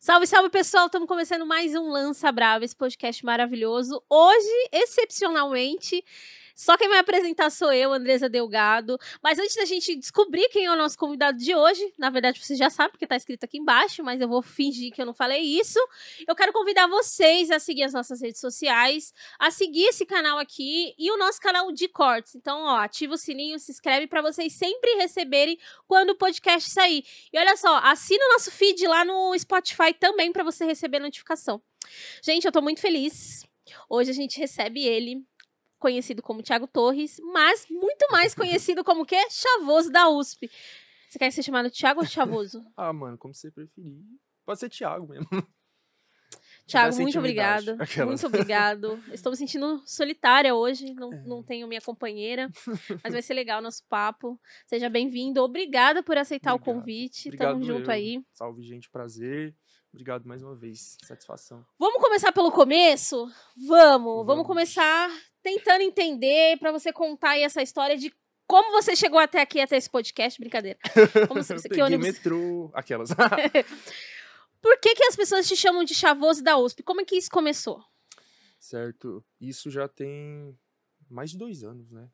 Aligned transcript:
Salve, 0.00 0.28
salve 0.28 0.48
pessoal! 0.48 0.86
Estamos 0.86 1.08
começando 1.08 1.44
mais 1.44 1.74
um 1.74 1.90
Lança 1.90 2.30
Brava, 2.30 2.64
esse 2.64 2.74
podcast 2.74 3.24
maravilhoso. 3.26 4.00
Hoje, 4.08 4.68
excepcionalmente, 4.70 6.04
só 6.58 6.76
quem 6.76 6.88
vai 6.88 6.98
apresentar 6.98 7.50
sou 7.50 7.72
eu, 7.72 7.92
Andresa 7.92 8.28
Delgado. 8.28 8.98
Mas 9.22 9.38
antes 9.38 9.54
da 9.54 9.64
gente 9.64 9.94
descobrir 9.94 10.48
quem 10.48 10.64
é 10.64 10.72
o 10.72 10.74
nosso 10.74 10.98
convidado 10.98 11.38
de 11.38 11.54
hoje, 11.54 11.94
na 11.96 12.10
verdade 12.10 12.44
você 12.44 12.56
já 12.56 12.68
sabe 12.68 12.90
porque 12.90 13.06
tá 13.06 13.14
escrito 13.14 13.44
aqui 13.44 13.58
embaixo, 13.58 14.02
mas 14.02 14.20
eu 14.20 14.26
vou 14.26 14.42
fingir 14.42 14.92
que 14.92 15.00
eu 15.00 15.06
não 15.06 15.14
falei 15.14 15.40
isso. 15.40 15.78
Eu 16.26 16.34
quero 16.34 16.52
convidar 16.52 16.88
vocês 16.88 17.52
a 17.52 17.60
seguir 17.60 17.84
as 17.84 17.92
nossas 17.92 18.20
redes 18.20 18.40
sociais, 18.40 19.14
a 19.38 19.52
seguir 19.52 19.84
esse 19.84 20.04
canal 20.04 20.36
aqui 20.36 20.96
e 20.98 21.12
o 21.12 21.16
nosso 21.16 21.40
canal 21.40 21.70
de 21.70 21.86
cortes. 21.86 22.34
Então, 22.34 22.64
ó, 22.64 22.78
ativa 22.78 23.14
o 23.14 23.16
sininho, 23.16 23.60
se 23.60 23.70
inscreve 23.70 24.08
para 24.08 24.20
vocês 24.20 24.52
sempre 24.52 24.96
receberem 24.96 25.56
quando 25.86 26.10
o 26.10 26.16
podcast 26.16 26.68
sair. 26.68 27.04
E 27.32 27.38
olha 27.38 27.56
só, 27.56 27.78
assina 27.84 28.24
o 28.24 28.32
nosso 28.32 28.50
feed 28.50 28.84
lá 28.88 29.04
no 29.04 29.32
Spotify 29.38 29.94
também 29.94 30.32
para 30.32 30.42
você 30.42 30.64
receber 30.64 30.98
notificação. 30.98 31.62
Gente, 32.20 32.46
eu 32.46 32.50
tô 32.50 32.60
muito 32.60 32.80
feliz. 32.80 33.46
Hoje 33.88 34.10
a 34.10 34.14
gente 34.14 34.40
recebe 34.40 34.84
ele, 34.84 35.24
conhecido 35.78 36.22
como 36.22 36.42
Thiago 36.42 36.66
Torres, 36.66 37.20
mas 37.32 37.66
muito 37.70 38.06
mais 38.10 38.34
conhecido 38.34 38.84
como 38.84 39.02
o 39.02 39.06
quê? 39.06 39.28
Chavoso 39.30 39.90
da 39.90 40.08
USP. 40.08 40.50
Você 41.08 41.18
quer 41.18 41.30
ser 41.30 41.42
chamado 41.42 41.70
Thiago 41.70 42.00
ou 42.00 42.06
Chavoso? 42.06 42.64
ah, 42.76 42.92
mano, 42.92 43.16
como 43.16 43.32
você 43.32 43.50
preferir. 43.50 44.02
Pode 44.44 44.60
ser 44.60 44.68
Thiago 44.68 45.08
mesmo. 45.08 45.26
Thiago, 46.66 46.94
muito 46.96 47.18
obrigado. 47.18 47.70
Aquelas. 47.80 48.08
Muito 48.08 48.26
obrigado. 48.26 49.02
Estou 49.10 49.32
me 49.32 49.38
sentindo 49.38 49.80
solitária 49.86 50.54
hoje, 50.54 50.92
não, 50.92 51.10
é. 51.10 51.22
não 51.22 51.42
tenho 51.42 51.66
minha 51.66 51.80
companheira, 51.80 52.50
mas 53.02 53.12
vai 53.14 53.22
ser 53.22 53.32
legal 53.32 53.60
o 53.60 53.62
nosso 53.62 53.82
papo. 53.88 54.38
Seja 54.66 54.90
bem-vindo. 54.90 55.42
Obrigada 55.42 56.02
por 56.02 56.18
aceitar 56.18 56.52
obrigado. 56.52 56.76
o 56.76 56.80
convite. 56.80 57.28
Obrigado 57.28 57.52
Tamo 57.52 57.64
junto 57.64 57.90
eu. 57.90 57.94
aí. 57.94 58.22
Salve, 58.34 58.62
gente. 58.62 58.90
Prazer. 58.90 59.56
Obrigado 59.92 60.26
mais 60.26 60.42
uma 60.42 60.54
vez. 60.54 60.96
Satisfação. 61.02 61.64
Vamos 61.78 62.02
começar 62.02 62.32
pelo 62.32 62.52
começo? 62.52 63.16
Vamos. 63.56 63.68
Vamos, 63.68 64.26
Vamos 64.26 64.46
começar 64.46 65.10
tentando 65.42 65.82
entender 65.82 66.58
para 66.58 66.70
você 66.70 66.92
contar 66.92 67.30
aí 67.30 67.42
essa 67.42 67.62
história 67.62 67.96
de 67.96 68.12
como 68.46 68.72
você 68.72 68.96
chegou 68.96 69.18
até 69.18 69.40
aqui, 69.40 69.60
até 69.60 69.76
esse 69.76 69.90
podcast. 69.90 70.40
Brincadeira. 70.40 70.78
Como 71.28 71.42
você, 71.42 71.56
que 71.68 71.82
ônibus... 71.82 72.06
metrô, 72.06 72.70
aquelas. 72.74 73.10
Por 74.60 74.80
que, 74.80 74.94
que 74.94 75.04
as 75.04 75.14
pessoas 75.14 75.46
te 75.46 75.56
chamam 75.56 75.84
de 75.84 75.94
chavoso 75.94 76.42
da 76.42 76.58
USP? 76.58 76.82
Como 76.82 77.00
é 77.00 77.04
que 77.04 77.16
isso 77.16 77.30
começou? 77.30 77.82
Certo. 78.58 79.24
Isso 79.40 79.70
já 79.70 79.86
tem 79.86 80.58
mais 81.08 81.30
de 81.30 81.38
dois 81.38 81.62
anos, 81.62 81.90
né? 81.90 82.08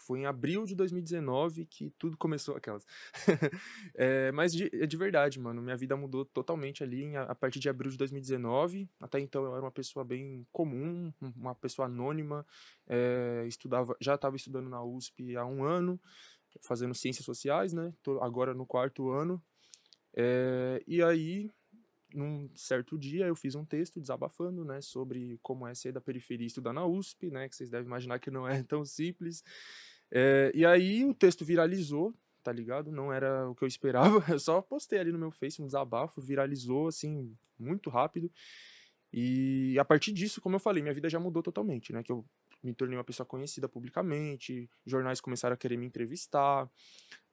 Foi 0.00 0.20
em 0.20 0.26
abril 0.26 0.64
de 0.64 0.74
2019 0.74 1.66
que 1.66 1.90
tudo 1.98 2.16
começou 2.16 2.56
aquelas. 2.56 2.86
é, 3.94 4.32
mas 4.32 4.52
de, 4.52 4.70
é 4.72 4.86
de 4.86 4.96
verdade, 4.96 5.38
mano. 5.38 5.62
Minha 5.62 5.76
vida 5.76 5.96
mudou 5.96 6.24
totalmente 6.24 6.82
ali 6.82 7.14
a, 7.16 7.22
a 7.24 7.34
partir 7.34 7.60
de 7.60 7.68
abril 7.68 7.90
de 7.90 7.98
2019. 7.98 8.88
Até 9.00 9.20
então 9.20 9.44
eu 9.44 9.52
era 9.52 9.62
uma 9.62 9.70
pessoa 9.70 10.04
bem 10.04 10.46
comum, 10.50 11.12
uma 11.36 11.54
pessoa 11.54 11.86
anônima. 11.86 12.46
É, 12.88 13.44
estudava, 13.46 13.96
já 14.00 14.14
estava 14.14 14.36
estudando 14.36 14.68
na 14.68 14.82
USP 14.82 15.36
há 15.36 15.44
um 15.44 15.62
ano, 15.64 16.00
fazendo 16.62 16.94
ciências 16.94 17.24
sociais, 17.24 17.72
né? 17.72 17.92
Tô 18.02 18.20
agora 18.22 18.54
no 18.54 18.66
quarto 18.66 19.10
ano. 19.10 19.42
É, 20.16 20.82
e 20.86 21.02
aí 21.02 21.50
num 22.14 22.50
certo 22.54 22.98
dia 22.98 23.26
eu 23.26 23.36
fiz 23.36 23.54
um 23.54 23.64
texto 23.64 24.00
desabafando, 24.00 24.64
né, 24.64 24.80
sobre 24.80 25.38
como 25.42 25.66
é 25.66 25.74
ser 25.74 25.92
da 25.92 26.00
periferia 26.00 26.44
e 26.44 26.48
estudar 26.48 26.72
na 26.72 26.84
USP, 26.84 27.30
né, 27.30 27.48
que 27.48 27.56
vocês 27.56 27.70
devem 27.70 27.86
imaginar 27.86 28.18
que 28.18 28.30
não 28.30 28.46
é 28.48 28.62
tão 28.62 28.84
simples. 28.84 29.42
É, 30.10 30.50
e 30.54 30.66
aí 30.66 31.04
o 31.04 31.14
texto 31.14 31.44
viralizou, 31.44 32.14
tá 32.42 32.52
ligado? 32.52 32.90
Não 32.90 33.12
era 33.12 33.48
o 33.48 33.54
que 33.54 33.62
eu 33.62 33.68
esperava. 33.68 34.24
Eu 34.32 34.38
só 34.38 34.60
postei 34.60 34.98
ali 34.98 35.12
no 35.12 35.18
meu 35.18 35.30
Face 35.30 35.62
um 35.62 35.66
desabafo, 35.66 36.20
viralizou 36.20 36.88
assim 36.88 37.36
muito 37.58 37.90
rápido. 37.90 38.30
E 39.12 39.76
a 39.78 39.84
partir 39.84 40.12
disso, 40.12 40.40
como 40.40 40.54
eu 40.54 40.60
falei, 40.60 40.82
minha 40.82 40.94
vida 40.94 41.08
já 41.08 41.18
mudou 41.18 41.42
totalmente, 41.42 41.92
né? 41.92 42.02
Que 42.02 42.12
eu 42.12 42.24
me 42.62 42.74
tornei 42.74 42.96
uma 42.96 43.04
pessoa 43.04 43.26
conhecida 43.26 43.68
publicamente, 43.68 44.70
jornais 44.86 45.20
começaram 45.20 45.54
a 45.54 45.56
querer 45.56 45.76
me 45.76 45.86
entrevistar. 45.86 46.70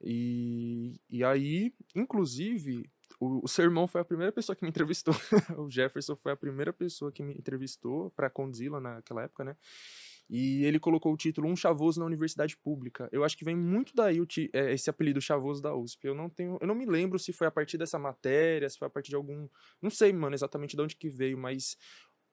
E, 0.02 1.00
e 1.10 1.24
aí, 1.24 1.74
inclusive, 1.96 2.90
o, 3.20 3.44
o 3.46 3.48
Sermão 3.48 3.88
foi 3.88 4.02
a 4.02 4.06
primeira 4.06 4.32
pessoa 4.32 4.56
que 4.56 4.64
me 4.64 4.70
entrevistou. 4.70 5.14
o 5.58 5.70
Jefferson 5.70 6.16
foi 6.16 6.32
a 6.32 6.36
primeira 6.36 6.74
pessoa 6.74 7.12
que 7.12 7.22
me 7.22 7.34
entrevistou 7.34 8.10
para 8.12 8.30
conduzi-la 8.30 8.80
naquela 8.80 9.24
época, 9.24 9.44
né? 9.44 9.56
E 10.30 10.66
ele 10.66 10.80
colocou 10.80 11.14
o 11.14 11.18
título 11.18 11.48
Um 11.48 11.56
Chavoso 11.56 12.00
na 12.00 12.06
Universidade 12.06 12.58
Pública. 12.58 13.08
Eu 13.12 13.24
acho 13.24 13.38
que 13.38 13.46
vem 13.46 13.56
muito 13.56 13.94
daí 13.96 14.20
o 14.20 14.28
é, 14.54 14.74
esse 14.74 14.90
apelido 14.90 15.22
Chavoso 15.22 15.62
da 15.62 15.74
USP. 15.76 16.06
Eu 16.06 16.16
não 16.16 16.30
tenho, 16.30 16.58
eu 16.60 16.68
não 16.68 16.76
me 16.76 16.86
lembro 16.86 17.18
se 17.18 17.32
foi 17.32 17.48
a 17.48 17.52
partir 17.52 17.78
dessa 17.78 17.98
matéria, 17.98 18.70
se 18.70 18.78
foi 18.78 18.88
a 18.88 18.92
partir 18.92 19.10
de 19.10 19.16
algum, 19.16 19.48
não 19.82 19.90
sei, 19.90 20.12
mano, 20.12 20.36
exatamente 20.36 20.76
de 20.76 20.82
onde 20.82 20.96
que 20.96 21.10
veio, 21.10 21.38
mas 21.38 21.78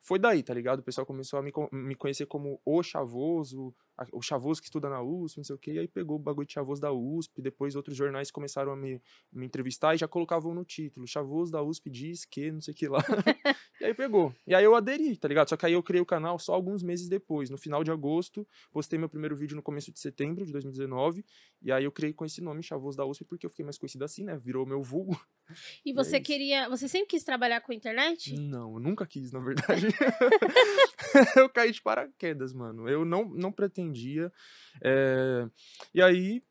foi 0.04 0.18
daí, 0.18 0.42
tá 0.42 0.52
ligado? 0.52 0.80
O 0.80 0.82
pessoal 0.82 1.06
começou 1.06 1.38
a 1.38 1.42
me, 1.42 1.50
me 1.72 1.94
conhecer 1.94 2.26
como 2.26 2.60
o 2.62 2.82
Chavoso, 2.82 3.74
o 4.12 4.20
Chavoso 4.20 4.60
que 4.60 4.66
estuda 4.66 4.90
na 4.90 5.00
USP, 5.00 5.38
não 5.38 5.44
sei 5.44 5.56
o 5.56 5.58
quê, 5.58 5.72
e 5.72 5.78
aí 5.78 5.88
pegou 5.88 6.16
o 6.16 6.18
bagulho 6.18 6.46
de 6.46 6.52
Chavoso 6.52 6.80
da 6.80 6.92
USP, 6.92 7.40
depois 7.40 7.74
outros 7.74 7.96
jornais 7.96 8.30
começaram 8.30 8.72
a 8.72 8.76
me, 8.76 9.00
me 9.32 9.46
entrevistar 9.46 9.94
e 9.94 9.98
já 9.98 10.06
colocavam 10.06 10.54
no 10.54 10.62
título, 10.62 11.06
Chavoso 11.06 11.50
da 11.50 11.62
USP 11.62 11.88
diz 11.88 12.26
que, 12.26 12.52
não 12.52 12.60
sei 12.60 12.74
o 12.74 12.76
que 12.76 12.86
lá. 12.86 12.98
e 13.80 13.84
aí 13.84 13.94
pegou. 13.94 14.34
E 14.46 14.54
aí 14.54 14.64
eu 14.64 14.74
aderi, 14.74 15.16
tá 15.16 15.28
ligado? 15.28 15.48
Só 15.48 15.56
que 15.56 15.66
aí 15.66 15.74
eu 15.74 15.82
criei 15.82 16.00
o 16.00 16.06
canal 16.06 16.38
só 16.38 16.54
alguns 16.54 16.82
meses 16.82 17.08
depois, 17.08 17.50
no 17.50 17.56
final 17.56 17.84
de 17.84 17.90
agosto, 17.90 18.46
postei 18.72 18.98
meu 18.98 19.08
primeiro 19.08 19.36
vídeo 19.36 19.54
no 19.54 19.62
começo 19.62 19.92
de 19.92 20.00
setembro 20.00 20.44
de 20.44 20.52
2019, 20.52 21.24
e 21.62 21.70
aí 21.70 21.84
eu 21.84 21.92
criei 21.92 22.12
com 22.12 22.24
esse 22.24 22.40
nome, 22.40 22.62
Chavoso 22.62 22.96
da 22.96 23.06
USP, 23.06 23.24
porque 23.24 23.46
eu 23.46 23.50
fiquei 23.50 23.64
mais 23.64 23.78
conhecido 23.78 24.04
assim, 24.04 24.24
né? 24.24 24.36
Virou 24.36 24.66
meu 24.66 24.82
vulgo. 24.82 25.20
E 25.84 25.92
você 25.94 26.16
é 26.16 26.20
queria, 26.20 26.68
você 26.68 26.88
sempre 26.88 27.08
quis 27.08 27.22
trabalhar 27.22 27.60
com 27.60 27.72
a 27.72 27.74
internet? 27.74 28.34
Não, 28.34 28.74
eu 28.74 28.80
nunca 28.80 29.06
quis, 29.06 29.30
na 29.30 29.38
verdade. 29.38 29.86
eu 31.36 31.48
caí 31.48 31.70
de 31.70 31.80
paraquedas, 31.80 32.52
mano. 32.52 32.88
Eu 32.88 33.04
não, 33.04 33.24
não 33.24 33.52
pretendo 33.52 33.84
entendia. 33.84 34.32
É, 34.82 35.48
e 35.92 36.00
aí, 36.00 36.42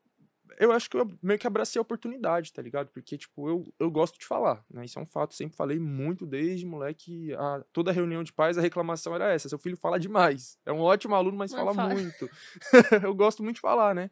eu 0.60 0.72
acho 0.72 0.90
que 0.90 0.98
eu 0.98 1.12
meio 1.22 1.40
que 1.40 1.48
abracei 1.48 1.80
a 1.80 1.82
oportunidade, 1.82 2.52
tá 2.52 2.62
ligado? 2.62 2.90
Porque, 2.90 3.18
tipo, 3.18 3.50
eu, 3.50 3.74
eu 3.80 3.90
gosto 3.92 4.20
de 4.20 4.26
falar, 4.26 4.64
né? 4.70 4.86
Isso 4.86 5.00
é 5.00 5.02
um 5.02 5.06
fato, 5.06 5.34
sempre 5.34 5.56
falei 5.56 5.80
muito 5.80 6.26
desde 6.26 6.66
moleque. 6.66 7.34
A, 7.34 7.64
toda 7.72 7.92
reunião 7.92 8.24
de 8.24 8.34
pais, 8.34 8.58
a 8.58 8.62
reclamação 8.62 9.16
era 9.16 9.32
essa: 9.32 9.50
seu 9.50 9.60
filho 9.60 9.78
fala 9.78 10.00
demais. 10.00 10.58
É 10.66 10.72
um 10.72 10.80
ótimo 10.80 11.16
aluno, 11.16 11.38
mas 11.38 11.52
fala, 11.52 11.74
fala 11.74 11.94
muito. 11.94 12.30
eu 13.04 13.14
gosto 13.16 13.44
muito 13.44 13.56
de 13.56 13.62
falar, 13.62 13.94
né? 13.94 14.10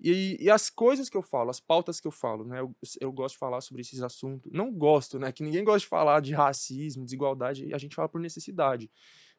E, 0.00 0.36
e, 0.40 0.50
as 0.50 0.68
coisas 0.68 1.08
que 1.08 1.16
eu 1.16 1.22
falo, 1.22 1.50
as 1.50 1.60
pautas 1.60 2.00
que 2.00 2.08
eu 2.08 2.10
falo, 2.10 2.44
né? 2.44 2.60
Eu, 2.60 2.74
eu, 3.00 3.12
gosto 3.12 3.34
de 3.34 3.38
falar 3.38 3.60
sobre 3.60 3.82
esses 3.82 4.02
assuntos. 4.02 4.50
Não 4.52 4.72
gosto, 4.72 5.18
né? 5.18 5.30
Que 5.30 5.44
ninguém 5.44 5.62
gosta 5.62 5.80
de 5.80 5.86
falar 5.86 6.20
de 6.20 6.34
racismo, 6.34 7.04
desigualdade, 7.04 7.72
a 7.72 7.78
gente 7.78 7.94
fala 7.94 8.08
por 8.08 8.20
necessidade. 8.20 8.90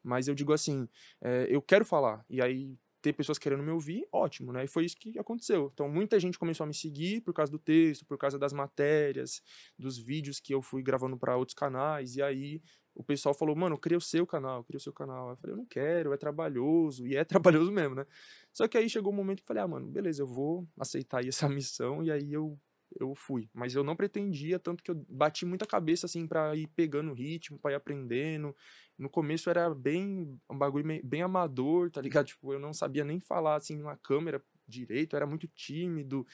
Mas 0.02 0.28
eu 0.28 0.36
digo 0.36 0.54
assim, 0.54 0.88
é, 1.22 1.48
eu 1.50 1.62
quero 1.62 1.84
falar. 1.84 2.26
E 2.30 2.42
aí 2.42 2.78
ter 3.04 3.12
pessoas 3.12 3.38
querendo 3.38 3.62
me 3.62 3.70
ouvir, 3.70 4.08
ótimo, 4.14 4.54
né? 4.54 4.64
E 4.64 4.68
foi 4.68 4.86
isso 4.86 4.96
que 4.96 5.20
aconteceu. 5.20 5.70
Então, 5.74 5.90
muita 5.90 6.18
gente 6.18 6.40
começou 6.40 6.64
a 6.64 6.68
me 6.68 6.74
seguir 6.74 7.20
por 7.20 7.34
causa 7.34 7.52
do 7.52 7.60
texto, 7.60 8.06
por 8.06 8.18
causa 8.18 8.40
das 8.40 8.54
matérias, 8.54 9.42
dos 9.78 9.98
vídeos 9.98 10.40
que 10.40 10.56
eu 10.56 10.62
fui 10.62 10.82
gravando 10.82 11.18
para 11.18 11.36
outros 11.36 11.54
canais. 11.54 12.16
E 12.16 12.22
aí 12.22 12.62
o 12.96 13.04
pessoal 13.04 13.36
falou, 13.36 13.58
mano, 13.58 13.78
queria 13.78 13.98
o 13.98 14.02
seu 14.02 14.26
canal, 14.26 14.64
queria 14.64 14.78
o 14.78 14.82
seu 14.82 14.94
canal. 14.94 15.32
Eu 15.32 15.36
falei, 15.36 15.54
eu 15.54 15.58
não 15.58 15.66
quero, 15.66 16.14
é 16.14 16.18
trabalhoso. 16.18 17.06
E 17.06 17.18
é 17.18 17.26
trabalhoso 17.26 17.74
mesmo, 17.74 17.94
né? 17.94 18.06
Só 18.54 18.70
que 18.70 18.78
aí 18.78 18.90
chegou 18.90 19.12
um 19.12 19.16
momento 19.16 19.40
que 19.40 19.44
eu 19.44 19.48
falei, 19.48 19.64
ah, 19.64 19.68
mano, 19.68 19.86
beleza, 19.88 20.22
eu 20.22 20.28
vou 20.28 20.66
aceitar 20.80 21.20
aí 21.20 21.28
essa 21.28 21.50
missão. 21.50 22.02
E 22.02 22.10
aí 22.10 22.32
eu 22.32 22.58
eu 23.00 23.14
fui. 23.16 23.50
Mas 23.54 23.76
eu 23.76 23.84
não 23.84 23.96
pretendia, 23.96 24.60
tanto 24.60 24.84
que 24.84 24.92
eu 24.92 25.06
bati 25.10 25.46
muita 25.46 25.66
cabeça, 25.66 26.06
assim, 26.06 26.28
pra 26.28 26.56
ir 26.56 26.68
pegando 26.68 27.14
ritmo, 27.14 27.60
pra 27.60 27.72
ir 27.72 27.76
aprendendo. 27.76 28.56
No 28.98 29.10
começo 29.10 29.50
era 29.50 29.74
bem, 29.74 30.40
um 30.50 30.58
bagulho 30.58 31.02
bem 31.04 31.22
amador, 31.22 31.90
tá 31.92 32.02
ligado? 32.02 32.26
Tipo, 32.34 32.54
eu 32.54 32.60
não 32.60 32.74
sabia 32.74 33.04
nem 33.04 33.20
falar, 33.20 33.56
assim, 33.56 33.78
numa 33.78 33.98
câmera 33.98 34.44
direito, 34.68 35.16
era 35.16 35.26
muito 35.26 35.48
tímido. 35.48 36.26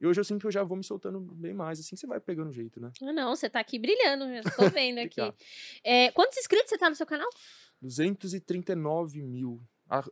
E 0.00 0.06
hoje 0.06 0.20
eu 0.20 0.24
sinto 0.24 0.42
que 0.42 0.46
eu 0.46 0.52
já 0.52 0.62
vou 0.62 0.76
me 0.76 0.84
soltando 0.84 1.20
bem 1.20 1.54
mais, 1.54 1.80
assim 1.80 1.96
você 1.96 2.06
vai 2.06 2.20
pegando 2.20 2.52
jeito, 2.52 2.78
né? 2.80 2.92
Ah, 3.02 3.12
não, 3.12 3.34
você 3.34 3.48
tá 3.48 3.60
aqui 3.60 3.78
brilhando, 3.78 4.24
eu 4.24 4.42
tô 4.42 4.68
vendo 4.68 4.98
aqui. 5.00 5.20
é, 5.82 6.10
quantos 6.10 6.36
inscritos 6.36 6.68
você 6.68 6.76
tá 6.76 6.90
no 6.90 6.96
seu 6.96 7.06
canal? 7.06 7.28
239 7.80 9.22
mil. 9.22 9.60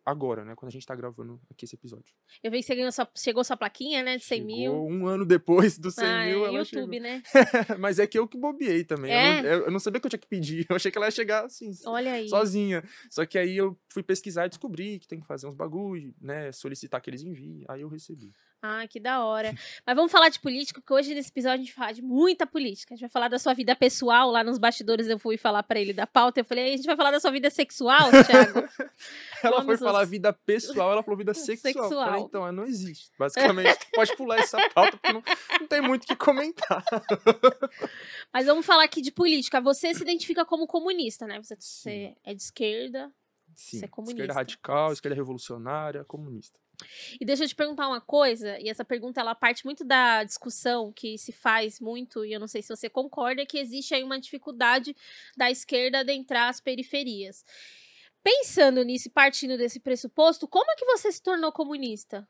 Agora, 0.04 0.44
né? 0.44 0.54
Quando 0.54 0.68
a 0.68 0.72
gente 0.72 0.86
tá 0.86 0.94
gravando 0.94 1.40
aqui 1.50 1.64
esse 1.64 1.74
episódio. 1.74 2.14
Eu 2.42 2.50
vi 2.50 2.58
que 2.58 2.62
você 2.62 2.74
ganhou 2.76 2.92
sua, 2.92 3.08
chegou 3.16 3.42
sua 3.42 3.56
plaquinha, 3.56 4.02
né? 4.02 4.16
De 4.16 4.24
100 4.24 4.38
chegou 4.38 4.56
mil. 4.56 4.72
Um 4.86 5.06
ano 5.06 5.26
depois 5.26 5.78
dos 5.78 5.94
100 5.94 6.06
ah, 6.06 6.24
mil. 6.26 6.46
É, 6.46 6.52
YouTube, 6.52 6.94
chegou. 6.94 7.00
né? 7.00 7.22
Mas 7.78 7.98
é 7.98 8.06
que 8.06 8.18
eu 8.18 8.28
que 8.28 8.38
bobiei 8.38 8.84
também. 8.84 9.12
É? 9.12 9.40
Eu, 9.40 9.42
não, 9.42 9.50
eu, 9.66 9.70
não, 9.72 9.78
sabia 9.80 10.00
que 10.00 10.06
eu 10.06 10.10
tinha 10.10 10.20
que 10.20 10.28
pedir. 10.28 10.64
Eu 10.68 10.76
achei 10.76 10.90
que 10.90 10.98
ela 10.98 11.06
ia 11.06 11.10
chegar 11.10 11.44
assim, 11.44 11.72
Olha 11.86 12.12
aí. 12.12 12.28
sozinha. 12.28 12.84
Só 13.10 13.26
que 13.26 13.36
aí 13.36 13.56
eu 13.56 13.76
fui 13.88 14.02
pesquisar 14.02 14.46
e 14.46 14.48
descobri 14.48 14.98
que 15.00 15.08
tem 15.08 15.20
que 15.20 15.26
fazer 15.26 15.46
uns 15.46 15.54
bagulho, 15.54 16.14
né? 16.20 16.52
Solicitar 16.52 17.00
que 17.00 17.10
eles 17.10 17.22
enviem. 17.22 17.64
Aí 17.68 17.80
eu 17.80 17.88
recebi. 17.88 18.32
Ah, 18.66 18.88
que 18.88 18.98
da 18.98 19.22
hora. 19.22 19.52
Mas 19.86 19.94
vamos 19.94 20.10
falar 20.10 20.30
de 20.30 20.40
política, 20.40 20.80
porque 20.80 20.94
hoje 20.94 21.14
nesse 21.14 21.28
episódio 21.28 21.56
a 21.56 21.58
gente 21.58 21.74
vai 21.74 21.74
falar 21.74 21.92
de 21.92 22.00
muita 22.00 22.46
política. 22.46 22.94
A 22.94 22.96
gente 22.96 23.02
vai 23.02 23.10
falar 23.10 23.28
da 23.28 23.38
sua 23.38 23.52
vida 23.52 23.76
pessoal. 23.76 24.30
Lá 24.30 24.42
nos 24.42 24.56
bastidores 24.56 25.06
eu 25.06 25.18
fui 25.18 25.36
falar 25.36 25.62
para 25.62 25.78
ele 25.78 25.92
da 25.92 26.06
pauta. 26.06 26.40
Eu 26.40 26.46
falei, 26.46 26.72
a 26.72 26.76
gente 26.76 26.86
vai 26.86 26.96
falar 26.96 27.10
da 27.10 27.20
sua 27.20 27.30
vida 27.30 27.50
sexual, 27.50 28.08
Thiago. 28.24 28.66
ela 29.42 29.56
foi 29.56 29.64
nomes 29.66 29.80
falar 29.80 30.06
vida 30.06 30.32
pessoal, 30.32 30.92
ela 30.92 31.02
falou 31.02 31.18
vida 31.18 31.34
sexual. 31.34 31.84
Eu 31.84 31.90
Falei, 31.90 32.04
Sexual. 32.04 32.26
então, 32.26 32.52
não 32.52 32.64
existe. 32.64 33.10
Basicamente, 33.18 33.78
pode 33.92 34.16
pular 34.16 34.38
essa 34.38 34.56
pauta, 34.70 34.96
porque 34.96 35.12
não, 35.12 35.22
não 35.60 35.66
tem 35.66 35.82
muito 35.82 36.04
o 36.04 36.06
que 36.06 36.16
comentar. 36.16 36.82
Mas 38.32 38.46
vamos 38.46 38.64
falar 38.64 38.84
aqui 38.84 39.02
de 39.02 39.12
política. 39.12 39.60
Você 39.60 39.92
se 39.92 40.02
identifica 40.02 40.42
como 40.42 40.66
comunista, 40.66 41.26
né? 41.26 41.38
Você, 41.42 41.54
você 41.54 42.16
é 42.24 42.32
de 42.32 42.42
esquerda. 42.42 43.12
Sim, 43.54 43.78
Você 43.78 43.84
é 43.84 43.88
comunista. 43.88 44.22
esquerda 44.22 44.34
radical, 44.34 44.92
esquerda 44.92 45.14
revolucionária, 45.14 46.02
comunista. 46.04 46.58
E 47.20 47.24
deixa 47.24 47.44
eu 47.44 47.48
te 47.48 47.54
perguntar 47.54 47.88
uma 47.88 48.00
coisa, 48.00 48.58
e 48.60 48.68
essa 48.68 48.84
pergunta 48.84 49.20
ela 49.20 49.34
parte 49.34 49.64
muito 49.64 49.84
da 49.84 50.24
discussão 50.24 50.92
que 50.92 51.18
se 51.18 51.32
faz 51.32 51.80
muito, 51.80 52.24
e 52.24 52.32
eu 52.32 52.40
não 52.40 52.48
sei 52.48 52.62
se 52.62 52.74
você 52.74 52.88
concorda, 52.88 53.46
que 53.46 53.58
existe 53.58 53.94
aí 53.94 54.02
uma 54.02 54.18
dificuldade 54.18 54.94
da 55.36 55.50
esquerda 55.50 56.00
adentrar 56.00 56.48
as 56.48 56.60
periferias. 56.60 57.44
Pensando 58.22 58.82
nisso 58.82 59.08
e 59.08 59.10
partindo 59.10 59.58
desse 59.58 59.78
pressuposto, 59.78 60.48
como 60.48 60.70
é 60.70 60.76
que 60.76 60.86
você 60.86 61.12
se 61.12 61.22
tornou 61.22 61.52
comunista? 61.52 62.26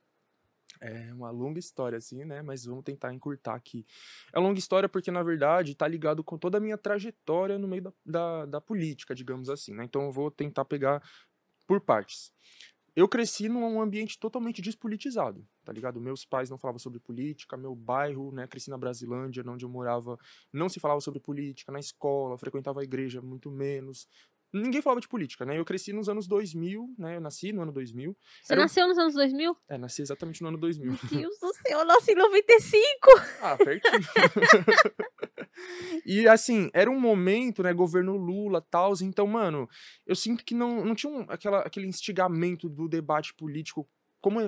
É 0.81 1.13
uma 1.15 1.31
longa 1.31 1.59
história, 1.59 1.99
assim, 1.99 2.25
né? 2.25 2.43
Mas 2.43 2.65
vamos 2.65 2.85
tentar 2.85 3.15
encurtar 3.15 3.55
aqui. 3.55 3.87
É 4.33 4.39
longa 4.39 4.59
história 4.59 4.89
porque, 4.89 5.11
na 5.11 5.23
verdade, 5.23 5.75
tá 5.75 5.87
ligado 5.87 6.25
com 6.25 6.37
toda 6.37 6.59
a 6.59 6.61
minha 6.61 6.77
trajetória 6.77 7.59
no 7.59 7.69
meio 7.69 7.83
da, 7.83 7.93
da, 8.05 8.47
da 8.47 8.61
política, 8.61 9.15
digamos 9.15 9.49
assim, 9.49 9.73
né? 9.73 9.85
Então 9.85 10.03
eu 10.03 10.13
vou 10.13 10.31
tentar 10.31 10.65
pegar 10.65 11.03
por 11.67 11.81
partes. 11.81 12.33
Eu 12.97 13.09
cresci 13.09 13.49
num 13.49 13.81
ambiente 13.81 14.17
totalmente 14.19 14.63
despolitizado, 14.63 15.45
tá 15.65 15.73
ligado? 15.73 16.01
Meus 16.01 16.25
pais 16.25 16.49
não 16.49 16.57
falavam 16.59 16.79
sobre 16.79 17.01
política, 17.01 17.57
meu 17.57 17.75
bairro, 17.75 18.31
né? 18.31 18.47
Cresci 18.47 18.71
na 18.71 18.79
Brasilândia, 18.79 19.43
onde 19.47 19.65
eu 19.65 19.69
morava, 19.69 20.17
não 20.53 20.69
se 20.69 20.79
falava 20.79 21.01
sobre 21.01 21.19
política, 21.19 21.73
na 21.73 21.81
escola, 21.81 22.39
frequentava 22.39 22.81
a 22.81 22.85
igreja 22.85 23.21
muito 23.21 23.51
menos. 23.51 24.07
Ninguém 24.53 24.81
falava 24.81 25.01
de 25.01 25.09
política, 25.09 25.45
né? 25.45 25.59
Eu 25.59 25.65
cresci 25.65 25.93
nos 25.93 26.09
anos 26.09 26.29
2000, 26.29 26.95
né? 26.97 27.17
Eu 27.17 27.21
nasci 27.21 27.53
no 27.53 27.63
ano 27.63 27.73
2000. 27.73 28.17
Você 28.41 28.53
Era 28.53 28.61
um- 28.61 28.65
nasceu 28.65 28.87
nos 28.87 28.97
anos 28.99 29.15
2000? 29.15 29.57
É, 29.69 29.77
nasci 29.77 30.01
exatamente 30.01 30.41
no 30.43 30.49
ano 30.49 30.59
2000. 30.59 30.93
Meu 30.93 30.99
Deus 31.23 31.39
do 31.41 31.53
céu, 31.55 31.81
eu 31.81 31.85
nasci 31.85 32.13
em 32.13 32.15
95! 32.15 33.09
Ah, 33.43 33.57
pertinho. 33.57 33.93
e 36.07 36.27
assim, 36.29 36.71
era 36.75 36.91
um 36.91 37.01
momento, 37.01 37.63
né, 37.63 37.73
governo 37.73 38.17
Lula, 38.17 38.61
tal, 38.71 38.93
então, 39.03 39.27
mano, 39.27 39.69
eu 40.07 40.15
sinto 40.15 40.45
que 40.45 40.55
não, 40.55 40.85
não 40.85 40.95
tinha 40.95 41.13
um- 41.13 41.27
aquela, 41.29 41.61
aquele 41.61 41.87
instigamento 41.87 42.69
do 42.69 42.89
debate 42.89 43.35
político 43.35 43.89
como 44.25 44.41
é 44.41 44.47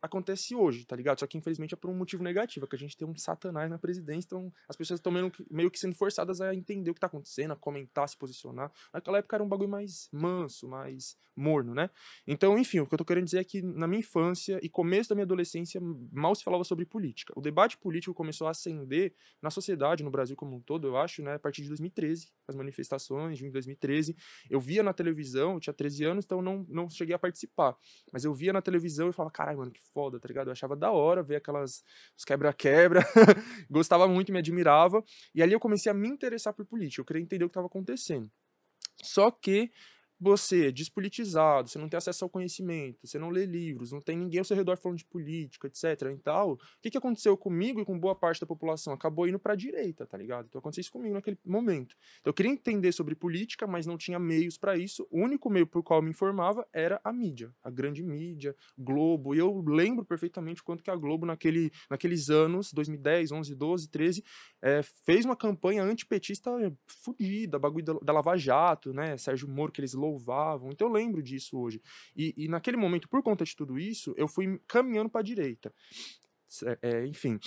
acontece 0.00 0.54
hoje, 0.54 0.86
tá 0.86 0.96
ligado? 0.96 1.20
Só 1.20 1.26
que 1.26 1.36
infelizmente 1.36 1.74
é 1.74 1.76
por 1.76 1.90
um 1.90 1.94
motivo 1.94 2.22
negativo, 2.22 2.64
é 2.64 2.66
que 2.66 2.76
a 2.76 2.78
gente 2.78 2.96
tem 2.96 3.06
um 3.06 3.14
satanás 3.14 3.68
na 3.68 3.78
presidência, 3.78 4.24
então 4.24 4.50
as 4.66 4.74
pessoas 4.74 5.00
estão 5.00 5.12
meio, 5.12 5.30
meio 5.50 5.70
que 5.70 5.78
sendo 5.78 5.94
forçadas 5.94 6.40
a 6.40 6.54
entender 6.54 6.90
o 6.90 6.94
que 6.94 7.00
tá 7.00 7.08
acontecendo, 7.08 7.50
a 7.52 7.56
comentar, 7.56 8.08
se 8.08 8.16
posicionar. 8.16 8.72
Naquela 8.90 9.18
época 9.18 9.36
era 9.36 9.44
um 9.44 9.48
bagulho 9.48 9.68
mais 9.68 10.08
manso, 10.10 10.66
mais 10.66 11.14
morno, 11.36 11.74
né? 11.74 11.90
Então, 12.26 12.58
enfim, 12.58 12.80
o 12.80 12.86
que 12.86 12.94
eu 12.94 12.98
tô 12.98 13.04
querendo 13.04 13.24
dizer 13.24 13.38
é 13.38 13.44
que 13.44 13.62
na 13.62 13.86
minha 13.86 14.00
infância 14.00 14.58
e 14.62 14.68
começo 14.68 15.08
da 15.08 15.14
minha 15.14 15.24
adolescência 15.24 15.80
mal 16.12 16.34
se 16.34 16.44
falava 16.44 16.64
sobre 16.64 16.84
política. 16.84 17.32
O 17.36 17.40
debate 17.40 17.76
político 17.78 18.14
começou 18.14 18.46
a 18.46 18.50
ascender 18.50 19.14
na 19.40 19.50
sociedade, 19.50 20.02
no 20.02 20.10
Brasil 20.10 20.36
como 20.36 20.56
um 20.56 20.60
todo, 20.60 20.86
eu 20.86 20.96
acho, 20.96 21.22
né, 21.22 21.34
a 21.34 21.38
partir 21.38 21.62
de 21.62 21.68
2013, 21.68 22.28
as 22.46 22.54
manifestações, 22.54 23.38
de 23.38 23.50
2013. 23.50 24.16
Eu 24.50 24.60
via 24.60 24.82
na 24.82 24.92
televisão, 24.92 25.54
eu 25.54 25.60
tinha 25.60 25.72
13 25.72 26.04
anos, 26.04 26.24
então 26.24 26.42
não, 26.42 26.66
não 26.68 26.88
cheguei 26.90 27.14
a 27.14 27.18
participar. 27.18 27.76
Mas 28.12 28.24
eu 28.24 28.34
via 28.34 28.52
na 28.52 28.60
televisão 28.60 29.01
e 29.10 29.12
falava, 29.12 29.32
caralho, 29.32 29.58
mano, 29.58 29.70
que 29.70 29.80
foda, 29.92 30.18
tá 30.18 30.28
ligado? 30.28 30.48
Eu 30.48 30.52
achava 30.52 30.76
da 30.76 30.90
hora 30.90 31.22
ver 31.22 31.36
aquelas, 31.36 31.82
os 32.16 32.24
quebra-quebra, 32.24 33.02
gostava 33.70 34.06
muito, 34.08 34.32
me 34.32 34.38
admirava. 34.38 35.02
E 35.34 35.42
ali 35.42 35.52
eu 35.52 35.60
comecei 35.60 35.90
a 35.90 35.94
me 35.94 36.08
interessar 36.08 36.52
por 36.52 36.64
política, 36.64 37.00
eu 37.00 37.04
queria 37.04 37.22
entender 37.22 37.44
o 37.44 37.48
que 37.48 37.52
estava 37.52 37.66
acontecendo. 37.66 38.30
Só 39.02 39.30
que 39.30 39.70
você 40.22 40.68
é 40.68 40.70
despolitizado, 40.70 41.68
você 41.68 41.78
não 41.78 41.88
tem 41.88 41.98
acesso 41.98 42.24
ao 42.24 42.30
conhecimento, 42.30 43.04
você 43.04 43.18
não 43.18 43.28
lê 43.28 43.44
livros, 43.44 43.90
não 43.90 44.00
tem 44.00 44.16
ninguém 44.16 44.38
ao 44.38 44.44
seu 44.44 44.56
redor 44.56 44.76
falando 44.76 44.98
de 44.98 45.04
política, 45.04 45.66
etc. 45.66 45.84
e 46.14 46.18
tal. 46.18 46.52
O 46.52 46.58
que, 46.80 46.90
que 46.90 46.98
aconteceu 46.98 47.36
comigo 47.36 47.80
e 47.80 47.84
com 47.84 47.98
boa 47.98 48.14
parte 48.14 48.40
da 48.40 48.46
população? 48.46 48.92
Acabou 48.92 49.26
indo 49.26 49.38
pra 49.38 49.56
direita, 49.56 50.06
tá 50.06 50.16
ligado? 50.16 50.46
Então 50.46 50.60
aconteceu 50.60 50.82
isso 50.82 50.92
comigo 50.92 51.14
naquele 51.14 51.36
momento. 51.44 51.96
Então, 52.20 52.30
eu 52.30 52.34
queria 52.34 52.52
entender 52.52 52.92
sobre 52.92 53.16
política, 53.16 53.66
mas 53.66 53.84
não 53.84 53.98
tinha 53.98 54.18
meios 54.18 54.56
para 54.56 54.76
isso. 54.76 55.06
O 55.10 55.18
único 55.18 55.50
meio 55.50 55.66
por 55.66 55.82
qual 55.82 55.98
eu 55.98 56.04
me 56.04 56.10
informava 56.10 56.64
era 56.72 57.00
a 57.02 57.12
mídia, 57.12 57.52
a 57.60 57.70
grande 57.70 58.02
mídia, 58.02 58.54
Globo. 58.78 59.34
E 59.34 59.38
eu 59.38 59.60
lembro 59.66 60.04
perfeitamente 60.04 60.62
quanto 60.62 60.84
que 60.84 60.90
a 60.90 60.94
Globo, 60.94 61.26
naquele, 61.26 61.72
naqueles 61.90 62.30
anos, 62.30 62.72
2010, 62.72 63.32
11, 63.32 63.54
12, 63.56 63.88
13, 63.88 64.24
eh, 64.62 64.82
fez 65.04 65.24
uma 65.24 65.34
campanha 65.34 65.82
antipetista 65.82 66.50
fodida, 66.86 67.58
bagulho 67.58 67.84
da, 67.84 67.92
da 67.94 68.12
Lava 68.12 68.36
Jato, 68.36 68.92
né? 68.92 69.16
Sérgio 69.16 69.48
Moro, 69.48 69.72
que 69.72 69.80
eles 69.80 69.94
louvavam. 70.12 70.70
Então 70.70 70.88
eu 70.88 70.92
lembro 70.92 71.22
disso 71.22 71.58
hoje. 71.58 71.80
E, 72.16 72.34
e 72.36 72.48
naquele 72.48 72.76
momento, 72.76 73.08
por 73.08 73.22
conta 73.22 73.44
de 73.44 73.56
tudo 73.56 73.78
isso, 73.78 74.14
eu 74.16 74.28
fui 74.28 74.60
caminhando 74.68 75.10
pra 75.10 75.22
direita. 75.22 75.72
Cé- 76.46 76.78
é, 76.82 77.06
enfim. 77.06 77.38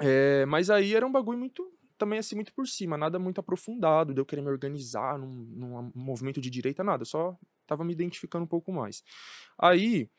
É, 0.00 0.44
mas 0.46 0.70
aí 0.70 0.94
era 0.94 1.06
um 1.06 1.12
bagulho 1.12 1.38
muito. 1.38 1.70
Também 1.96 2.18
assim, 2.18 2.34
muito 2.34 2.52
por 2.52 2.66
cima, 2.66 2.98
nada 2.98 3.18
muito 3.20 3.38
aprofundado, 3.40 4.12
de 4.12 4.20
eu 4.20 4.26
querer 4.26 4.42
me 4.42 4.48
organizar 4.50 5.16
num, 5.16 5.28
num 5.28 5.92
movimento 5.94 6.40
de 6.40 6.50
direita, 6.50 6.82
nada. 6.82 7.04
Só 7.04 7.36
tava 7.66 7.84
me 7.84 7.92
identificando 7.92 8.44
um 8.44 8.48
pouco 8.48 8.72
mais. 8.72 9.02
Aí. 9.58 10.10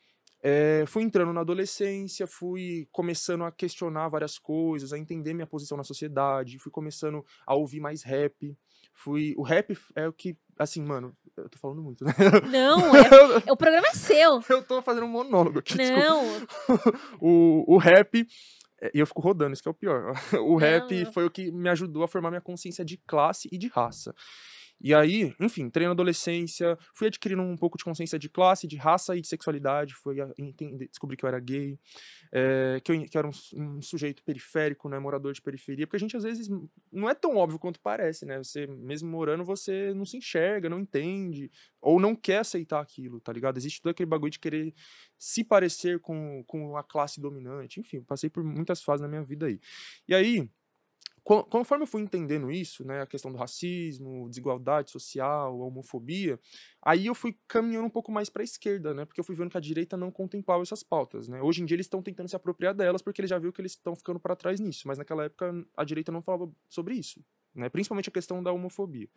é, 0.44 0.84
fui 0.86 1.02
entrando 1.02 1.32
na 1.32 1.40
adolescência, 1.42 2.26
fui 2.28 2.88
começando 2.92 3.44
a 3.44 3.52
questionar 3.52 4.08
várias 4.08 4.38
coisas, 4.38 4.92
a 4.92 4.98
entender 4.98 5.34
minha 5.34 5.46
posição 5.46 5.76
na 5.78 5.84
sociedade, 5.84 6.58
fui 6.60 6.72
começando 6.72 7.24
a 7.46 7.54
ouvir 7.56 7.80
mais 7.80 8.02
rap. 8.04 8.56
Fui, 8.92 9.34
o 9.36 9.42
rap 9.42 9.76
é 9.94 10.08
o 10.08 10.12
que, 10.12 10.36
assim, 10.58 10.82
mano, 10.82 11.14
eu 11.36 11.48
tô 11.48 11.58
falando 11.58 11.82
muito, 11.82 12.04
né? 12.04 12.12
Não, 12.50 12.78
é- 12.96 13.52
o 13.52 13.56
programa 13.56 13.86
é 13.88 13.92
seu. 13.94 14.40
eu 14.48 14.62
tô 14.62 14.80
fazendo 14.82 15.04
um 15.04 15.08
monólogo 15.10 15.58
aqui, 15.58 15.76
Não, 15.76 16.24
o, 17.20 17.74
o 17.74 17.78
rap. 17.78 18.26
é, 18.80 18.90
E 18.94 18.98
eu 18.98 19.06
fico 19.06 19.20
rodando, 19.20 19.52
isso 19.52 19.62
que 19.62 19.68
é 19.68 19.70
o 19.70 19.74
pior. 19.74 20.12
O 20.46 20.56
rap 20.56 21.04
Não. 21.04 21.12
foi 21.12 21.24
o 21.26 21.30
que 21.30 21.50
me 21.52 21.68
ajudou 21.68 22.02
a 22.04 22.08
formar 22.08 22.30
minha 22.30 22.40
consciência 22.40 22.84
de 22.84 22.96
classe 23.06 23.48
e 23.52 23.58
de 23.58 23.68
raça. 23.68 24.14
E 24.80 24.94
aí, 24.94 25.34
enfim, 25.40 25.62
entrei 25.62 25.86
na 25.86 25.92
adolescência, 25.92 26.76
fui 26.94 27.06
adquirindo 27.08 27.42
um 27.42 27.56
pouco 27.56 27.78
de 27.78 27.84
consciência 27.84 28.18
de 28.18 28.28
classe, 28.28 28.66
de 28.66 28.76
raça 28.76 29.16
e 29.16 29.20
de 29.20 29.28
sexualidade, 29.28 29.94
fui 29.94 30.16
entender, 30.38 30.88
que 31.16 31.24
eu 31.24 31.28
era 31.28 31.40
gay, 31.40 31.78
eh, 32.32 32.80
que, 32.84 32.92
eu, 32.92 33.04
que 33.06 33.16
eu 33.16 33.18
era 33.20 33.28
um, 33.28 33.32
um 33.78 33.82
sujeito 33.82 34.22
periférico, 34.24 34.88
né, 34.88 34.98
morador 34.98 35.32
de 35.32 35.42
periferia, 35.42 35.86
porque 35.86 35.96
a 35.96 36.00
gente 36.00 36.16
às 36.16 36.22
vezes 36.24 36.48
n- 36.48 36.68
não 36.92 37.08
é 37.08 37.14
tão 37.14 37.36
óbvio 37.36 37.58
quanto 37.58 37.80
parece, 37.80 38.26
né? 38.26 38.38
Você, 38.38 38.66
mesmo 38.66 39.08
morando, 39.10 39.44
você 39.44 39.92
não 39.94 40.04
se 40.04 40.16
enxerga, 40.18 40.68
não 40.68 40.80
entende, 40.80 41.50
ou 41.80 42.00
não 42.00 42.14
quer 42.14 42.38
aceitar 42.38 42.80
aquilo, 42.80 43.20
tá 43.20 43.32
ligado? 43.32 43.56
Existe 43.58 43.80
todo 43.82 43.90
aquele 43.92 44.08
bagulho 44.08 44.30
de 44.32 44.38
querer 44.40 44.74
se 45.18 45.44
parecer 45.44 46.00
com, 46.00 46.44
com 46.46 46.76
a 46.76 46.82
classe 46.84 47.20
dominante, 47.20 47.80
enfim, 47.80 48.02
passei 48.02 48.28
por 48.30 48.42
muitas 48.44 48.82
fases 48.82 49.02
na 49.02 49.08
minha 49.08 49.22
vida 49.22 49.46
aí. 49.46 49.60
E 50.08 50.14
aí, 50.14 50.48
conforme 51.26 51.82
eu 51.82 51.88
fui 51.88 52.02
entendendo 52.02 52.52
isso, 52.52 52.84
né, 52.84 53.02
a 53.02 53.06
questão 53.06 53.32
do 53.32 53.36
racismo, 53.36 54.28
desigualdade 54.28 54.92
social, 54.92 55.58
homofobia, 55.58 56.38
aí 56.80 57.06
eu 57.06 57.14
fui 57.16 57.36
caminhando 57.48 57.86
um 57.86 57.90
pouco 57.90 58.12
mais 58.12 58.30
para 58.30 58.42
a 58.42 58.44
esquerda, 58.44 58.94
né, 58.94 59.04
porque 59.04 59.18
eu 59.20 59.24
fui 59.24 59.34
vendo 59.34 59.50
que 59.50 59.56
a 59.58 59.60
direita 59.60 59.96
não 59.96 60.10
contemplava 60.10 60.62
essas 60.62 60.84
pautas, 60.84 61.26
né. 61.26 61.42
Hoje 61.42 61.62
em 61.62 61.66
dia 61.66 61.74
eles 61.74 61.86
estão 61.86 62.00
tentando 62.00 62.28
se 62.28 62.36
apropriar 62.36 62.74
delas 62.74 63.02
porque 63.02 63.20
eles 63.20 63.30
já 63.30 63.38
viram 63.38 63.52
que 63.52 63.60
eles 63.60 63.72
estão 63.72 63.96
ficando 63.96 64.20
para 64.20 64.36
trás 64.36 64.60
nisso, 64.60 64.86
mas 64.86 64.98
naquela 64.98 65.24
época 65.24 65.52
a 65.76 65.84
direita 65.84 66.12
não 66.12 66.22
falava 66.22 66.48
sobre 66.68 66.94
isso, 66.94 67.20
né, 67.52 67.68
principalmente 67.68 68.08
a 68.08 68.12
questão 68.12 68.40
da 68.40 68.52
homofobia. 68.52 69.08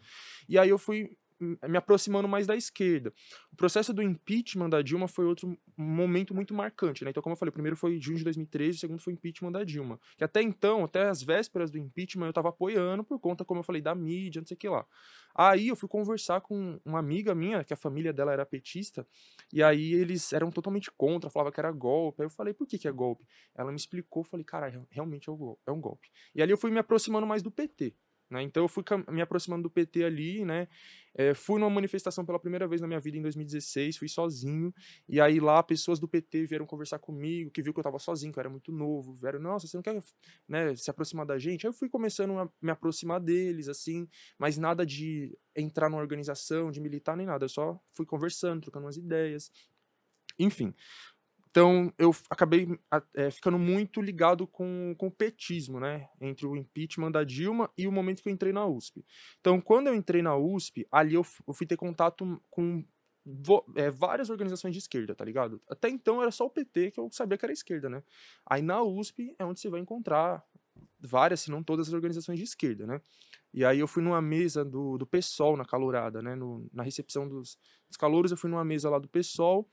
E 0.47 0.57
aí 0.57 0.69
eu 0.69 0.79
fui 0.79 1.15
me 1.39 1.77
aproximando 1.77 2.27
mais 2.27 2.45
da 2.45 2.55
esquerda. 2.55 3.13
O 3.51 3.55
processo 3.55 3.93
do 3.93 4.01
impeachment 4.01 4.69
da 4.69 4.81
Dilma 4.81 5.07
foi 5.07 5.25
outro 5.25 5.57
momento 5.77 6.33
muito 6.33 6.53
marcante, 6.53 7.03
né? 7.03 7.11
Então, 7.11 7.23
como 7.23 7.33
eu 7.33 7.37
falei, 7.37 7.49
o 7.49 7.53
primeiro 7.53 7.75
foi 7.75 7.99
junho 7.99 8.17
de 8.17 8.23
2013, 8.23 8.77
o 8.77 8.79
segundo 8.79 9.01
foi 9.01 9.13
o 9.13 9.15
impeachment 9.15 9.51
da 9.51 9.63
Dilma. 9.63 9.99
Que 10.17 10.23
até 10.23 10.41
então, 10.41 10.83
até 10.83 11.07
as 11.07 11.23
vésperas 11.23 11.71
do 11.71 11.77
impeachment, 11.77 12.27
eu 12.27 12.33
tava 12.33 12.49
apoiando 12.49 13.03
por 13.03 13.19
conta, 13.19 13.45
como 13.45 13.61
eu 13.61 13.63
falei, 13.63 13.81
da 13.81 13.95
mídia, 13.95 14.41
não 14.41 14.47
sei 14.47 14.55
o 14.55 14.57
que 14.57 14.69
lá. 14.69 14.85
Aí 15.33 15.69
eu 15.69 15.75
fui 15.75 15.87
conversar 15.87 16.41
com 16.41 16.79
uma 16.83 16.99
amiga 16.99 17.33
minha, 17.33 17.63
que 17.63 17.73
a 17.73 17.77
família 17.77 18.11
dela 18.11 18.33
era 18.33 18.45
petista, 18.45 19.07
e 19.53 19.63
aí 19.63 19.93
eles 19.93 20.33
eram 20.33 20.51
totalmente 20.51 20.91
contra, 20.91 21.29
falavam 21.29 21.51
que 21.51 21.59
era 21.59 21.71
golpe. 21.71 22.21
Aí 22.21 22.25
eu 22.25 22.29
falei, 22.29 22.53
por 22.53 22.67
que, 22.67 22.77
que 22.77 22.87
é 22.87 22.91
golpe? 22.91 23.25
Ela 23.55 23.71
me 23.71 23.77
explicou, 23.77 24.23
falei, 24.23 24.43
cara, 24.43 24.85
realmente 24.89 25.29
é 25.29 25.33
é 25.65 25.71
um 25.71 25.79
golpe. 25.79 26.09
E 26.35 26.41
ali 26.41 26.51
eu 26.51 26.57
fui 26.57 26.71
me 26.71 26.79
aproximando 26.79 27.25
mais 27.25 27.41
do 27.41 27.51
PT. 27.51 27.95
Né? 28.29 28.43
Então 28.43 28.63
eu 28.63 28.67
fui 28.67 28.83
me 29.09 29.21
aproximando 29.21 29.63
do 29.63 29.69
PT 29.69 30.03
ali, 30.03 30.45
né? 30.45 30.67
Eh, 31.15 31.33
fui 31.33 31.59
numa 31.59 31.69
manifestação 31.69 32.23
pela 32.23 32.39
primeira 32.39 32.67
vez 32.67 32.79
na 32.79 32.87
minha 32.87 32.99
vida 32.99 33.17
em 33.17 33.21
2016, 33.21 33.97
fui 33.97 34.07
sozinho. 34.07 34.73
E 35.07 35.19
aí 35.19 35.39
lá 35.39 35.63
pessoas 35.63 35.99
do 35.99 36.07
PT 36.07 36.45
vieram 36.45 36.65
conversar 36.65 36.99
comigo, 36.99 37.49
que 37.49 37.61
viu 37.61 37.73
que 37.73 37.79
eu 37.79 37.83
tava 37.83 37.97
sozinho, 37.97 38.31
que 38.31 38.37
eu 38.37 38.41
era 38.41 38.49
muito 38.49 38.71
novo. 38.71 39.13
Vieram, 39.15 39.39
nossa, 39.39 39.67
você 39.67 39.75
não 39.75 39.81
quer 39.81 39.99
né, 40.47 40.75
se 40.75 40.89
aproximar 40.91 41.25
da 41.25 41.39
gente? 41.39 41.65
Aí 41.65 41.69
eu 41.69 41.73
fui 41.73 41.89
começando 41.89 42.37
a 42.37 42.49
me 42.61 42.71
aproximar 42.71 43.19
deles, 43.19 43.67
assim, 43.67 44.07
mas 44.37 44.57
nada 44.57 44.85
de 44.85 45.35
entrar 45.55 45.89
numa 45.89 46.01
organização, 46.01 46.71
de 46.71 46.79
militar, 46.79 47.17
nem 47.17 47.25
nada. 47.25 47.45
Eu 47.45 47.49
só 47.49 47.81
fui 47.93 48.05
conversando, 48.05 48.61
trocando 48.61 48.85
umas 48.85 48.97
ideias. 48.97 49.51
Enfim. 50.37 50.73
Então, 51.51 51.91
eu 51.97 52.15
acabei 52.29 52.67
eh, 53.15 53.31
ficando 53.31 53.57
muito 53.57 54.01
ligado 54.01 54.45
com, 54.45 54.93
com 54.97 55.07
o 55.07 55.11
petismo, 55.11 55.79
né? 55.79 56.07
Entre 56.21 56.45
o 56.45 56.55
impeachment 56.55 57.11
da 57.11 57.23
Dilma 57.23 57.71
e 57.77 57.87
o 57.87 57.91
momento 57.91 58.21
que 58.21 58.29
eu 58.29 58.33
entrei 58.33 58.53
na 58.53 58.65
USP. 58.67 59.03
Então, 59.39 59.59
quando 59.59 59.87
eu 59.87 59.95
entrei 59.95 60.21
na 60.21 60.35
USP, 60.35 60.87
ali 60.91 61.15
eu, 61.15 61.25
eu 61.47 61.53
fui 61.53 61.65
ter 61.65 61.75
contato 61.75 62.39
com 62.51 62.83
é, 63.75 63.89
várias 63.89 64.29
organizações 64.29 64.73
de 64.73 64.79
esquerda, 64.79 65.15
tá 65.15 65.25
ligado? 65.25 65.61
Até 65.67 65.89
então 65.89 66.21
era 66.21 66.31
só 66.31 66.45
o 66.45 66.49
PT 66.49 66.91
que 66.91 66.99
eu 66.99 67.09
sabia 67.11 67.37
que 67.37 67.45
era 67.45 67.53
esquerda, 67.53 67.89
né? 67.89 68.03
Aí 68.45 68.61
na 68.61 68.81
USP 68.83 69.35
é 69.37 69.45
onde 69.45 69.59
você 69.59 69.69
vai 69.69 69.79
encontrar 69.79 70.43
várias, 70.99 71.41
se 71.41 71.51
não 71.51 71.63
todas 71.63 71.87
as 71.87 71.93
organizações 71.93 72.37
de 72.37 72.45
esquerda, 72.45 72.85
né? 72.85 73.01
E 73.53 73.65
aí 73.65 73.79
eu 73.79 73.87
fui 73.87 74.03
numa 74.03 74.21
mesa 74.21 74.63
do, 74.63 74.97
do 74.97 75.07
PSOL 75.07 75.57
na 75.57 75.65
calorada, 75.65 76.21
né? 76.21 76.35
No, 76.35 76.69
na 76.71 76.83
recepção 76.83 77.27
dos, 77.27 77.57
dos 77.87 77.97
calouros, 77.97 78.31
eu 78.31 78.37
fui 78.37 78.49
numa 78.49 78.63
mesa 78.63 78.89
lá 78.89 78.99
do 78.99 79.07
PSOL. 79.07 79.67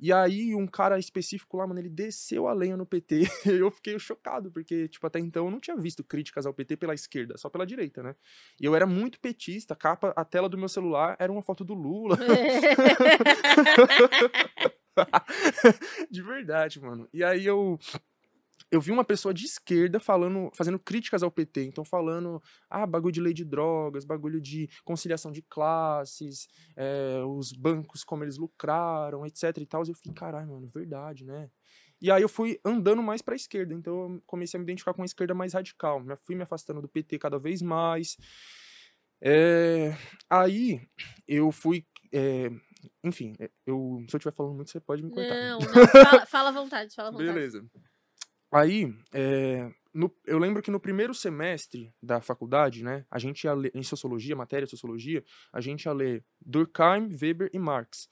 E 0.00 0.12
aí 0.12 0.54
um 0.54 0.66
cara 0.66 0.98
específico 0.98 1.56
lá, 1.56 1.66
mano, 1.66 1.80
ele 1.80 1.90
desceu 1.90 2.48
a 2.48 2.52
lenha 2.52 2.76
no 2.76 2.86
PT. 2.86 3.22
eu 3.46 3.70
fiquei 3.70 3.98
chocado, 3.98 4.50
porque, 4.50 4.88
tipo, 4.88 5.06
até 5.06 5.18
então 5.18 5.44
eu 5.44 5.50
não 5.50 5.60
tinha 5.60 5.76
visto 5.76 6.02
críticas 6.02 6.46
ao 6.46 6.54
PT 6.54 6.76
pela 6.76 6.94
esquerda, 6.94 7.36
só 7.36 7.50
pela 7.50 7.66
direita, 7.66 8.02
né? 8.02 8.14
E 8.60 8.64
eu 8.64 8.74
era 8.74 8.86
muito 8.86 9.20
petista, 9.20 9.74
a 9.74 9.76
capa, 9.76 10.12
a 10.16 10.24
tela 10.24 10.48
do 10.48 10.56
meu 10.56 10.68
celular 10.68 11.16
era 11.18 11.30
uma 11.30 11.42
foto 11.42 11.64
do 11.64 11.74
Lula. 11.74 12.16
de 16.10 16.22
verdade, 16.22 16.80
mano. 16.80 17.08
E 17.12 17.22
aí 17.22 17.46
eu 17.46 17.78
eu 18.70 18.80
vi 18.80 18.92
uma 18.92 19.04
pessoa 19.04 19.34
de 19.34 19.44
esquerda 19.44 19.98
falando, 19.98 20.50
fazendo 20.54 20.78
críticas 20.78 21.22
ao 21.22 21.30
PT, 21.30 21.64
então 21.64 21.84
falando, 21.84 22.40
ah, 22.68 22.86
bagulho 22.86 23.12
de 23.12 23.20
lei 23.20 23.34
de 23.34 23.44
drogas, 23.44 24.04
bagulho 24.04 24.40
de 24.40 24.68
conciliação 24.84 25.32
de 25.32 25.42
classes, 25.42 26.48
é, 26.76 27.22
os 27.26 27.52
bancos 27.52 28.04
como 28.04 28.22
eles 28.22 28.38
lucraram, 28.38 29.26
etc 29.26 29.56
e 29.58 29.66
tal. 29.66 29.84
E 29.84 29.90
eu 29.90 29.94
fiquei, 29.94 30.12
caralho, 30.12 30.48
mano, 30.48 30.68
verdade, 30.68 31.24
né? 31.24 31.50
E 32.00 32.10
aí 32.10 32.22
eu 32.22 32.28
fui 32.28 32.58
andando 32.64 33.02
mais 33.02 33.20
para 33.20 33.34
a 33.34 33.36
esquerda, 33.36 33.74
então 33.74 34.14
eu 34.14 34.22
comecei 34.26 34.56
a 34.56 34.60
me 34.60 34.64
identificar 34.64 34.94
com 34.94 35.02
a 35.02 35.04
esquerda 35.04 35.34
mais 35.34 35.52
radical. 35.52 36.00
Me 36.00 36.16
fui 36.24 36.34
me 36.34 36.42
afastando 36.42 36.80
do 36.80 36.88
PT 36.88 37.18
cada 37.18 37.38
vez 37.38 37.60
mais. 37.60 38.16
É, 39.20 39.94
aí 40.28 40.80
eu 41.28 41.52
fui. 41.52 41.84
É, 42.12 42.50
enfim, 43.04 43.34
eu, 43.66 44.02
se 44.08 44.16
eu 44.16 44.18
estiver 44.18 44.32
falando 44.32 44.54
muito, 44.54 44.70
você 44.70 44.80
pode 44.80 45.02
me 45.02 45.10
cortar. 45.10 45.34
Não, 45.34 45.58
não, 45.58 45.88
fala, 45.88 46.26
fala 46.26 46.48
à 46.48 46.52
vontade, 46.52 46.94
fala 46.94 47.08
à 47.08 47.12
vontade. 47.12 47.32
Beleza. 47.32 47.62
Aí, 48.52 48.92
é, 49.12 49.70
no, 49.94 50.12
eu 50.26 50.38
lembro 50.38 50.62
que 50.62 50.70
no 50.70 50.80
primeiro 50.80 51.14
semestre 51.14 51.92
da 52.02 52.20
faculdade, 52.20 52.82
né, 52.82 53.04
a 53.10 53.18
gente 53.18 53.44
ia 53.44 53.52
ler, 53.52 53.70
em 53.74 53.82
sociologia, 53.82 54.34
matéria 54.34 54.66
de 54.66 54.70
sociologia, 54.70 55.24
a 55.52 55.60
gente 55.60 55.84
ia 55.84 55.92
ler 55.92 56.24
Durkheim, 56.44 57.08
Weber 57.20 57.50
e 57.52 57.58
Marx. 57.58 58.08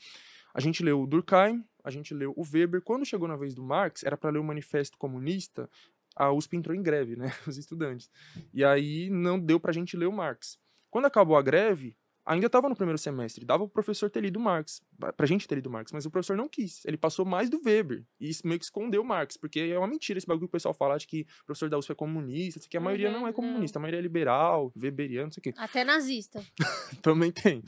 A 0.54 0.60
gente 0.60 0.82
leu 0.82 1.06
Durkheim, 1.06 1.64
a 1.82 1.90
gente 1.90 2.14
leu 2.14 2.32
o 2.36 2.42
Weber. 2.42 2.82
Quando 2.82 3.04
chegou 3.04 3.26
na 3.28 3.36
vez 3.36 3.54
do 3.54 3.62
Marx, 3.62 4.04
era 4.04 4.16
para 4.16 4.30
ler 4.30 4.38
o 4.38 4.44
Manifesto 4.44 4.96
Comunista, 4.96 5.68
a 6.14 6.32
USP 6.32 6.56
entrou 6.56 6.74
em 6.76 6.82
greve, 6.82 7.16
né, 7.16 7.32
os 7.46 7.56
estudantes. 7.56 8.08
E 8.54 8.64
aí 8.64 9.10
não 9.10 9.38
deu 9.38 9.58
pra 9.58 9.72
gente 9.72 9.96
ler 9.96 10.06
o 10.06 10.12
Marx. 10.12 10.58
Quando 10.90 11.06
acabou 11.06 11.36
a 11.36 11.42
greve, 11.42 11.96
ainda 12.28 12.46
estava 12.46 12.68
no 12.68 12.76
primeiro 12.76 12.98
semestre, 12.98 13.44
dava 13.44 13.64
o 13.64 13.68
professor 13.68 14.10
ter 14.10 14.20
lido 14.20 14.38
Marx, 14.38 14.82
pra 15.16 15.26
gente 15.26 15.48
ter 15.48 15.54
lido 15.54 15.70
Marx, 15.70 15.90
mas 15.92 16.04
o 16.04 16.10
professor 16.10 16.36
não 16.36 16.46
quis. 16.46 16.84
Ele 16.84 16.98
passou 16.98 17.24
mais 17.24 17.48
do 17.48 17.60
Weber 17.64 18.04
e 18.20 18.30
meio 18.44 18.58
que 18.58 18.66
escondeu 18.66 19.02
Marx, 19.02 19.38
porque 19.38 19.60
é 19.60 19.78
uma 19.78 19.88
mentira 19.88 20.18
esse 20.18 20.26
bagulho 20.26 20.46
que 20.46 20.50
o 20.50 20.52
pessoal 20.52 20.74
fala 20.74 20.98
de 20.98 21.06
que 21.06 21.22
o 21.42 21.46
professor 21.46 21.70
da 21.70 21.78
USP 21.78 21.92
é 21.92 21.94
comunista, 21.94 22.60
que 22.68 22.76
a 22.76 22.80
maioria 22.80 23.10
não 23.10 23.26
é 23.26 23.30
uhum, 23.30 23.32
comunista, 23.32 23.78
a 23.78 23.80
maioria 23.80 23.98
é 23.98 24.02
liberal, 24.02 24.70
weberiano, 24.76 25.28
não 25.28 25.32
sei 25.32 25.40
o 25.40 25.42
quê. 25.42 25.54
Até 25.56 25.82
nazista. 25.84 26.44
Também 27.00 27.32
tem. 27.32 27.62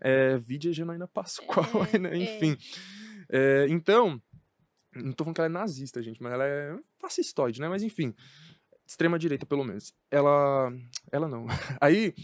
É, 0.00 0.36
Vidia 0.36 0.72
Janaína 0.72 1.08
Pascoal, 1.08 1.86
é, 1.90 1.96
né? 1.98 2.14
enfim. 2.14 2.58
É. 3.30 3.66
então, 3.70 4.20
não 4.94 5.12
tô 5.12 5.24
falando 5.24 5.34
que 5.34 5.40
ela 5.40 5.48
é 5.48 5.52
nazista, 5.52 6.02
gente, 6.02 6.22
mas 6.22 6.34
ela 6.34 6.44
é 6.44 6.76
fascistoide, 6.98 7.58
né? 7.58 7.68
Mas 7.70 7.82
enfim, 7.82 8.14
extrema 8.86 9.18
direita 9.18 9.46
pelo 9.46 9.64
menos. 9.64 9.94
Ela, 10.10 10.70
ela 11.10 11.26
não. 11.26 11.46
Aí 11.80 12.14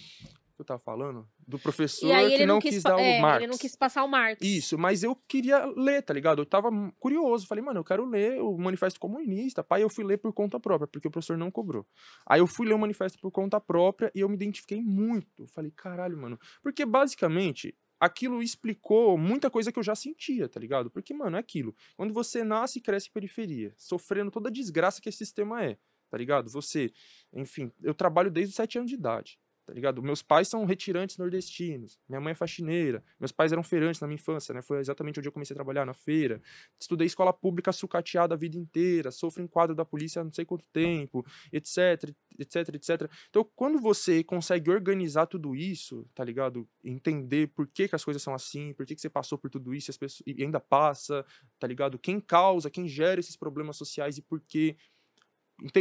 que 0.61 0.63
eu 0.63 0.67
tava 0.67 0.81
falando? 0.81 1.27
Do 1.51 1.59
professor 1.59 2.09
que 2.09 2.47
não, 2.47 2.55
não 2.55 2.61
quis, 2.61 2.75
quis 2.75 2.83
dar 2.83 2.99
é, 2.99 3.19
o 3.19 3.23
Marx. 3.23 3.43
Ele 3.43 3.51
não 3.51 3.59
quis 3.59 3.75
passar 3.75 4.05
o 4.05 4.09
Marx. 4.09 4.41
Isso, 4.41 4.79
mas 4.79 5.03
eu 5.03 5.15
queria 5.15 5.67
ler, 5.77 6.03
tá 6.03 6.15
ligado? 6.15 6.41
Eu 6.41 6.47
tava 6.47 6.71
curioso. 6.99 7.47
Falei, 7.47 7.63
mano, 7.63 7.81
eu 7.81 7.85
quero 7.85 8.05
ler 8.05 8.41
o 8.41 8.57
Manifesto 8.57 9.01
Comunista. 9.01 9.65
Pai, 9.65 9.83
eu 9.83 9.91
fui 9.91 10.05
ler 10.05 10.19
por 10.19 10.33
conta 10.33 10.61
própria, 10.61 10.87
porque 10.87 11.09
o 11.09 11.11
professor 11.11 11.37
não 11.37 11.51
cobrou. 11.51 11.85
Aí 12.27 12.41
eu 12.41 12.47
fui 12.47 12.67
ler 12.67 12.75
o 12.75 12.79
Manifesto 12.79 13.19
por 13.19 13.31
conta 13.31 13.61
própria 13.61 14.11
e 14.15 14.21
eu 14.21 14.29
me 14.29 14.35
identifiquei 14.37 14.81
muito. 14.81 15.47
Falei, 15.49 15.73
caralho, 15.73 16.17
mano. 16.17 16.39
Porque 16.63 16.87
basicamente 16.87 17.75
aquilo 17.99 18.43
explicou 18.43 19.19
muita 19.19 19.51
coisa 19.51 19.71
que 19.71 19.79
eu 19.79 19.83
já 19.83 19.95
sentia, 19.95 20.49
tá 20.49 20.59
ligado? 20.59 20.91
Porque, 20.91 21.13
mano, 21.13 21.37
é 21.37 21.41
aquilo. 21.41 21.75
Quando 21.97 22.15
você 22.15 22.43
nasce 22.43 22.79
e 22.79 22.83
cresce 22.83 23.09
em 23.09 23.13
periferia, 23.13 23.75
sofrendo 23.77 24.31
toda 24.31 24.49
a 24.49 24.53
desgraça 24.53 25.01
que 25.01 25.09
esse 25.09 25.19
sistema 25.19 25.63
é, 25.63 25.77
tá 26.09 26.17
ligado? 26.17 26.49
Você, 26.49 26.91
enfim, 27.33 27.71
eu 27.83 27.93
trabalho 27.93 28.31
desde 28.31 28.51
os 28.51 28.57
sete 28.57 28.79
anos 28.79 28.91
de 28.91 28.97
idade 28.97 29.39
tá 29.71 29.75
ligado? 29.75 30.03
Meus 30.03 30.21
pais 30.21 30.49
são 30.49 30.65
retirantes 30.65 31.17
nordestinos, 31.17 31.97
minha 32.09 32.21
mãe 32.21 32.33
é 32.33 32.35
faxineira, 32.35 33.05
meus 33.21 33.31
pais 33.31 33.53
eram 33.53 33.63
feirantes 33.63 34.01
na 34.01 34.09
minha 34.09 34.17
infância, 34.17 34.53
né? 34.53 34.61
Foi 34.61 34.81
exatamente 34.81 35.21
onde 35.21 35.29
eu 35.29 35.33
comecei 35.33 35.55
a 35.55 35.57
trabalhar, 35.57 35.87
na 35.87 35.95
feira. 35.95 36.43
Estudei 36.79 37.07
escola 37.07 37.33
pública 37.33 37.71
sucateada 37.71 38.35
a 38.35 38.37
vida 38.37 38.59
inteira, 38.59 39.13
sofro 39.13 39.41
em 39.41 39.47
quadro 39.47 39.73
da 39.73 39.85
polícia 39.85 40.21
há 40.21 40.25
não 40.25 40.33
sei 40.33 40.45
quanto 40.45 40.65
tempo, 40.73 41.25
etc, 41.53 42.13
etc, 42.37 42.75
etc. 42.75 43.11
Então, 43.29 43.49
quando 43.55 43.81
você 43.81 44.25
consegue 44.25 44.73
organizar 44.73 45.27
tudo 45.27 45.55
isso, 45.55 46.05
tá 46.17 46.25
ligado? 46.25 46.69
Entender 46.83 47.47
por 47.55 47.69
que, 47.69 47.87
que 47.87 47.95
as 47.95 48.05
coisas 48.05 48.21
são 48.21 48.35
assim, 48.35 48.73
por 48.73 48.85
que, 48.85 48.97
que 48.97 49.01
você 49.01 49.09
passou 49.09 49.39
por 49.39 49.49
tudo 49.49 49.73
isso 49.73 49.89
e, 49.93 49.95
pessoas, 49.97 50.23
e 50.27 50.43
ainda 50.43 50.59
passa, 50.59 51.25
tá 51.61 51.67
ligado? 51.69 51.97
Quem 51.97 52.19
causa, 52.19 52.69
quem 52.69 52.89
gera 52.89 53.21
esses 53.21 53.37
problemas 53.37 53.77
sociais 53.77 54.19
e 54.19 54.23
por 54.23 54.41
que 54.41 54.77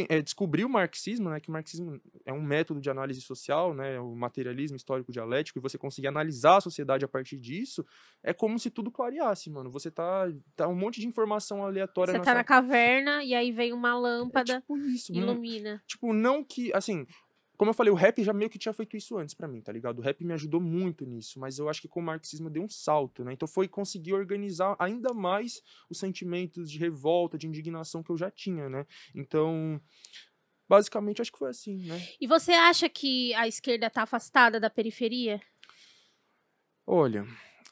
é, 0.09 0.21
descobrir 0.21 0.65
o 0.65 0.69
marxismo, 0.69 1.29
né, 1.29 1.39
que 1.39 1.49
o 1.49 1.51
marxismo 1.51 1.99
é 2.25 2.33
um 2.33 2.41
método 2.41 2.81
de 2.81 2.89
análise 2.89 3.21
social, 3.21 3.73
né, 3.73 3.99
o 3.99 4.15
materialismo 4.15 4.75
histórico 4.75 5.11
dialético, 5.11 5.59
e 5.59 5.61
você 5.61 5.77
conseguir 5.77 6.07
analisar 6.07 6.57
a 6.57 6.61
sociedade 6.61 7.05
a 7.05 7.07
partir 7.07 7.37
disso, 7.37 7.85
é 8.23 8.33
como 8.33 8.59
se 8.59 8.69
tudo 8.69 8.91
clareasse, 8.91 9.49
mano. 9.49 9.69
Você 9.69 9.89
tá, 9.89 10.27
tá 10.55 10.67
um 10.67 10.75
monte 10.75 10.99
de 10.99 11.07
informação 11.07 11.63
aleatória. 11.63 12.13
Você 12.13 12.19
tá 12.19 12.33
na 12.33 12.43
caverna 12.43 13.23
e 13.23 13.33
aí 13.33 13.51
vem 13.51 13.73
uma 13.73 13.97
lâmpada, 13.97 14.53
é 14.53 14.59
tipo 14.59 14.77
isso, 14.77 15.11
ilumina. 15.13 15.73
Não, 15.73 15.81
tipo, 15.87 16.13
não 16.13 16.43
que, 16.43 16.73
assim, 16.73 17.05
como 17.59 17.71
eu 17.71 17.73
falei, 17.73 17.91
o 17.91 17.95
rap 17.95 18.23
já 18.23 18.31
meio 18.31 18.49
que 18.49 18.57
tinha 18.57 18.71
feito 18.71 18.95
isso 18.95 19.17
antes 19.17 19.35
para 19.35 19.45
mim, 19.45 19.59
tá 19.59 19.69
ligado? 19.69 19.99
O 19.99 20.01
rap 20.01 20.23
me 20.23 20.31
ajudou 20.31 20.61
muito 20.61 21.05
nisso, 21.05 21.37
mas 21.41 21.59
eu 21.59 21.67
acho 21.67 21.81
que 21.81 21.89
com 21.89 21.99
o 21.99 22.03
marxismo 22.03 22.49
deu 22.49 22.63
um 22.63 22.69
salto, 22.69 23.21
né? 23.21 23.33
Então 23.33 23.45
foi 23.45 23.67
conseguir 23.67 24.13
organizar 24.13 24.77
ainda 24.79 25.13
mais 25.13 25.61
os 25.89 25.99
sentimentos 25.99 26.71
de 26.71 26.79
revolta, 26.79 27.37
de 27.37 27.47
indignação 27.47 28.01
que 28.01 28.11
eu 28.11 28.17
já 28.17 28.31
tinha, 28.31 28.69
né? 28.69 28.85
Então, 29.13 29.77
basicamente 30.69 31.21
acho 31.21 31.33
que 31.33 31.37
foi 31.37 31.49
assim, 31.49 31.85
né? 31.85 32.01
E 32.21 32.25
você 32.27 32.53
acha 32.53 32.87
que 32.87 33.33
a 33.33 33.45
esquerda 33.45 33.89
tá 33.89 34.03
afastada 34.03 34.57
da 34.57 34.69
periferia? 34.69 35.41
Olha, 36.87 37.27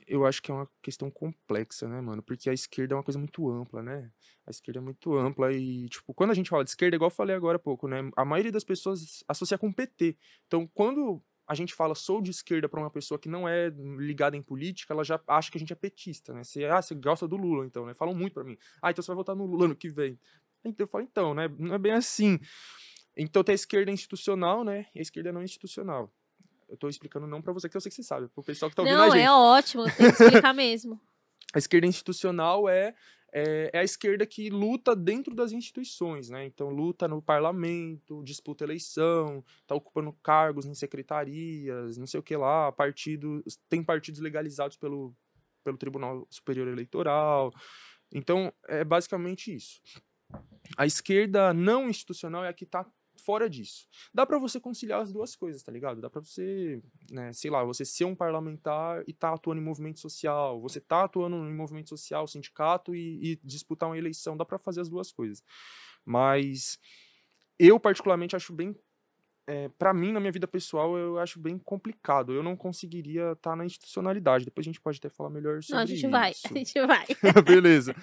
eu 0.08 0.26
acho 0.26 0.42
que 0.42 0.50
é 0.50 0.54
uma 0.54 0.70
questão 0.82 1.12
complexa, 1.12 1.88
né, 1.88 2.00
mano? 2.00 2.24
Porque 2.24 2.50
a 2.50 2.54
esquerda 2.54 2.94
é 2.94 2.98
uma 2.98 3.04
coisa 3.04 3.20
muito 3.20 3.50
ampla, 3.50 3.84
né? 3.84 4.10
A 4.46 4.50
esquerda 4.52 4.80
é 4.80 4.82
muito 4.82 5.16
ampla 5.18 5.52
e, 5.52 5.90
tipo, 5.90 6.14
quando 6.14 6.32
a 6.32 6.34
gente 6.34 6.50
fala 6.50 6.64
de 6.64 6.70
esquerda, 6.70 6.96
igual 6.96 7.12
eu 7.12 7.16
falei 7.16 7.36
agora 7.36 7.58
há 7.58 7.60
pouco, 7.60 7.88
né? 7.88 8.10
A 8.16 8.24
maioria 8.24 8.52
das 8.52 8.64
pessoas 8.64 9.24
associa 9.28 9.58
com 9.58 9.72
PT. 9.72 10.18
Então, 10.48 10.66
quando 10.74 11.22
a 11.48 11.56
gente 11.56 11.74
fala 11.74 11.96
sou 11.96 12.22
de 12.22 12.32
esquerda 12.32 12.68
para 12.70 12.80
uma 12.80 12.90
pessoa 12.90 13.20
que 13.20 13.30
não 13.30 13.48
é 13.48 13.70
ligada 13.98 14.36
em 14.36 14.42
política, 14.42 14.94
ela 14.94 15.04
já 15.04 15.20
acha 15.28 15.52
que 15.52 15.58
a 15.58 15.60
gente 15.60 15.74
é 15.74 15.76
petista, 15.76 16.34
né? 16.34 16.44
Você, 16.44 16.66
ah, 16.66 16.82
você 16.82 16.96
gosta 16.96 17.28
do 17.28 17.36
Lula, 17.36 17.66
então, 17.66 17.86
né? 17.86 17.94
Falam 17.94 18.16
muito 18.16 18.34
para 18.34 18.44
mim. 18.44 18.58
Ah, 18.82 18.92
então 18.92 19.02
você 19.02 19.08
vai 19.08 19.18
votar 19.18 19.36
no 19.36 19.46
Lula 19.46 19.68
no 19.68 19.76
que 19.76 19.90
vem. 19.90 20.20
Então 20.64 20.84
eu 20.86 20.88
falo, 20.88 21.04
então, 21.04 21.34
né? 21.34 21.48
Não 21.58 21.76
é 21.76 21.78
bem 21.78 21.94
assim. 21.94 22.40
Então 23.16 23.44
tem 23.44 23.54
a 23.54 23.56
esquerda 23.56 23.92
institucional, 23.92 24.64
né? 24.64 24.86
E 24.94 25.00
a 25.00 25.02
esquerda 25.02 25.32
não 25.32 25.42
institucional. 25.44 26.14
Eu 26.68 26.78
tô 26.78 26.90
explicando 26.90 27.28
não 27.28 27.42
para 27.42 27.54
você, 27.54 27.70
que 27.70 27.78
eu 27.78 27.82
sei 27.82 27.90
que 27.90 27.96
você 27.96 28.04
sabe, 28.04 28.28
pro 28.28 28.44
pessoal 28.44 28.70
que 28.70 28.76
tá 28.76 28.82
ouvindo 28.82 28.98
não, 28.98 29.06
a 29.06 29.10
gente. 29.10 29.26
Não, 29.26 29.56
é 29.56 29.58
ótimo, 29.58 29.84
tem 29.86 29.96
que 29.96 30.24
explicar 30.24 30.54
mesmo. 30.54 31.00
A 31.54 31.60
esquerda 31.60 31.88
institucional 31.88 32.68
é, 32.68 32.94
é, 33.34 33.70
é, 33.74 33.80
a 33.80 33.84
esquerda 33.84 34.26
que 34.26 34.50
luta 34.50 34.96
dentro 34.96 35.36
das 35.36 35.52
instituições, 35.52 36.30
né? 36.30 36.46
Então 36.46 36.70
luta 36.70 37.08
no 37.08 37.22
parlamento, 37.22 38.24
disputa 38.24 38.64
eleição, 38.64 39.44
tá 39.66 39.76
ocupando 39.76 40.12
cargos 40.24 40.66
em 40.66 40.74
secretarias, 40.74 41.98
não 41.98 42.08
sei 42.08 42.20
o 42.20 42.24
que 42.24 42.36
lá, 42.36 42.72
partidos, 42.72 43.60
tem 43.70 43.84
partidos 43.84 44.20
legalizados 44.20 44.76
pelo, 44.76 45.16
pelo 45.64 45.78
Tribunal 45.78 46.28
Superior 46.30 46.68
Eleitoral. 46.68 47.54
Então 48.14 48.54
é 48.68 48.84
basicamente 48.84 49.56
isso. 49.56 49.82
A 50.78 50.86
esquerda 50.86 51.54
não 51.54 51.90
institucional 51.90 52.44
é 52.44 52.50
a 52.50 52.54
que 52.54 52.66
está 52.66 52.86
fora 53.28 53.50
disso. 53.50 53.86
Dá 54.14 54.26
para 54.26 54.40
você 54.40 54.58
conciliar 54.58 55.02
as 55.02 55.12
duas 55.12 55.36
coisas, 55.36 55.62
tá 55.62 55.70
ligado? 55.70 56.00
Dá 56.00 56.10
para 56.10 56.22
você, 56.22 56.82
né, 57.12 57.34
sei 57.34 57.52
lá, 57.52 57.62
você 57.62 57.84
ser 57.84 58.06
um 58.06 58.16
parlamentar 58.16 59.04
e 59.06 59.12
tá 59.12 59.34
atuando 59.34 59.60
em 59.60 59.64
movimento 59.66 60.00
social, 60.00 60.62
você 60.62 60.80
tá 60.80 61.04
atuando 61.04 61.36
em 61.36 61.54
movimento 61.54 61.90
social, 61.90 62.26
sindicato 62.26 62.96
e, 62.96 63.34
e 63.34 63.40
disputar 63.44 63.90
uma 63.90 63.98
eleição, 63.98 64.38
dá 64.38 64.46
para 64.46 64.58
fazer 64.58 64.80
as 64.80 64.88
duas 64.88 65.12
coisas. 65.12 65.44
Mas 66.06 66.80
eu 67.60 67.78
particularmente 67.78 68.34
acho 68.34 68.54
bem 68.54 68.74
é, 69.50 69.70
para 69.80 69.94
mim, 69.94 70.12
na 70.12 70.20
minha 70.20 70.32
vida 70.32 70.46
pessoal, 70.46 70.98
eu 70.98 71.18
acho 71.20 71.40
bem 71.40 71.58
complicado. 71.58 72.34
Eu 72.34 72.44
não 72.44 72.58
conseguiria 72.58 73.32
estar 73.32 73.52
tá 73.52 73.56
na 73.56 73.66
institucionalidade. 73.66 74.44
Depois 74.44 74.66
a 74.66 74.70
gente 74.70 74.82
pode 74.82 74.98
até 74.98 75.08
falar 75.08 75.30
melhor 75.30 75.64
sobre 75.64 75.64
isso. 75.64 75.72
Não, 75.72 75.80
a 75.80 75.86
gente 75.86 76.00
isso. 76.00 76.10
vai, 76.10 76.32
a 76.44 76.58
gente 76.58 76.86
vai. 76.86 77.06
Beleza. 77.46 77.96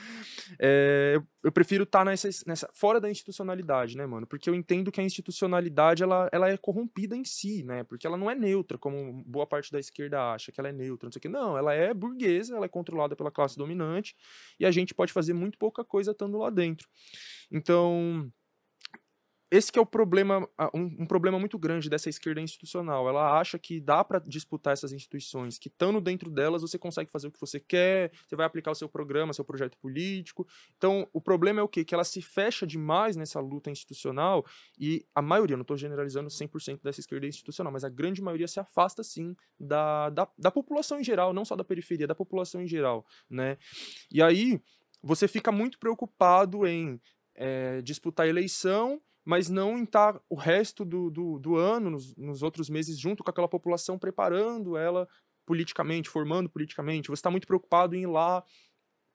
É, 0.59 1.13
eu, 1.17 1.27
eu, 1.43 1.53
prefiro 1.53 1.85
estar 1.85 1.99
tá 1.99 2.05
nessa, 2.07 2.31
nessa, 2.47 2.67
fora 2.73 2.99
da 2.99 3.11
institucionalidade, 3.11 3.95
né, 3.95 4.07
mano? 4.07 4.27
Porque 4.27 4.49
eu 4.49 4.55
entendo 4.55 4.91
que 4.91 5.03
a 5.03 5.05
institucionalidade, 5.05 6.03
ela, 6.03 6.31
ela 6.33 6.49
é 6.49 6.57
corrompida 6.57 7.15
em 7.15 7.25
si, 7.25 7.63
né? 7.63 7.85
Porque 7.85 8.07
ela 8.07 8.17
não 8.17 8.31
é 8.31 8.35
neutra, 8.35 8.79
como 8.79 9.23
boa 9.27 9.47
parte 9.47 9.71
da 9.71 9.79
esquerda 9.79 10.33
acha, 10.33 10.51
que 10.51 10.59
ela 10.59 10.71
é 10.71 10.73
neutra, 10.73 11.07
não 11.07 11.13
sei 11.13 11.19
o 11.19 11.23
quê. 11.23 11.29
Não, 11.29 11.59
ela 11.59 11.75
é 11.75 11.93
burguesa, 11.93 12.57
ela 12.57 12.65
é 12.65 12.71
controlada 12.71 13.15
pela 13.15 13.31
classe 13.31 13.59
dominante, 13.59 14.17
e 14.59 14.65
a 14.65 14.71
gente 14.71 14.95
pode 14.95 15.13
fazer 15.13 15.35
muito 15.35 15.59
pouca 15.59 15.85
coisa 15.85 16.13
estando 16.13 16.39
lá 16.39 16.49
dentro. 16.49 16.89
Então 17.53 18.33
esse 19.55 19.71
que 19.71 19.79
é 19.79 19.83
o 19.83 19.87
problema, 19.87 20.49
um, 20.75 21.03
um, 21.03 21.07
problema 21.07 21.39
muito 21.39 21.57
grande 21.57 21.89
dessa 21.89 22.09
esquerda 22.09 22.41
institucional. 22.41 23.09
Ela 23.09 23.39
acha 23.39 23.57
que 23.57 23.81
dá 23.81 24.03
para 24.03 24.19
disputar 24.19 24.73
essas 24.73 24.93
instituições, 24.93 25.59
que 25.59 25.69
estando 25.69 26.01
dentro 26.01 26.29
delas 26.29 26.63
você 26.63 26.77
consegue 26.77 27.09
fazer 27.09 27.29
o 27.29 27.31
que 27.31 27.41
você 27.41 27.61
quer, 27.61 28.11
você 28.27 28.35
vai 28.35 28.47
aplicar 28.47 28.73
o 28.73 28.75
seu 28.75 28.89
programa, 28.89 29.33
seu 29.33 29.45
projeto 29.45 29.79
político. 29.79 30.45
Então, 30.77 31.09
o 31.13 31.21
problema 31.21 31.61
é 31.61 31.63
o 31.63 31.69
quê? 31.69 31.85
Que 31.85 31.95
ela 31.95 32.03
se 32.03 32.21
fecha 32.21 32.67
demais 32.67 33.15
nessa 33.15 33.39
luta 33.39 33.71
institucional 33.71 34.45
e 34.77 35.07
a 35.15 35.23
maioria, 35.23 35.57
não 35.57 35.63
estou 35.63 35.77
generalizando 35.77 36.29
100% 36.29 36.83
dessa 36.83 36.99
esquerda 36.99 37.25
institucional, 37.25 37.73
mas 37.73 37.85
a 37.85 37.89
grande 37.89 38.21
maioria 38.21 38.49
se 38.49 38.59
afasta 38.59 39.05
sim 39.05 39.37
da, 39.59 40.11
da, 40.11 40.29
da 40.37 40.51
população 40.51 40.99
em 40.99 41.05
geral, 41.05 41.33
não 41.33 41.45
só 41.45 41.55
da 41.55 41.63
periferia, 41.63 42.09
da 42.09 42.15
população 42.15 42.61
em 42.61 42.67
geral, 42.67 43.07
né? 43.31 43.57
E 44.11 44.21
aí 44.21 44.61
você 45.01 45.29
fica 45.29 45.53
muito 45.53 45.79
preocupado 45.79 46.67
em 46.67 47.01
é, 47.37 47.81
disputar 47.83 48.27
a 48.27 48.29
eleição 48.29 49.01
mas 49.25 49.49
não 49.49 49.79
em 49.79 49.85
estar 49.85 50.21
o 50.29 50.35
resto 50.35 50.85
do, 50.85 51.11
do, 51.11 51.39
do 51.39 51.57
ano, 51.57 51.91
nos, 51.91 52.15
nos, 52.17 52.43
outros 52.43 52.69
meses, 52.69 52.99
junto 52.99 53.25
com 53.25 53.31
aquela 53.31 53.49
população, 53.49 53.99
preparando 53.99 54.77
ela 54.77 55.09
politicamente, 55.47 56.09
formando 56.09 56.49
politicamente. 56.49 57.09
Você 57.09 57.21
está 57.21 57.31
muito 57.31 57.47
preocupado 57.47 57.95
em 57.95 58.03
ir 58.03 58.07
lá 58.07 58.45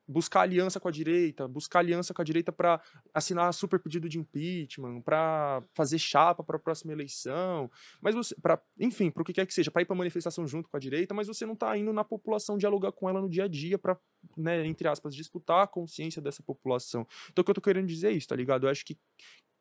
buscar 0.09 0.41
aliança 0.41 0.79
com 0.79 0.87
a 0.87 0.91
direita, 0.91 1.47
buscar 1.47 1.79
aliança 1.79 2.15
com 2.15 2.21
a 2.21 2.25
direita 2.25 2.51
para 2.51 2.81
assinar 3.13 3.53
super 3.53 3.79
pedido 3.79 4.09
de 4.09 4.17
impeachment, 4.17 5.01
para 5.01 5.63
fazer 5.75 5.99
chapa 5.99 6.43
para 6.43 6.55
a 6.55 6.59
próxima 6.59 6.91
eleição, 6.91 7.69
mas 8.01 8.15
você, 8.15 8.33
para, 8.41 8.59
enfim, 8.79 9.11
para 9.11 9.21
o 9.21 9.25
que 9.25 9.31
quer 9.31 9.45
que 9.45 9.53
seja, 9.53 9.69
para 9.69 9.83
ir 9.83 9.85
para 9.85 9.95
manifestação 9.95 10.47
junto 10.47 10.67
com 10.67 10.75
a 10.75 10.79
direita, 10.79 11.13
mas 11.13 11.27
você 11.27 11.45
não 11.45 11.53
está 11.53 11.77
indo 11.77 11.93
na 11.93 12.03
população 12.03 12.57
dialogar 12.57 12.91
com 12.91 13.07
ela 13.07 13.21
no 13.21 13.29
dia 13.29 13.43
a 13.43 13.47
dia 13.47 13.77
para, 13.77 13.95
né, 14.35 14.65
entre 14.65 14.87
aspas, 14.87 15.13
disputar 15.13 15.63
a 15.63 15.67
consciência 15.67 16.19
dessa 16.19 16.41
população. 16.41 17.05
Então 17.31 17.43
o 17.43 17.45
que 17.45 17.51
eu 17.51 17.55
tô 17.55 17.61
querendo 17.61 17.85
dizer 17.85 18.07
é 18.07 18.13
isso, 18.13 18.27
tá 18.27 18.35
ligado? 18.35 18.65
Eu 18.65 18.71
acho 18.71 18.83
que 18.83 18.97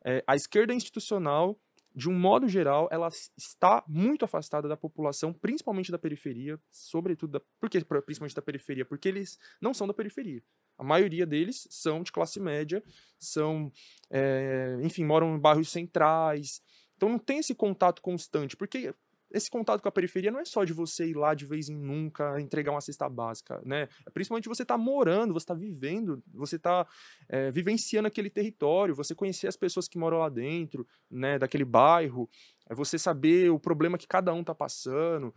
é, 0.04 0.22
a 0.26 0.36
esquerda 0.36 0.74
institucional, 0.74 1.58
de 1.94 2.08
um 2.08 2.16
modo 2.16 2.46
geral, 2.48 2.88
ela 2.92 3.08
está 3.36 3.82
muito 3.88 4.24
afastada 4.24 4.68
da 4.68 4.76
população, 4.76 5.32
principalmente 5.32 5.90
da 5.90 5.98
periferia, 5.98 6.60
sobretudo 6.70 7.32
da, 7.32 7.40
por 7.58 7.68
que 7.68 7.84
principalmente 7.84 8.34
da 8.36 8.42
periferia? 8.42 8.84
Porque 8.84 9.08
eles 9.08 9.38
não 9.60 9.74
são 9.74 9.86
da 9.86 9.94
periferia. 9.94 10.42
A 10.78 10.84
maioria 10.84 11.26
deles 11.26 11.66
são 11.70 12.02
de 12.02 12.12
classe 12.12 12.38
média, 12.38 12.84
são, 13.18 13.72
é, 14.10 14.78
enfim, 14.82 15.04
moram 15.04 15.34
em 15.34 15.40
bairros 15.40 15.70
centrais. 15.70 16.62
Então 16.96 17.08
não 17.08 17.18
tem 17.18 17.38
esse 17.38 17.54
contato 17.54 18.00
constante, 18.00 18.56
porque 18.56 18.94
esse 19.30 19.50
contato 19.50 19.82
com 19.82 19.88
a 19.88 19.92
periferia 19.92 20.30
não 20.30 20.40
é 20.40 20.44
só 20.44 20.64
de 20.64 20.72
você 20.72 21.06
ir 21.06 21.14
lá 21.14 21.34
de 21.34 21.44
vez 21.44 21.68
em 21.68 21.76
nunca 21.76 22.40
entregar 22.40 22.72
uma 22.72 22.80
cesta 22.80 23.08
básica, 23.08 23.60
né? 23.64 23.88
É 24.06 24.10
principalmente 24.10 24.48
você 24.48 24.64
tá 24.64 24.78
morando, 24.78 25.34
você 25.34 25.46
tá 25.46 25.54
vivendo, 25.54 26.22
você 26.32 26.58
tá 26.58 26.86
é, 27.28 27.50
vivenciando 27.50 28.08
aquele 28.08 28.30
território, 28.30 28.94
você 28.94 29.14
conhecer 29.14 29.46
as 29.46 29.56
pessoas 29.56 29.86
que 29.86 29.98
moram 29.98 30.18
lá 30.18 30.28
dentro, 30.28 30.86
né, 31.10 31.38
daquele 31.38 31.64
bairro, 31.64 32.28
é 32.68 32.74
você 32.74 32.98
saber 32.98 33.50
o 33.50 33.58
problema 33.58 33.98
que 33.98 34.06
cada 34.06 34.32
um 34.32 34.44
tá 34.44 34.54
passando, 34.54 35.34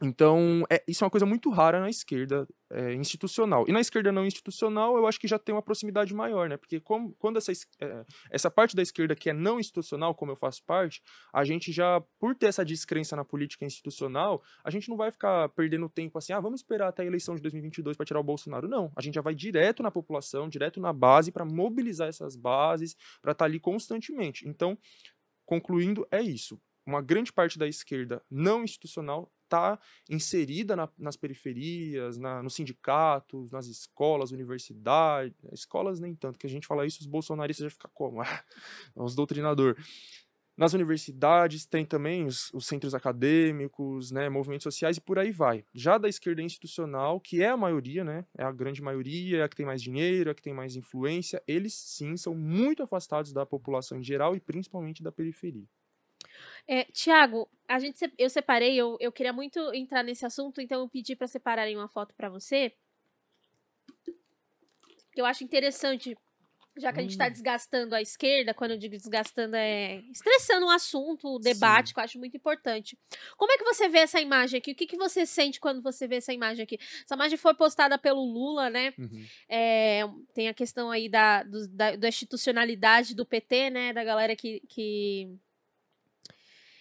então, 0.00 0.64
é, 0.70 0.82
isso 0.86 1.02
é 1.02 1.06
uma 1.06 1.10
coisa 1.10 1.26
muito 1.26 1.50
rara 1.50 1.80
na 1.80 1.90
esquerda 1.90 2.46
é, 2.70 2.94
institucional. 2.94 3.64
E 3.66 3.72
na 3.72 3.80
esquerda 3.80 4.12
não 4.12 4.24
institucional, 4.24 4.96
eu 4.96 5.08
acho 5.08 5.18
que 5.18 5.26
já 5.26 5.40
tem 5.40 5.52
uma 5.52 5.62
proximidade 5.62 6.14
maior, 6.14 6.48
né? 6.48 6.56
Porque 6.56 6.78
como, 6.78 7.14
quando 7.18 7.36
essa, 7.36 7.50
é, 7.80 8.04
essa 8.30 8.48
parte 8.48 8.76
da 8.76 8.82
esquerda 8.82 9.16
que 9.16 9.28
é 9.28 9.32
não 9.32 9.58
institucional, 9.58 10.14
como 10.14 10.30
eu 10.30 10.36
faço 10.36 10.62
parte, 10.64 11.02
a 11.32 11.44
gente 11.44 11.72
já, 11.72 12.00
por 12.20 12.36
ter 12.36 12.46
essa 12.46 12.64
descrença 12.64 13.16
na 13.16 13.24
política 13.24 13.64
institucional, 13.64 14.40
a 14.62 14.70
gente 14.70 14.88
não 14.88 14.96
vai 14.96 15.10
ficar 15.10 15.48
perdendo 15.48 15.88
tempo 15.88 16.16
assim, 16.16 16.32
ah, 16.32 16.40
vamos 16.40 16.60
esperar 16.60 16.88
até 16.88 17.02
a 17.02 17.06
eleição 17.06 17.34
de 17.34 17.42
2022 17.42 17.96
para 17.96 18.06
tirar 18.06 18.20
o 18.20 18.24
Bolsonaro. 18.24 18.68
Não, 18.68 18.92
a 18.94 19.02
gente 19.02 19.14
já 19.14 19.20
vai 19.20 19.34
direto 19.34 19.82
na 19.82 19.90
população, 19.90 20.48
direto 20.48 20.80
na 20.80 20.92
base, 20.92 21.32
para 21.32 21.44
mobilizar 21.44 22.06
essas 22.08 22.36
bases, 22.36 22.94
para 23.20 23.32
estar 23.32 23.44
tá 23.44 23.44
ali 23.46 23.58
constantemente. 23.58 24.48
Então, 24.48 24.78
concluindo, 25.44 26.06
é 26.12 26.22
isso 26.22 26.60
uma 26.88 27.02
grande 27.02 27.30
parte 27.30 27.58
da 27.58 27.68
esquerda 27.68 28.22
não 28.30 28.64
institucional 28.64 29.30
está 29.48 29.78
inserida 30.08 30.76
na, 30.76 30.88
nas 30.98 31.16
periferias, 31.16 32.18
na, 32.18 32.42
nos 32.42 32.54
sindicatos, 32.54 33.50
nas 33.50 33.66
escolas, 33.66 34.30
universidades, 34.30 35.34
escolas 35.52 35.98
nem 35.98 36.14
tanto, 36.14 36.38
que 36.38 36.46
a 36.46 36.50
gente 36.50 36.66
fala 36.66 36.86
isso, 36.86 37.00
os 37.00 37.06
bolsonaristas 37.06 37.64
já 37.64 37.70
ficam 37.70 37.90
como? 37.92 38.22
Os 38.94 39.14
doutrinador. 39.14 39.76
Nas 40.56 40.72
universidades 40.72 41.64
tem 41.66 41.86
também 41.86 42.24
os, 42.24 42.52
os, 42.52 42.66
centros 42.66 42.92
acadêmicos, 42.92 44.10
né, 44.10 44.28
movimentos 44.28 44.64
sociais 44.64 44.96
e 44.96 45.00
por 45.00 45.16
aí 45.16 45.30
vai. 45.30 45.64
Já 45.72 45.98
da 45.98 46.08
esquerda 46.08 46.42
institucional, 46.42 47.20
que 47.20 47.40
é 47.40 47.48
a 47.48 47.56
maioria, 47.56 48.02
né, 48.02 48.26
é 48.36 48.42
a 48.42 48.50
grande 48.50 48.82
maioria, 48.82 49.38
é 49.38 49.42
a 49.44 49.48
que 49.48 49.54
tem 49.54 49.64
mais 49.64 49.80
dinheiro, 49.80 50.28
é 50.28 50.32
a 50.32 50.34
que 50.34 50.42
tem 50.42 50.52
mais 50.52 50.74
influência, 50.74 51.40
eles 51.46 51.74
sim 51.74 52.16
são 52.16 52.34
muito 52.34 52.82
afastados 52.82 53.32
da 53.32 53.46
população 53.46 53.98
em 53.98 54.02
geral 54.02 54.34
e 54.34 54.40
principalmente 54.40 55.00
da 55.00 55.12
periferia. 55.12 55.68
É, 56.66 56.84
Tiago, 56.84 57.48
a 57.66 57.78
gente, 57.78 58.12
eu 58.18 58.30
separei, 58.30 58.74
eu, 58.74 58.96
eu 59.00 59.12
queria 59.12 59.32
muito 59.32 59.58
entrar 59.74 60.02
nesse 60.02 60.24
assunto, 60.24 60.60
então 60.60 60.80
eu 60.80 60.88
pedi 60.88 61.14
para 61.14 61.26
separarem 61.26 61.76
uma 61.76 61.88
foto 61.88 62.14
para 62.14 62.28
você. 62.28 62.72
Que 65.12 65.20
eu 65.20 65.26
acho 65.26 65.44
interessante, 65.44 66.16
já 66.78 66.92
que 66.92 67.00
a 67.00 67.02
gente 67.02 67.12
está 67.12 67.26
hum. 67.26 67.30
desgastando 67.30 67.94
a 67.94 68.00
esquerda, 68.00 68.54
quando 68.54 68.70
eu 68.72 68.78
digo 68.78 68.96
desgastando 68.96 69.56
é 69.56 70.02
estressando 70.12 70.66
o 70.66 70.70
assunto, 70.70 71.34
o 71.34 71.38
debate, 71.38 71.88
Sim. 71.88 71.94
que 71.94 72.00
eu 72.00 72.04
acho 72.04 72.18
muito 72.18 72.36
importante. 72.36 72.98
Como 73.36 73.52
é 73.52 73.58
que 73.58 73.64
você 73.64 73.88
vê 73.88 73.98
essa 73.98 74.20
imagem 74.20 74.58
aqui? 74.58 74.72
O 74.72 74.74
que, 74.74 74.86
que 74.86 74.96
você 74.96 75.26
sente 75.26 75.60
quando 75.60 75.82
você 75.82 76.06
vê 76.06 76.16
essa 76.16 76.32
imagem 76.32 76.62
aqui? 76.62 76.78
Essa 77.04 77.14
imagem 77.14 77.36
foi 77.36 77.54
postada 77.54 77.98
pelo 77.98 78.24
Lula, 78.24 78.70
né? 78.70 78.94
Uhum. 78.98 79.26
É, 79.48 80.02
tem 80.32 80.48
a 80.48 80.54
questão 80.54 80.90
aí 80.90 81.08
da, 81.08 81.42
do, 81.42 81.68
da, 81.68 81.96
da 81.96 82.08
institucionalidade 82.08 83.14
do 83.14 83.26
PT, 83.26 83.70
né? 83.70 83.92
Da 83.92 84.04
galera 84.04 84.36
que, 84.36 84.60
que 84.68 85.38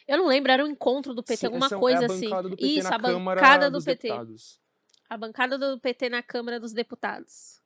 eu 0.07 0.17
não 0.17 0.27
lembro, 0.27 0.51
era 0.51 0.63
um 0.63 0.67
encontro 0.67 1.13
do 1.13 1.21
PT, 1.21 1.37
Sim, 1.37 1.45
alguma 1.47 1.65
é 1.65 1.69
coisa 1.69 2.03
é 2.03 2.05
assim. 2.05 2.29
Isso, 2.57 2.87
a 2.87 2.97
bancada 2.97 3.69
do 3.69 3.83
PT. 3.83 4.07
Deputados. 4.07 4.61
A 5.09 5.17
bancada 5.17 5.57
do 5.57 5.79
PT 5.79 6.09
na 6.09 6.23
Câmara 6.23 6.59
dos 6.59 6.73
Deputados. 6.73 7.61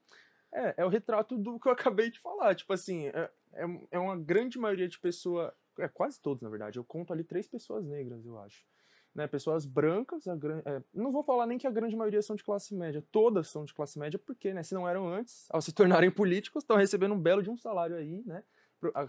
É, 0.52 0.76
é 0.78 0.86
o 0.86 0.90
retrato 0.90 1.38
do 1.38 1.60
que 1.60 1.68
eu 1.68 1.72
acabei 1.72 2.10
de 2.10 2.20
falar. 2.20 2.56
Tipo 2.56 2.74
assim, 2.74 3.08
é, 3.08 3.30
é, 3.54 3.66
é 3.92 4.00
uma 4.00 4.18
grande 4.18 4.58
maioria 4.58 4.88
de 4.88 5.00
pessoas. 5.00 5.52
É 5.80 5.88
quase 5.88 6.20
todos, 6.20 6.42
na 6.42 6.50
verdade. 6.50 6.78
Eu 6.78 6.84
conto 6.84 7.14
ali 7.14 7.24
três 7.24 7.48
pessoas 7.48 7.86
negras, 7.86 8.26
eu 8.26 8.38
acho. 8.40 8.66
Né, 9.14 9.28
pessoas 9.28 9.66
brancas, 9.66 10.26
a, 10.26 10.36
é, 10.66 10.82
não 10.94 11.12
vou 11.12 11.22
falar 11.22 11.46
nem 11.46 11.58
que 11.58 11.68
a 11.68 11.72
grande 11.72 11.98
maioria 11.98 12.22
são 12.22 12.34
de 12.34 12.46
classe 12.46 12.74
média, 12.74 13.04
todas 13.12 13.50
são 13.50 13.66
de 13.66 13.74
classe 13.74 14.00
média, 14.00 14.18
porque, 14.18 14.54
né, 14.54 14.64
se 14.64 14.74
não 14.74 14.88
eram 14.88 15.06
antes, 15.06 15.48
ao 15.50 15.62
se 15.62 15.74
tornarem 15.74 16.10
políticos, 16.10 16.64
estão 16.64 16.78
recebendo 16.78 17.14
um 17.14 17.20
belo 17.20 17.44
de 17.44 17.50
um 17.50 17.58
salário 17.58 17.98
aí, 17.98 18.24
né, 18.26 18.42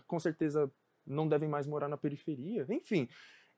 com 0.09 0.19
certeza 0.19 0.69
não 1.07 1.29
devem 1.29 1.49
mais 1.49 1.67
morar 1.67 1.89
na 1.89 1.97
periferia. 1.97 2.67
Enfim, 2.69 3.09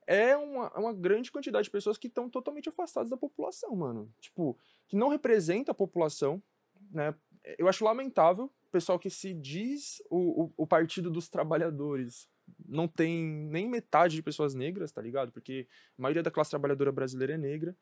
é 0.07 0.37
uma, 0.37 0.73
é 0.75 0.79
uma 0.79 0.93
grande 0.93 1.33
quantidade 1.33 1.65
de 1.65 1.71
pessoas 1.71 1.97
que 1.97 2.09
estão 2.09 2.29
totalmente 2.29 2.69
afastadas 2.69 3.11
da 3.11 3.17
população, 3.17 3.75
mano. 3.75 4.13
Tipo, 4.21 4.59
que 4.87 4.97
não 4.97 5.09
representa 5.09 5.73
a 5.73 5.75
população, 5.75 6.43
né? 6.91 7.15
Eu 7.59 7.69
acho 7.69 7.85
lamentável 7.85 8.47
o 8.47 8.71
pessoal 8.71 8.99
que 8.99 9.11
se 9.11 9.35
diz 9.35 10.03
o, 10.11 10.45
o, 10.45 10.53
o 10.57 10.67
partido 10.67 11.11
dos 11.11 11.29
trabalhadores 11.29 12.29
não 12.67 12.87
tem 12.87 13.25
nem 13.25 13.69
metade 13.69 14.17
de 14.17 14.23
pessoas 14.23 14.55
negras, 14.55 14.93
tá 14.93 15.01
ligado? 15.01 15.33
Porque 15.33 15.67
a 15.99 16.03
maioria 16.03 16.23
da 16.23 16.31
classe 16.31 16.51
trabalhadora 16.51 16.93
brasileira 16.93 17.35
é 17.35 17.39
negra. 17.39 17.75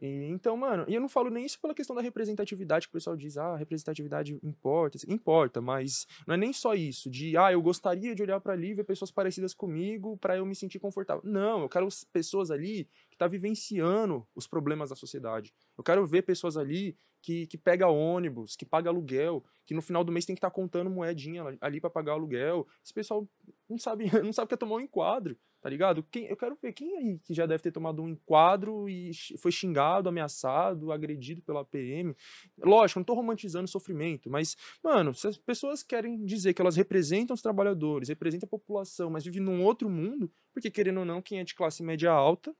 E, 0.00 0.28
então, 0.30 0.56
mano, 0.56 0.84
e 0.88 0.94
eu 0.94 1.00
não 1.00 1.08
falo 1.08 1.30
nem 1.30 1.44
isso 1.44 1.60
pela 1.60 1.74
questão 1.74 1.96
da 1.96 2.02
representatividade, 2.02 2.86
que 2.86 2.90
o 2.90 2.92
pessoal 2.92 3.16
diz, 3.16 3.36
ah, 3.36 3.56
representatividade 3.56 4.38
importa. 4.42 4.98
Importa, 5.08 5.60
mas 5.60 6.06
não 6.26 6.34
é 6.34 6.38
nem 6.38 6.52
só 6.52 6.74
isso, 6.74 7.10
de, 7.10 7.36
ah, 7.36 7.52
eu 7.52 7.60
gostaria 7.60 8.14
de 8.14 8.22
olhar 8.22 8.40
para 8.40 8.52
ali 8.52 8.70
e 8.70 8.74
ver 8.74 8.84
pessoas 8.84 9.10
parecidas 9.10 9.52
comigo 9.52 10.16
para 10.18 10.36
eu 10.36 10.46
me 10.46 10.54
sentir 10.54 10.78
confortável. 10.78 11.22
Não, 11.24 11.62
eu 11.62 11.68
quero 11.68 11.88
pessoas 12.12 12.50
ali 12.50 12.88
que 13.10 13.16
que 13.16 13.18
tá 13.18 13.26
vivenciando 13.26 14.26
os 14.34 14.46
problemas 14.46 14.90
da 14.90 14.96
sociedade. 14.96 15.54
Eu 15.76 15.82
quero 15.82 16.06
ver 16.06 16.22
pessoas 16.22 16.58
ali 16.58 16.94
que, 17.26 17.44
que 17.48 17.58
pega 17.58 17.88
ônibus, 17.88 18.54
que 18.54 18.64
paga 18.64 18.88
aluguel, 18.88 19.44
que 19.64 19.74
no 19.74 19.82
final 19.82 20.04
do 20.04 20.12
mês 20.12 20.24
tem 20.24 20.32
que 20.32 20.38
estar 20.38 20.48
tá 20.48 20.54
contando 20.54 20.88
moedinha 20.88 21.42
ali 21.60 21.80
para 21.80 21.90
pagar 21.90 22.12
aluguel. 22.12 22.68
Esse 22.84 22.94
pessoal 22.94 23.28
não 23.68 23.76
sabe, 23.76 24.04
não 24.24 24.32
sabe 24.32 24.44
o 24.44 24.48
que 24.48 24.54
é 24.54 24.56
tomar 24.56 24.76
um 24.76 24.80
enquadro, 24.80 25.36
tá 25.60 25.68
ligado? 25.68 26.04
Quem, 26.04 26.26
eu 26.26 26.36
quero 26.36 26.54
ver 26.54 26.72
quem 26.72 26.96
aí 26.96 27.18
que 27.18 27.34
já 27.34 27.44
deve 27.44 27.64
ter 27.64 27.72
tomado 27.72 28.00
um 28.00 28.08
enquadro 28.08 28.88
e 28.88 29.10
foi 29.38 29.50
xingado, 29.50 30.08
ameaçado, 30.08 30.92
agredido 30.92 31.42
pela 31.42 31.64
PM. 31.64 32.14
Lógico, 32.58 33.00
não 33.00 33.04
tô 33.04 33.14
romantizando 33.14 33.64
o 33.64 33.68
sofrimento, 33.68 34.30
mas, 34.30 34.56
mano, 34.80 35.12
se 35.12 35.26
as 35.26 35.36
pessoas 35.36 35.82
querem 35.82 36.24
dizer 36.24 36.54
que 36.54 36.62
elas 36.62 36.76
representam 36.76 37.34
os 37.34 37.42
trabalhadores, 37.42 38.08
representam 38.08 38.46
a 38.46 38.50
população, 38.50 39.10
mas 39.10 39.24
vivem 39.24 39.42
num 39.42 39.64
outro 39.64 39.90
mundo, 39.90 40.30
porque 40.52 40.70
querendo 40.70 41.00
ou 41.00 41.04
não, 41.04 41.20
quem 41.20 41.40
é 41.40 41.44
de 41.44 41.56
classe 41.56 41.82
média 41.82 42.12
alta 42.12 42.54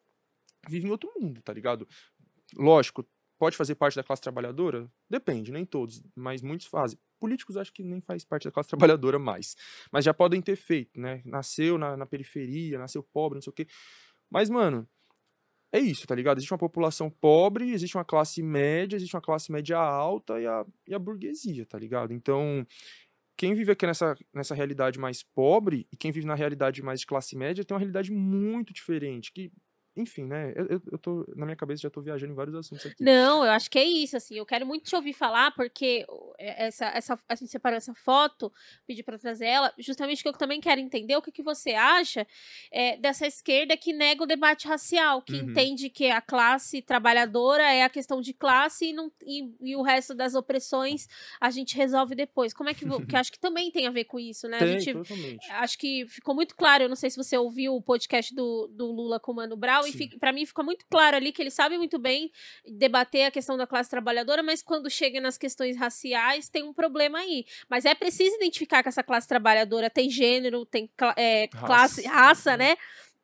vive 0.68 0.88
em 0.88 0.90
outro 0.90 1.08
mundo, 1.16 1.40
tá 1.40 1.52
ligado? 1.52 1.86
Lógico, 2.56 3.06
pode 3.38 3.56
fazer 3.56 3.74
parte 3.74 3.96
da 3.96 4.02
classe 4.02 4.22
trabalhadora? 4.22 4.90
Depende, 5.08 5.52
nem 5.52 5.64
todos, 5.64 6.02
mas 6.14 6.42
muitos 6.42 6.66
fazem. 6.66 6.98
Políticos 7.18 7.56
acho 7.56 7.72
que 7.72 7.82
nem 7.82 8.00
faz 8.00 8.24
parte 8.24 8.44
da 8.44 8.52
classe 8.52 8.68
trabalhadora 8.70 9.18
mais, 9.18 9.56
mas 9.92 10.04
já 10.04 10.12
podem 10.12 10.40
ter 10.40 10.56
feito, 10.56 11.00
né? 11.00 11.22
Nasceu 11.24 11.78
na, 11.78 11.96
na 11.96 12.06
periferia, 12.06 12.78
nasceu 12.78 13.02
pobre, 13.02 13.36
não 13.36 13.42
sei 13.42 13.50
o 13.50 13.54
quê. 13.54 13.66
Mas, 14.30 14.50
mano, 14.50 14.88
é 15.72 15.78
isso, 15.78 16.06
tá 16.06 16.14
ligado? 16.14 16.38
Existe 16.38 16.52
uma 16.52 16.58
população 16.58 17.10
pobre, 17.10 17.70
existe 17.70 17.96
uma 17.96 18.04
classe 18.04 18.42
média, 18.42 18.96
existe 18.96 19.14
uma 19.14 19.22
classe 19.22 19.50
média 19.52 19.78
alta 19.78 20.40
e 20.40 20.46
a, 20.46 20.64
e 20.86 20.94
a 20.94 20.98
burguesia, 20.98 21.66
tá 21.66 21.78
ligado? 21.78 22.12
Então, 22.12 22.66
quem 23.36 23.54
vive 23.54 23.72
aqui 23.72 23.86
nessa, 23.86 24.14
nessa 24.32 24.54
realidade 24.54 24.98
mais 24.98 25.22
pobre 25.22 25.86
e 25.92 25.96
quem 25.96 26.10
vive 26.10 26.26
na 26.26 26.34
realidade 26.34 26.82
mais 26.82 27.00
de 27.00 27.06
classe 27.06 27.36
média 27.36 27.64
tem 27.64 27.74
uma 27.74 27.80
realidade 27.80 28.10
muito 28.10 28.72
diferente, 28.72 29.32
que 29.32 29.52
enfim, 29.96 30.24
né? 30.24 30.52
Eu, 30.54 30.80
eu 30.92 30.98
tô, 30.98 31.24
na 31.34 31.46
minha 31.46 31.56
cabeça, 31.56 31.82
já 31.82 31.90
tô 31.90 32.00
viajando 32.00 32.32
em 32.32 32.36
vários 32.36 32.54
assuntos 32.54 32.84
aqui. 32.86 33.02
Não, 33.02 33.44
eu 33.44 33.50
acho 33.50 33.70
que 33.70 33.78
é 33.78 33.84
isso, 33.84 34.16
assim. 34.16 34.36
Eu 34.36 34.44
quero 34.44 34.66
muito 34.66 34.84
te 34.84 34.94
ouvir 34.94 35.12
falar, 35.12 35.52
porque 35.52 36.06
essa, 36.38 36.86
essa, 36.86 37.18
a 37.28 37.34
gente 37.34 37.50
separou 37.50 37.76
essa 37.76 37.94
foto, 37.94 38.52
pedi 38.86 39.02
para 39.02 39.18
trazer 39.18 39.46
ela, 39.46 39.72
justamente 39.78 40.18
porque 40.18 40.28
eu 40.28 40.38
também 40.38 40.60
quero 40.60 40.80
entender 40.80 41.16
o 41.16 41.22
que, 41.22 41.32
que 41.32 41.42
você 41.42 41.70
acha 41.72 42.26
é, 42.70 42.96
dessa 42.96 43.26
esquerda 43.26 43.76
que 43.76 43.92
nega 43.92 44.22
o 44.22 44.26
debate 44.26 44.68
racial, 44.68 45.22
que 45.22 45.34
uhum. 45.34 45.50
entende 45.50 45.88
que 45.88 46.10
a 46.10 46.20
classe 46.20 46.82
trabalhadora 46.82 47.62
é 47.62 47.82
a 47.82 47.88
questão 47.88 48.20
de 48.20 48.34
classe 48.34 48.86
e, 48.86 48.92
não, 48.92 49.10
e, 49.24 49.50
e 49.60 49.76
o 49.76 49.82
resto 49.82 50.14
das 50.14 50.34
opressões 50.34 51.08
a 51.40 51.50
gente 51.50 51.76
resolve 51.76 52.14
depois. 52.14 52.52
Como 52.52 52.68
é 52.68 52.74
que. 52.74 52.84
que 52.84 52.86
acho 53.16 53.32
que 53.32 53.38
também 53.38 53.70
tem 53.70 53.86
a 53.86 53.90
ver 53.90 54.04
com 54.04 54.18
isso, 54.18 54.46
né? 54.48 54.58
Tem, 54.58 54.76
a 54.76 54.78
gente, 54.78 54.92
totalmente. 54.92 55.50
Acho 55.52 55.78
que 55.78 56.06
ficou 56.06 56.34
muito 56.34 56.54
claro, 56.54 56.84
eu 56.84 56.88
não 56.88 56.96
sei 56.96 57.10
se 57.10 57.16
você 57.16 57.36
ouviu 57.36 57.74
o 57.74 57.82
podcast 57.82 58.34
do, 58.34 58.68
do 58.68 58.86
Lula 58.90 59.18
com 59.18 59.32
o 59.32 59.34
Mano 59.34 59.56
Brown, 59.56 59.85
e 59.86 60.18
para 60.18 60.32
mim 60.32 60.44
fica 60.44 60.62
muito 60.62 60.84
claro 60.90 61.16
ali 61.16 61.32
que 61.32 61.42
ele 61.42 61.50
sabe 61.50 61.76
muito 61.78 61.98
bem 61.98 62.30
debater 62.66 63.26
a 63.26 63.30
questão 63.30 63.56
da 63.56 63.66
classe 63.66 63.88
trabalhadora, 63.90 64.42
mas 64.42 64.62
quando 64.62 64.90
chega 64.90 65.20
nas 65.20 65.38
questões 65.38 65.76
raciais 65.76 66.48
tem 66.48 66.62
um 66.62 66.72
problema 66.72 67.18
aí. 67.18 67.44
Mas 67.68 67.84
é 67.84 67.94
preciso 67.94 68.36
identificar 68.36 68.82
que 68.82 68.88
essa 68.88 69.02
classe 69.02 69.26
trabalhadora 69.28 69.88
tem 69.88 70.10
gênero, 70.10 70.64
tem 70.66 70.90
é, 71.16 71.48
raça. 71.52 71.66
classe, 71.66 72.06
raça, 72.06 72.50
uhum. 72.52 72.58
né? 72.58 72.76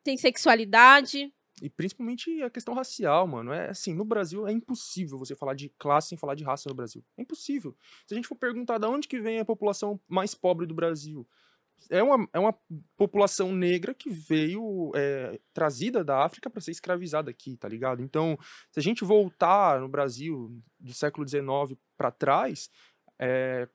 Tem 0.03 0.16
sexualidade. 0.16 1.33
E 1.62 1.70
principalmente 1.70 2.42
a 2.42 2.51
questão 2.51 2.75
racial, 2.75 3.25
mano. 3.29 3.53
É 3.53 3.70
assim, 3.70 3.94
no 3.94 4.05
Brasil 4.05 4.48
é 4.48 4.53
impossível 4.53 5.16
você 5.16 5.37
falar 5.37 5.55
de 5.55 5.68
classe 5.79 6.09
sem 6.09 6.18
falar 6.18 6.35
de 6.35 6.42
raça 6.42 6.68
no 6.68 6.75
Brasil. 6.75 7.05
É 7.16 7.22
impossível. 7.22 7.77
Se 8.05 8.14
a 8.14 8.16
gente 8.16 8.27
for 8.27 8.35
perguntar 8.35 8.79
de 8.79 8.87
onde 8.87 9.07
que 9.07 9.20
vem 9.20 9.38
a 9.38 9.44
população 9.44 10.01
mais 10.09 10.35
pobre 10.35 10.66
do 10.66 10.75
Brasil, 10.75 11.25
é 11.90 12.03
uma, 12.03 12.29
é 12.33 12.38
uma 12.38 12.55
população 12.97 13.53
negra 13.53 13.95
que 13.95 14.11
veio 14.11 14.92
é, 14.95 15.38
trazida 15.53 16.05
da 16.05 16.25
África 16.25 16.51
para 16.51 16.61
ser 16.61 16.71
escravizada 16.71 17.31
aqui, 17.31 17.57
tá 17.57 17.68
ligado? 17.68 18.03
Então, 18.03 18.38
se 18.71 18.79
a 18.79 18.83
gente 18.83 19.05
voltar 19.05 19.81
no 19.81 19.88
Brasil 19.88 20.51
do 20.79 20.92
século 20.92 21.27
XIX 21.27 21.79
para 21.97 22.11
trás, 22.11 22.71
é, 23.18 23.68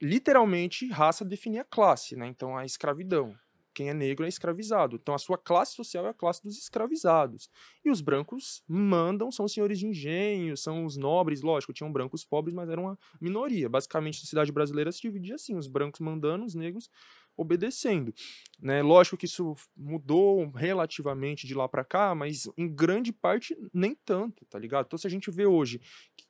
literalmente 0.00 0.88
raça 0.88 1.24
definia 1.24 1.64
classe, 1.64 2.16
né? 2.16 2.26
Então, 2.26 2.56
a 2.56 2.64
escravidão 2.64 3.36
quem 3.74 3.88
é 3.88 3.94
negro 3.94 4.24
é 4.24 4.28
escravizado. 4.28 4.96
Então 4.96 5.14
a 5.14 5.18
sua 5.18 5.38
classe 5.38 5.74
social 5.74 6.06
é 6.06 6.10
a 6.10 6.14
classe 6.14 6.42
dos 6.42 6.58
escravizados. 6.58 7.50
E 7.84 7.90
os 7.90 8.00
brancos 8.00 8.62
mandam, 8.68 9.30
são 9.30 9.48
senhores 9.48 9.78
de 9.78 9.86
engenho, 9.86 10.56
são 10.56 10.84
os 10.84 10.96
nobres, 10.96 11.42
lógico, 11.42 11.72
tinham 11.72 11.92
brancos 11.92 12.24
pobres, 12.24 12.54
mas 12.54 12.68
era 12.68 12.80
uma 12.80 12.98
minoria. 13.20 13.68
Basicamente 13.68 14.18
a 14.18 14.20
sociedade 14.20 14.52
brasileira 14.52 14.92
se 14.92 15.00
dividia 15.00 15.34
assim, 15.34 15.56
os 15.56 15.66
brancos 15.66 16.00
mandando, 16.00 16.44
os 16.44 16.54
negros 16.54 16.90
obedecendo. 17.36 18.14
Né? 18.60 18.82
Lógico 18.82 19.16
que 19.16 19.26
isso 19.26 19.54
mudou 19.76 20.50
relativamente 20.50 21.46
de 21.46 21.54
lá 21.54 21.68
para 21.68 21.84
cá, 21.84 22.14
mas 22.14 22.48
em 22.56 22.68
grande 22.68 23.12
parte 23.12 23.56
nem 23.72 23.94
tanto, 24.04 24.44
tá 24.46 24.58
ligado? 24.58 24.86
Então 24.86 24.98
se 24.98 25.06
a 25.06 25.10
gente 25.10 25.30
vê 25.30 25.46
hoje 25.46 25.80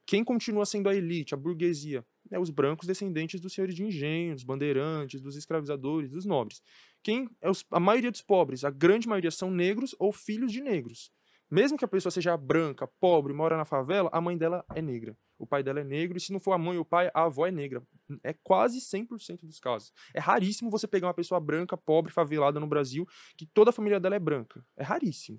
quem 0.07 0.25
continua 0.25 0.67
sendo 0.67 0.89
a 0.89 0.95
elite, 0.95 1.35
a 1.35 1.37
burguesia, 1.37 2.05
é 2.31 2.39
os 2.39 2.51
brancos 2.51 2.87
descendentes 2.87 3.41
dos 3.41 3.53
senhores 3.53 3.75
de 3.75 3.85
engenho, 3.85 4.35
dos 4.35 4.45
bandeirantes, 4.45 5.21
dos 5.21 5.37
escravizadores, 5.37 6.11
dos 6.11 6.25
nobres. 6.25 6.63
Quem 7.03 7.29
é 7.41 7.51
os, 7.51 7.65
a 7.71 7.81
maioria 7.81 8.11
dos 8.11 8.23
pobres, 8.23 8.65
a 8.65 8.71
grande 8.71 9.09
maioria 9.09 9.31
são 9.31 9.51
negros 9.51 9.95
ou 9.99 10.13
filhos 10.13 10.53
de 10.53 10.61
negros. 10.61 11.11
Mesmo 11.53 11.77
que 11.77 11.85
a 11.85 11.89
pessoa 11.89 12.11
seja 12.11 12.35
branca, 12.35 12.87
pobre, 12.99 13.35
mora 13.35 13.59
na 13.59 13.67
favela, 13.67 14.09
a 14.11 14.23
mãe 14.23 14.39
dela 14.39 14.65
é 14.75 14.81
negra. 14.81 15.15
O 15.39 15.47
pai 15.47 15.63
dela 15.63 15.81
é 15.81 15.85
negro, 15.85 16.17
e 16.17 16.21
se 16.21 16.33
não 16.33 16.41
for 16.41 16.53
a 16.53 16.59
mãe 16.59 16.79
ou 16.79 16.83
o 16.83 16.87
pai, 16.87 17.11
a 17.13 17.25
avó 17.25 17.47
é 17.47 17.51
negra. 17.51 17.83
É 18.25 18.33
quase 18.33 18.81
100% 18.81 19.41
dos 19.43 19.61
casos. 19.61 19.93
É 20.15 20.19
raríssimo 20.19 20.71
você 20.71 20.89
pegar 20.89 21.09
uma 21.09 21.15
pessoa 21.15 21.39
branca, 21.39 21.77
pobre, 21.77 22.11
favelada 22.11 22.59
no 22.59 22.67
Brasil, 22.67 23.07
que 23.37 23.45
toda 23.45 23.69
a 23.69 23.73
família 23.73 24.01
dela 24.01 24.17
é 24.17 24.19
branca. 24.19 24.65
É 24.79 24.83
raríssimo. 24.83 25.39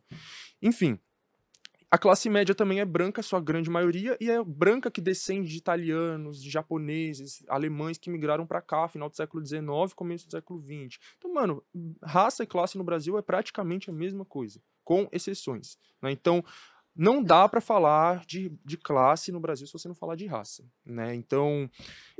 Enfim, 0.62 1.00
a 1.90 1.98
classe 1.98 2.30
média 2.30 2.54
também 2.54 2.80
é 2.80 2.86
branca, 2.86 3.24
sua 3.24 3.42
grande 3.42 3.72
maioria, 3.72 4.16
e 4.22 4.30
é 4.30 4.44
branca 4.44 4.92
que 4.92 5.02
descende 5.02 5.50
de 5.50 5.58
italianos, 5.58 6.44
de 6.44 6.50
japoneses, 6.50 7.44
alemães 7.48 7.98
que 7.98 8.12
migraram 8.12 8.46
para 8.46 8.62
cá, 8.62 8.88
final 8.88 9.10
do 9.10 9.16
século 9.16 9.44
XIX, 9.44 9.64
começo 9.96 10.28
do 10.28 10.32
século 10.32 10.60
XX. 10.60 11.00
Então, 11.18 11.34
mano, 11.34 11.64
raça 12.04 12.44
e 12.44 12.48
classe 12.48 12.78
no 12.78 12.84
Brasil 12.84 13.18
é 13.18 13.22
praticamente 13.24 13.90
a 13.90 13.94
mesma 13.94 14.24
coisa, 14.24 14.62
com 14.84 15.08
exceções. 15.12 15.78
Né? 16.02 16.12
Então, 16.12 16.44
não 16.96 17.24
dá 17.24 17.50
para 17.50 17.60
falar 17.60 18.24
de, 18.26 18.52
de 18.64 18.78
classe 18.78 19.32
no 19.32 19.40
Brasil 19.40 19.66
se 19.66 19.74
você 19.74 19.88
não 19.88 19.96
falar 19.96 20.16
de 20.16 20.28
raça, 20.28 20.64
né? 20.86 21.16
Então, 21.16 21.70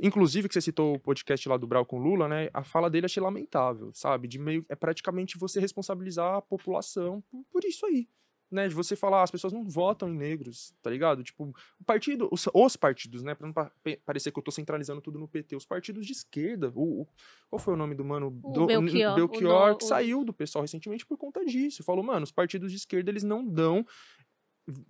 inclusive 0.00 0.48
que 0.48 0.54
você 0.54 0.60
citou 0.60 0.96
o 0.96 0.98
podcast 0.98 1.48
lá 1.48 1.56
do 1.56 1.66
Brau 1.66 1.86
com 1.86 1.98
Lula, 1.98 2.26
né? 2.26 2.50
A 2.52 2.64
fala 2.64 2.90
dele 2.90 3.06
achei 3.06 3.22
lamentável, 3.22 3.92
sabe? 3.94 4.26
De 4.26 4.38
meio 4.38 4.66
é 4.68 4.74
praticamente 4.74 5.38
você 5.38 5.60
responsabilizar 5.60 6.34
a 6.34 6.42
população 6.42 7.22
por, 7.30 7.44
por 7.52 7.64
isso 7.64 7.86
aí, 7.86 8.08
né, 8.54 8.68
de 8.68 8.74
você 8.74 8.94
falar, 8.96 9.22
as 9.22 9.30
pessoas 9.30 9.52
não 9.52 9.64
votam 9.64 10.08
em 10.08 10.16
negros, 10.16 10.72
tá 10.82 10.88
ligado? 10.88 11.22
Tipo, 11.22 11.52
o 11.78 11.84
partido, 11.84 12.28
os, 12.30 12.48
os 12.52 12.76
partidos, 12.76 13.22
né, 13.22 13.34
pra 13.34 13.46
não 13.46 13.52
pa 13.52 13.70
parecer 14.04 14.30
que 14.32 14.38
eu 14.38 14.42
tô 14.42 14.50
centralizando 14.50 15.00
tudo 15.00 15.18
no 15.18 15.28
PT, 15.28 15.56
os 15.56 15.66
partidos 15.66 16.06
de 16.06 16.12
esquerda, 16.12 16.72
o, 16.74 17.02
o 17.02 17.06
qual 17.50 17.58
foi 17.58 17.74
o 17.74 17.76
nome 17.76 17.94
do 17.94 18.04
mano? 18.04 18.28
O 18.42 18.52
do, 18.52 18.66
Belchior, 18.66 19.14
Belchior 19.16 19.76
que 19.76 19.84
saiu 19.84 20.24
do 20.24 20.32
pessoal 20.32 20.62
recentemente 20.62 21.04
por 21.04 21.18
conta 21.18 21.44
disso. 21.44 21.82
Falou, 21.82 22.04
mano, 22.04 22.24
os 22.24 22.32
partidos 22.32 22.70
de 22.70 22.78
esquerda, 22.78 23.10
eles 23.10 23.22
não 23.22 23.46
dão 23.46 23.84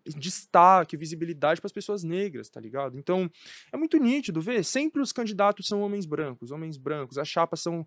destaque, 0.07 0.96
visibilidade 0.96 1.61
para 1.61 1.66
as 1.66 1.72
pessoas 1.72 2.05
negras, 2.05 2.48
tá 2.48 2.61
ligado? 2.61 2.96
Então, 2.96 3.31
é 3.72 3.77
muito 3.77 3.96
nítido 3.98 4.40
ver, 4.40 4.64
sempre 4.64 5.03
os 5.03 5.12
candidatos 5.12 5.66
são 5.66 5.83
homens 5.83 6.07
brancos, 6.07 6.50
homens 6.50 6.77
brancos, 6.77 7.18
as 7.18 7.27
chapas 7.27 7.61
são 7.61 7.85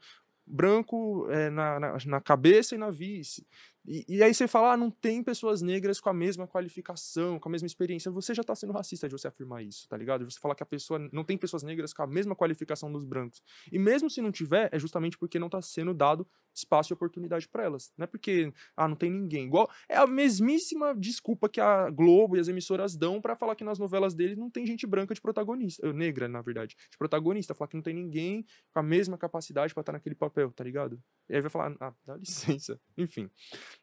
branco 0.47 1.27
é, 1.29 1.49
na, 1.49 1.79
na, 1.79 1.97
na, 2.05 2.21
cabeça 2.21 2.73
e 2.73 2.77
na 2.77 2.89
vice. 2.89 3.45
E, 3.87 4.05
e, 4.09 4.21
aí 4.21 4.33
você 4.33 4.49
fala, 4.49 4.73
ah, 4.73 4.77
não 4.77 4.91
tem 4.91 5.23
pessoas 5.23 5.61
negras 5.61 6.01
com 6.01 6.09
a 6.09 6.13
mesma 6.13 6.45
qualificação, 6.45 7.39
com 7.39 7.47
a 7.47 7.51
mesma 7.51 7.65
experiência. 7.65 8.11
Você 8.11 8.33
já 8.33 8.43
tá 8.43 8.53
sendo 8.53 8.73
racista 8.73 9.07
de 9.07 9.13
você 9.13 9.29
afirmar 9.29 9.63
isso, 9.63 9.87
tá 9.87 9.95
ligado? 9.95 10.25
De 10.25 10.33
você 10.33 10.39
falar 10.39 10.55
que 10.55 10.63
a 10.63 10.65
pessoa 10.65 10.99
não 11.13 11.23
tem 11.23 11.37
pessoas 11.37 11.63
negras 11.63 11.93
com 11.93 12.01
a 12.01 12.07
mesma 12.07 12.35
qualificação 12.35 12.91
dos 12.91 13.05
brancos. 13.05 13.41
E 13.71 13.79
mesmo 13.79 14.09
se 14.09 14.21
não 14.21 14.29
tiver, 14.29 14.67
é 14.73 14.77
justamente 14.77 15.17
porque 15.17 15.39
não 15.39 15.47
tá 15.47 15.61
sendo 15.61 15.93
dado 15.93 16.27
espaço 16.57 16.91
e 16.91 16.95
oportunidade 16.95 17.47
para 17.47 17.63
elas. 17.63 17.91
Não 17.97 18.03
é 18.03 18.07
porque, 18.07 18.51
ah, 18.75 18.87
não 18.87 18.95
tem 18.95 19.11
ninguém. 19.11 19.45
Igual, 19.45 19.69
é 19.87 19.95
a 19.95 20.07
mesmíssima 20.07 20.95
desculpa 20.95 21.47
que 21.47 21.61
a 21.61 21.89
Globo 21.89 22.35
e 22.35 22.39
as 22.39 22.47
emissoras 22.47 22.95
dão 22.95 23.21
para 23.21 23.35
falar 23.35 23.55
que 23.55 23.63
nas 23.63 23.77
novelas 23.77 24.15
deles 24.15 24.37
não 24.37 24.49
tem 24.49 24.65
gente 24.65 24.87
branca 24.87 25.13
de 25.13 25.21
protagonista, 25.21 25.91
negra, 25.93 26.27
na 26.27 26.41
verdade, 26.41 26.75
de 26.89 26.97
protagonista. 26.97 27.53
Falar 27.53 27.69
que 27.69 27.75
não 27.75 27.83
tem 27.83 27.93
ninguém 27.93 28.45
com 28.73 28.79
a 28.79 28.83
mesma 28.83 29.17
capacidade 29.17 29.73
para 29.73 29.81
estar 29.81 29.93
naquele 29.93 30.15
papel, 30.15 30.51
tá 30.51 30.63
ligado? 30.63 30.99
E 31.29 31.35
aí 31.35 31.41
vai 31.41 31.49
falar, 31.49 31.75
ah, 31.79 31.93
dá 32.05 32.17
licença. 32.17 32.79
Enfim. 32.97 33.29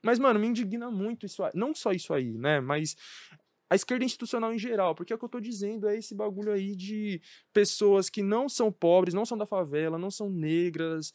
Mas, 0.03 0.19
mano, 0.19 0.41
me 0.41 0.47
indigna 0.47 0.91
muito 0.91 1.27
isso 1.27 1.43
aí. 1.43 1.53
Não 1.55 1.75
só 1.75 1.93
isso 1.93 2.13
aí, 2.13 2.37
né? 2.37 2.61
Mas 2.61 2.97
a 3.71 3.75
esquerda 3.75 4.05
institucional 4.05 4.53
em 4.53 4.59
geral, 4.59 4.95
porque 4.95 5.13
é 5.13 5.17
o 5.17 5.19
que 5.19 5.25
eu 5.25 5.29
tô 5.29 5.41
dizendo 5.41 5.89
é 5.89 5.97
esse 5.97 6.15
bagulho 6.15 6.53
aí 6.53 6.77
de 6.77 7.21
pessoas 7.53 8.11
que 8.11 8.23
não 8.23 8.49
são 8.49 8.71
pobres, 8.71 9.15
não 9.15 9.25
são 9.25 9.39
da 9.39 9.47
favela, 9.47 9.99
não 9.99 10.11
são 10.11 10.31
negras, 10.31 11.13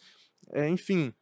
é, 0.52 0.68
enfim, 0.68 1.14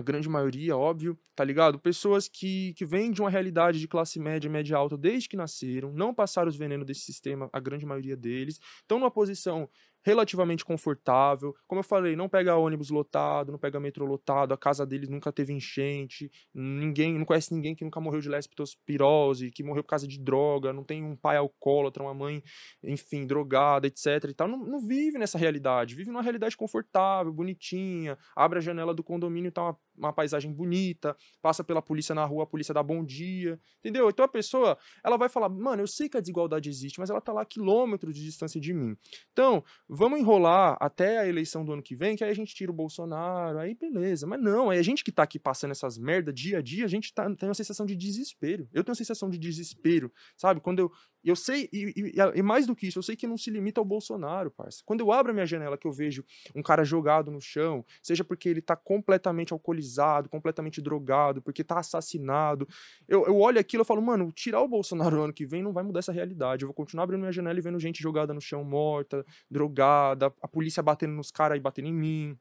a 0.00 0.02
grande 0.02 0.28
maioria, 0.28 0.76
óbvio, 0.76 1.18
tá 1.36 1.44
ligado? 1.44 1.78
Pessoas 1.78 2.26
que, 2.26 2.72
que 2.74 2.86
vêm 2.86 3.10
de 3.10 3.20
uma 3.20 3.28
realidade 3.28 3.78
de 3.78 3.86
classe 3.86 4.18
média, 4.18 4.50
média 4.50 4.76
alta 4.76 4.96
desde 4.96 5.28
que 5.28 5.36
nasceram, 5.36 5.92
não 5.92 6.14
passaram 6.14 6.48
os 6.48 6.56
venenos 6.56 6.86
desse 6.86 7.02
sistema, 7.02 7.50
a 7.52 7.60
grande 7.60 7.84
maioria 7.84 8.16
deles, 8.16 8.58
estão 8.82 8.98
numa 8.98 9.10
posição 9.10 9.68
relativamente 10.02 10.64
confortável. 10.64 11.54
Como 11.66 11.80
eu 11.80 11.84
falei, 11.84 12.16
não 12.16 12.28
pega 12.28 12.56
ônibus 12.56 12.90
lotado, 12.90 13.52
não 13.52 13.58
pega 13.58 13.78
metrô 13.78 14.06
lotado, 14.06 14.52
a 14.52 14.56
casa 14.56 14.86
deles 14.86 15.08
nunca 15.08 15.32
teve 15.32 15.52
enchente, 15.52 16.30
ninguém, 16.54 17.18
não 17.18 17.24
conhece 17.24 17.52
ninguém 17.54 17.74
que 17.74 17.84
nunca 17.84 18.00
morreu 18.00 18.20
de 18.20 18.28
leptospirose, 18.28 19.50
que 19.50 19.62
morreu 19.62 19.82
por 19.82 19.90
causa 19.90 20.08
de 20.08 20.18
droga, 20.18 20.72
não 20.72 20.84
tem 20.84 21.04
um 21.04 21.16
pai 21.16 21.36
alcoólatra, 21.36 22.02
uma 22.02 22.14
mãe, 22.14 22.42
enfim, 22.82 23.26
drogada, 23.26 23.86
etc 23.86 24.24
e 24.28 24.34
tal. 24.34 24.48
Não, 24.48 24.58
não 24.58 24.80
vive 24.80 25.18
nessa 25.18 25.36
realidade, 25.36 25.94
vive 25.94 26.10
numa 26.10 26.22
realidade 26.22 26.56
confortável, 26.56 27.32
bonitinha, 27.32 28.16
abre 28.34 28.58
a 28.58 28.62
janela 28.62 28.94
do 28.94 29.04
condomínio, 29.04 29.52
tá 29.52 29.62
uma, 29.62 29.78
uma 30.00 30.12
paisagem 30.12 30.52
bonita, 30.52 31.16
passa 31.40 31.62
pela 31.62 31.82
polícia 31.82 32.14
na 32.14 32.24
rua, 32.24 32.44
a 32.44 32.46
polícia 32.46 32.74
dá 32.74 32.82
bom 32.82 33.04
dia, 33.04 33.60
entendeu? 33.78 34.08
Então 34.08 34.24
a 34.24 34.28
pessoa, 34.28 34.76
ela 35.04 35.16
vai 35.16 35.28
falar, 35.28 35.48
mano, 35.48 35.82
eu 35.82 35.86
sei 35.86 36.08
que 36.08 36.16
a 36.16 36.20
desigualdade 36.20 36.68
existe, 36.68 36.98
mas 36.98 37.10
ela 37.10 37.20
tá 37.20 37.32
lá 37.32 37.42
a 37.42 37.46
quilômetros 37.46 38.14
de 38.14 38.24
distância 38.24 38.60
de 38.60 38.72
mim. 38.72 38.96
Então, 39.32 39.62
vamos 39.88 40.18
enrolar 40.18 40.76
até 40.80 41.18
a 41.18 41.28
eleição 41.28 41.64
do 41.64 41.72
ano 41.72 41.82
que 41.82 41.94
vem, 41.94 42.16
que 42.16 42.24
aí 42.24 42.30
a 42.30 42.34
gente 42.34 42.54
tira 42.54 42.72
o 42.72 42.74
Bolsonaro, 42.74 43.58
aí 43.58 43.74
beleza. 43.74 44.26
Mas 44.26 44.40
não, 44.40 44.72
é 44.72 44.78
a 44.78 44.82
gente 44.82 45.04
que 45.04 45.12
tá 45.12 45.22
aqui 45.22 45.38
passando 45.38 45.72
essas 45.72 45.98
merda 45.98 46.32
dia 46.32 46.58
a 46.58 46.62
dia, 46.62 46.84
a 46.84 46.88
gente 46.88 47.12
tá, 47.12 47.24
tem 47.34 47.48
uma 47.48 47.54
sensação 47.54 47.84
de 47.84 47.94
desespero. 47.94 48.68
Eu 48.72 48.82
tenho 48.82 48.92
uma 48.92 48.96
sensação 48.96 49.28
de 49.28 49.38
desespero, 49.38 50.12
sabe? 50.36 50.60
Quando 50.60 50.80
eu, 50.80 50.92
eu 51.28 51.36
sei, 51.36 51.68
e, 51.72 51.92
e, 51.96 52.38
e, 52.38 52.42
mais 52.42 52.66
do 52.66 52.74
que 52.74 52.86
isso, 52.86 52.98
eu 52.98 53.02
sei 53.02 53.14
que 53.14 53.26
não 53.26 53.36
se 53.36 53.50
limita 53.50 53.80
ao 53.80 53.84
Bolsonaro, 53.84 54.50
parça. 54.50 54.82
Quando 54.84 55.00
eu 55.00 55.12
abro 55.12 55.30
a 55.30 55.34
minha 55.34 55.46
janela 55.46 55.76
que 55.76 55.86
eu 55.86 55.92
vejo 55.92 56.24
um 56.54 56.62
cara 56.62 56.84
jogado 56.84 57.30
no 57.30 57.40
chão, 57.40 57.84
seja 58.02 58.24
porque 58.24 58.48
ele 58.48 58.62
tá 58.62 58.74
completamente 58.74 59.52
alcoolizado, 59.52 60.28
completamente 60.28 60.80
drogado, 60.80 61.42
porque 61.42 61.62
tá 61.62 61.78
assassinado, 61.78 62.66
eu, 63.08 63.26
eu 63.26 63.36
olho 63.38 63.60
aquilo 63.60 63.82
e 63.82 63.86
falo, 63.86 64.00
mano, 64.00 64.32
tirar 64.32 64.62
o 64.62 64.68
Bolsonaro 64.68 65.22
ano 65.22 65.32
que 65.32 65.46
vem 65.46 65.62
não 65.62 65.72
vai 65.72 65.84
mudar 65.84 66.00
essa 66.00 66.12
realidade. 66.12 66.64
Eu 66.64 66.68
vou 66.68 66.74
continuar 66.74 67.04
abrindo 67.04 67.20
minha 67.20 67.32
janela 67.32 67.58
e 67.58 67.62
vendo 67.62 67.78
gente 67.78 68.02
jogada 68.02 68.32
no 68.32 68.40
chão, 68.40 68.64
morta, 68.64 69.24
drogada, 69.50 70.32
a 70.40 70.48
polícia 70.48 70.82
batendo 70.82 71.14
nos 71.14 71.30
caras 71.30 71.58
e 71.58 71.60
batendo 71.60 71.88
em 71.88 71.94
mim 71.94 72.38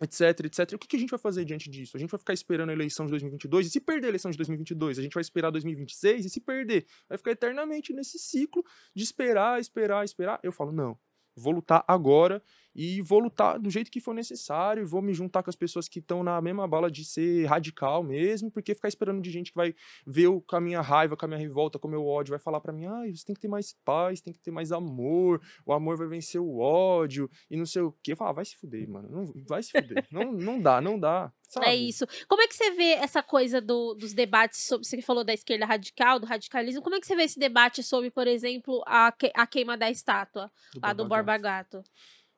etc, 0.00 0.46
etc. 0.46 0.72
O 0.74 0.78
que, 0.78 0.88
que 0.88 0.96
a 0.96 0.98
gente 0.98 1.10
vai 1.10 1.18
fazer 1.18 1.44
diante 1.44 1.70
disso? 1.70 1.96
A 1.96 2.00
gente 2.00 2.10
vai 2.10 2.18
ficar 2.18 2.32
esperando 2.32 2.70
a 2.70 2.72
eleição 2.72 3.06
de 3.06 3.10
2022 3.10 3.66
e 3.66 3.70
se 3.70 3.80
perder 3.80 4.06
a 4.06 4.10
eleição 4.10 4.30
de 4.30 4.36
2022, 4.36 4.98
a 4.98 5.02
gente 5.02 5.14
vai 5.14 5.20
esperar 5.20 5.50
2026 5.50 6.26
e 6.26 6.30
se 6.30 6.40
perder, 6.40 6.86
vai 7.08 7.18
ficar 7.18 7.30
eternamente 7.30 7.92
nesse 7.92 8.18
ciclo 8.18 8.64
de 8.94 9.04
esperar, 9.04 9.60
esperar, 9.60 10.04
esperar. 10.04 10.40
Eu 10.42 10.52
falo, 10.52 10.72
não, 10.72 10.98
vou 11.36 11.52
lutar 11.52 11.84
agora 11.86 12.42
e 12.74 13.00
vou 13.02 13.18
lutar 13.18 13.58
do 13.58 13.70
jeito 13.70 13.90
que 13.90 14.00
for 14.00 14.14
necessário, 14.14 14.86
vou 14.86 15.00
me 15.00 15.14
juntar 15.14 15.42
com 15.42 15.50
as 15.50 15.56
pessoas 15.56 15.88
que 15.88 15.98
estão 15.98 16.22
na 16.22 16.40
mesma 16.40 16.66
bala 16.66 16.90
de 16.90 17.04
ser 17.04 17.46
radical 17.46 18.02
mesmo, 18.02 18.50
porque 18.50 18.74
ficar 18.74 18.88
esperando 18.88 19.22
de 19.22 19.30
gente 19.30 19.50
que 19.50 19.56
vai 19.56 19.74
ver 20.06 20.28
o, 20.28 20.40
com 20.40 20.56
a 20.56 20.60
minha 20.60 20.80
raiva, 20.80 21.16
com 21.16 21.24
a 21.24 21.28
minha 21.28 21.40
revolta, 21.40 21.78
com 21.78 21.88
o 21.88 21.90
meu 21.90 22.06
ódio, 22.06 22.30
vai 22.32 22.38
falar 22.38 22.60
para 22.60 22.72
mim, 22.72 22.86
ah, 22.86 23.02
você 23.12 23.24
tem 23.24 23.34
que 23.34 23.40
ter 23.40 23.48
mais 23.48 23.74
paz, 23.84 24.20
tem 24.20 24.32
que 24.32 24.40
ter 24.40 24.50
mais 24.50 24.72
amor, 24.72 25.40
o 25.64 25.72
amor 25.72 25.96
vai 25.96 26.08
vencer 26.08 26.40
o 26.40 26.58
ódio, 26.58 27.30
e 27.50 27.56
não 27.56 27.66
sei 27.66 27.82
o 27.82 27.94
quê. 28.02 28.14
Ah, 28.20 28.32
vai 28.32 28.44
se 28.44 28.56
fuder, 28.56 28.88
mano, 28.88 29.08
não, 29.10 29.44
vai 29.46 29.62
se 29.62 29.70
fuder, 29.70 30.06
não, 30.10 30.32
não 30.32 30.60
dá, 30.60 30.80
não 30.80 30.98
dá. 30.98 31.32
É 31.32 31.54
sabe? 31.54 31.66
É 31.66 31.76
isso. 31.76 32.06
Como 32.28 32.42
é 32.42 32.48
que 32.48 32.54
você 32.54 32.70
vê 32.72 32.92
essa 32.92 33.22
coisa 33.22 33.60
do, 33.60 33.94
dos 33.94 34.12
debates 34.12 34.66
sobre. 34.66 34.86
Você 34.86 35.00
falou 35.02 35.24
da 35.24 35.32
esquerda 35.32 35.66
radical, 35.66 36.18
do 36.18 36.26
radicalismo. 36.26 36.82
Como 36.82 36.96
é 36.96 37.00
que 37.00 37.06
você 37.06 37.14
vê 37.14 37.24
esse 37.24 37.38
debate 37.38 37.82
sobre, 37.82 38.10
por 38.10 38.26
exemplo, 38.26 38.82
a, 38.86 39.12
que, 39.12 39.30
a 39.34 39.46
queima 39.46 39.76
da 39.76 39.90
estátua 39.90 40.50
do 40.72 40.80
lá 40.80 40.92
do 40.92 41.06
Borba 41.06 41.36
Gato? 41.38 41.82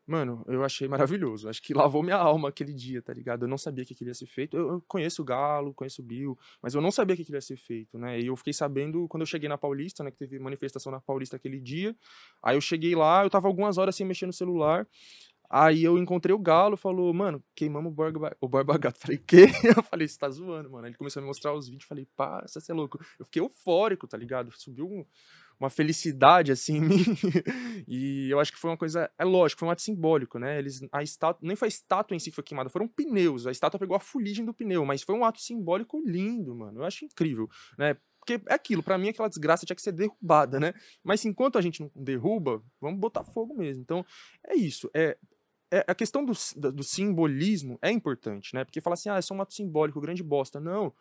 Mano, 0.06 0.44
eu 0.46 0.62
achei 0.62 0.86
maravilhoso. 0.86 1.48
Acho 1.48 1.60
que 1.60 1.74
lavou 1.74 2.00
minha 2.00 2.16
alma 2.16 2.48
aquele 2.48 2.72
dia, 2.72 3.02
tá 3.02 3.12
ligado? 3.12 3.44
Eu 3.44 3.48
não 3.48 3.58
sabia 3.58 3.84
que 3.84 3.92
aquilo 3.92 4.08
ia 4.10 4.14
ser 4.14 4.26
feito. 4.26 4.56
Eu, 4.56 4.68
eu 4.74 4.84
conheço 4.86 5.20
o 5.20 5.24
Galo, 5.24 5.74
conheço 5.74 6.00
o 6.00 6.04
Bill, 6.04 6.38
mas 6.62 6.74
eu 6.74 6.80
não 6.80 6.92
sabia 6.92 7.16
que 7.16 7.22
aquilo 7.22 7.36
ia 7.36 7.40
ser 7.40 7.56
feito, 7.56 7.98
né? 7.98 8.20
E 8.20 8.26
eu 8.26 8.36
fiquei 8.36 8.52
sabendo 8.52 9.08
quando 9.08 9.22
eu 9.22 9.26
cheguei 9.26 9.48
na 9.48 9.58
Paulista, 9.58 10.04
né? 10.04 10.12
Que 10.12 10.18
teve 10.18 10.38
manifestação 10.38 10.92
na 10.92 11.00
Paulista 11.00 11.34
aquele 11.34 11.58
dia. 11.58 11.96
Aí 12.40 12.56
eu 12.56 12.60
cheguei 12.60 12.94
lá, 12.94 13.24
eu 13.24 13.30
tava 13.30 13.48
algumas 13.48 13.78
horas 13.78 13.96
sem 13.96 14.06
mexer 14.06 14.26
no 14.26 14.32
celular. 14.32 14.86
Aí 15.48 15.84
eu 15.84 15.96
encontrei 15.98 16.34
o 16.34 16.38
Galo, 16.38 16.76
falou, 16.76 17.12
mano, 17.14 17.42
queimamos 17.54 17.90
o 17.92 17.94
Borba, 17.94 18.36
o 18.40 18.48
Borba 18.48 18.76
Gato. 18.78 18.98
Falei, 19.00 19.18
quê? 19.18 19.46
Eu 19.76 19.82
falei, 19.82 20.08
você 20.08 20.18
tá 20.18 20.28
zoando, 20.28 20.70
mano. 20.70 20.86
Ele 20.86 20.96
começou 20.96 21.20
a 21.20 21.22
me 21.22 21.28
mostrar 21.28 21.54
os 21.54 21.68
vídeos, 21.68 21.88
falei, 21.88 22.06
pá, 22.16 22.44
você 22.46 22.70
é 22.70 22.74
louco. 22.74 22.98
Eu 23.18 23.24
fiquei 23.24 23.40
eufórico, 23.40 24.08
tá 24.08 24.16
ligado? 24.16 24.50
Subiu 24.56 24.86
um 24.86 25.04
uma 25.58 25.70
felicidade 25.70 26.52
assim 26.52 26.76
em 26.78 26.80
mim. 26.80 27.04
e 27.88 28.28
eu 28.30 28.38
acho 28.40 28.52
que 28.52 28.58
foi 28.58 28.70
uma 28.70 28.76
coisa, 28.76 29.10
é 29.18 29.24
lógico, 29.24 29.60
foi 29.60 29.68
um 29.68 29.70
ato 29.70 29.82
simbólico, 29.82 30.38
né? 30.38 30.58
Eles 30.58 30.80
a 30.92 31.02
estátua, 31.02 31.46
nem 31.46 31.56
foi 31.56 31.66
a 31.66 31.68
estátua 31.68 32.14
em 32.14 32.18
si 32.18 32.30
que 32.30 32.36
foi 32.36 32.44
queimada, 32.44 32.70
foram 32.70 32.88
pneus. 32.88 33.46
A 33.46 33.50
estátua 33.50 33.80
pegou 33.80 33.96
a 33.96 34.00
fuligem 34.00 34.44
do 34.44 34.54
pneu, 34.54 34.84
mas 34.84 35.02
foi 35.02 35.14
um 35.14 35.24
ato 35.24 35.40
simbólico 35.40 36.02
lindo, 36.04 36.54
mano. 36.54 36.80
Eu 36.80 36.84
acho 36.84 37.04
incrível, 37.04 37.48
né? 37.78 37.96
Porque 38.18 38.42
é 38.48 38.54
aquilo, 38.54 38.82
para 38.82 38.98
mim 38.98 39.08
aquela 39.08 39.28
desgraça 39.28 39.64
tinha 39.64 39.76
que 39.76 39.82
ser 39.82 39.92
derrubada, 39.92 40.58
né? 40.58 40.74
Mas 41.04 41.24
enquanto 41.24 41.58
a 41.58 41.62
gente 41.62 41.80
não 41.80 41.90
derruba, 41.94 42.60
vamos 42.80 42.98
botar 42.98 43.22
fogo 43.22 43.54
mesmo. 43.54 43.82
Então, 43.82 44.04
é 44.44 44.56
isso. 44.56 44.90
É, 44.92 45.16
é, 45.70 45.84
a 45.86 45.94
questão 45.94 46.24
do, 46.24 46.32
do, 46.72 46.82
simbolismo 46.84 47.78
é 47.82 47.90
importante, 47.90 48.54
né? 48.54 48.64
Porque 48.64 48.80
fala 48.80 48.94
assim, 48.94 49.08
ah, 49.08 49.16
é 49.16 49.22
só 49.22 49.34
um 49.34 49.42
ato 49.42 49.52
simbólico, 49.52 50.00
grande 50.00 50.22
bosta. 50.22 50.60
Não, 50.60 50.92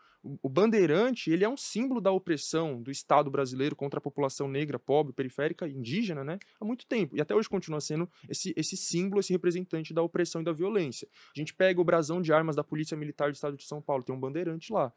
o, 0.41 0.49
bandeirante, 0.49 1.29
ele 1.29 1.43
é 1.43 1.49
um 1.49 1.55
símbolo 1.55 2.01
da 2.01 2.11
opressão 2.11 2.81
do 2.81 2.89
Estado 2.89 3.29
brasileiro 3.29 3.75
contra 3.75 3.99
a 3.99 4.01
população 4.01 4.47
negra, 4.47 4.79
pobre, 4.79 5.13
periférica, 5.13 5.67
indígena, 5.67 6.23
né? 6.23 6.39
Há 6.59 6.65
muito 6.65 6.87
tempo. 6.87 7.15
E 7.15 7.21
até 7.21 7.35
hoje 7.35 7.47
continua 7.47 7.79
sendo 7.79 8.09
esse, 8.27 8.53
esse 8.57 8.75
símbolo, 8.75 9.19
esse 9.19 9.31
representante 9.31 9.93
da 9.93 10.01
opressão 10.01 10.41
e 10.41 10.43
da 10.43 10.51
violência. 10.51 11.07
A 11.35 11.39
gente 11.39 11.53
pega 11.53 11.79
o 11.79 11.83
brasão 11.83 12.19
de 12.19 12.33
armas 12.33 12.55
da 12.55 12.63
Polícia 12.63 12.97
Militar 12.97 13.31
do 13.31 13.35
Estado 13.35 13.55
de 13.55 13.63
São 13.63 13.81
Paulo, 13.81 14.03
tem 14.03 14.15
um 14.15 14.19
bandeirante 14.19 14.73
lá. 14.73 14.91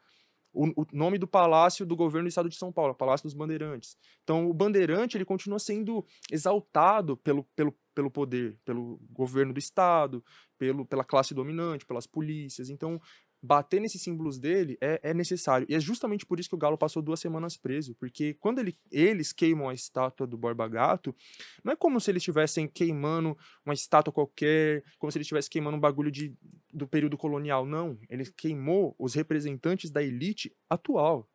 O, 0.51 0.81
o, 0.81 0.87
nome 0.91 1.19
do 1.19 1.27
palácio 1.27 1.85
do 1.85 1.95
governo 1.95 2.25
do 2.27 2.29
estado 2.29 2.49
de 2.49 2.55
São 2.55 2.71
Paulo, 2.71 2.95
Palácio 2.95 3.23
dos 3.23 3.35
Bandeirantes. 3.35 3.95
Então, 4.23 4.49
o 4.49 4.53
bandeirante 4.53 5.15
ele 5.15 5.25
continua 5.25 5.59
sendo 5.59 6.03
exaltado 6.31 7.15
pelo, 7.17 7.43
pelo 7.55 7.71
pelo 7.99 8.09
poder, 8.09 8.57
pelo 8.63 8.97
governo 9.11 9.51
do 9.51 9.59
Estado, 9.59 10.23
pelo, 10.57 10.85
pela 10.85 11.03
classe 11.03 11.33
dominante, 11.33 11.85
pelas 11.85 12.07
polícias. 12.07 12.69
Então, 12.69 13.01
bater 13.43 13.81
nesses 13.81 14.01
símbolos 14.01 14.39
dele 14.39 14.77
é, 14.79 15.01
é, 15.03 15.13
necessário. 15.13 15.67
E 15.69 15.75
é 15.75 15.79
justamente 15.81 16.25
por 16.25 16.39
isso 16.39 16.47
que 16.47 16.55
o 16.55 16.57
Galo 16.57 16.77
passou 16.77 17.01
duas 17.01 17.19
semanas 17.19 17.57
preso, 17.57 17.93
porque 17.95 18.35
quando 18.35 18.59
ele, 18.59 18.77
eles 18.89 19.33
queimam 19.33 19.67
a 19.67 19.73
estátua 19.73 20.25
do 20.25 20.37
Borba 20.37 20.65
Gato, 20.69 21.13
não 21.61 21.73
é 21.73 21.75
como 21.75 21.99
se 21.99 22.09
eles 22.09 22.21
estivessem 22.21 22.69
queimando 22.69 23.37
uma 23.65 23.73
estátua 23.73 24.13
qualquer, 24.13 24.81
como 24.97 25.11
se 25.11 25.17
eles 25.17 25.25
estivessem 25.25 25.51
queimando 25.51 25.75
um 25.75 25.81
bagulho 25.81 26.09
de, 26.09 26.33
do 26.73 26.87
período 26.87 27.17
colonial. 27.17 27.65
Não, 27.65 27.99
ele 28.09 28.31
queimou 28.31 28.95
os 28.97 29.13
representantes 29.13 29.91
da 29.91 30.01
elite 30.01 30.55
atual. 30.69 31.29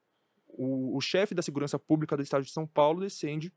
O, 0.49 0.97
o 0.97 1.01
chefe 1.03 1.35
da 1.35 1.43
segurança 1.43 1.79
pública 1.79 2.17
do 2.17 2.23
estado 2.23 2.43
de 2.43 2.51
São 2.51 2.67
Paulo 2.67 3.01
descende 3.01 3.53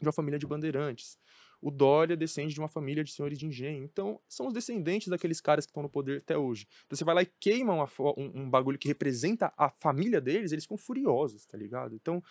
de 0.00 0.06
uma 0.06 0.12
família 0.12 0.38
de 0.38 0.46
bandeirantes 0.46 1.18
o 1.66 1.70
Dória 1.72 2.16
descende 2.16 2.54
de 2.54 2.60
uma 2.60 2.68
família 2.68 3.02
de 3.02 3.12
senhores 3.12 3.36
de 3.36 3.44
engenho. 3.44 3.82
Então, 3.82 4.20
são 4.28 4.46
os 4.46 4.52
descendentes 4.52 5.08
daqueles 5.08 5.40
caras 5.40 5.66
que 5.66 5.70
estão 5.70 5.82
no 5.82 5.88
poder 5.88 6.18
até 6.18 6.38
hoje. 6.38 6.64
Então, 6.84 6.96
você 6.96 7.02
vai 7.02 7.12
lá 7.12 7.22
e 7.22 7.26
queima 7.40 7.74
uma, 7.74 7.88
um, 8.16 8.42
um 8.42 8.48
bagulho 8.48 8.78
que 8.78 8.86
representa 8.86 9.52
a 9.56 9.68
família 9.68 10.20
deles, 10.20 10.52
eles 10.52 10.62
ficam 10.62 10.76
furiosos, 10.78 11.44
tá 11.44 11.58
ligado? 11.58 11.96
Então, 11.96 12.22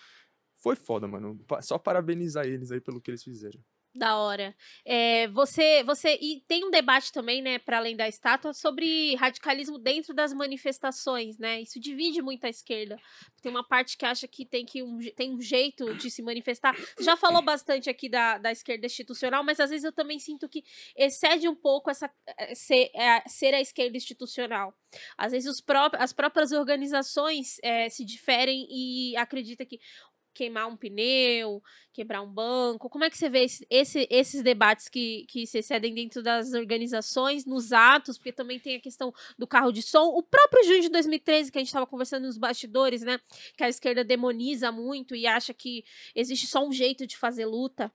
foi 0.56 0.78
foda, 0.78 1.06
mano. 1.06 1.38
Só 1.62 1.78
parabenizar 1.78 2.46
eles 2.46 2.72
aí 2.72 2.80
pelo 2.80 3.02
que 3.02 3.12
eles 3.12 3.26
fizeram. 3.26 3.60
Da 3.96 4.18
hora. 4.18 4.54
É, 4.84 5.26
você, 5.30 5.82
você 5.86 6.20
e 6.22 6.42
tem 6.46 6.66
um 6.66 6.70
debate 6.70 7.14
também, 7.14 7.42
né, 7.42 7.58
para 7.58 7.78
além 7.78 7.96
da 7.96 8.10
estátua, 8.10 8.54
sobre 8.54 9.16
radicalismo 9.16 9.80
dentro 9.80 10.14
das 10.14 10.34
manifestações, 10.34 11.40
né? 11.40 11.62
Isso 11.62 11.80
divide 11.80 12.22
muito 12.22 12.44
a 12.44 12.50
esquerda. 12.50 12.98
Tem 13.42 13.50
uma 13.50 13.66
parte 13.66 13.98
que 13.98 14.06
acha 14.06 14.28
que 14.28 14.46
tem 14.46 14.66
que 14.66 14.84
um, 14.84 15.00
tem 15.16 15.32
um 15.34 15.42
jeito 15.42 15.96
de 15.96 16.12
se 16.12 16.22
manifestar. 16.22 16.76
Já 17.00 17.16
falou 17.16 17.42
bastante 17.42 17.90
aqui 17.90 18.10
da, 18.10 18.38
da 18.38 18.52
esquerda 18.52 18.86
institucional, 18.86 19.46
mas 19.46 19.62
às 19.62 19.70
vezes 19.70 19.86
eu 19.86 19.94
também 19.94 20.20
sinto 20.20 20.50
que 20.50 20.66
excede 20.98 21.48
um 21.48 21.56
pouco 21.56 21.90
essa 21.90 22.12
eh, 22.38 22.54
ser, 22.54 22.92
é, 22.94 23.24
ser 23.30 23.54
a 23.54 23.62
esquerda 23.62 23.96
institucional. 23.96 24.76
Às 25.18 25.32
vezes 25.32 25.62
pró 25.62 25.90
as 25.94 26.12
próprias 26.12 26.52
organizações 26.52 27.60
é, 27.64 27.88
se 27.88 28.04
diferem 28.04 28.68
e 28.70 29.16
acredita 29.16 29.66
que 29.66 29.80
queimar 30.36 30.68
um 30.68 30.76
pneu, 30.76 31.64
quebrar 31.94 32.22
um 32.22 32.32
banco? 32.32 32.90
Como 32.90 33.04
é 33.04 33.10
que 33.10 33.18
você 33.18 33.30
vê 33.30 33.46
esse, 33.46 33.66
esse, 33.70 34.08
esses 34.12 34.44
debates 34.44 34.90
que, 34.90 35.26
que 35.30 35.48
se 35.48 35.60
excedem 35.60 35.96
dentro 35.96 36.22
das 36.22 36.54
organizações, 36.54 37.46
nos 37.46 37.72
atos, 37.72 38.18
porque 38.18 38.34
também 38.34 38.60
tem 38.60 38.76
a 38.76 38.82
questão 38.82 39.14
do 39.38 39.48
carro 39.48 39.72
de 39.72 39.82
som. 39.82 40.10
O 40.10 40.22
próprio 40.22 40.64
junho 40.66 40.82
de 40.82 40.90
2013, 40.90 41.52
que 41.52 41.58
a 41.58 41.62
gente 41.62 41.70
estava 41.70 41.88
conversando 41.88 42.26
nos 42.26 42.38
bastidores, 42.38 43.02
né? 43.02 43.20
Que 43.58 43.64
a 43.64 43.70
esquerda 43.70 44.04
demoniza 44.04 44.72
muito 44.72 45.16
e 45.16 45.26
acha 45.26 45.54
que 45.54 45.84
existe 46.14 46.46
só 46.46 46.68
um 46.68 46.72
jeito 46.72 47.08
de 47.08 47.18
fazer 47.18 47.46
luta. 47.46 47.92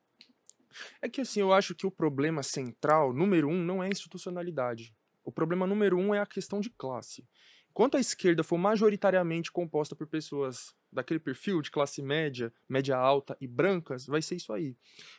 É 1.02 1.08
que 1.08 1.20
assim, 1.20 1.40
eu 1.40 1.52
acho 1.52 1.74
que 1.74 1.86
o 1.86 1.90
problema 1.90 2.42
central, 2.42 3.12
número 3.12 3.48
um, 3.48 3.62
não 3.62 3.82
é 3.82 3.86
a 3.86 3.90
institucionalidade. 3.90 4.94
O 5.24 5.30
problema 5.30 5.66
número 5.66 5.98
um 5.98 6.14
é 6.14 6.20
a 6.20 6.26
questão 6.26 6.60
de 6.60 6.70
classe. 6.70 7.26
Enquanto 7.70 7.96
a 7.96 8.00
esquerda 8.00 8.42
for 8.42 8.58
majoritariamente 8.58 9.52
composta 9.52 9.94
por 9.94 10.06
pessoas 10.06 10.74
daquele 10.92 11.20
perfil 11.20 11.62
de 11.62 11.70
classe 11.70 12.02
média, 12.02 12.52
média 12.68 12.96
alta 12.96 13.36
e 13.40 13.46
brancas, 13.46 14.06
vai 14.06 14.20
ser 14.20 14.36
isso 14.36 14.52
aí. 14.52 14.76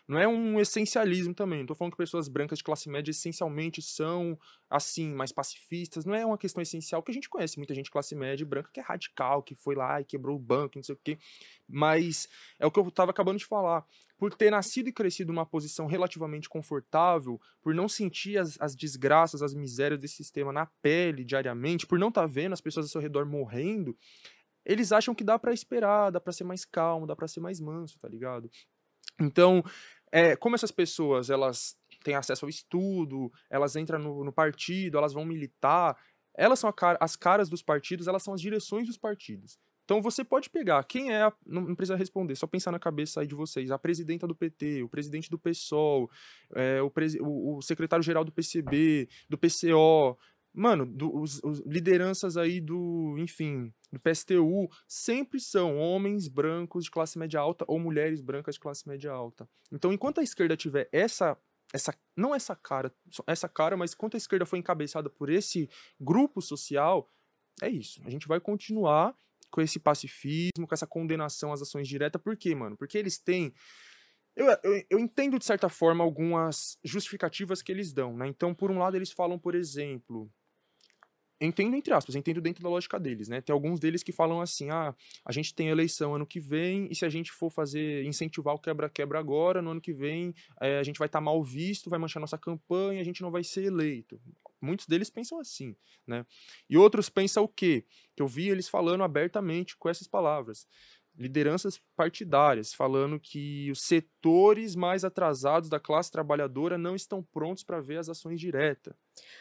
Não 0.07 0.19
é 0.19 0.27
um 0.27 0.59
essencialismo 0.59 1.33
também. 1.33 1.59
Não 1.59 1.67
tô 1.67 1.75
falando 1.75 1.93
que 1.93 1.97
pessoas 1.97 2.27
brancas 2.27 2.57
de 2.57 2.63
classe 2.63 2.89
média 2.89 3.11
essencialmente 3.11 3.81
são 3.81 4.37
assim, 4.69 5.11
mais 5.13 5.31
pacifistas. 5.31 6.05
Não 6.05 6.15
é 6.15 6.25
uma 6.25 6.37
questão 6.37 6.61
essencial 6.61 7.03
que 7.03 7.11
a 7.11 7.13
gente 7.13 7.29
conhece 7.29 7.57
muita 7.57 7.73
gente 7.73 7.85
de 7.85 7.91
classe 7.91 8.15
média 8.15 8.43
e 8.43 8.45
branca 8.45 8.69
que 8.73 8.79
é 8.79 8.83
radical, 8.83 9.43
que 9.43 9.55
foi 9.55 9.75
lá 9.75 9.99
e 10.01 10.05
quebrou 10.05 10.35
o 10.35 10.39
banco, 10.39 10.77
não 10.77 10.83
sei 10.83 10.95
o 10.95 10.99
quê. 11.03 11.17
Mas 11.67 12.27
é 12.59 12.65
o 12.65 12.71
que 12.71 12.79
eu 12.79 12.89
tava 12.91 13.11
acabando 13.11 13.37
de 13.37 13.45
falar. 13.45 13.85
por 14.17 14.35
ter 14.35 14.51
nascido 14.51 14.87
e 14.87 14.93
crescido 14.93 15.33
numa 15.33 15.47
posição 15.47 15.87
relativamente 15.87 16.47
confortável, 16.47 17.41
por 17.59 17.73
não 17.73 17.89
sentir 17.89 18.37
as, 18.37 18.55
as 18.61 18.75
desgraças, 18.75 19.41
as 19.41 19.55
misérias 19.55 19.99
desse 19.99 20.13
sistema 20.13 20.53
na 20.53 20.67
pele 20.79 21.25
diariamente, 21.25 21.87
por 21.87 21.97
não 21.97 22.09
estar 22.09 22.21
tá 22.21 22.27
vendo 22.27 22.53
as 22.53 22.61
pessoas 22.61 22.85
ao 22.85 22.91
seu 22.91 23.01
redor 23.01 23.25
morrendo, 23.25 23.97
eles 24.65 24.91
acham 24.91 25.15
que 25.15 25.23
dá 25.23 25.37
para 25.37 25.53
esperar, 25.53 26.11
dá 26.11 26.19
para 26.19 26.33
ser 26.33 26.43
mais 26.43 26.65
calmo, 26.65 27.07
dá 27.07 27.15
para 27.15 27.27
ser 27.27 27.39
mais 27.39 27.59
manso, 27.59 27.99
tá 27.99 28.07
ligado? 28.07 28.49
Então, 29.19 29.63
é, 30.11 30.35
como 30.35 30.55
essas 30.55 30.71
pessoas, 30.71 31.29
elas 31.29 31.77
têm 32.03 32.15
acesso 32.15 32.45
ao 32.45 32.49
estudo, 32.49 33.31
elas 33.49 33.75
entram 33.75 33.99
no, 33.99 34.23
no 34.23 34.31
partido, 34.33 34.97
elas 34.97 35.13
vão 35.13 35.25
militar, 35.25 35.97
elas 36.35 36.59
são 36.59 36.73
as 36.99 37.15
caras 37.15 37.49
dos 37.49 37.61
partidos, 37.61 38.07
elas 38.07 38.23
são 38.23 38.33
as 38.33 38.41
direções 38.41 38.87
dos 38.87 38.97
partidos. 38.97 39.59
Então 39.83 40.01
você 40.01 40.23
pode 40.23 40.49
pegar 40.49 40.83
quem 40.85 41.11
é, 41.11 41.23
a, 41.23 41.33
não, 41.45 41.75
precisa 41.75 41.97
responder, 41.97 42.35
só 42.35 42.47
pensar 42.47 42.71
na 42.71 42.79
cabeça 42.79 43.21
aí 43.21 43.27
de 43.27 43.35
vocês, 43.35 43.71
a 43.71 43.77
presidenta 43.77 44.25
do 44.25 44.35
PT, 44.35 44.83
o 44.83 44.89
presidente 44.89 45.29
do 45.29 45.37
PSOL, 45.37 46.09
é, 46.55 46.81
o, 46.81 46.91
o, 47.21 47.57
o 47.57 47.61
secretário-geral 47.61 48.23
do 48.23 48.31
PCB, 48.31 49.09
do 49.27 49.37
PCO, 49.37 50.17
mano, 50.53 50.85
do, 50.85 51.13
os, 51.13 51.43
os, 51.43 51.59
lideranças 51.65 52.37
aí 52.37 52.61
do, 52.61 53.15
enfim, 53.17 53.73
do 53.91 53.99
PSTU, 53.99 54.69
sempre 54.87 55.39
são 55.39 55.77
homens 55.77 56.27
brancos 56.27 56.85
de 56.85 56.91
classe 56.91 57.19
média 57.19 57.39
alta 57.39 57.65
ou 57.67 57.79
mulheres 57.79 58.21
brancas 58.21 58.55
de 58.55 58.61
classe 58.61 58.87
média 58.87 59.11
alta. 59.11 59.49
Então, 59.71 59.91
enquanto 59.91 60.19
a 60.19 60.23
esquerda 60.23 60.55
tiver 60.55 60.87
essa 60.91 61.37
essa 61.73 61.97
não 62.17 62.35
essa 62.35 62.53
cara, 62.53 62.93
essa 63.25 63.47
cara, 63.47 63.77
mas 63.77 63.93
enquanto 63.93 64.15
a 64.15 64.17
esquerda 64.17 64.45
foi 64.45 64.59
encabeçada 64.59 65.09
por 65.09 65.29
esse 65.29 65.69
grupo 65.99 66.41
social, 66.41 67.09
é 67.61 67.69
isso. 67.69 68.01
A 68.05 68.09
gente 68.09 68.27
vai 68.27 68.39
continuar 68.39 69.15
com 69.49 69.61
esse 69.61 69.79
pacifismo, 69.79 70.67
com 70.67 70.73
essa 70.73 70.87
condenação 70.87 71.51
às 71.51 71.61
ações 71.61 71.87
diretas. 71.87 72.21
Por 72.21 72.35
quê, 72.37 72.55
mano? 72.55 72.77
Porque 72.77 72.97
eles 72.97 73.17
têm. 73.19 73.53
Eu, 74.35 74.47
eu, 74.63 74.83
eu, 74.89 74.99
entendo, 74.99 75.37
de 75.37 75.45
certa 75.45 75.67
forma, 75.67 76.03
algumas 76.03 76.77
justificativas 76.83 77.61
que 77.61 77.71
eles 77.71 77.91
dão, 77.91 78.15
né? 78.15 78.27
Então, 78.27 78.53
por 78.55 78.71
um 78.71 78.79
lado, 78.79 78.95
eles 78.95 79.11
falam, 79.11 79.37
por 79.37 79.55
exemplo, 79.55 80.31
entendo 81.41 81.75
entre 81.75 81.93
aspas, 81.93 82.15
entendo 82.15 82.39
dentro 82.39 82.63
da 82.63 82.69
lógica 82.69 82.99
deles, 82.99 83.27
né? 83.27 83.41
Tem 83.41 83.51
alguns 83.51 83.79
deles 83.79 84.03
que 84.03 84.11
falam 84.11 84.39
assim: 84.39 84.69
ah, 84.69 84.95
a 85.25 85.31
gente 85.31 85.53
tem 85.53 85.69
eleição 85.69 86.15
ano 86.15 86.25
que 86.25 86.39
vem, 86.39 86.87
e 86.91 86.95
se 86.95 87.03
a 87.03 87.09
gente 87.09 87.31
for 87.31 87.49
fazer, 87.49 88.05
incentivar 88.05 88.53
o 88.53 88.59
quebra-quebra 88.59 89.19
agora, 89.19 89.61
no 89.61 89.71
ano 89.71 89.81
que 89.81 89.91
vem, 89.91 90.33
é, 90.61 90.77
a 90.77 90.83
gente 90.83 90.99
vai 90.99 91.07
estar 91.07 91.19
tá 91.19 91.25
mal 91.25 91.43
visto, 91.43 91.89
vai 91.89 91.99
manchar 91.99 92.21
nossa 92.21 92.37
campanha, 92.37 93.01
a 93.01 93.05
gente 93.05 93.21
não 93.21 93.31
vai 93.31 93.43
ser 93.43 93.63
eleito. 93.63 94.21
Muitos 94.61 94.85
deles 94.85 95.09
pensam 95.09 95.39
assim, 95.39 95.75
né? 96.05 96.25
E 96.69 96.77
outros 96.77 97.09
pensam 97.09 97.43
o 97.43 97.47
quê? 97.47 97.85
Que 98.15 98.21
eu 98.21 98.27
vi 98.27 98.47
eles 98.47 98.69
falando 98.69 99.03
abertamente 99.03 99.75
com 99.75 99.89
essas 99.89 100.07
palavras. 100.07 100.67
Lideranças 101.17 101.81
partidárias 101.95 102.73
falando 102.73 103.19
que 103.19 103.69
os 103.69 103.81
setores 103.81 104.75
mais 104.75 105.03
atrasados 105.03 105.67
da 105.67 105.79
classe 105.79 106.11
trabalhadora 106.11 106.77
não 106.77 106.95
estão 106.95 107.21
prontos 107.21 107.63
para 107.63 107.81
ver 107.81 107.97
as 107.97 108.07
ações 108.07 108.39
diretas. 108.39 108.93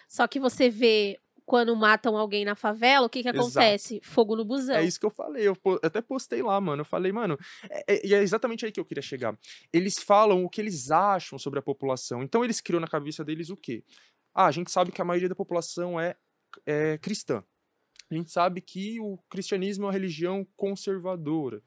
Só 0.08 0.26
que 0.26 0.40
você 0.40 0.68
vê 0.68 1.18
quando 1.50 1.74
matam 1.74 2.16
alguém 2.16 2.44
na 2.44 2.54
favela, 2.54 3.06
o 3.06 3.10
que 3.10 3.24
que 3.24 3.28
acontece? 3.28 3.94
Exato. 3.94 4.08
Fogo 4.08 4.36
no 4.36 4.44
busão. 4.44 4.76
É 4.76 4.84
isso 4.84 5.00
que 5.00 5.06
eu 5.06 5.10
falei. 5.10 5.48
Eu 5.48 5.56
até 5.82 6.00
postei 6.00 6.40
lá, 6.44 6.60
mano. 6.60 6.82
Eu 6.82 6.84
falei, 6.84 7.10
mano, 7.10 7.36
é, 7.68 7.92
é, 7.92 8.06
e 8.06 8.14
é, 8.14 8.22
exatamente 8.22 8.64
aí 8.64 8.70
que 8.70 8.78
eu 8.78 8.84
queria 8.84 9.02
chegar. 9.02 9.36
Eles 9.72 9.98
falam 9.98 10.44
o 10.44 10.48
que 10.48 10.60
eles 10.60 10.92
acham 10.92 11.40
sobre 11.40 11.58
a 11.58 11.62
população. 11.62 12.22
Então 12.22 12.44
eles 12.44 12.60
criam 12.60 12.78
na 12.78 12.86
cabeça 12.86 13.24
deles 13.24 13.50
o 13.50 13.56
quê? 13.56 13.82
Ah, 14.32 14.46
a 14.46 14.52
gente 14.52 14.70
sabe 14.70 14.92
que 14.92 15.02
a 15.02 15.04
maioria 15.04 15.28
da 15.28 15.34
população 15.34 15.98
é, 15.98 16.14
é 16.64 16.96
cristã. 16.98 17.42
A 18.08 18.14
gente 18.14 18.30
sabe 18.30 18.60
que 18.60 19.00
o 19.00 19.18
cristianismo 19.28 19.82
é 19.82 19.86
uma 19.86 19.92
religião 19.92 20.46
conservadora. 20.56 21.60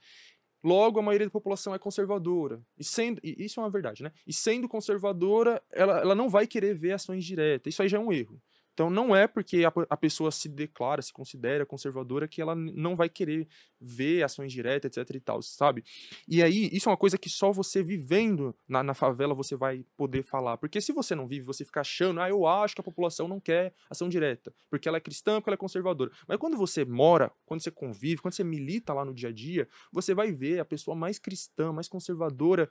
Logo, 0.64 0.98
a 0.98 1.04
maioria 1.04 1.28
da 1.28 1.32
população 1.32 1.76
é 1.76 1.78
conservadora. 1.78 2.64
E 2.78 2.86
sendo, 2.86 3.20
e 3.22 3.36
isso 3.44 3.60
é 3.60 3.64
uma 3.64 3.70
verdade, 3.70 4.02
né? 4.02 4.14
E 4.26 4.32
sendo 4.32 4.70
conservadora, 4.70 5.62
ela, 5.70 6.00
ela 6.00 6.16
não 6.16 6.30
vai 6.30 6.48
querer 6.48 6.74
ver 6.74 6.94
ações 6.94 7.26
diretas. 7.26 7.74
Isso 7.74 7.82
aí 7.82 7.90
já 7.90 7.98
é 7.98 8.00
um 8.00 8.14
erro. 8.14 8.42
Então 8.74 8.90
não 8.90 9.16
é 9.16 9.28
porque 9.28 9.64
a, 9.66 9.72
a, 9.90 9.98
pessoa 9.98 10.32
se 10.32 10.50
declara, 10.50 11.02
se 11.02 11.14
considera 11.14 11.66
conservadora 11.66 12.28
que 12.28 12.42
ela 12.42 12.56
não 12.56 12.96
vai 12.96 13.08
querer 13.08 13.48
ver 13.80 14.24
ações 14.24 14.52
diretas, 14.52 14.98
etc 14.98 15.16
e 15.16 15.20
tal, 15.20 15.42
sabe? 15.42 15.84
E 16.28 16.42
aí, 16.42 16.70
isso 16.72 16.90
é 16.90 16.92
uma 16.92 16.98
coisa 16.98 17.18
que 17.18 17.30
só 17.30 17.52
você 17.52 17.84
vivendo 17.84 18.56
na, 18.68 18.82
na 18.82 18.94
favela 18.94 19.34
você 19.36 19.56
vai 19.56 19.86
poder 19.96 20.24
falar. 20.24 20.58
Porque 20.58 20.82
se 20.82 20.92
você 20.92 21.14
não 21.14 21.28
vive, 21.28 21.46
você 21.46 21.64
fica 21.64 21.82
achando, 21.82 22.20
ah, 22.20 22.30
eu 22.30 22.48
acho 22.48 22.76
que 22.76 22.82
a 22.82 22.84
população 22.84 23.28
não 23.28 23.40
quer 23.40 23.74
ação 23.90 24.10
direta, 24.10 24.54
porque 24.70 24.88
ela 24.88 24.98
é 24.98 25.02
cristã, 25.02 25.40
porque 25.40 25.50
ela 25.50 25.56
é 25.56 25.58
conservadora. 25.58 26.12
Mas 26.28 26.38
quando 26.38 26.58
você 26.58 26.84
mora, 26.84 27.32
quando 27.46 27.62
você 27.62 27.72
convive, 27.72 28.22
quando 28.22 28.34
você 28.34 28.44
milita 28.44 28.94
lá 28.94 29.06
no 29.06 29.14
dia 29.14 29.30
a 29.30 29.34
dia, 29.34 29.68
você 29.92 30.14
vai 30.14 30.32
ver 30.32 30.60
a 30.60 30.66
pessoa 30.66 30.96
mais 30.96 31.20
cristã, 31.20 31.72
mais 31.72 31.88
conservadora 31.88 32.70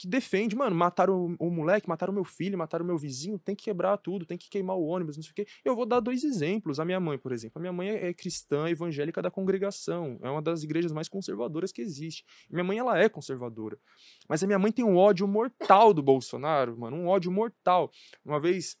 que 0.00 0.08
defende, 0.08 0.56
mano, 0.56 0.74
mataram 0.74 1.36
o, 1.38 1.48
o, 1.48 1.50
moleque, 1.50 1.86
mataram 1.86 2.10
o 2.10 2.14
meu 2.14 2.24
filho, 2.24 2.56
mataram 2.56 2.82
o 2.82 2.86
meu 2.86 2.96
vizinho, 2.96 3.38
tem 3.38 3.54
que 3.54 3.64
quebrar 3.64 3.98
tudo, 3.98 4.24
tem 4.24 4.38
que 4.38 4.48
queimar 4.48 4.74
o 4.74 4.86
ônibus, 4.86 5.18
não 5.18 5.22
sei 5.22 5.30
o 5.30 5.34
quê. 5.34 5.46
Eu 5.62 5.76
vou 5.76 5.84
dar 5.84 6.00
dois 6.00 6.24
exemplos. 6.24 6.80
A 6.80 6.86
minha 6.86 6.98
mãe, 6.98 7.18
por 7.18 7.32
exemplo. 7.32 7.58
A 7.58 7.60
minha 7.60 7.72
mãe 7.72 7.90
é 7.90 8.14
cristã 8.14 8.66
evangélica 8.70 9.20
da 9.20 9.30
congregação, 9.30 10.18
é 10.22 10.30
uma 10.30 10.40
das 10.40 10.62
igrejas 10.62 10.90
mais 10.90 11.06
conservadoras 11.06 11.70
que 11.70 11.82
existe. 11.82 12.24
Minha 12.48 12.64
mãe, 12.64 12.78
ela 12.78 12.98
é 12.98 13.10
conservadora. 13.10 13.78
Mas 14.26 14.42
a 14.42 14.46
minha 14.46 14.58
mãe 14.58 14.72
tem 14.72 14.82
um 14.82 14.96
ódio 14.96 15.28
mortal 15.28 15.92
do 15.92 16.02
Bolsonaro, 16.02 16.78
mano, 16.78 16.96
um 16.96 17.06
ódio 17.06 17.30
mortal. 17.30 17.90
Uma 18.24 18.40
vez 18.40 18.78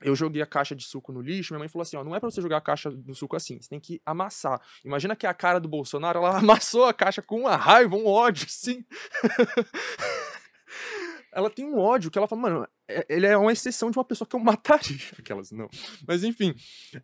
eu 0.00 0.14
joguei 0.14 0.40
a 0.40 0.46
caixa 0.46 0.76
de 0.76 0.84
suco 0.84 1.12
no 1.12 1.20
lixo, 1.20 1.52
minha 1.52 1.58
mãe 1.58 1.68
falou 1.68 1.82
assim, 1.82 1.96
ó, 1.96 2.04
não 2.04 2.14
é 2.14 2.20
para 2.20 2.30
você 2.30 2.40
jogar 2.40 2.58
a 2.58 2.60
caixa 2.60 2.92
do 2.92 3.12
suco 3.12 3.34
assim, 3.34 3.60
você 3.60 3.68
tem 3.68 3.80
que 3.80 4.00
amassar. 4.06 4.60
Imagina 4.84 5.16
que 5.16 5.26
a 5.26 5.34
cara 5.34 5.58
do 5.58 5.68
Bolsonaro, 5.68 6.20
ela 6.20 6.38
amassou 6.38 6.84
a 6.84 6.94
caixa 6.94 7.20
com 7.20 7.40
uma 7.40 7.56
raiva, 7.56 7.96
um 7.96 8.06
ódio, 8.06 8.46
assim. 8.46 8.84
ela 11.34 11.50
tem 11.50 11.64
um 11.64 11.78
ódio 11.78 12.10
que 12.10 12.18
ela 12.18 12.26
fala, 12.26 12.42
mano, 12.42 12.68
ele 13.08 13.26
é 13.26 13.36
uma 13.36 13.52
exceção 13.52 13.90
de 13.90 13.98
uma 13.98 14.04
pessoa 14.04 14.28
que 14.28 14.36
eu 14.36 14.40
mataria. 14.44 14.98
Aquelas, 15.18 15.50
não. 15.50 15.68
Mas 16.06 16.22
enfim, 16.24 16.54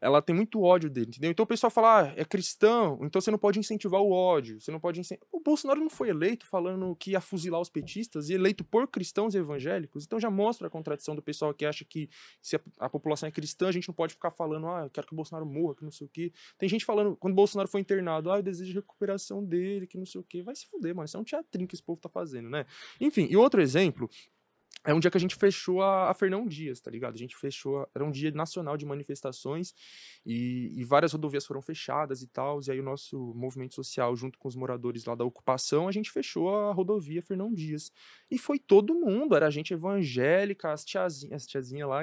ela 0.01 0.21
tem 0.21 0.35
muito 0.35 0.61
ódio 0.62 0.90
dele, 0.90 1.09
entendeu? 1.09 1.31
Então 1.31 1.45
o 1.45 1.47
pessoal 1.47 1.71
fala, 1.71 2.03
ah, 2.03 2.14
é 2.16 2.25
cristão, 2.25 2.99
então 3.03 3.21
você 3.21 3.31
não 3.31 3.38
pode 3.38 3.59
incentivar 3.59 4.01
o 4.01 4.11
ódio. 4.11 4.61
Você 4.61 4.71
não 4.71 4.81
pode 4.81 5.01
incentivar. 5.01 5.29
O 5.33 5.40
Bolsonaro 5.40 5.81
não 5.81 5.90
foi 5.90 6.11
eleito 6.11 6.47
falando 6.47 6.95
que 6.97 7.12
ia 7.12 7.21
fuzilar 7.21 7.61
os 7.61 7.69
petistas 7.69 8.29
e 8.29 8.35
eleito 8.35 8.64
por 8.64 8.87
cristãos 8.88 9.35
evangélicos. 9.35 10.05
Então 10.05 10.21
já 10.21 10.31
mostra 10.31 10.66
a 10.66 10.71
contradição 10.71 11.14
do 11.14 11.23
pessoal 11.23 11.55
que 11.55 11.64
acha 11.64 11.85
que 11.85 12.09
se 12.43 12.57
a, 12.57 12.61
a 12.79 12.88
população 12.88 13.29
é 13.29 13.33
cristã, 13.33 13.69
a 13.69 13.73
gente 13.73 13.88
não 13.88 13.95
pode 13.95 14.14
ficar 14.14 14.31
falando, 14.31 14.66
ah, 14.69 14.83
eu 14.85 14.90
quero 14.90 15.07
que 15.07 15.12
o 15.12 15.16
Bolsonaro 15.16 15.47
morra, 15.47 15.75
que 15.75 15.85
não 15.85 15.90
sei 15.90 16.07
o 16.07 16.11
quê. 16.11 16.33
Tem 16.59 16.69
gente 16.69 16.85
falando, 16.85 17.16
quando 17.16 17.33
o 17.33 17.37
Bolsonaro 17.37 17.69
foi 17.69 17.81
internado, 17.81 18.31
ah, 18.31 18.38
eu 18.38 18.43
desejo 18.43 18.75
recuperação 18.75 19.45
dele, 19.45 19.87
que 19.87 19.97
não 19.97 20.07
sei 20.07 20.21
o 20.21 20.25
quê. 20.25 20.43
Vai 20.43 20.55
se 20.55 20.66
fuder, 20.66 20.95
mano. 20.95 21.07
Isso 21.07 21.16
é 21.16 21.21
um 21.21 21.25
teatrinho 21.25 21.66
que 21.66 21.75
esse 21.75 21.83
povo 21.83 22.01
tá 22.01 22.09
fazendo, 22.09 22.51
né? 22.51 22.66
Enfim, 23.01 23.27
e 23.31 23.37
outro 23.37 23.61
exemplo 23.61 24.09
é 24.87 24.95
um 24.95 25.01
dia 25.01 25.11
que 25.11 25.16
a 25.16 25.21
gente 25.21 25.37
fechou 25.37 25.83
a, 25.83 26.11
a 26.11 26.14
Fernão 26.14 26.47
Dias, 26.47 26.81
tá 26.81 26.90
ligado? 26.90 27.14
A 27.14 27.19
gente 27.19 27.37
fechou, 27.37 27.87
era 27.95 28.05
um 28.05 28.11
dia 28.11 28.31
nacional 28.31 28.77
de 28.77 28.87
manifestações 28.87 29.75
e, 30.25 30.73
e, 30.75 30.85
várias 30.85 31.12
rodovias 31.12 31.45
foram 31.45 31.61
fechadas 31.61 32.23
e 32.23 32.27
tal, 32.27 32.61
e 32.66 32.71
aí 32.71 32.81
o 32.81 32.83
nosso 32.83 33.35
movimento 33.35 33.75
social, 33.75 34.16
junto 34.16 34.38
com 34.38 34.49
os 34.49 34.57
moradores 34.57 35.05
lá 35.05 35.14
da 35.14 35.25
ocupação, 35.25 35.87
a 35.87 35.93
gente 35.93 36.11
fechou 36.11 36.55
a 36.55 36.73
rodovia 36.73 37.23
Fernão 37.23 37.53
Dias. 37.53 37.93
E 38.31 38.38
foi 38.38 38.59
todo 38.59 38.95
mundo, 38.95 39.37
era 39.37 39.51
gente 39.51 39.75
evangélica, 39.75 40.73
as 40.73 40.85
tiazinhas, 40.85 41.43
as 41.43 41.47
tiazinhas 41.47 41.88
lá, 41.88 42.03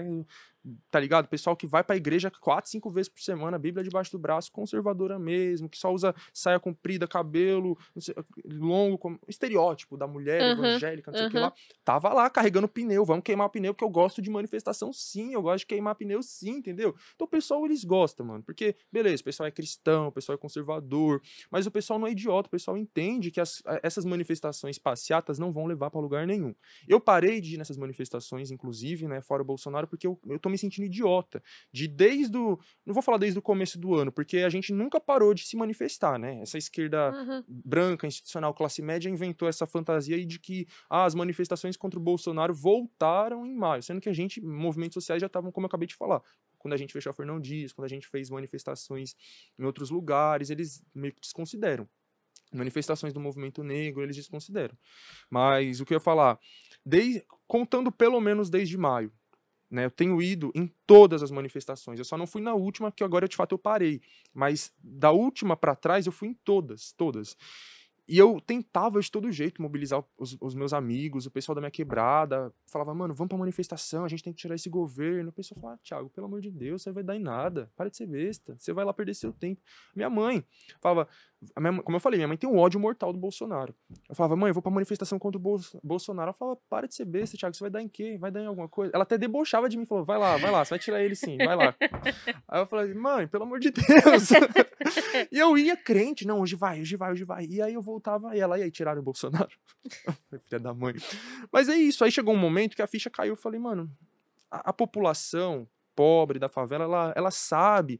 tá 0.90 1.00
ligado? 1.00 1.28
Pessoal 1.28 1.56
que 1.56 1.68
vai 1.68 1.84
pra 1.84 1.96
igreja 1.96 2.32
quatro, 2.42 2.70
cinco 2.70 2.90
vezes 2.90 3.10
por 3.10 3.22
semana, 3.22 3.58
Bíblia 3.58 3.84
debaixo 3.84 4.12
do 4.12 4.20
braço, 4.20 4.52
conservadora 4.52 5.18
mesmo, 5.20 5.70
que 5.70 5.78
só 5.78 5.92
usa 5.94 6.14
saia 6.34 6.60
comprida, 6.60 7.08
cabelo 7.08 7.78
sei, 7.98 8.16
longo, 8.46 8.98
como, 8.98 9.20
estereótipo 9.28 9.98
da 9.98 10.08
mulher 10.08 10.42
uhum, 10.42 10.66
evangélica, 10.66 11.12
não 11.12 11.18
sei 11.18 11.28
o 11.28 11.32
que 11.32 11.40
lá. 11.40 11.54
Tava 11.84 12.14
lá 12.14 12.30
carregando 12.30 12.68
pneu, 12.68 13.06
vamos 13.06 13.24
queimar 13.24 13.50
pneu, 13.50 13.74
porque 13.74 13.84
eu 13.84 13.90
gosto 13.90 14.22
de 14.22 14.30
manifestação 14.30 14.92
sim, 14.92 15.34
eu 15.34 15.42
gosto 15.42 15.60
de 15.60 15.68
queimar 15.68 15.96
pneu 15.96 16.22
sim, 16.22 16.58
entendeu? 16.58 16.96
Então 17.16 17.26
o 17.26 17.30
pessoal, 17.30 17.66
eles 17.66 17.84
gostam, 17.84 18.26
mano, 18.26 18.44
porque, 18.44 18.76
beleza, 18.92 19.22
o 19.22 19.26
pessoal 19.26 19.48
é 19.48 19.52
cristão, 19.52 20.08
o 20.08 20.12
pessoal 20.12 20.36
é 20.36 20.38
conservador, 20.38 21.22
mas 21.50 21.66
o 21.66 21.72
pessoal 21.72 22.00
não 22.00 22.08
é 22.08 22.12
idiota, 22.12 22.48
o 22.48 22.52
pessoal 22.52 22.78
entende 22.78 23.32
que 23.32 23.40
as, 23.40 23.62
essas 23.82 24.06
manifestações 24.06 24.78
passeatas 24.78 25.40
não 25.40 25.52
vão 25.52 25.66
levar 25.66 25.90
para 25.90 26.02
lugar 26.02 26.28
nenhum. 26.28 26.54
Eu 26.88 27.00
parei 27.00 27.40
de 27.42 27.56
ir 27.56 27.58
nessas 27.58 27.78
manifestações, 27.78 28.52
inclusive, 28.52 29.08
né, 29.08 29.22
fora 29.22 29.42
o 29.42 29.46
Bolsonaro, 29.46 29.88
porque 29.88 30.08
eu, 30.08 30.20
eu 30.28 30.40
tô 30.40 30.50
me 30.50 30.57
me 30.58 30.60
sentindo 30.60 30.86
idiota. 30.86 31.42
De 31.72 31.88
desde 31.88 32.36
o. 32.38 32.60
Não 32.86 32.94
vou 32.94 33.04
falar 33.04 33.18
desde 33.18 33.38
o 33.38 33.42
começo 33.42 33.80
do 33.80 33.94
ano, 33.96 34.12
porque 34.12 34.40
a 34.40 34.50
gente 34.50 34.74
nunca 34.74 35.00
parou 35.00 35.34
de 35.34 35.46
se 35.46 35.56
manifestar, 35.56 36.18
né? 36.18 36.42
Essa 36.42 36.58
esquerda 36.58 37.12
uhum. 37.12 37.44
branca, 37.48 38.08
institucional, 38.08 38.54
classe 38.54 38.82
média, 38.82 39.10
inventou 39.10 39.48
essa 39.48 39.66
fantasia 39.66 40.16
aí 40.16 40.26
de 40.26 40.40
que 40.40 40.68
ah, 40.90 41.06
as 41.06 41.14
manifestações 41.14 41.78
contra 41.78 42.00
o 42.00 42.04
Bolsonaro 42.04 42.54
voltaram 42.54 43.46
em 43.46 43.56
maio, 43.56 43.84
sendo 43.84 44.02
que 44.02 44.10
a 44.10 44.14
gente, 44.14 44.42
movimentos 44.42 44.96
sociais 44.96 45.22
já 45.22 45.28
estavam, 45.28 45.52
como 45.52 45.66
eu 45.66 45.68
acabei 45.68 45.88
de 45.88 45.96
falar, 45.96 46.22
quando 46.58 46.74
a 46.74 46.78
gente 46.78 46.92
fechou 46.92 47.12
a 47.12 47.14
Fernão 47.14 47.40
Dias, 47.40 47.72
quando 47.72 47.86
a 47.86 47.90
gente 47.90 48.08
fez 48.08 48.30
manifestações 48.30 49.16
em 49.58 49.64
outros 49.64 49.90
lugares, 49.90 50.50
eles 50.50 50.84
meio 50.94 51.14
que 51.14 51.22
desconsideram. 51.22 51.88
Manifestações 52.54 53.14
do 53.14 53.20
movimento 53.20 53.64
negro, 53.64 54.02
eles 54.04 54.16
desconsideram. 54.16 54.78
Mas 55.30 55.82
o 55.82 55.86
que 55.86 55.94
eu 55.94 55.98
ia 55.98 56.02
falar, 56.02 56.40
desde, 56.86 57.26
contando 57.46 57.92
pelo 57.92 58.20
menos 58.22 58.50
desde 58.50 58.78
maio, 58.78 59.12
né? 59.70 59.86
Eu 59.86 59.92
tenho 59.92 60.22
ido 60.22 60.52
em 60.56 60.72
todas 60.86 61.22
as 61.22 61.32
manifestações. 61.32 62.00
Eu 62.00 62.06
só 62.06 62.18
não 62.18 62.28
fui 62.28 62.42
na 62.42 62.54
última, 62.54 62.92
que 62.92 63.04
agora 63.04 63.28
de 63.28 63.36
fato 63.36 63.54
eu 63.54 63.60
parei. 63.60 64.02
Mas 64.34 64.74
da 64.82 65.12
última 65.12 65.56
para 65.56 65.76
trás 65.76 66.06
eu 66.06 66.12
fui 66.12 66.30
em 66.30 66.34
todas, 66.34 66.92
todas. 66.94 67.36
E 68.10 68.18
eu 68.18 68.40
tentava 68.40 69.02
de 69.02 69.12
todo 69.12 69.30
jeito 69.30 69.62
mobilizar 69.62 70.02
os, 70.18 70.38
os, 70.40 70.56
meus 70.56 70.72
amigos, 70.72 71.26
o 71.26 71.32
pessoal 71.32 71.54
da 71.54 71.60
minha 71.60 71.70
quebrada. 71.70 72.54
Falava, 72.66 72.94
mano, 72.94 73.14
vamos 73.14 73.28
pra 73.28 73.38
manifestação, 73.38 74.06
a 74.06 74.08
gente 74.08 74.24
tem 74.24 74.32
que 74.32 74.40
tirar 74.40 74.56
esse 74.56 74.70
governo. 74.70 75.30
O 75.30 75.34
pessoal 75.34 75.60
falava, 75.60 75.78
ah, 75.78 75.86
Thiago, 75.86 76.10
pelo 76.10 76.26
amor 76.26 76.40
de 76.40 76.50
Deus, 76.50 76.82
você 76.82 76.92
vai 76.92 77.04
dar 77.04 77.18
em 77.18 77.20
nada. 77.20 77.70
Para 77.76 77.90
de 77.90 77.98
ser 77.98 78.08
besta. 78.08 78.56
Você 78.58 78.72
vai 78.72 78.86
lá 78.86 78.94
perder 78.94 79.14
seu 79.14 79.34
tempo. 79.34 79.62
Minha 79.94 80.10
mãe 80.10 80.42
falava, 80.80 81.10
minha, 81.60 81.82
como 81.84 81.96
eu 81.96 82.00
falei, 82.00 82.18
minha 82.18 82.28
mãe 82.28 82.38
tem 82.38 82.50
um 82.50 82.58
ódio 82.58 82.80
mortal 82.80 83.14
do 83.14 83.20
Bolsonaro. 83.20 83.74
Eu 84.10 84.16
falava, 84.16 84.36
mãe, 84.36 84.50
eu 84.50 84.54
vou 84.54 84.64
pra 84.64 84.72
manifestação 84.72 85.20
contra 85.20 85.38
o 85.38 85.42
Bol 85.42 85.60
Bolsonaro. 85.84 86.30
Ela 86.30 86.34
falava, 86.34 86.60
para 86.68 86.88
de 86.88 86.96
ser 86.96 87.06
besta, 87.06 87.38
Thiago, 87.38 87.56
você 87.56 87.64
vai 87.64 87.70
dar 87.70 87.82
em 87.82 87.88
quê? 87.88 88.18
Vai 88.20 88.32
dar 88.32 88.42
em 88.42 88.48
alguma 88.48 88.68
coisa? 88.68 88.92
Ela 88.94 89.04
até 89.04 89.18
debochava 89.18 89.70
de 89.70 89.78
mim, 89.78 89.86
falou, 89.86 90.04
vai 90.04 90.18
lá, 90.18 90.36
vai 90.38 90.50
lá, 90.50 90.66
você 90.66 90.72
vai 90.72 90.80
tirar 90.80 91.04
ele 91.04 91.16
sim, 91.16 91.38
vai 91.38 91.56
lá. 91.56 91.76
Aí 92.48 92.62
eu 92.62 92.66
falei, 92.66 92.94
mãe, 92.94 93.28
pelo 93.28 93.44
amor 93.44 93.60
de 93.60 93.70
Deus. 93.70 94.30
e 95.32 95.38
eu 95.38 95.58
ia 95.58 95.78
crente, 95.78 96.26
não, 96.26 96.42
hoje 96.42 96.56
vai, 96.56 96.82
hoje 96.82 96.96
vai, 96.96 97.12
hoje 97.12 97.24
vai. 97.24 97.46
E 97.46 97.62
aí 97.62 97.74
eu 97.74 97.82
voltava 97.82 98.36
e 98.36 98.40
ela, 98.40 98.58
e 98.58 98.64
aí 98.64 98.72
tiraram 98.72 99.02
o 99.02 99.04
Bolsonaro? 99.04 99.50
Filha 100.48 100.60
da 100.60 100.74
mãe. 100.74 100.96
Mas 101.52 101.70
é 101.70 101.76
isso, 101.76 102.04
aí 102.04 102.12
chegou 102.12 102.34
um 102.34 102.38
momento 102.38 102.76
que 102.76 102.82
a 102.82 102.88
ficha 102.88 103.10
caiu, 103.10 103.34
eu 103.34 103.36
falei, 103.36 103.60
mano, 103.60 103.92
a, 104.50 104.70
a 104.70 104.74
população 104.74 105.68
pobre 105.96 106.40
da 106.40 106.50
favela, 106.50 106.84
ela, 106.84 107.14
ela 107.16 107.32
sabe. 107.32 108.00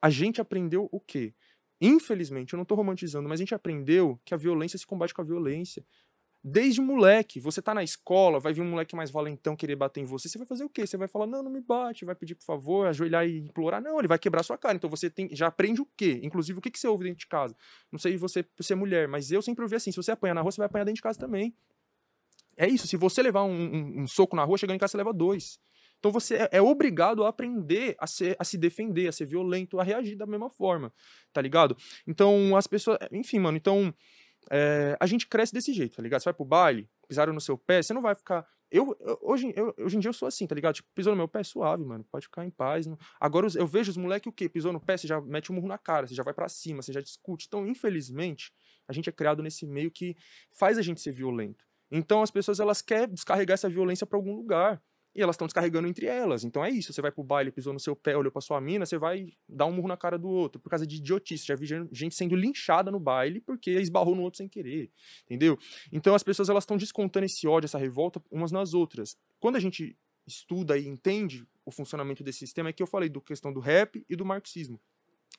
A 0.00 0.10
gente 0.10 0.40
aprendeu 0.40 0.88
o 0.92 1.00
quê? 1.00 1.34
Infelizmente, 1.80 2.54
eu 2.54 2.56
não 2.56 2.64
tô 2.64 2.74
romantizando, 2.74 3.28
mas 3.28 3.40
a 3.40 3.42
gente 3.42 3.54
aprendeu 3.54 4.18
que 4.24 4.32
a 4.32 4.36
violência 4.36 4.78
se 4.78 4.86
combate 4.86 5.12
com 5.12 5.20
a 5.20 5.24
violência. 5.24 5.84
Desde 6.42 6.80
moleque, 6.80 7.40
você 7.40 7.60
tá 7.60 7.74
na 7.74 7.82
escola, 7.82 8.38
vai 8.38 8.52
vir 8.52 8.60
um 8.60 8.70
moleque 8.70 8.94
mais 8.94 9.10
valentão 9.10 9.56
querer 9.56 9.74
bater 9.74 10.00
em 10.00 10.04
você, 10.04 10.28
você 10.28 10.38
vai 10.38 10.46
fazer 10.46 10.64
o 10.64 10.68
quê? 10.70 10.86
Você 10.86 10.96
vai 10.96 11.08
falar, 11.08 11.26
não, 11.26 11.42
não 11.42 11.50
me 11.50 11.60
bate, 11.60 12.04
vai 12.04 12.14
pedir 12.14 12.36
por 12.36 12.44
favor, 12.44 12.86
ajoelhar 12.86 13.26
e 13.26 13.38
implorar. 13.38 13.82
Não, 13.82 13.98
ele 13.98 14.06
vai 14.06 14.18
quebrar 14.18 14.44
sua 14.44 14.56
cara. 14.56 14.76
Então 14.76 14.88
você 14.88 15.10
tem, 15.10 15.28
já 15.32 15.48
aprende 15.48 15.80
o 15.80 15.88
quê? 15.96 16.20
Inclusive, 16.22 16.58
o 16.58 16.62
que, 16.62 16.70
que 16.70 16.78
você 16.78 16.86
ouve 16.86 17.04
dentro 17.04 17.18
de 17.18 17.26
casa? 17.26 17.56
Não 17.90 17.98
sei 17.98 18.16
você, 18.16 18.44
você 18.56 18.74
é 18.74 18.76
mulher, 18.76 19.08
mas 19.08 19.32
eu 19.32 19.42
sempre 19.42 19.64
ouvi 19.64 19.74
assim, 19.74 19.90
se 19.90 19.96
você 19.96 20.12
apanha 20.12 20.34
na 20.34 20.40
rua, 20.40 20.52
você 20.52 20.58
vai 20.58 20.66
apanhar 20.66 20.84
dentro 20.84 20.96
de 20.96 21.02
casa 21.02 21.18
também. 21.18 21.52
É 22.56 22.66
isso, 22.66 22.86
se 22.86 22.96
você 22.96 23.22
levar 23.22 23.42
um, 23.42 23.50
um, 23.50 24.02
um 24.02 24.06
soco 24.06 24.34
na 24.36 24.44
rua, 24.44 24.56
chegando 24.56 24.76
em 24.76 24.78
casa, 24.78 24.92
você 24.92 24.96
leva 24.96 25.12
dois. 25.12 25.58
Então 25.98 26.12
você 26.12 26.36
é, 26.36 26.48
é 26.52 26.62
obrigado 26.62 27.24
a 27.24 27.28
aprender 27.28 27.96
a, 27.98 28.06
ser, 28.06 28.36
a 28.38 28.44
se 28.44 28.56
defender, 28.56 29.08
a 29.08 29.12
ser 29.12 29.26
violento, 29.26 29.80
a 29.80 29.84
reagir 29.84 30.16
da 30.16 30.26
mesma 30.26 30.50
forma, 30.50 30.92
tá 31.32 31.40
ligado? 31.40 31.76
Então 32.06 32.56
as 32.56 32.66
pessoas, 32.66 32.98
enfim, 33.10 33.38
mano, 33.38 33.56
então 33.56 33.94
é, 34.50 34.96
a 35.00 35.06
gente 35.06 35.26
cresce 35.26 35.52
desse 35.52 35.72
jeito, 35.72 35.96
tá 35.96 36.02
ligado? 36.02 36.20
Você 36.20 36.26
vai 36.26 36.34
pro 36.34 36.44
baile, 36.44 36.88
pisaram 37.08 37.32
no 37.32 37.40
seu 37.40 37.58
pé, 37.58 37.82
você 37.82 37.92
não 37.92 38.02
vai 38.02 38.14
ficar. 38.14 38.46
Eu, 38.70 38.96
eu 39.00 39.18
hoje, 39.22 39.52
eu, 39.54 39.74
hoje 39.78 39.96
em 39.96 40.00
dia 40.00 40.08
eu 40.08 40.12
sou 40.12 40.26
assim, 40.26 40.46
tá 40.46 40.54
ligado? 40.54 40.74
Tipo, 40.74 40.88
pisou 40.94 41.12
no 41.12 41.16
meu 41.16 41.28
pé, 41.28 41.42
suave, 41.42 41.84
mano. 41.84 42.04
Pode 42.10 42.26
ficar 42.26 42.44
em 42.44 42.50
paz. 42.50 42.86
Não... 42.86 42.98
Agora 43.20 43.46
eu 43.54 43.66
vejo 43.66 43.90
os 43.90 43.96
moleques 43.96 44.28
o 44.28 44.32
quê? 44.32 44.48
Pisou 44.48 44.72
no 44.72 44.80
pé, 44.80 44.96
você 44.96 45.06
já 45.06 45.20
mete 45.20 45.52
um 45.52 45.54
murro 45.54 45.68
na 45.68 45.78
cara, 45.78 46.06
você 46.06 46.14
já 46.14 46.22
vai 46.22 46.34
para 46.34 46.48
cima, 46.48 46.82
você 46.82 46.92
já 46.92 47.00
discute. 47.00 47.46
Então, 47.46 47.66
infelizmente, 47.66 48.52
a 48.88 48.92
gente 48.92 49.08
é 49.08 49.12
criado 49.12 49.42
nesse 49.42 49.66
meio 49.66 49.90
que 49.90 50.16
faz 50.50 50.78
a 50.78 50.82
gente 50.82 51.00
ser 51.00 51.12
violento. 51.12 51.64
Então 51.90 52.22
as 52.22 52.30
pessoas 52.30 52.58
elas 52.60 52.82
querem 52.82 53.14
descarregar 53.14 53.54
essa 53.54 53.68
violência 53.68 54.06
para 54.06 54.18
algum 54.18 54.34
lugar 54.34 54.82
e 55.16 55.22
elas 55.22 55.34
estão 55.34 55.46
descarregando 55.46 55.88
entre 55.88 56.04
elas. 56.04 56.44
Então 56.44 56.62
é 56.62 56.70
isso, 56.70 56.92
você 56.92 57.00
vai 57.00 57.10
pro 57.10 57.24
baile, 57.24 57.50
pisou 57.50 57.72
no 57.72 57.80
seu 57.80 57.96
pé, 57.96 58.14
olhou 58.14 58.30
pra 58.30 58.42
sua 58.42 58.60
mina, 58.60 58.84
você 58.84 58.98
vai 58.98 59.32
dar 59.48 59.64
um 59.64 59.72
murro 59.72 59.88
na 59.88 59.96
cara 59.96 60.18
do 60.18 60.28
outro, 60.28 60.60
por 60.60 60.68
causa 60.68 60.86
de 60.86 60.96
idiotice. 60.96 61.46
Já 61.46 61.54
vi 61.54 61.66
gente 61.66 62.14
sendo 62.14 62.36
linchada 62.36 62.90
no 62.90 63.00
baile 63.00 63.40
porque 63.40 63.70
esbarrou 63.70 64.14
no 64.14 64.22
outro 64.22 64.36
sem 64.36 64.48
querer, 64.48 64.90
entendeu? 65.24 65.58
Então 65.90 66.14
as 66.14 66.22
pessoas 66.22 66.50
elas 66.50 66.64
estão 66.64 66.76
descontando 66.76 67.24
esse 67.24 67.48
ódio, 67.48 67.66
essa 67.66 67.78
revolta 67.78 68.22
umas 68.30 68.52
nas 68.52 68.74
outras. 68.74 69.16
Quando 69.40 69.56
a 69.56 69.60
gente 69.60 69.96
estuda 70.26 70.76
e 70.76 70.86
entende 70.86 71.46
o 71.64 71.70
funcionamento 71.70 72.22
desse 72.22 72.40
sistema, 72.40 72.68
é 72.68 72.72
que 72.72 72.82
eu 72.82 72.86
falei 72.86 73.08
do 73.08 73.20
questão 73.20 73.50
do 73.50 73.60
rap 73.60 74.04
e 74.08 74.14
do 74.14 74.24
marxismo. 74.24 74.78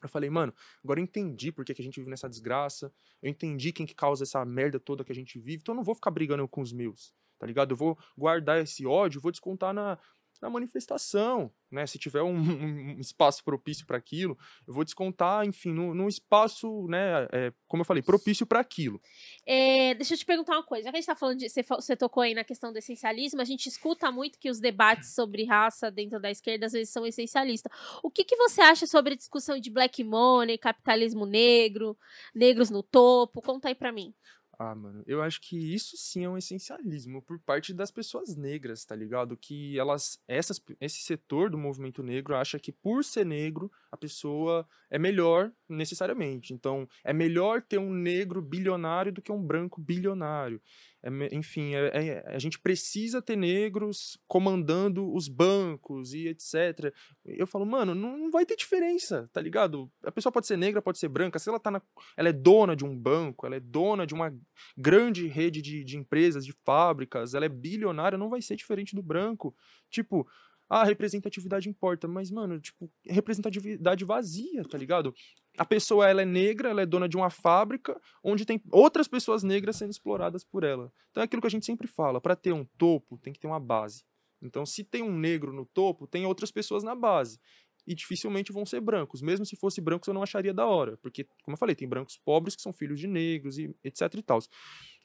Eu 0.02 0.10
falei, 0.10 0.30
mano, 0.30 0.54
agora 0.84 1.00
eu 1.00 1.04
entendi 1.04 1.52
por 1.52 1.64
que, 1.64 1.74
que 1.74 1.82
a 1.82 1.86
gente 1.86 2.00
vive 2.00 2.10
nessa 2.10 2.28
desgraça, 2.28 2.92
eu 3.22 3.30
entendi 3.30 3.72
quem 3.72 3.86
que 3.86 3.96
causa 3.96 4.24
essa 4.24 4.44
merda 4.44 4.80
toda 4.80 5.04
que 5.04 5.12
a 5.12 5.16
gente 5.16 5.40
vive, 5.40 5.62
então 5.62 5.74
eu 5.74 5.78
não 5.78 5.84
vou 5.84 5.96
ficar 5.96 6.12
brigando 6.12 6.48
com 6.48 6.62
os 6.62 6.72
meus 6.72 7.14
tá 7.38 7.46
ligado? 7.46 7.72
Eu 7.72 7.78
vou 7.78 7.98
guardar 8.18 8.62
esse 8.62 8.86
ódio, 8.86 9.22
vou 9.22 9.32
descontar 9.32 9.74
na, 9.74 9.98
na 10.42 10.50
manifestação, 10.50 11.52
né? 11.72 11.86
Se 11.86 11.98
tiver 11.98 12.22
um, 12.22 12.36
um 12.96 13.00
espaço 13.00 13.44
propício 13.44 13.86
para 13.86 13.98
aquilo, 13.98 14.38
eu 14.68 14.74
vou 14.74 14.84
descontar, 14.84 15.46
enfim, 15.46 15.72
num, 15.72 15.94
num 15.94 16.08
espaço, 16.08 16.88
né? 16.88 17.28
É, 17.32 17.52
como 17.68 17.82
eu 17.82 17.86
falei, 17.86 18.04
propício 18.04 18.46
para 18.46 18.60
aquilo. 18.60 19.02
É, 19.46 19.94
deixa 19.96 20.14
eu 20.14 20.18
te 20.18 20.26
perguntar 20.26 20.54
uma 20.54 20.64
coisa. 20.64 20.86
Já 20.86 20.92
que 20.92 20.98
a 20.98 21.00
gente 21.00 21.08
tá 21.08 21.16
falando 21.16 21.40
de. 21.40 21.50
Você, 21.50 21.64
você 21.64 21.96
tocou 21.96 22.24
aí 22.24 22.34
na 22.34 22.44
questão 22.44 22.72
do 22.72 22.78
essencialismo, 22.78 23.42
a 23.42 23.46
gente 23.46 23.68
escuta 23.68 24.12
muito 24.12 24.40
que 24.40 24.50
os 24.50 24.60
debates 24.60 25.14
sobre 25.14 25.46
raça 25.46 25.92
dentro 25.92 26.20
da 26.20 26.32
esquerda 26.32 26.68
às 26.68 26.72
vezes 26.72 26.92
são 26.92 27.06
essencialistas. 27.06 27.72
O 28.04 28.12
que, 28.12 28.24
que 28.24 28.36
você 28.36 28.62
acha 28.62 28.86
sobre 28.86 29.14
a 29.14 29.18
discussão 29.18 29.60
de 29.60 29.70
black 29.70 30.04
money, 30.04 30.58
capitalismo 30.58 31.26
negro, 31.26 31.98
negros 32.34 32.70
no 32.70 32.84
topo? 32.84 33.42
Conta 33.42 33.70
aí 33.70 33.76
para 33.76 33.92
mim. 33.92 34.14
Ah, 34.60 34.74
mano, 34.74 35.04
eu 35.06 35.22
acho 35.22 35.40
que 35.40 35.56
isso 35.56 35.96
sim 35.96 36.26
é 36.26 36.30
um 36.30 36.36
essencialismo 36.36 37.22
por 37.22 37.38
parte 37.40 37.72
das 37.72 37.92
pessoas 37.92 38.36
negras, 38.36 38.84
tá 38.86 38.96
ligado? 38.96 39.38
Que 39.38 39.78
elas, 39.78 40.20
essas, 40.28 40.60
esse 40.82 40.98
setor 41.02 41.52
do 41.52 41.60
movimento 41.60 42.02
negro 42.02 42.36
acha 42.36 42.58
que 42.58 42.72
por 42.72 43.04
ser 43.04 43.24
negro 43.24 43.72
a 43.92 43.96
pessoa 43.96 44.68
é 44.90 44.98
melhor 44.98 45.52
necessariamente. 45.70 46.56
Então, 46.56 46.90
é 47.04 47.14
melhor 47.14 47.62
ter 47.62 47.78
um 47.78 47.94
negro 47.94 48.42
bilionário 48.42 49.12
do 49.12 49.22
que 49.22 49.32
um 49.32 49.46
branco 49.46 49.80
bilionário. 49.80 50.60
É, 51.08 51.36
enfim, 51.36 51.74
é, 51.74 51.88
é, 51.94 52.24
a 52.28 52.38
gente 52.38 52.60
precisa 52.60 53.22
ter 53.22 53.38
negros 53.38 54.20
comandando 54.28 55.14
os 55.14 55.30
bancos 55.30 56.14
e 56.14 56.28
etc. 56.28 56.94
Eu 57.26 57.48
falo, 57.48 57.66
mano, 57.66 57.96
não, 57.96 58.18
não, 58.18 58.30
vai 58.30 58.46
ter 58.46 58.58
diferença, 58.58 59.30
tá 59.32 59.40
ligado? 59.40 59.90
A 60.04 60.12
pessoa 60.12 60.34
pode 60.34 60.48
ser 60.48 60.58
negra, 60.58 60.82
pode 60.82 61.00
ser 61.00 61.08
branca, 61.08 61.40
se 61.40 61.48
ela 61.48 61.60
tá 61.60 61.72
na, 61.72 61.82
ela 62.18 62.28
é 62.28 62.34
dona 62.34 62.76
de 62.76 62.84
um 62.84 62.98
banco, 62.98 63.46
ela 63.46 63.56
é 63.56 63.60
dona 63.60 64.06
de 64.06 64.14
uma 64.14 64.36
grande 64.78 65.28
rede 65.28 65.62
de, 65.62 65.82
de 65.82 65.98
empresas, 65.98 66.46
de 66.46 66.54
fábricas, 66.66 67.34
ela 67.34 67.46
é 67.46 67.50
bilionária, 67.50 68.18
não 68.18 68.30
vai 68.30 68.42
ser 68.42 68.58
diferente 68.58 68.94
do 68.94 69.02
branco. 69.02 69.56
Tipo, 69.90 70.28
ah, 70.70 70.84
representatividade 70.84 71.70
importa, 71.70 72.08
mas, 72.08 72.30
mano, 72.30 72.60
tipo, 72.60 72.92
representatividade 73.06 74.04
vazia, 74.04 74.64
tá 74.64 74.78
ligado? 74.78 75.14
A 75.58 75.66
pessoa, 75.66 76.08
ela 76.08 76.22
é 76.22 76.26
negra, 76.26 76.70
ela 76.70 76.82
é 76.82 76.86
dona 76.86 77.08
de 77.08 77.16
uma 77.16 77.30
fábrica 77.30 78.00
onde 78.24 78.46
tem 78.46 78.62
outras 78.72 79.08
pessoas 79.08 79.44
negras 79.44 79.78
sendo 79.78 79.92
exploradas 79.92 80.44
por 80.44 80.64
ela. 80.64 80.92
Então 81.10 81.22
é 81.22 81.26
aquilo 81.26 81.42
que 81.42 81.48
a 81.48 81.52
gente 81.52 81.66
sempre 81.66 81.88
fala, 81.88 82.20
para 82.20 82.36
ter 82.36 82.52
um 82.52 82.66
topo, 82.78 83.18
tem 83.18 83.34
que 83.34 83.40
ter 83.40 83.48
uma 83.48 83.60
base. 83.60 84.04
Então, 84.42 84.66
se 84.66 84.84
tem 84.84 85.02
um 85.02 85.18
negro 85.18 85.52
no 85.52 85.66
topo, 85.66 86.06
tem 86.06 86.26
outras 86.26 86.52
pessoas 86.52 86.84
na 86.84 86.94
base. 86.94 87.40
E 87.88 87.96
dificilmente 87.96 88.52
vão 88.52 88.66
ser 88.66 88.82
brancos. 88.82 89.22
Mesmo 89.22 89.46
se 89.46 89.56
fosse 89.56 89.80
brancos, 89.80 90.08
eu 90.08 90.14
não 90.14 90.22
acharia 90.22 90.54
da 90.54 90.66
hora. 90.66 90.98
Porque, 90.98 91.24
como 91.44 91.56
eu 91.56 91.58
falei, 91.58 91.74
tem 91.74 91.88
brancos 91.88 92.18
pobres 92.18 92.56
que 92.56 92.62
são 92.62 92.74
filhos 92.74 93.00
de 93.00 93.08
negros 93.08 93.58
e 93.58 93.74
etc 93.84 94.14
e 94.16 94.22
tal. 94.22 94.40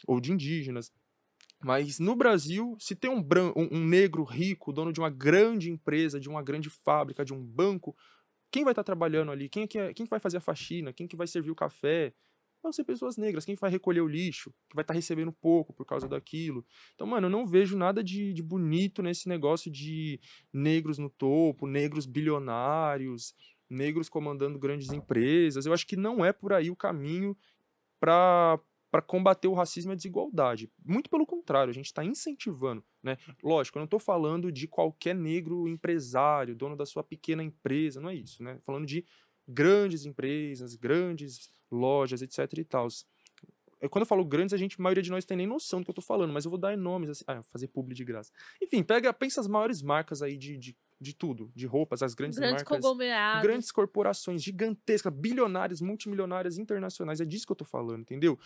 Ou 0.06 0.20
de 0.20 0.32
indígenas. 0.32 0.92
Mas 1.64 2.00
no 2.00 2.16
Brasil, 2.16 2.76
se 2.78 2.94
tem 2.94 3.10
um, 3.10 3.22
branco, 3.22 3.58
um, 3.60 3.84
negro 3.84 4.24
rico, 4.24 4.72
dono 4.72 4.92
de 4.92 4.98
uma 4.98 5.10
grande 5.10 5.70
empresa, 5.70 6.18
de 6.18 6.28
uma 6.28 6.42
grande 6.42 6.68
fábrica, 6.68 7.24
de 7.24 7.32
um 7.32 7.40
banco, 7.40 7.96
quem 8.50 8.64
vai 8.64 8.72
estar 8.72 8.82
tá 8.82 8.86
trabalhando 8.86 9.30
ali? 9.30 9.48
Quem, 9.48 9.62
é 9.62 9.66
que 9.66 9.78
é, 9.78 9.94
quem 9.94 10.04
vai 10.06 10.18
fazer 10.18 10.38
a 10.38 10.40
faxina? 10.40 10.92
Quem 10.92 11.06
que 11.06 11.16
vai 11.16 11.26
servir 11.26 11.50
o 11.50 11.54
café? 11.54 12.12
Vão 12.62 12.72
ser 12.72 12.84
pessoas 12.84 13.16
negras. 13.16 13.44
Quem 13.44 13.54
vai 13.54 13.70
recolher 13.70 14.00
o 14.00 14.08
lixo? 14.08 14.52
Que 14.68 14.74
vai 14.74 14.82
estar 14.82 14.92
tá 14.92 14.98
recebendo 14.98 15.32
pouco 15.32 15.72
por 15.72 15.86
causa 15.86 16.08
daquilo. 16.08 16.64
Então, 16.94 17.06
mano, 17.06 17.26
eu 17.26 17.30
não 17.30 17.46
vejo 17.46 17.76
nada 17.76 18.02
de, 18.02 18.32
de 18.32 18.42
bonito 18.42 19.02
nesse 19.02 19.28
negócio 19.28 19.70
de 19.70 20.20
negros 20.52 20.98
no 20.98 21.10
topo, 21.10 21.66
negros 21.66 22.06
bilionários, 22.06 23.34
negros 23.70 24.08
comandando 24.08 24.58
grandes 24.58 24.92
empresas. 24.92 25.64
Eu 25.64 25.72
acho 25.72 25.86
que 25.86 25.96
não 25.96 26.24
é 26.24 26.32
por 26.32 26.52
aí 26.52 26.70
o 26.70 26.76
caminho 26.76 27.36
para 27.98 28.60
para 28.92 29.00
combater 29.00 29.48
o 29.48 29.54
racismo 29.54 29.90
e 29.90 29.94
a 29.94 29.96
desigualdade. 29.96 30.70
Muito 30.84 31.08
pelo 31.08 31.24
contrário, 31.24 31.70
a 31.70 31.74
gente 31.74 31.86
está 31.86 32.04
incentivando. 32.04 32.84
Né? 33.02 33.16
Lógico, 33.42 33.78
eu 33.78 33.80
não 33.80 33.86
estou 33.86 33.98
falando 33.98 34.52
de 34.52 34.68
qualquer 34.68 35.14
negro 35.14 35.66
empresário, 35.66 36.54
dono 36.54 36.76
da 36.76 36.84
sua 36.84 37.02
pequena 37.02 37.42
empresa, 37.42 38.02
não 38.02 38.10
é 38.10 38.14
isso. 38.14 38.42
Né? 38.42 38.58
Falando 38.62 38.84
de 38.84 39.02
grandes 39.48 40.04
empresas, 40.04 40.74
grandes 40.74 41.50
lojas, 41.70 42.20
etc. 42.20 42.58
e 42.58 42.64
tal. 42.64 42.86
Quando 43.90 44.02
eu 44.02 44.06
falo 44.06 44.26
grandes, 44.26 44.52
a 44.52 44.58
gente, 44.58 44.76
a 44.78 44.82
maioria 44.82 45.02
de 45.02 45.10
nós 45.10 45.24
tem 45.24 45.38
nem 45.38 45.46
noção 45.46 45.80
do 45.80 45.84
que 45.84 45.90
eu 45.90 45.94
estou 45.94 46.04
falando, 46.04 46.30
mas 46.30 46.44
eu 46.44 46.50
vou 46.50 46.60
dar 46.60 46.76
nomes 46.76 47.08
assim. 47.08 47.24
Ah, 47.26 47.42
fazer 47.44 47.68
publi 47.68 47.94
de 47.94 48.04
graça. 48.04 48.30
Enfim, 48.60 48.82
pega, 48.82 49.10
pensa 49.14 49.40
as 49.40 49.48
maiores 49.48 49.80
marcas 49.80 50.20
aí 50.20 50.36
de, 50.36 50.58
de 50.58 50.76
de 51.02 51.12
tudo, 51.12 51.50
de 51.54 51.66
roupas, 51.66 52.02
as 52.02 52.14
grandes, 52.14 52.38
grandes 52.38 52.62
marcas, 52.62 53.42
grandes 53.42 53.72
corporações 53.72 54.42
gigantescas, 54.42 55.12
bilionárias, 55.12 55.80
multimilionárias, 55.80 56.56
internacionais, 56.56 57.20
é 57.20 57.24
disso 57.24 57.44
que 57.44 57.52
eu 57.52 57.56
tô 57.56 57.64
falando, 57.64 58.02
entendeu? 58.02 58.38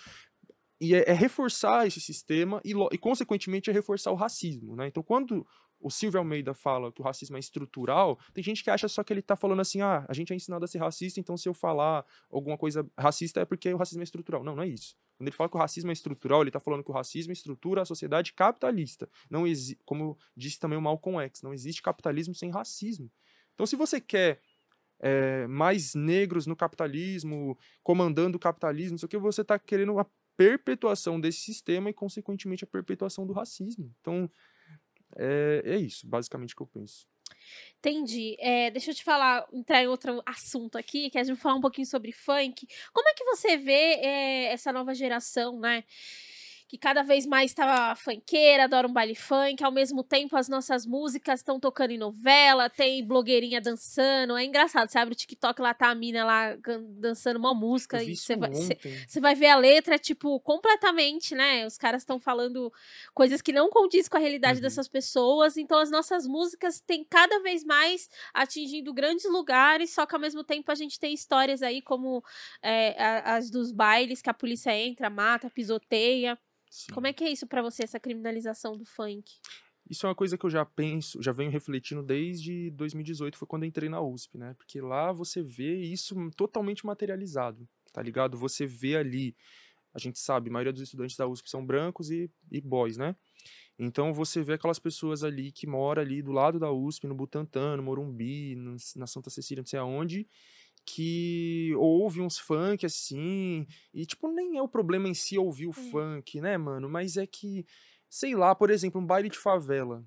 E 0.81 0.95
é, 0.95 1.11
é, 1.11 1.13
reforçar 1.13 1.87
esse 1.87 2.01
sistema 2.01 2.61
e, 2.65 2.73
e, 2.93 2.99
consequentemente, 2.99 3.71
é 3.71 3.73
reforçar 3.73 4.11
o 4.11 4.15
racismo. 4.15 4.77
Né? 4.77 4.89
Então, 4.89 5.03
quando 5.03 5.47
o 5.81 5.91
Silvio 5.91 6.19
Almeida 6.19 6.55
fala 6.55 6.91
que 6.91 7.01
o 7.01 7.05
racismo 7.05 7.37
é 7.37 7.41
estrutural, 7.41 8.19
tem 8.33 8.43
gente 8.43 8.63
que 8.63 8.71
acha 8.71 8.89
só 8.89 9.03
que 9.03 9.13
ele 9.13 9.21
está 9.21 9.37
falando 9.37 9.61
assim: 9.61 9.81
ah, 9.81 10.05
a 10.09 10.13
gente 10.13 10.33
é 10.33 10.37
ensinado 10.37 10.65
a 10.65 10.69
ser 10.69 10.79
racista, 10.79 11.21
então 11.21 11.37
se 11.37 11.49
eu 11.49 11.55
falar 11.55 12.05
alguma 12.31 12.57
coisa 12.57 12.89
racista 12.99 13.41
é 13.41 13.45
porque 13.45 13.73
o 13.73 13.77
racismo 13.77 14.03
é 14.03 14.05
estrutural. 14.05 14.43
Não, 14.43 14.57
não 14.57 14.63
é 14.63 14.69
isso. 14.69 14.97
Quando 15.17 15.29
ele 15.29 15.37
fala 15.37 15.49
que 15.49 15.57
o 15.57 15.61
racismo 15.61 15.91
é 15.91 15.93
estrutural, 15.93 16.43
ele 16.43 16.51
está 16.51 16.61
falando 16.61 16.85
que 16.85 16.91
o 16.91 16.95
racismo 16.95 17.33
estrutura 17.33 17.83
a 17.83 17.87
sociedade 17.87 18.33
capitalista. 18.33 19.09
Não 19.31 19.45
Como 19.85 20.19
disse 20.37 20.59
também 20.59 20.79
o 20.79 20.83
Malcolm 20.83 21.23
X, 21.25 21.43
não 21.43 21.55
existe 21.55 21.83
capitalismo 21.83 22.35
sem 22.35 22.51
racismo. 22.51 23.11
Então, 23.55 23.67
se 23.67 23.77
você 23.77 23.99
quer 23.99 24.41
é, 25.01 25.47
mais 25.47 25.95
negros 25.95 26.47
no 26.47 26.55
capitalismo, 26.55 27.59
comandando 27.83 28.37
o 28.37 28.41
capitalismo, 28.41 28.97
isso 28.97 29.09
que 29.09 29.17
você 29.17 29.43
está 29.43 29.59
querendo 29.59 29.95
perpetuação 30.37 31.21
desse 31.21 31.41
sistema 31.41 31.91
e, 31.91 31.95
consequentemente, 31.95 32.65
a 32.65 32.67
perpetuação 32.67 33.27
do 33.27 33.33
racismo. 33.33 33.93
Então, 34.01 34.31
é, 35.17 35.63
é 35.65 35.77
isso, 35.77 36.07
basicamente, 36.07 36.55
que 36.55 36.63
eu 36.63 36.67
penso. 36.67 37.07
Entendi. 37.79 38.37
É, 38.39 38.71
deixa 38.71 38.91
eu 38.91 38.95
te 38.95 39.05
falar, 39.05 39.47
entrar 39.53 39.83
em 39.83 39.87
outro 39.87 40.23
assunto 40.27 40.77
aqui, 40.77 41.11
que 41.11 41.19
a 41.19 41.23
gente 41.23 41.35
vai 41.35 41.43
falar 41.43 41.55
um 41.55 41.61
pouquinho 41.61 41.87
sobre 41.87 42.13
funk. 42.13 42.67
Como 42.93 43.09
é 43.09 43.15
que 43.15 43.25
você 43.25 43.57
vê 43.57 43.95
é, 43.95 44.45
essa 44.53 44.73
nova 44.73 44.95
geração, 44.95 45.59
né? 45.61 45.85
Que 46.69 46.77
cada 46.77 47.03
vez 47.03 47.25
mais 47.27 47.55
tá 47.55 47.95
funkeira, 47.95 48.65
adora 48.65 48.89
um 48.89 48.93
baile 48.93 49.15
funk, 49.15 49.63
ao 49.63 49.71
mesmo 49.71 50.03
tempo 50.03 50.37
as 50.37 50.49
nossas 50.49 50.85
músicas 50.85 51.41
estão 51.41 51.61
tocando 51.61 51.93
em 51.93 51.99
novela, 51.99 52.69
tem 52.69 53.07
blogueirinha 53.07 53.61
dançando, 53.61 54.37
é 54.37 54.45
engraçado, 54.45 54.89
você 54.91 54.99
abre 54.99 55.15
o 55.15 55.17
TikTok, 55.17 55.61
lá 55.63 55.73
tá 55.73 55.89
a 55.89 55.95
mina 55.95 56.25
lá 56.25 56.57
dançando 56.99 57.39
uma 57.39 57.55
música 57.55 58.03
e 58.03 58.17
você 58.17 58.35
vai, 58.35 58.51
vai 59.21 59.35
ver 59.37 59.47
a 59.47 59.57
letra, 59.57 59.97
tipo, 59.97 60.41
completamente, 60.41 61.37
né, 61.37 61.65
os 61.65 61.79
caras 61.79 62.03
estão 62.03 62.19
falando 62.19 62.73
coisas 63.15 63.41
que 63.41 63.53
não 63.53 63.71
condiz 63.71 64.09
com 64.09 64.17
a 64.17 64.21
realidade 64.21 64.57
uhum. 64.57 64.63
dessas 64.63 64.89
pessoas, 64.89 65.57
então 65.57 65.79
as 65.79 65.91
nossas 65.91 66.27
músicas 66.27 66.81
têm 66.81 67.05
cada 67.05 67.39
vez 67.41 67.63
mais 67.63 68.09
atingindo 68.35 68.93
grandes 68.93 69.31
lugares, 69.31 69.91
só 69.95 70.05
que 70.05 70.17
ao 70.17 70.21
mesmo 70.21 70.43
tempo 70.43 70.73
a 70.73 70.75
gente 70.75 70.99
tem 70.99 71.15
histórias 71.15 71.63
aí 71.63 71.81
como 71.81 72.25
é, 72.61 72.97
as 73.25 73.51
dos 73.51 73.71
bailes, 73.71 74.21
que 74.21 74.31
a 74.31 74.35
polícia 74.35 74.77
entra, 74.77 75.09
mata, 75.09 75.49
pisoteia, 75.49 76.37
Sim. 76.77 76.93
Como 76.93 77.07
é 77.07 77.13
que 77.15 77.25
é 77.25 77.31
isso 77.31 77.47
para 77.47 77.63
você, 77.63 77.85
essa 77.85 77.99
criminalização 77.99 78.77
do 78.77 78.85
funk? 78.85 79.33
Isso 79.89 80.05
é 80.05 80.11
uma 80.11 80.15
coisa 80.15 80.37
que 80.37 80.45
eu 80.45 80.51
já 80.51 80.63
penso, 80.63 81.23
já 81.23 81.33
venho 81.33 81.51
refletindo 81.51 82.03
desde 82.03 82.71
2018, 82.73 83.39
foi 83.39 83.49
quando 83.49 83.65
entrei 83.65 83.89
na 83.89 84.03
USP, 84.03 84.37
né? 84.37 84.53
Porque 84.59 84.79
lá 84.79 85.11
você 85.11 85.43
vê 85.43 85.75
isso 85.77 86.15
totalmente 86.37 86.85
materializado, 86.85 87.67
tá 87.95 88.03
ligado? 88.03 88.37
Você 88.37 88.67
vê 88.67 88.95
ali, 88.95 89.35
a 89.95 89.99
gente 89.99 90.19
sabe, 90.19 90.51
a 90.51 90.53
maioria 90.53 90.73
dos 90.73 90.83
estudantes 90.83 91.17
da 91.17 91.27
USP 91.27 91.49
são 91.49 91.65
brancos 91.65 92.11
e, 92.11 92.31
e 92.53 92.61
boys, 92.61 92.99
né? 92.99 93.17
Então 93.79 94.13
você 94.13 94.43
vê 94.43 94.53
aquelas 94.53 94.79
pessoas 94.79 95.25
ali 95.25 95.53
que 95.53 95.67
moram 95.67 96.03
ali 96.03 96.21
do 96.21 96.33
lado 96.33 96.59
da 96.59 96.71
USP, 96.71 97.07
no 97.07 97.15
Butantã, 97.15 97.75
no 97.75 97.83
Morumbi, 97.83 98.55
no, 98.55 98.77
na 98.97 99.07
Santa 99.07 99.31
Cecília, 99.31 99.63
não 99.63 99.67
sei 99.67 99.79
aonde, 99.79 100.29
que 100.87 101.75
ouve 101.77 102.21
uns 102.21 102.39
funk 102.39 102.87
assim, 102.87 103.67
e 103.93 104.07
tipo, 104.07 104.29
nem 104.29 104.57
é 104.57 104.63
o 104.63 104.69
problema 104.69 105.09
em 105.09 105.15
si 105.15 105.37
ouvir 105.37 105.67
o 105.67 105.71
é. 105.71 105.91
funk, 105.91 106.41
né, 106.41 106.57
mano? 106.57 106.89
Mas 106.89 107.17
é 107.17 107.27
que, 107.27 107.67
sei 108.09 108.37
lá, 108.37 108.55
por 108.55 108.71
exemplo, 108.71 109.01
um 109.01 109.07
baile 109.07 109.29
de 109.29 109.37
favela. 109.37 110.05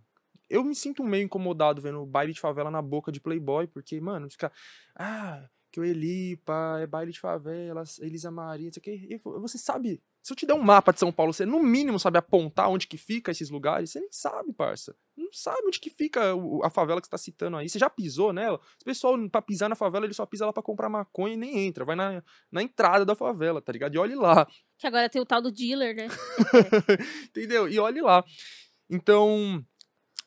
Eu 0.50 0.64
me 0.64 0.74
sinto 0.74 1.04
meio 1.04 1.26
incomodado 1.26 1.82
vendo 1.82 2.02
o 2.02 2.06
baile 2.06 2.34
de 2.34 2.40
favela 2.40 2.72
na 2.72 2.82
boca 2.82 3.12
de 3.12 3.20
Playboy, 3.20 3.68
porque, 3.68 4.00
mano, 4.00 4.30
fica. 4.30 4.52
Ah, 4.96 5.48
que 5.72 5.80
o 5.80 5.86
Elipa 5.86 6.80
é 6.82 6.88
baile 6.88 7.12
de 7.12 7.20
favela, 7.20 7.84
Elisa 8.00 8.32
Maria, 8.32 8.66
não 8.68 8.74
sei 8.74 8.80
o 8.80 8.84
que. 8.84 9.18
Você 9.42 9.58
sabe 9.58 10.02
se 10.22 10.34
eu 10.34 10.36
te 10.36 10.46
der 10.46 10.54
um 10.54 10.62
mapa 10.62 10.92
de 10.92 11.00
São 11.00 11.12
Paulo, 11.12 11.34
você 11.34 11.46
no 11.46 11.62
mínimo 11.64 12.00
sabe 12.00 12.18
apontar 12.18 12.70
onde 12.70 12.88
que 12.88 12.98
fica 12.98 13.32
esses 13.32 13.50
lugares? 13.50 13.92
Você 13.92 14.00
nem 14.00 14.12
sabe, 14.12 14.52
parça. 14.54 14.96
Não 15.16 15.32
sabe 15.32 15.62
onde 15.66 15.80
que 15.80 15.90
fica 15.90 16.34
a 16.64 16.70
favela 16.70 17.00
que 17.00 17.08
você 17.08 17.12
tá 17.12 17.18
citando 17.18 17.58
aí. 17.58 17.70
Você 17.70 17.80
já 17.80 17.90
pisou 17.90 18.34
nela? 18.34 18.60
O 18.82 18.86
pessoal, 18.86 19.18
pra 19.30 19.42
pisar 19.42 19.70
na 19.70 19.76
favela, 19.76 20.06
ele 20.06 20.14
só 20.14 20.26
pisa 20.26 20.46
lá 20.46 20.52
pra 20.52 20.62
comprar 20.62 20.90
maconha 20.90 21.36
e 21.36 21.38
nem 21.38 21.68
entra. 21.68 21.86
Vai 21.86 21.96
na, 21.96 22.22
na 22.52 22.62
entrada 22.62 23.06
da 23.06 23.16
favela, 23.16 23.62
tá 23.62 23.72
ligado? 23.72 23.96
E 23.96 23.98
olhe 23.98 24.16
lá. 24.16 24.46
Que 24.78 24.88
agora 24.88 25.10
tem 25.10 25.22
o 25.22 25.26
tal 25.26 25.42
do 25.42 25.52
dealer, 25.52 25.96
né? 25.96 26.08
Entendeu? 27.30 27.70
E 27.70 27.80
olhe 27.80 28.02
lá. 28.02 28.24
Então, 28.90 29.64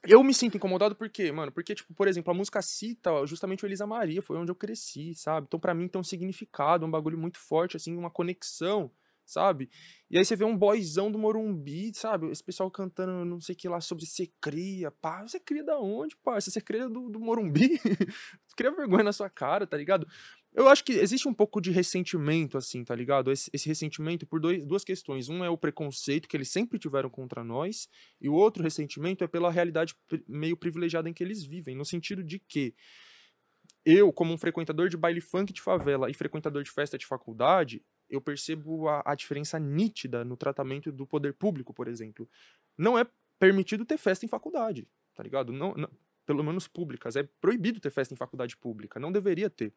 eu 0.04 0.24
me 0.24 0.32
sinto 0.32 0.56
incomodado 0.56 0.94
por 0.96 1.08
quê, 1.10 1.30
mano? 1.30 1.52
Porque, 1.52 1.74
tipo, 1.74 1.92
por 1.94 2.08
exemplo, 2.08 2.32
a 2.32 2.34
música 2.34 2.62
cita 2.62 3.26
justamente 3.26 3.64
o 3.64 3.66
Elisa 3.66 3.86
Maria, 3.86 4.22
foi 4.22 4.38
onde 4.38 4.50
eu 4.50 4.56
cresci, 4.56 5.14
sabe? 5.14 5.46
Então, 5.46 5.60
para 5.60 5.74
mim, 5.74 5.86
tem 5.86 6.00
um 6.00 6.04
significado, 6.04 6.86
um 6.86 6.90
bagulho 6.90 7.18
muito 7.18 7.38
forte, 7.38 7.76
assim, 7.76 7.96
uma 7.96 8.10
conexão 8.10 8.90
sabe? 9.32 9.70
E 10.10 10.18
aí 10.18 10.24
você 10.24 10.36
vê 10.36 10.44
um 10.44 10.56
boyzão 10.56 11.10
do 11.10 11.18
Morumbi, 11.18 11.92
sabe? 11.94 12.30
Esse 12.30 12.44
pessoal 12.44 12.70
cantando 12.70 13.24
não 13.24 13.40
sei 13.40 13.54
o 13.54 13.58
que 13.58 13.68
lá 13.68 13.80
sobre 13.80 14.04
ser 14.04 14.30
cria, 14.40 14.90
pá. 14.90 15.22
Você 15.22 15.40
cria 15.40 15.64
da 15.64 15.78
onde, 15.80 16.16
pá? 16.16 16.40
Você 16.40 16.60
cria 16.60 16.88
do, 16.88 17.08
do 17.08 17.18
Morumbi? 17.18 17.80
cria 18.56 18.70
vergonha 18.70 19.04
na 19.04 19.12
sua 19.12 19.30
cara, 19.30 19.66
tá 19.66 19.76
ligado? 19.76 20.06
Eu 20.54 20.68
acho 20.68 20.84
que 20.84 20.92
existe 20.92 21.26
um 21.26 21.32
pouco 21.32 21.62
de 21.62 21.70
ressentimento, 21.70 22.58
assim, 22.58 22.84
tá 22.84 22.94
ligado? 22.94 23.32
Esse, 23.32 23.50
esse 23.54 23.66
ressentimento 23.66 24.26
por 24.26 24.38
dois, 24.38 24.66
duas 24.66 24.84
questões. 24.84 25.30
Um 25.30 25.42
é 25.42 25.48
o 25.48 25.56
preconceito 25.56 26.28
que 26.28 26.36
eles 26.36 26.50
sempre 26.50 26.78
tiveram 26.78 27.08
contra 27.08 27.42
nós, 27.42 27.88
e 28.20 28.28
o 28.28 28.34
outro 28.34 28.62
ressentimento 28.62 29.24
é 29.24 29.26
pela 29.26 29.50
realidade 29.50 29.94
meio 30.28 30.56
privilegiada 30.56 31.08
em 31.08 31.14
que 31.14 31.24
eles 31.24 31.42
vivem, 31.42 31.74
no 31.74 31.86
sentido 31.86 32.22
de 32.22 32.38
que 32.38 32.74
eu, 33.84 34.12
como 34.12 34.32
um 34.32 34.38
frequentador 34.38 34.88
de 34.88 34.96
baile 34.96 35.20
funk 35.20 35.52
de 35.52 35.60
favela 35.60 36.10
e 36.10 36.14
frequentador 36.14 36.62
de 36.62 36.70
festa 36.70 36.96
de 36.96 37.06
faculdade, 37.06 37.82
eu 38.12 38.20
percebo 38.20 38.88
a, 38.88 39.02
a 39.06 39.14
diferença 39.14 39.58
nítida 39.58 40.22
no 40.22 40.36
tratamento 40.36 40.92
do 40.92 41.06
poder 41.06 41.32
público, 41.32 41.72
por 41.72 41.88
exemplo. 41.88 42.28
Não 42.76 42.98
é 42.98 43.06
permitido 43.38 43.86
ter 43.86 43.96
festa 43.96 44.26
em 44.26 44.28
faculdade, 44.28 44.86
tá 45.14 45.22
ligado? 45.22 45.50
Não, 45.50 45.74
não, 45.74 45.88
pelo 46.26 46.44
menos 46.44 46.68
públicas. 46.68 47.16
É 47.16 47.22
proibido 47.40 47.80
ter 47.80 47.90
festa 47.90 48.12
em 48.12 48.16
faculdade 48.16 48.54
pública. 48.56 49.00
Não 49.00 49.10
deveria 49.10 49.48
ter. 49.48 49.74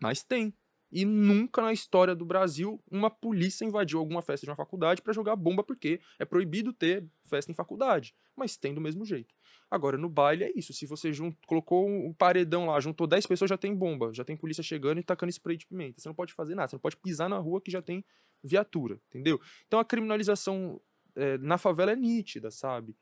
Mas 0.00 0.22
tem. 0.22 0.54
E 0.90 1.04
nunca 1.04 1.60
na 1.60 1.72
história 1.72 2.14
do 2.14 2.24
Brasil 2.24 2.80
uma 2.88 3.10
polícia 3.10 3.64
invadiu 3.64 3.98
alguma 3.98 4.22
festa 4.22 4.46
de 4.46 4.50
uma 4.50 4.56
faculdade 4.56 5.02
para 5.02 5.12
jogar 5.12 5.34
bomba, 5.34 5.64
porque 5.64 6.00
é 6.20 6.24
proibido 6.24 6.72
ter 6.72 7.04
festa 7.24 7.50
em 7.50 7.54
faculdade. 7.54 8.14
Mas 8.36 8.56
tem 8.56 8.72
do 8.72 8.80
mesmo 8.80 9.04
jeito. 9.04 9.34
Agora, 9.74 9.98
no 9.98 10.08
baile 10.08 10.44
é 10.44 10.52
isso. 10.54 10.72
Se 10.72 10.86
você 10.86 11.12
junt, 11.12 11.36
colocou 11.46 11.88
um 11.88 12.12
paredão 12.12 12.66
lá, 12.66 12.78
juntou 12.78 13.06
10 13.06 13.26
pessoas, 13.26 13.48
já 13.48 13.58
tem 13.58 13.74
bomba. 13.74 14.12
Já 14.12 14.24
tem 14.24 14.36
polícia 14.36 14.62
chegando 14.62 15.00
e 15.00 15.02
tacando 15.02 15.30
spray 15.30 15.56
de 15.56 15.66
pimenta. 15.66 16.00
Você 16.00 16.08
não 16.08 16.14
pode 16.14 16.32
fazer 16.32 16.54
nada. 16.54 16.68
Você 16.68 16.76
não 16.76 16.80
pode 16.80 16.96
pisar 16.96 17.28
na 17.28 17.38
rua 17.38 17.60
que 17.60 17.70
já 17.70 17.82
tem 17.82 18.04
viatura, 18.42 19.00
entendeu? 19.08 19.40
Então 19.66 19.80
a 19.80 19.84
criminalização 19.84 20.80
é, 21.16 21.38
na 21.38 21.58
favela 21.58 21.92
é 21.92 21.96
nítida, 21.96 22.50
sabe? 22.50 22.94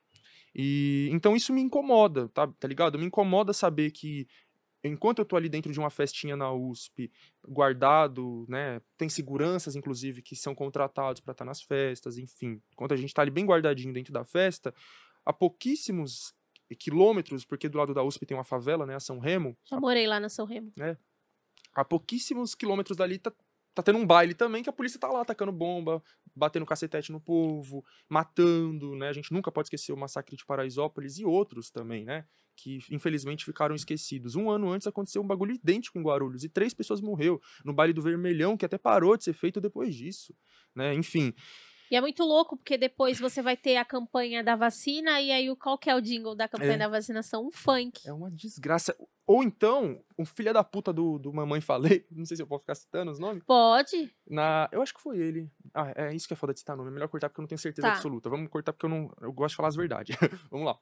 E 0.55 1.09
então 1.13 1.35
isso 1.35 1.53
me 1.53 1.61
incomoda, 1.61 2.29
tá, 2.29 2.47
tá 2.47 2.69
ligado? 2.69 2.99
Me 2.99 3.07
incomoda 3.07 3.53
saber 3.53 3.91
que 3.91 4.27
enquanto 4.85 5.19
eu 5.19 5.25
tô 5.25 5.37
ali 5.37 5.49
dentro 5.49 5.73
de 5.73 5.79
uma 5.79 5.91
festinha 5.91 6.37
na 6.37 6.53
USP, 6.53 7.11
guardado, 7.47 8.45
né, 8.49 8.81
tem 8.97 9.09
seguranças 9.09 9.77
inclusive 9.77 10.23
que 10.23 10.37
são 10.37 10.55
contratados 10.55 11.21
para 11.21 11.33
estar 11.33 11.45
tá 11.45 11.49
nas 11.49 11.63
festas, 11.63 12.19
enfim. 12.19 12.61
Enquanto 12.73 12.93
a 12.93 12.97
gente 12.97 13.15
tá 13.15 13.23
ali 13.23 13.31
bem 13.31 13.47
guardadinho 13.47 13.93
dentro 13.93 14.13
da 14.13 14.25
festa, 14.25 14.75
há 15.25 15.33
pouquíssimos 15.33 16.35
quilômetros, 16.79 17.45
porque 17.45 17.69
do 17.69 17.79
lado 17.79 17.95
da 17.95 18.03
USP 18.03 18.27
tem 18.27 18.37
uma 18.37 18.45
favela, 18.45 18.87
né, 18.87 18.95
a 18.95 19.01
São 19.01 19.19
Remo. 19.19 19.57
Já 19.65 19.79
morei 19.79 20.07
lá 20.07 20.19
na 20.19 20.29
São 20.29 20.47
Remo. 20.47 20.73
É. 20.79 20.97
Há 21.75 21.85
pouquíssimos 21.85 22.55
quilômetros 22.55 22.97
dali 22.97 23.19
tá, 23.19 23.33
tá 23.75 23.83
tendo 23.83 23.99
um 23.99 24.07
baile 24.07 24.35
também 24.35 24.63
que 24.63 24.69
a 24.69 24.73
polícia 24.73 25.01
tá 25.01 25.09
lá 25.09 25.23
atacando 25.23 25.53
bomba, 25.53 26.03
batendo 26.35 26.67
cacetete 26.67 27.11
no 27.13 27.21
povo, 27.21 27.85
matando, 28.09 28.95
né? 28.95 29.09
A 29.09 29.13
gente 29.13 29.33
nunca 29.33 29.51
pode 29.51 29.67
esquecer 29.67 29.93
o 29.93 29.97
massacre 29.97 30.37
de 30.37 30.45
Paraisópolis 30.45 31.19
e 31.19 31.25
outros 31.25 31.71
também, 31.71 32.05
né? 32.05 32.27
Que 32.57 32.79
infelizmente 32.91 33.45
ficaram 33.45 33.75
esquecidos. 33.75 34.35
Um 34.35 34.51
ano 34.51 34.71
antes 34.71 34.87
aconteceu 34.87 35.23
um 35.23 35.27
bagulho 35.27 35.55
idêntico 35.55 35.99
em 35.99 36.03
Guarulhos 36.03 36.45
e 36.45 36.49
três 36.49 36.75
pessoas 36.75 37.01
morreram 37.01 37.41
no 37.65 37.73
baile 37.73 37.93
do 37.93 38.03
Vermelhão, 38.03 38.57
que 38.57 38.67
até 38.67 38.77
parou 38.77 39.17
de 39.17 39.25
ser 39.25 39.33
feito 39.33 39.61
depois 39.61 39.95
disso, 39.95 40.35
né? 40.75 40.95
Enfim. 40.95 41.33
E 41.93 41.97
é 41.97 42.01
muito 42.01 42.25
louco, 42.25 42.57
porque 42.57 42.79
depois 42.79 43.21
você 43.21 43.43
vai 43.43 43.55
ter 43.55 43.77
a 43.77 43.85
campanha 43.85 44.43
da 44.43 44.57
vacina, 44.57 45.21
e 45.21 45.31
aí 45.31 45.55
qual 45.57 45.77
que 45.77 45.91
é 45.91 45.95
o 45.95 46.01
jingle 46.01 46.35
da 46.35 46.49
campanha 46.49 46.73
é. 46.73 46.79
da 46.79 46.89
vacinação? 46.89 47.47
Um 47.47 47.53
funk. 47.53 48.01
É 48.09 48.13
uma 48.15 48.31
desgraça. 48.31 48.97
Ou 49.27 49.43
então, 49.43 50.03
um 50.19 50.25
filho 50.25 50.55
da 50.55 50.65
puta 50.65 50.91
do, 50.91 51.19
do 51.19 51.31
Mamãe 51.35 51.61
Falei, 51.61 52.07
não 52.11 52.25
sei 52.25 52.39
se 52.39 52.43
eu 52.43 52.47
posso 52.47 52.63
ficar 52.63 52.77
citando 52.77 53.11
os 53.11 53.19
nomes. 53.19 53.45
Pode. 53.45 54.11
Na, 54.27 54.71
eu 54.73 54.81
acho 54.81 54.95
que 54.95 55.03
foi 55.03 55.19
ele. 55.19 55.51
Ah, 55.75 55.93
é 55.95 56.15
isso 56.15 56.27
que 56.27 56.33
é 56.33 56.37
foda 56.37 56.55
de 56.55 56.61
citar 56.61 56.79
nome. 56.79 56.89
É 56.89 56.93
melhor 56.95 57.09
cortar 57.09 57.29
porque 57.29 57.41
eu 57.41 57.43
não 57.43 57.49
tenho 57.49 57.59
certeza 57.59 57.87
tá. 57.87 57.93
absoluta. 57.93 58.31
Vamos 58.31 58.49
cortar 58.49 58.73
porque 58.73 58.87
eu 58.87 58.91
não. 58.91 59.13
Eu 59.21 59.31
gosto 59.31 59.51
de 59.51 59.57
falar 59.57 59.69
as 59.69 59.77
verdades. 59.77 60.17
Vamos 60.51 60.65
lá. 60.65 60.79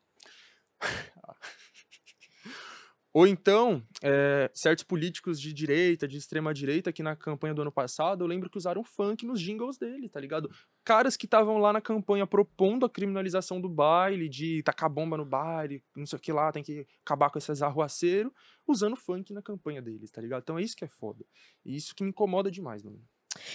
Ou 3.12 3.26
então, 3.26 3.82
é, 4.02 4.48
certos 4.54 4.84
políticos 4.84 5.40
de 5.40 5.52
direita, 5.52 6.06
de 6.06 6.16
extrema 6.16 6.54
direita, 6.54 6.92
que 6.92 7.02
na 7.02 7.16
campanha 7.16 7.52
do 7.52 7.62
ano 7.62 7.72
passado, 7.72 8.22
eu 8.22 8.28
lembro 8.28 8.48
que 8.48 8.56
usaram 8.56 8.84
funk 8.84 9.26
nos 9.26 9.40
jingles 9.40 9.76
dele, 9.76 10.08
tá 10.08 10.20
ligado? 10.20 10.48
Caras 10.84 11.16
que 11.16 11.26
estavam 11.26 11.58
lá 11.58 11.72
na 11.72 11.80
campanha 11.80 12.24
propondo 12.24 12.86
a 12.86 12.90
criminalização 12.90 13.60
do 13.60 13.68
baile, 13.68 14.28
de 14.28 14.62
tacar 14.62 14.88
bomba 14.88 15.16
no 15.16 15.24
baile, 15.24 15.82
não 15.96 16.06
sei 16.06 16.18
o 16.18 16.22
que 16.22 16.32
lá, 16.32 16.52
tem 16.52 16.62
que 16.62 16.86
acabar 17.04 17.30
com 17.30 17.38
esses 17.38 17.62
arruaceiros, 17.62 18.32
usando 18.66 18.94
funk 18.94 19.32
na 19.32 19.42
campanha 19.42 19.82
deles, 19.82 20.12
tá 20.12 20.20
ligado? 20.20 20.42
Então 20.42 20.58
é 20.58 20.62
isso 20.62 20.76
que 20.76 20.84
é 20.84 20.88
foda. 20.88 21.24
E 21.64 21.74
isso 21.74 21.94
que 21.96 22.04
me 22.04 22.10
incomoda 22.10 22.48
demais, 22.48 22.84
mano. 22.84 23.02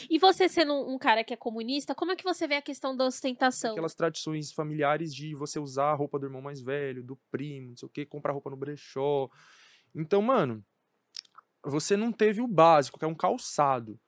E 0.10 0.18
você 0.18 0.48
sendo 0.48 0.74
um 0.74 0.98
cara 0.98 1.24
que 1.24 1.34
é 1.34 1.38
comunista, 1.38 1.94
como 1.94 2.12
é 2.12 2.16
que 2.16 2.24
você 2.24 2.48
vê 2.48 2.56
a 2.56 2.62
questão 2.62 2.96
da 2.96 3.06
ostentação? 3.06 3.72
Aquelas 3.72 3.96
tradições 3.96 4.52
familiares 4.52 5.14
de 5.14 5.36
você 5.36 5.60
usar 5.60 5.92
a 5.92 5.96
roupa 5.96 6.18
do 6.18 6.26
irmão 6.26 6.42
mais 6.42 6.62
velho, 6.62 7.04
do 7.04 7.20
primo, 7.30 7.70
não 7.70 7.78
sei 7.78 7.88
o 7.88 7.90
que, 7.90 8.06
comprar 8.06 8.32
roupa 8.32 8.50
no 8.50 8.56
brechó. 8.58 9.30
Então, 9.94 10.22
mano, 10.22 10.64
você 11.64 11.98
não 11.98 12.12
teve 12.12 12.42
o 12.42 12.48
básico, 12.48 12.98
que 12.98 13.06
é 13.06 13.08
um 13.08 13.16
calçado. 13.16 14.00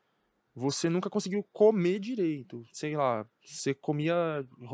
Você 0.56 0.90
nunca 0.90 1.10
conseguiu 1.10 1.48
comer 1.54 2.00
direito. 2.00 2.64
Sei 2.72 2.98
lá, 2.98 3.28
você 3.44 3.76
comia. 3.76 4.16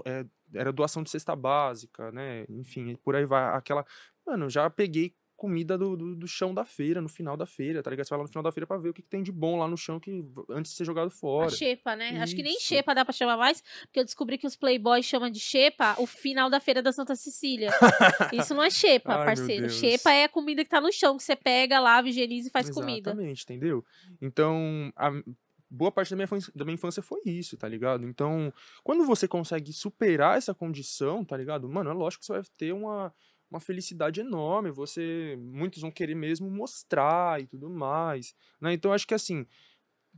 É, 0.05 0.25
era 0.53 0.71
doação 0.71 1.03
de 1.03 1.09
cesta 1.09 1.35
básica, 1.35 2.09
né? 2.11 2.45
Enfim, 2.47 2.95
por 3.03 3.15
aí 3.15 3.25
vai. 3.25 3.55
Aquela. 3.57 3.85
Mano, 4.25 4.49
já 4.49 4.69
peguei 4.69 5.13
comida 5.43 5.77
do, 5.77 5.97
do, 5.97 6.15
do 6.15 6.25
chão 6.25 6.53
da 6.53 6.63
feira, 6.63 7.01
no 7.01 7.09
final 7.09 7.35
da 7.35 7.45
feira, 7.45 7.83
tá 7.83 7.89
ligado? 7.91 8.05
Você 8.05 8.11
vai 8.11 8.19
lá 8.19 8.23
no 8.23 8.29
final 8.29 8.43
da 8.43 8.51
feira 8.53 8.65
pra 8.65 8.77
ver 8.77 8.87
o 8.89 8.93
que, 8.93 9.01
que 9.01 9.09
tem 9.09 9.21
de 9.21 9.29
bom 9.29 9.57
lá 9.57 9.67
no 9.67 9.75
chão 9.75 9.99
que 9.99 10.23
antes 10.49 10.71
de 10.71 10.77
ser 10.77 10.85
jogado 10.85 11.07
A 11.07 11.11
fora. 11.11 11.49
xepa, 11.49 11.97
né? 11.97 12.17
Acho 12.21 12.33
que 12.33 12.41
nem 12.41 12.53
Isso. 12.55 12.65
xepa 12.67 12.95
dá 12.95 13.03
pra 13.03 13.11
chamar 13.11 13.35
mais, 13.35 13.61
porque 13.81 13.99
eu 13.99 14.05
descobri 14.05 14.37
que 14.37 14.47
os 14.47 14.55
playboys 14.55 15.03
chamam 15.05 15.29
de 15.29 15.41
xepa 15.41 15.95
o 15.99 16.07
final 16.07 16.49
da 16.49 16.61
feira 16.61 16.81
da 16.81 16.93
Santa 16.93 17.13
Cecília. 17.13 17.71
Isso 18.31 18.53
não 18.55 18.63
é 18.63 18.69
xepa, 18.69 19.15
Ai, 19.15 19.25
parceiro. 19.25 19.69
Xepa 19.69 20.11
é 20.13 20.23
a 20.23 20.29
comida 20.29 20.63
que 20.63 20.69
tá 20.69 20.79
no 20.79 20.93
chão, 20.93 21.17
que 21.17 21.23
você 21.23 21.35
pega, 21.35 21.77
lava, 21.77 22.07
higieniza 22.07 22.47
e 22.47 22.51
faz 22.51 22.69
comida. 22.69 23.09
Exatamente, 23.11 23.43
entendeu? 23.43 23.83
Então, 24.21 24.93
a 24.95 25.11
boa 25.69 25.91
parte 25.91 26.11
da 26.11 26.15
minha, 26.15 26.27
da 26.55 26.63
minha 26.63 26.75
infância 26.75 27.01
foi 27.01 27.19
isso, 27.25 27.57
tá 27.57 27.67
ligado? 27.67 28.05
Então, 28.07 28.53
quando 28.81 29.05
você 29.05 29.27
consegue 29.27 29.73
superar 29.73 30.37
essa 30.37 30.53
condição, 30.53 31.25
tá 31.25 31.35
ligado? 31.35 31.67
Mano, 31.67 31.89
é 31.89 31.93
lógico 31.93 32.21
que 32.21 32.27
você 32.27 32.33
vai 32.33 32.43
ter 32.57 32.71
uma, 32.71 33.13
uma 33.53 33.59
felicidade 33.59 34.19
enorme, 34.19 34.71
você... 34.71 35.37
Muitos 35.39 35.81
vão 35.81 35.91
querer 35.91 36.15
mesmo 36.15 36.49
mostrar 36.49 37.41
e 37.41 37.47
tudo 37.47 37.69
mais, 37.69 38.33
né? 38.59 38.73
Então, 38.73 38.91
acho 38.91 39.07
que 39.07 39.13
assim, 39.13 39.45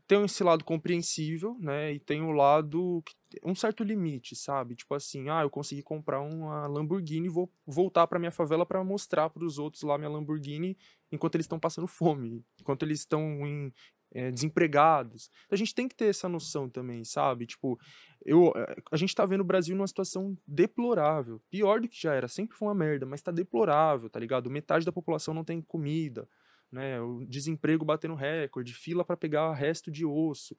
tem 0.07 0.23
esse 0.23 0.43
lado 0.43 0.63
compreensível, 0.63 1.57
né? 1.59 1.93
E 1.93 1.99
tem 1.99 2.21
o 2.21 2.31
lado... 2.31 3.03
Um 3.43 3.53
certo 3.53 3.83
limite, 3.83 4.35
sabe? 4.35 4.75
Tipo 4.75 4.95
assim, 4.95 5.29
ah, 5.29 5.41
eu 5.41 5.49
consegui 5.49 5.81
comprar 5.81 6.21
uma 6.21 6.67
Lamborghini 6.67 7.27
vou 7.27 7.51
voltar 7.67 8.07
pra 8.07 8.17
minha 8.17 8.31
favela 8.31 8.65
pra 8.65 8.81
mostrar 8.83 9.29
pros 9.29 9.59
outros 9.59 9.83
lá 9.83 9.97
minha 9.97 10.09
Lamborghini 10.09 10.77
enquanto 11.11 11.35
eles 11.35 11.43
estão 11.45 11.59
passando 11.59 11.87
fome, 11.87 12.45
enquanto 12.59 12.83
eles 12.83 12.99
estão 12.99 13.45
em, 13.45 13.73
eh, 14.15 14.31
desempregados. 14.31 15.29
Então, 15.45 15.55
a 15.55 15.57
gente 15.57 15.75
tem 15.75 15.87
que 15.87 15.95
ter 15.95 16.05
essa 16.05 16.29
noção 16.29 16.69
também, 16.69 17.03
sabe? 17.03 17.45
Tipo, 17.45 17.77
eu, 18.25 18.53
eh, 18.55 18.75
a 18.91 18.97
gente 18.97 19.13
tá 19.13 19.25
vendo 19.25 19.41
o 19.41 19.45
Brasil 19.45 19.75
numa 19.75 19.87
situação 19.87 20.37
deplorável. 20.47 21.41
Pior 21.51 21.81
do 21.81 21.89
que 21.89 22.01
já 22.01 22.13
era, 22.15 22.27
sempre 22.29 22.57
foi 22.57 22.67
uma 22.69 22.75
merda, 22.75 23.05
mas 23.05 23.21
tá 23.21 23.31
deplorável, 23.31 24.09
tá 24.09 24.19
ligado? 24.19 24.49
Metade 24.49 24.85
da 24.85 24.91
população 24.91 25.33
não 25.33 25.43
tem 25.43 25.61
comida, 25.61 26.27
né? 26.71 26.99
O 27.01 27.25
desemprego 27.25 27.83
batendo 27.85 28.15
recorde, 28.15 28.73
fila 28.73 29.03
pra 29.03 29.17
pegar 29.17 29.53
resto 29.53 29.91
de 29.91 30.05
osso. 30.05 30.55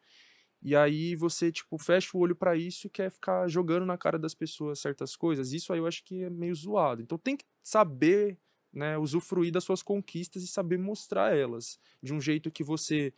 E 0.63 0.75
aí 0.75 1.15
você, 1.15 1.53
tipo, 1.53 1.79
fecha 1.79 2.11
o 2.15 2.21
olho 2.21 2.35
pra 2.35 2.57
isso 2.57 2.87
e 2.87 2.91
quer 2.91 3.11
ficar 3.11 3.49
jogando 3.49 3.87
na 3.87 3.97
cara 3.97 4.19
das 4.19 4.35
pessoas 4.35 4.81
certas 4.81 5.17
coisas. 5.17 5.53
Isso 5.53 5.73
aí 5.73 5.79
eu 5.79 5.87
acho 5.87 6.05
que 6.05 6.25
é 6.25 6.31
meio 6.31 6.55
zoado. 6.55 7.03
Então 7.03 7.19
tem 7.19 7.37
que 7.37 7.45
saber, 7.63 8.39
né, 8.73 8.99
usufruir 8.99 9.53
das 9.53 9.65
suas 9.65 9.83
conquistas 9.83 10.43
e 10.43 10.49
saber 10.49 10.79
mostrar 10.79 11.37
elas 11.37 11.79
de 12.03 12.13
um 12.13 12.21
jeito 12.21 12.51
que 12.51 12.65
você, 12.65 13.15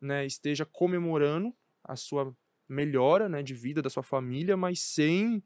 né, 0.00 0.26
esteja 0.26 0.64
comemorando 0.64 1.54
a 1.84 1.96
sua 1.96 2.34
melhora, 2.68 3.28
né, 3.28 3.42
de 3.42 3.54
vida 3.54 3.82
da 3.82 3.90
sua 3.90 4.02
família, 4.02 4.56
mas 4.56 4.80
sem 4.80 5.42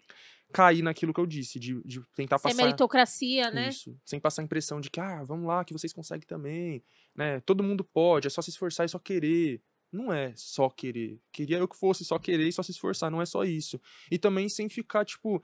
cair 0.53 0.83
naquilo 0.83 1.13
que 1.13 1.21
eu 1.21 1.27
disse, 1.27 1.59
de, 1.59 1.83
de 1.85 2.01
tentar 2.15 2.39
Sem 2.39 2.51
passar 2.51 2.63
meritocracia, 2.63 3.51
né? 3.51 3.69
isso, 3.71 3.99
sem 4.05 4.21
passar 4.21 4.43
a 4.43 4.45
impressão 4.45 4.81
de 4.81 4.91
que, 4.91 5.01
ah, 5.01 5.23
vamos 5.25 5.47
lá, 5.47 5.65
que 5.65 5.73
vocês 5.73 5.93
conseguem 5.93 6.27
também, 6.27 6.83
né? 7.15 7.41
Todo 7.41 7.63
mundo 7.63 7.83
pode, 7.83 8.27
é 8.27 8.31
só 8.31 8.41
se 8.41 8.51
esforçar 8.51 8.87
e 8.87 8.89
só 8.89 8.99
querer. 8.99 9.61
Não 9.91 10.13
é 10.13 10.33
só 10.37 10.69
querer. 10.69 11.21
Queria 11.33 11.59
eu 11.59 11.69
que 11.69 11.77
fosse 11.77 12.05
só 12.05 12.19
querer 12.19 12.49
e 12.49 12.53
só 12.53 12.63
se 12.63 12.73
esforçar, 12.73 13.11
não 13.11 13.23
é 13.23 13.27
só 13.27 13.45
isso. 13.45 13.81
E 14.11 14.19
também 14.19 14.49
sem 14.49 14.69
ficar, 14.69 15.05
tipo, 15.05 15.43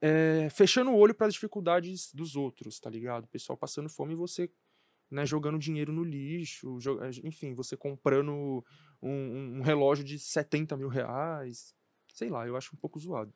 é, 0.00 0.48
fechando 0.50 0.90
o 0.90 0.96
olho 0.96 1.14
para 1.14 1.28
as 1.28 1.34
dificuldades 1.34 2.12
dos 2.12 2.34
outros, 2.34 2.80
tá 2.80 2.90
ligado? 2.90 3.24
O 3.24 3.28
pessoal 3.28 3.56
passando 3.56 3.88
fome 3.88 4.14
e 4.14 4.16
você, 4.16 4.50
né, 5.12 5.26
jogando 5.26 5.58
dinheiro 5.58 5.92
no 5.92 6.02
lixo, 6.04 6.78
eh, 7.02 7.10
enfim, 7.24 7.54
você 7.54 7.76
comprando 7.76 8.32
um, 8.32 8.62
um- 9.02 9.58
um 9.58 9.62
relógio 9.62 10.04
de 10.04 10.18
70 10.18 10.76
mil 10.76 10.88
reais. 10.88 11.74
Sei 12.12 12.28
lá, 12.30 12.46
eu 12.46 12.56
acho 12.56 12.74
um 12.74 12.78
pouco 12.78 12.98
zoado. 12.98 13.34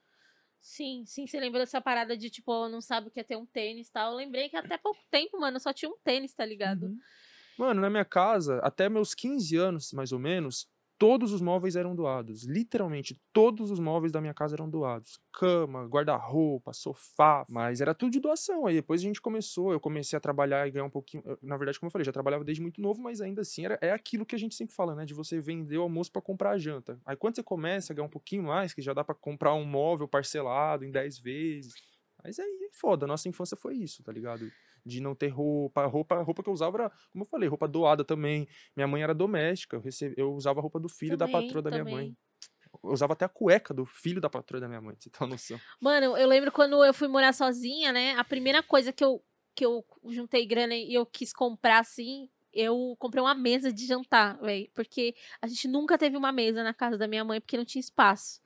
Sim, 0.61 1.05
sim, 1.07 1.27
você 1.27 1.39
lembra 1.39 1.61
dessa 1.61 1.81
parada 1.81 2.17
de, 2.17 2.29
tipo, 2.29 2.69
não 2.69 2.81
sabe 2.81 3.09
o 3.09 3.11
que 3.11 3.21
é 3.21 3.25
ter 3.25 3.37
um 3.37 3.47
tênis 3.47 3.89
e 3.89 3.93
tal. 3.93 4.11
Eu 4.13 4.17
lembrei 4.17 4.49
que 4.49 4.57
até 4.57 4.77
pouco 4.77 5.01
tempo, 5.11 5.39
mano, 5.39 5.61
só 5.61 5.73
tinha 5.73 5.89
um 5.91 5.97
tênis, 6.03 6.35
tá 6.35 6.45
ligado? 6.45 6.83
Uhum. 6.83 7.01
Mano, 7.57 7.81
na 7.81 7.91
minha 7.91 8.05
casa, 8.05 8.59
até 8.61 8.89
meus 8.89 9.15
15 9.15 9.57
anos, 9.57 9.93
mais 9.93 10.13
ou 10.13 10.19
menos, 10.19 10.69
todos 10.99 11.33
os 11.33 11.41
móveis 11.41 11.77
eram 11.77 11.95
doados. 11.95 12.45
Literalmente, 12.45 13.21
todos 13.33 13.71
os 13.71 13.79
móveis 13.79 14.13
da 14.13 14.21
minha 14.21 14.35
casa 14.35 14.55
eram 14.57 14.69
doados. 14.69 15.19
Cama, 15.33 15.87
guarda-roupa, 15.87 16.73
sofá, 16.73 17.45
mas 17.49 17.81
era 17.81 17.95
tudo 17.95 18.13
de 18.13 18.21
doação. 18.21 18.67
Aí 18.67 18.75
depois 18.75 19.01
a 19.01 19.05
gente 19.05 19.21
começou, 19.21 19.73
eu 19.73 19.81
comecei 19.81 20.17
a 20.17 20.21
trabalhar 20.21 20.67
e 20.67 20.71
ganhar 20.71 20.85
um 20.85 20.91
pouquinho. 20.91 21.23
Na 21.43 21.57
verdade, 21.57 21.79
como 21.79 21.89
eu 21.89 21.93
falei, 21.93 22.05
já 22.05 22.13
trabalhava 22.13 22.45
desde 22.45 22.63
muito 22.63 22.81
novo, 22.81 23.01
mas 23.01 23.21
ainda 23.21 23.43
assim 23.43 23.65
era, 23.65 23.79
é 23.81 23.91
aquilo 23.91 24.27
que 24.27 24.35
a 24.35 24.39
gente 24.39 24.55
sempre 24.55 24.75
fala, 24.75 24.95
né? 24.95 25.05
De 25.05 25.15
você 25.15 25.41
vender 25.41 25.79
o 25.79 25.83
almoço 25.83 26.11
pra 26.11 26.23
comprar 26.23 26.51
a 26.51 26.59
janta. 26.59 26.99
Aí 27.05 27.17
quando 27.17 27.37
você 27.37 27.43
começa 27.43 27.93
a 27.93 27.97
ganhar 27.97 28.07
um 28.07 28.11
pouquinho 28.11 28.45
mais, 28.45 28.73
que 28.73 28.83
já 28.83 28.93
dá 28.93 29.05
pra 29.05 29.15
comprar 29.15 29.55
um 29.55 29.65
móvel 29.65 30.09
parcelado 30.09 30.85
em 30.85 30.91
10 30.91 31.19
vezes. 31.19 31.75
Mas 32.23 32.39
aí 32.39 32.69
é 32.69 32.73
foda, 32.73 33.07
nossa 33.07 33.29
infância 33.29 33.57
foi 33.57 33.77
isso, 33.77 34.03
tá 34.03 34.11
ligado? 34.11 34.51
De 34.87 35.01
não 35.01 35.15
ter 35.15 35.29
roupa. 35.29 35.83
A 35.83 35.87
roupa, 35.87 36.23
roupa 36.23 36.43
que 36.43 36.49
eu 36.49 36.55
usava 36.55 36.79
era, 36.79 36.91
como 37.11 37.25
eu 37.25 37.29
falei, 37.29 37.49
roupa 37.49 37.67
doada 37.67 38.05
também. 38.05 38.47
Minha 38.77 38.87
mãe 38.87 39.03
era 39.03 39.15
doméstica, 39.15 39.77
eu, 39.77 39.81
rece... 39.81 40.15
eu 40.17 40.33
usava 40.33 40.61
a 40.61 40.63
roupa 40.63 40.79
do 40.79 40.89
filho 40.89 41.17
da 41.17 41.27
Também, 41.27 41.43
patroa 41.47 41.63
da 41.63 41.71
minha 41.71 41.85
também. 41.85 41.95
mãe. 41.95 42.17
Eu 42.85 42.91
usava 42.91 43.15
até 43.15 43.25
a 43.25 43.29
cueca 43.29 43.75
do 43.75 43.85
filho 43.85 44.21
da 44.21 44.31
patroa 44.31 44.61
da 44.61 44.69
minha 44.69 44.81
mãe, 44.81 44.95
você 44.99 45.11
ter 45.11 45.19
uma 45.21 45.31
noção. 45.31 45.59
Mano, 45.81 46.17
eu 46.17 46.29
lembro 46.29 46.53
quando 46.53 46.85
eu 46.85 46.95
fui 46.95 47.09
morar 47.09 47.33
sozinha, 47.33 47.93
né? 47.93 48.13
A 48.13 48.25
primeira 48.25 48.63
coisa 48.63 48.93
que 48.93 49.05
eu, 49.05 49.23
que 49.55 49.65
eu 49.65 49.85
juntei 50.11 50.47
grana 50.47 50.75
e 50.75 50.95
eu 50.95 51.05
quis 51.07 51.33
comprar, 51.33 51.81
assim, 51.81 52.29
eu 52.57 52.97
comprei 52.99 53.23
uma 53.23 53.35
mesa 53.35 53.73
de 53.73 53.87
jantar, 53.87 54.39
velho. 54.39 54.69
Porque 54.75 55.15
a 55.41 55.47
gente 55.47 55.69
nunca 55.69 55.97
teve 55.99 56.17
uma 56.17 56.33
mesa 56.33 56.63
na 56.65 56.73
casa 56.75 56.97
da 56.99 57.07
minha 57.07 57.25
mãe, 57.25 57.41
porque 57.41 57.57
não 57.57 57.65
tinha 57.65 57.81
espaço. 57.81 58.41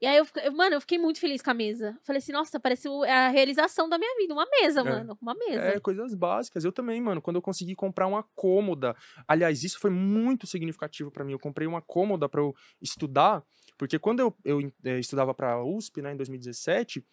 E 0.00 0.06
aí, 0.06 0.16
eu, 0.16 0.26
eu- 0.44 0.52
mano, 0.52 0.76
eu 0.76 0.80
fiquei 0.80 0.98
muito 0.98 1.18
feliz 1.18 1.40
com 1.42 1.50
a 1.50 1.54
mesa. 1.54 1.98
Falei 2.04 2.18
assim, 2.18 2.32
nossa, 2.32 2.60
parece 2.60 2.88
é 3.06 3.12
a 3.12 3.28
realização 3.28 3.88
da 3.88 3.98
minha 3.98 4.14
vida. 4.16 4.34
Uma 4.34 4.46
mesa, 4.60 4.80
É. 4.80 4.84
mano. 4.84 5.18
Uma 5.20 5.34
mesa. 5.34 5.60
É, 5.62 5.80
coisas 5.80 6.14
básicas. 6.14 6.64
Eu 6.64 6.72
também, 6.72 7.00
mano, 7.00 7.20
quando 7.22 7.36
eu 7.36 7.42
consegui 7.42 7.74
comprar 7.74 8.06
uma 8.06 8.22
cômoda. 8.34 8.94
Aliás, 9.26 9.64
isso 9.64 9.78
foi 9.80 9.90
muito 9.90 10.46
significativo 10.46 11.10
pra 11.10 11.24
mim. 11.24 11.32
Eu 11.32 11.38
comprei 11.38 11.66
uma 11.66 11.80
cômoda 11.82 12.28
pra 12.28 12.40
eu 12.40 12.54
estudar, 12.80 13.42
porque 13.78 13.98
quando 13.98 14.20
eu, 14.20 14.36
eu 14.44 14.60
eh, 14.84 14.98
estudava 14.98 15.32
pra 15.34 15.62
USP, 15.64 16.02
né, 16.02 16.12
em 16.12 16.16
2017, 16.16 17.04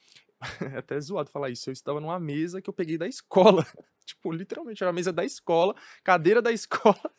é 0.75 0.77
até 0.77 0.99
zoado 0.99 1.29
falar 1.29 1.49
isso, 1.49 1.69
eu 1.69 1.73
estudava 1.73 1.99
numa 1.99 2.19
mesa 2.19 2.61
que 2.61 2.69
eu 2.69 2.73
peguei 2.73 2.97
da 2.97 3.07
escola. 3.07 3.65
tipo, 4.05 4.31
literalmente, 4.31 4.83
era 4.83 4.91
a 4.91 4.93
mesa 4.93 5.11
da 5.11 5.25
escola, 5.25 5.75
cadeira 6.03 6.41
da 6.41 6.51
escola. 6.51 6.99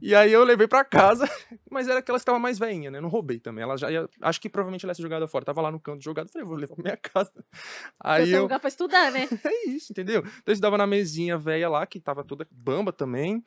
E 0.00 0.14
aí 0.14 0.32
eu 0.32 0.44
levei 0.44 0.66
pra 0.66 0.82
casa, 0.82 1.28
mas 1.70 1.86
era 1.86 1.98
aquela 1.98 2.16
que 2.16 2.22
estava 2.22 2.38
mais 2.38 2.58
veinha, 2.58 2.90
né? 2.90 3.02
Não 3.02 3.10
roubei 3.10 3.38
também. 3.38 3.62
Ela 3.62 3.76
já 3.76 3.90
ia, 3.90 4.08
acho 4.22 4.40
que 4.40 4.48
provavelmente 4.48 4.84
ela 4.84 4.92
ia 4.92 4.94
ser 4.94 5.02
jogada 5.02 5.28
fora. 5.28 5.44
Tava 5.44 5.60
lá 5.60 5.70
no 5.70 5.78
canto 5.78 6.02
jogada, 6.02 6.30
falei, 6.32 6.46
vou 6.46 6.56
levar 6.56 6.74
pra 6.74 6.82
minha 6.82 6.96
casa. 6.96 7.32
Aí 8.00 8.30
eu 8.30 8.36
eu, 8.38 8.42
lugar 8.44 8.58
pra 8.60 8.68
estudar, 8.68 9.12
né? 9.12 9.28
é 9.44 9.68
isso, 9.68 9.92
entendeu? 9.92 10.20
Então 10.20 10.42
eu 10.46 10.52
estudava 10.54 10.78
na 10.78 10.86
mesinha 10.86 11.36
velha 11.36 11.68
lá, 11.68 11.86
que 11.86 12.00
tava 12.00 12.24
toda 12.24 12.46
bamba 12.50 12.92
também. 12.92 13.44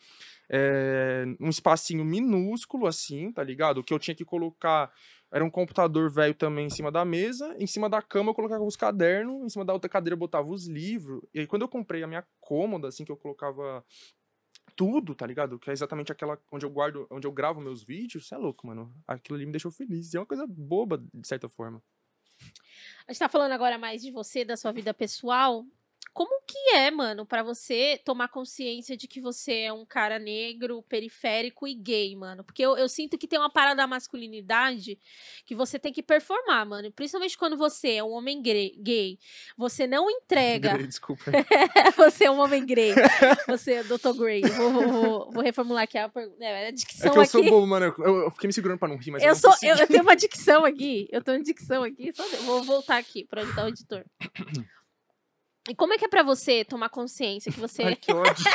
é, 0.49 1.26
um 1.39 1.49
espacinho 1.49 2.05
minúsculo, 2.05 2.88
assim, 2.88 3.32
tá 3.32 3.43
ligado? 3.43 3.84
Que 3.84 3.93
eu 3.93 3.99
tinha 3.99 4.16
que 4.16 4.26
colocar 4.26 4.91
era 5.36 5.43
um 5.43 5.49
computador 5.49 6.09
velho 6.09 6.33
também 6.33 6.67
em 6.67 6.69
cima 6.69 6.89
da 6.89 7.03
mesa. 7.03 7.53
Em 7.59 7.67
cima 7.67 7.89
da 7.89 8.01
cama 8.01 8.29
eu 8.29 8.33
colocava 8.33 8.63
os 8.63 8.77
cadernos, 8.77 9.43
em 9.43 9.49
cima 9.49 9.65
da 9.65 9.73
outra 9.73 9.89
cadeira 9.89 10.13
eu 10.13 10.17
botava 10.17 10.47
os 10.47 10.65
livros. 10.65 11.21
E 11.33 11.41
aí 11.41 11.45
quando 11.45 11.63
eu 11.63 11.67
comprei 11.67 12.01
a 12.01 12.07
minha 12.07 12.25
cômoda, 12.39 12.88
assim, 12.88 13.03
que 13.03 13.11
eu 13.11 13.17
colocava 13.17 13.83
tudo, 14.77 15.13
tá 15.13 15.27
ligado? 15.27 15.59
Que 15.59 15.71
é 15.71 15.73
exatamente 15.73 16.09
aquela 16.09 16.39
onde 16.49 16.65
eu 16.65 16.69
guardo, 16.69 17.05
onde 17.11 17.27
eu 17.27 17.33
gravo 17.33 17.59
meus 17.59 17.83
vídeos, 17.83 18.25
você 18.25 18.33
é 18.33 18.38
louco, 18.38 18.65
mano. 18.65 18.95
Aquilo 19.05 19.36
ali 19.36 19.45
me 19.45 19.51
deixou 19.51 19.71
feliz. 19.71 20.13
E 20.13 20.15
é 20.15 20.21
uma 20.21 20.25
coisa 20.25 20.47
boba, 20.47 21.03
de 21.13 21.27
certa 21.27 21.49
forma. 21.49 21.83
A 23.05 23.11
gente 23.11 23.19
tá 23.19 23.27
falando 23.27 23.51
agora 23.51 23.77
mais 23.77 24.01
de 24.01 24.11
você, 24.11 24.45
da 24.45 24.55
sua 24.55 24.71
vida 24.71 24.93
pessoal. 24.93 25.65
Como 26.14 26.41
que 26.47 26.58
é, 26.76 26.89
mano, 26.89 27.26
pra 27.26 27.43
você 27.43 27.99
tomar 28.06 28.30
consciência 28.30 28.95
de 28.95 29.06
que 29.06 29.20
você 29.20 29.62
é 29.64 29.74
um 29.74 29.86
cara 29.86 30.18
negro, 30.18 30.82
periférico 30.84 31.68
e 31.68 31.74
gay, 31.74 32.16
mano? 32.16 32.41
Porque 32.43 32.62
eu, 32.62 32.78
eu 32.78 32.88
sinto 32.88 33.18
que 33.18 33.28
tem 33.28 33.38
uma 33.38 33.49
parada 33.51 33.76
da 33.76 33.88
masculinidade 33.88 34.97
que 35.45 35.53
você 35.53 35.78
tem 35.78 35.91
que 35.91 36.01
performar, 36.01 36.66
mano. 36.66 36.89
Principalmente 36.91 37.38
quando 37.38 37.58
você 37.58 37.95
é 37.95 38.03
um 38.03 38.12
homem 38.12 38.41
gay. 38.41 39.20
Você 39.58 39.86
não 39.86 40.10
entrega. 40.10 40.78
Desculpa. 40.88 41.32
você 41.97 42.26
é 42.26 42.32
um 42.32 42.39
homem 42.39 42.66
gay. 42.66 42.93
Você 43.47 43.74
é 43.74 43.84
Dr. 43.84 44.14
Grey. 44.18 44.41
Vou, 44.41 44.72
vou- 44.72 44.88
vou- 44.88 45.32
vou 45.32 45.43
reformular 45.43 45.84
aqui 45.84 45.97
a 45.97 46.08
pergunta. 46.08 46.43
É, 46.43 46.47
a 46.47 46.60
É 46.68 46.72
dicção 46.72 47.12
que 47.12 47.18
eu 47.18 47.22
aqui. 47.24 47.32
sou 47.32 47.43
bobo, 47.43 47.68
mano. 47.68 47.93
Eu, 47.99 48.16
eu 48.24 48.32
fiquei 48.32 48.47
me 48.47 48.53
segurando 48.53 48.80
pra 48.80 48.88
não 48.88 48.97
rir, 48.97 49.12
mas 49.12 49.22
eu, 49.22 49.30
Eu, 49.30 49.36
sou, 49.36 49.53
eu, 49.62 49.76
eu 49.76 49.88
tenho 49.88 50.01
uma 50.03 50.16
dicção 50.16 50.64
aqui. 50.64 51.10
Eu 51.12 51.22
tenho 51.22 51.38
uma 51.38 51.43
dicção 51.43 51.84
aqui. 51.84 52.14
Só 52.14 52.26
vou 52.43 52.64
voltar 52.64 52.97
aqui 52.97 53.26
para 53.26 53.41
onde 53.43 53.53
tá 53.53 53.66
o 53.66 53.68
editor. 53.68 54.06
E 55.70 55.76
como 55.76 55.93
é 55.93 55.97
que 55.97 56.05
é 56.05 56.07
pra 56.07 56.22
você 56.24 56.63
tomar 56.63 56.89
consciência 56.89 57.51
que 57.51 57.59
você. 57.59 57.84
Ai, 57.84 57.95
que 57.95 58.11
ódio. 58.13 58.45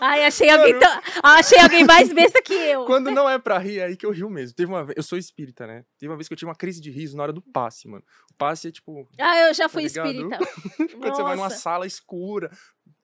Ai, 0.00 0.24
achei 0.24 0.48
alguém, 0.50 0.78
tão... 0.78 1.00
achei 1.22 1.58
alguém 1.58 1.84
mais 1.84 2.12
besta 2.12 2.42
que 2.42 2.52
eu. 2.52 2.84
Quando 2.84 3.10
não 3.10 3.28
é 3.28 3.38
pra 3.38 3.58
rir, 3.58 3.78
é 3.78 3.84
aí 3.86 3.96
que 3.96 4.04
eu 4.04 4.10
rio 4.10 4.28
mesmo. 4.28 4.54
Teve 4.56 4.70
uma 4.72 4.84
vez, 4.84 4.96
eu 4.96 5.02
sou 5.02 5.16
espírita, 5.18 5.66
né? 5.66 5.84
Teve 5.98 6.10
uma 6.10 6.16
vez 6.16 6.26
que 6.28 6.34
eu 6.34 6.36
tive 6.36 6.48
uma 6.48 6.54
crise 6.56 6.80
de 6.80 6.90
riso 6.90 7.16
na 7.16 7.22
hora 7.22 7.32
do 7.32 7.40
passe, 7.42 7.88
mano. 7.88 8.04
O 8.30 8.34
passe 8.34 8.68
é 8.68 8.72
tipo, 8.72 9.08
Ah, 9.18 9.38
eu 9.48 9.54
já 9.54 9.68
fui 9.68 9.84
ligado? 9.84 10.06
espírita. 10.08 10.38
quando 10.98 11.14
você 11.16 11.22
vai 11.22 11.36
numa 11.36 11.44
Nossa. 11.48 11.58
sala 11.58 11.86
escura, 11.86 12.48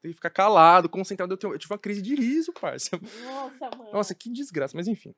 tem 0.03 0.11
que 0.11 0.14
ficar 0.16 0.30
calado, 0.30 0.89
concentrado. 0.89 1.32
Eu, 1.32 1.39
tenho- 1.39 1.55
eu 1.55 1.59
tive 1.59 1.72
uma 1.72 1.78
crise 1.78 2.03
de 2.03 2.14
riso, 2.14 2.53
parça. 2.53 2.99
Nossa, 3.24 3.70
mano. 3.76 3.93
Nossa, 3.93 4.14
que 4.14 4.30
desgraça, 4.32 4.76
mas 4.76 4.89
enfim. 4.89 5.14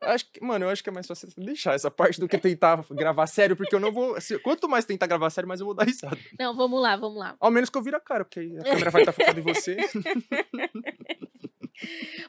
Acho 0.00 0.30
que, 0.30 0.42
mano, 0.44 0.66
eu 0.66 0.68
acho 0.68 0.82
que 0.82 0.90
é 0.90 0.92
mais 0.92 1.06
fácil 1.06 1.28
deixar 1.38 1.74
essa 1.74 1.90
parte 1.90 2.20
do 2.20 2.28
que 2.28 2.36
tentar 2.38 2.84
gravar 2.90 3.26
sério, 3.26 3.56
porque 3.56 3.74
eu 3.74 3.80
não 3.80 3.90
vou. 3.90 4.20
se- 4.20 4.38
quanto 4.40 4.68
mais 4.68 4.84
tentar 4.84 5.06
gravar 5.06 5.30
sério, 5.30 5.48
mais 5.48 5.58
eu 5.60 5.66
vou 5.66 5.74
dar 5.74 5.84
risada. 5.84 6.18
Não, 6.38 6.54
vamos 6.54 6.80
lá, 6.82 6.96
vamos 6.96 7.18
lá. 7.18 7.34
Ao 7.40 7.50
menos 7.50 7.70
que 7.70 7.78
eu 7.78 7.82
vire 7.82 7.96
a 7.96 8.00
cara, 8.00 8.24
porque 8.24 8.40
aí 8.40 8.58
a 8.58 8.62
câmera 8.62 8.90
vai 8.90 9.02
estar 9.02 9.12
focada 9.12 9.40
em 9.40 9.42
você. 9.42 9.76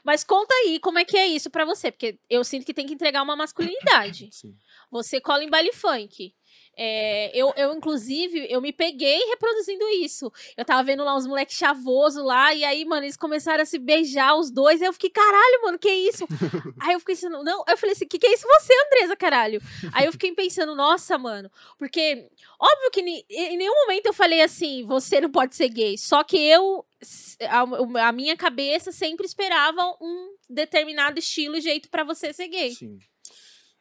Mas 0.04 0.24
conta 0.24 0.54
aí 0.54 0.78
como 0.80 0.98
é 0.98 1.04
que 1.04 1.16
é 1.16 1.26
isso 1.26 1.50
pra 1.50 1.64
você, 1.64 1.90
porque 1.90 2.18
eu 2.28 2.44
sinto 2.44 2.64
que 2.66 2.74
tem 2.74 2.86
que 2.86 2.92
entregar 2.94 3.22
uma 3.22 3.36
masculinidade. 3.36 4.28
Sim. 4.32 4.54
Você 4.90 5.20
cola 5.20 5.42
em 5.42 5.50
baile 5.50 5.72
funk. 5.72 6.34
É, 6.80 7.36
eu, 7.36 7.52
eu, 7.56 7.74
inclusive, 7.74 8.46
eu 8.48 8.60
me 8.60 8.72
peguei 8.72 9.18
reproduzindo 9.30 9.84
isso. 10.00 10.32
Eu 10.56 10.64
tava 10.64 10.82
vendo 10.84 11.02
lá 11.02 11.16
uns 11.16 11.26
moleques 11.26 11.56
chavoso 11.56 12.22
lá, 12.22 12.54
e 12.54 12.64
aí, 12.64 12.84
mano, 12.84 13.04
eles 13.04 13.16
começaram 13.16 13.62
a 13.62 13.66
se 13.66 13.78
beijar, 13.80 14.36
os 14.36 14.48
dois. 14.50 14.80
Eu 14.80 14.92
fiquei, 14.92 15.10
caralho, 15.10 15.62
mano, 15.64 15.78
que 15.78 15.90
isso? 15.90 16.24
aí 16.80 16.92
eu 16.92 17.00
fiquei 17.00 17.16
pensando, 17.16 17.42
não, 17.42 17.64
eu 17.68 17.76
falei 17.76 17.94
assim, 17.94 18.06
que 18.06 18.18
que 18.18 18.26
é 18.28 18.32
isso 18.32 18.46
você, 18.46 18.72
Andresa, 18.86 19.16
caralho? 19.16 19.60
Aí 19.92 20.06
eu 20.06 20.12
fiquei 20.12 20.32
pensando, 20.32 20.74
nossa, 20.76 21.18
mano, 21.18 21.50
porque, 21.76 22.28
óbvio 22.60 22.90
que 22.92 23.02
ni- 23.02 23.24
em 23.28 23.56
nenhum 23.56 23.74
momento 23.74 24.06
eu 24.06 24.12
falei 24.12 24.40
assim, 24.40 24.84
você 24.86 25.20
não 25.20 25.30
pode 25.32 25.56
ser 25.56 25.68
gay. 25.70 25.98
Só 25.98 26.22
que 26.22 26.36
eu, 26.38 26.86
a, 27.48 28.08
a 28.08 28.12
minha 28.12 28.36
cabeça 28.36 28.92
sempre 28.92 29.26
esperava 29.26 29.82
um 30.00 30.36
determinado 30.48 31.18
estilo 31.18 31.56
e 31.56 31.60
jeito 31.60 31.90
pra 31.90 32.04
você 32.04 32.32
ser 32.32 32.46
gay. 32.46 32.70
Sim. 32.72 32.98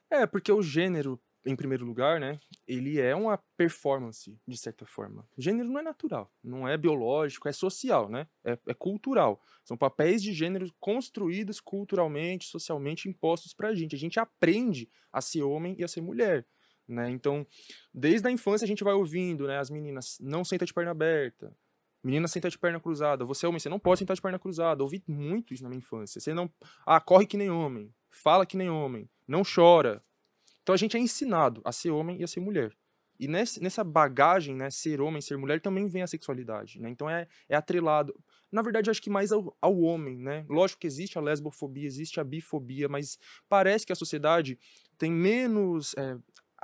É, 0.10 0.26
porque 0.26 0.52
o 0.52 0.62
gênero, 0.62 1.20
em 1.48 1.56
primeiro 1.56 1.86
lugar, 1.86 2.20
né? 2.20 2.40
Ele 2.68 3.00
é 3.00 3.16
uma 3.16 3.38
performance, 3.56 4.38
de 4.46 4.58
certa 4.58 4.86
forma. 4.86 5.28
Gênero 5.38 5.70
não 5.70 5.80
é 5.80 5.84
natural, 5.84 6.32
não 6.44 6.68
é 6.68 6.78
biológico, 6.78 7.48
é 7.48 7.54
social, 7.54 8.10
né? 8.10 8.28
É, 8.44 8.58
é 8.68 8.74
cultural. 8.74 9.42
São 9.64 9.78
papéis 9.78 10.22
de 10.22 10.34
gênero 10.34 10.70
construídos 10.80 11.60
culturalmente, 11.60 12.46
socialmente 12.46 13.08
impostos 13.08 13.54
pra 13.54 13.74
gente. 13.74 13.96
A 13.96 14.00
gente 14.00 14.20
aprende 14.20 14.90
a 15.12 15.22
ser 15.22 15.44
homem 15.44 15.76
e 15.80 15.84
a 15.84 15.88
ser 15.88 16.02
mulher. 16.02 16.46
Né? 16.88 17.10
Então, 17.10 17.46
desde 17.94 18.28
a 18.28 18.32
infância 18.32 18.66
a 18.66 18.68
gente 18.68 18.84
vai 18.84 18.94
ouvindo, 18.94 19.48
né? 19.48 19.58
As 19.58 19.70
meninas, 19.70 20.18
não 20.22 20.44
senta 20.44 20.66
de 20.66 20.74
perna 20.74 20.92
aberta. 20.92 21.56
Menina 22.04 22.28
senta 22.28 22.50
de 22.50 22.58
perna 22.58 22.80
cruzada. 22.80 23.26
Você 23.26 23.46
é 23.46 23.50
homem, 23.50 23.60
você 23.60 23.68
não 23.68 23.80
pode 23.80 24.00
sentar 24.00 24.16
de 24.16 24.22
perna 24.22 24.40
cruzada. 24.40 24.84
Ouvi 24.84 25.04
muito 25.08 25.54
isso 25.54 25.64
na 25.64 25.70
minha 25.70 25.80
infância. 25.80 26.22
Você 26.22 26.34
não. 26.34 26.50
Ah, 26.86 27.02
corre 27.02 27.26
que 27.26 27.36
nem 27.36 27.50
homem. 27.50 27.94
Fala 28.10 28.46
que 28.46 28.56
nem 28.56 28.70
homem. 28.70 29.10
Não 29.28 29.42
chora. 29.44 30.02
Então 30.68 30.74
a 30.74 30.78
gente 30.78 30.98
é 30.98 31.00
ensinado 31.00 31.62
a 31.64 31.72
ser 31.72 31.92
homem 31.92 32.20
e 32.20 32.26
a 32.26 32.28
ser 32.28 32.42
mulher. 32.42 32.76
E 33.18 33.26
nesse, 33.26 33.64
nessa 33.64 33.86
bagagem, 33.86 34.54
né, 34.54 34.70
ser 34.70 35.00
homem, 35.00 35.22
ser 35.22 35.38
mulher, 35.38 35.62
também 35.62 35.88
vem 35.88 36.04
a 36.04 36.08
sexualidade, 36.08 36.82
né? 36.82 36.90
Então 36.90 37.10
é, 37.10 37.26
é 37.48 37.56
atrelado. 37.56 38.14
Na 38.52 38.62
verdade, 38.62 38.90
acho 38.90 39.02
que 39.02 39.10
mais 39.10 39.32
ao, 39.32 39.56
ao 39.62 39.80
homem, 39.80 40.18
né? 40.18 40.46
Lógico 40.50 40.82
que 40.82 40.88
existe 40.88 41.18
a 41.18 41.22
lesbofobia, 41.22 41.88
existe 41.88 42.20
a 42.20 42.24
bifobia, 42.26 42.90
mas 42.90 43.18
parece 43.48 43.86
que 43.86 43.94
a 43.94 43.96
sociedade 43.96 44.60
tem 44.98 45.10
menos. 45.10 45.96
é, 45.98 46.18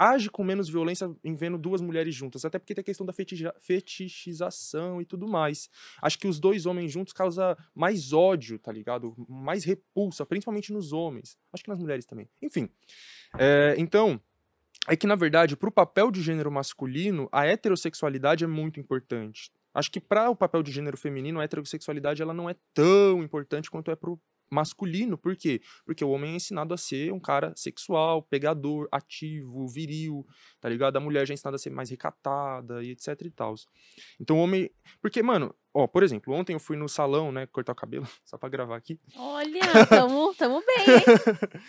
age 0.04 0.30
com 0.30 0.44
menos 0.44 0.68
violência 0.70 1.10
em 1.24 1.36
vendo 1.36 1.58
duas 1.58 1.82
mulheres 1.82 2.14
juntas, 2.14 2.44
até 2.44 2.60
porque 2.60 2.76
tem 2.76 2.82
a 2.82 2.86
questão 2.86 3.06
da 3.06 3.14
fetichização 3.14 5.02
e 5.02 5.06
tudo 5.06 5.28
mais. 5.28 5.70
Acho 6.02 6.20
que 6.20 6.28
os 6.28 6.40
dois 6.40 6.66
homens 6.66 6.92
juntos 6.92 7.14
causa 7.14 7.58
mais 7.74 8.12
ódio, 8.12 8.60
tá 8.60 8.72
ligado? 8.72 9.16
Mais 9.30 9.64
repulsa, 9.64 10.26
principalmente 10.26 10.74
nos 10.74 10.92
homens. 10.92 11.38
Acho 11.52 11.64
que 11.64 11.70
nas 11.70 11.80
mulheres 11.80 12.06
também. 12.06 12.28
Enfim. 12.42 12.70
É, 13.38 13.76
então, 13.78 14.20
é 14.88 14.96
que 14.96 15.08
na 15.08 15.16
verdade, 15.16 15.56
pro 15.56 15.72
papel 15.72 16.12
de 16.12 16.22
gênero 16.22 16.52
masculino, 16.52 17.30
a 17.32 17.46
heterossexualidade 17.46 18.44
é 18.44 18.48
muito 18.48 18.80
importante. 18.80 19.52
Acho 19.74 19.90
que 19.90 20.00
para 20.00 20.30
o 20.30 20.36
papel 20.36 20.62
de 20.62 20.72
gênero 20.72 20.98
feminino, 20.98 21.40
a 21.40 21.44
heterossexualidade 21.44 22.22
ela 22.22 22.34
não 22.34 22.50
é 22.50 22.56
tão 22.74 23.24
importante 23.24 23.72
quanto 23.72 23.90
é 23.90 23.96
pro 23.96 24.20
masculino. 24.54 25.18
Por 25.18 25.36
quê? 25.36 25.62
Porque 25.86 26.04
o 26.06 26.10
homem 26.12 26.34
é 26.34 26.36
ensinado 26.36 26.74
a 26.74 26.78
ser 26.78 27.12
um 27.12 27.20
cara 27.20 27.54
sexual, 27.56 28.22
pegador, 28.22 28.88
ativo, 28.92 29.68
viril, 29.68 30.26
tá 30.62 30.70
ligado? 30.70 30.96
A 30.98 31.00
mulher 31.00 31.26
já 31.28 31.34
é 31.34 31.36
ensinada 31.36 31.56
a 31.56 31.60
ser 31.60 31.70
mais 31.72 31.90
recatada 31.90 32.84
e 32.84 32.92
etc 32.92 33.08
e 33.26 33.32
tal. 33.32 33.56
Então 34.20 34.38
o 34.38 34.42
homem. 34.44 34.70
Porque, 35.02 35.22
mano, 35.24 35.54
ó, 35.74 35.88
por 35.88 36.04
exemplo, 36.04 36.34
ontem 36.34 36.54
eu 36.54 36.60
fui 36.60 36.78
no 36.78 36.88
salão, 36.88 37.32
né, 37.32 37.46
cortar 37.48 37.74
o 37.74 37.76
cabelo, 37.76 38.08
só 38.24 38.38
pra 38.38 38.50
gravar 38.50 38.76
aqui. 38.78 39.00
Olha, 39.18 39.62
tamo, 39.90 40.34
tamo 40.36 40.62
bem, 40.66 40.96
hein? 40.96 41.04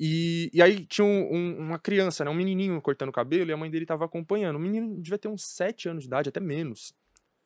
E, 0.00 0.48
e 0.54 0.62
aí 0.62 0.86
tinha 0.86 1.04
um- 1.04 1.34
um- 1.34 1.58
uma 1.58 1.78
criança, 1.78 2.24
né, 2.24 2.30
um 2.30 2.34
menininho 2.34 2.80
cortando 2.80 3.08
o 3.08 3.12
cabelo 3.12 3.50
e 3.50 3.52
a 3.52 3.56
mãe 3.56 3.68
dele 3.68 3.84
tava 3.84 4.04
acompanhando. 4.04 4.54
O 4.54 4.60
menino 4.60 4.94
devia 5.00 5.18
ter 5.18 5.26
uns 5.26 5.44
7 5.44 5.88
anos 5.88 6.04
de 6.04 6.06
idade, 6.06 6.28
até 6.28 6.38
menos. 6.38 6.92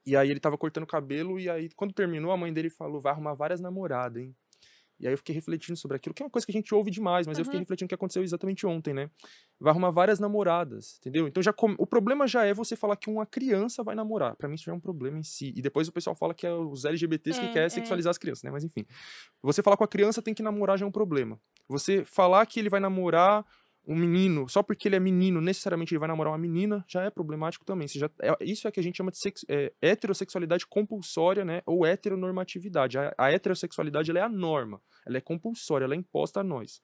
E 0.05 0.15
aí 0.17 0.31
ele 0.31 0.41
tava 0.41 0.59
cortando 0.59 0.85
o 0.85 0.87
cabelo 0.87 1.41
e 1.41 1.49
aí 1.49 1.71
quando 1.75 1.95
terminou 1.95 2.31
a 2.31 2.37
mãe 2.37 2.53
dele 2.53 2.69
falou, 2.69 3.01
vai 3.01 3.13
arrumar 3.13 3.33
várias 3.35 3.61
namoradas, 3.61 4.23
hein? 4.23 4.37
E 5.03 5.07
aí 5.09 5.13
eu 5.13 5.19
fiquei 5.19 5.35
refletindo 5.35 5.77
sobre 5.77 5.97
aquilo, 5.97 6.15
que 6.15 6.23
é 6.23 6.25
uma 6.25 6.31
coisa 6.31 6.47
que 6.47 6.53
a 6.53 6.55
gente 6.55 6.73
ouve 6.73 6.91
demais, 6.91 7.27
mas 7.27 7.37
eu 7.39 7.45
fiquei 7.45 7.59
Uhum. 7.59 7.63
refletindo 7.65 7.87
o 7.87 7.89
que 7.89 7.95
aconteceu 7.97 8.23
exatamente 8.23 8.65
ontem, 8.67 8.95
né? 8.95 9.11
Vai 9.61 9.73
arrumar 9.73 9.91
várias 9.91 10.21
namoradas, 10.21 10.97
entendeu? 11.01 11.27
Então 11.27 11.43
já 11.43 11.53
come- 11.53 11.75
o 11.79 11.87
problema 11.87 12.27
já 12.29 12.45
é 12.45 12.55
você 12.55 12.77
falar 12.77 12.95
que 12.97 13.11
uma 13.11 13.27
criança 13.27 13.83
vai 13.83 13.95
namorar. 13.97 14.37
Pra 14.37 14.49
mim 14.49 14.55
isso 14.55 14.65
já 14.65 14.73
é 14.73 14.75
um 14.75 14.81
problema 14.81 15.19
em 15.19 15.23
si. 15.25 15.53
E 15.57 15.61
depois 15.61 15.89
o 15.89 15.93
pessoal 15.93 16.15
fala 16.15 16.33
que 16.33 16.47
é 16.47 16.53
os 16.55 16.85
LGBTs 16.85 17.39
É, 17.41 17.47
que 17.49 17.53
quer 17.53 17.65
é. 17.65 17.69
sexualizar 17.69 18.11
as 18.13 18.19
crianças, 18.19 18.45
né? 18.45 18.51
Mas 18.53 18.63
enfim. 18.63 18.87
Você 19.43 19.63
falar 19.63 19.77
com 19.77 19.85
a 19.85 19.89
criança 19.89 20.23
tem 20.23 20.33
que 20.35 20.43
namorar 20.43 20.79
já 20.79 20.85
é 20.87 20.89
um 20.89 20.93
problema. 20.93 21.39
Você 21.69 22.05
falar 22.05 22.47
que 22.47 22.61
ele 22.61 22.69
vai 22.69 22.79
namorar 22.81 23.45
um 23.87 23.97
menino, 23.97 24.49
só 24.49 24.63
porque 24.63 24.87
ele 24.89 24.97
é 24.97 25.01
menino, 25.01 25.41
necessariamente 25.41 25.93
ele 25.93 25.99
vai 25.99 26.09
namorar 26.09 26.33
uma 26.33 26.39
menina, 26.39 26.85
já 26.89 27.03
é 27.03 27.11
problemático 27.11 27.65
também. 27.65 27.89
Já, 27.89 28.09
é- 28.21 28.37
isso 28.41 28.69
é 28.69 28.71
que 28.71 28.79
a 28.79 28.83
gente 28.83 28.97
chama 28.97 29.11
de 29.11 29.19
é, 29.49 29.73
heterossexualidade 29.83 30.67
compulsória, 30.67 31.45
né? 31.45 31.63
Ou 31.67 31.85
heteronormatividade. 31.85 32.99
A, 32.99 33.15
a 33.19 33.33
heterossexualidade 33.33 34.11
é 34.17 34.21
a 34.21 34.29
norma, 34.29 34.81
ela 35.07 35.17
é 35.19 35.21
compulsória, 35.21 35.85
ela 35.85 35.95
é 35.95 35.99
imposta 35.99 36.41
a 36.41 36.45
nós. 36.45 36.81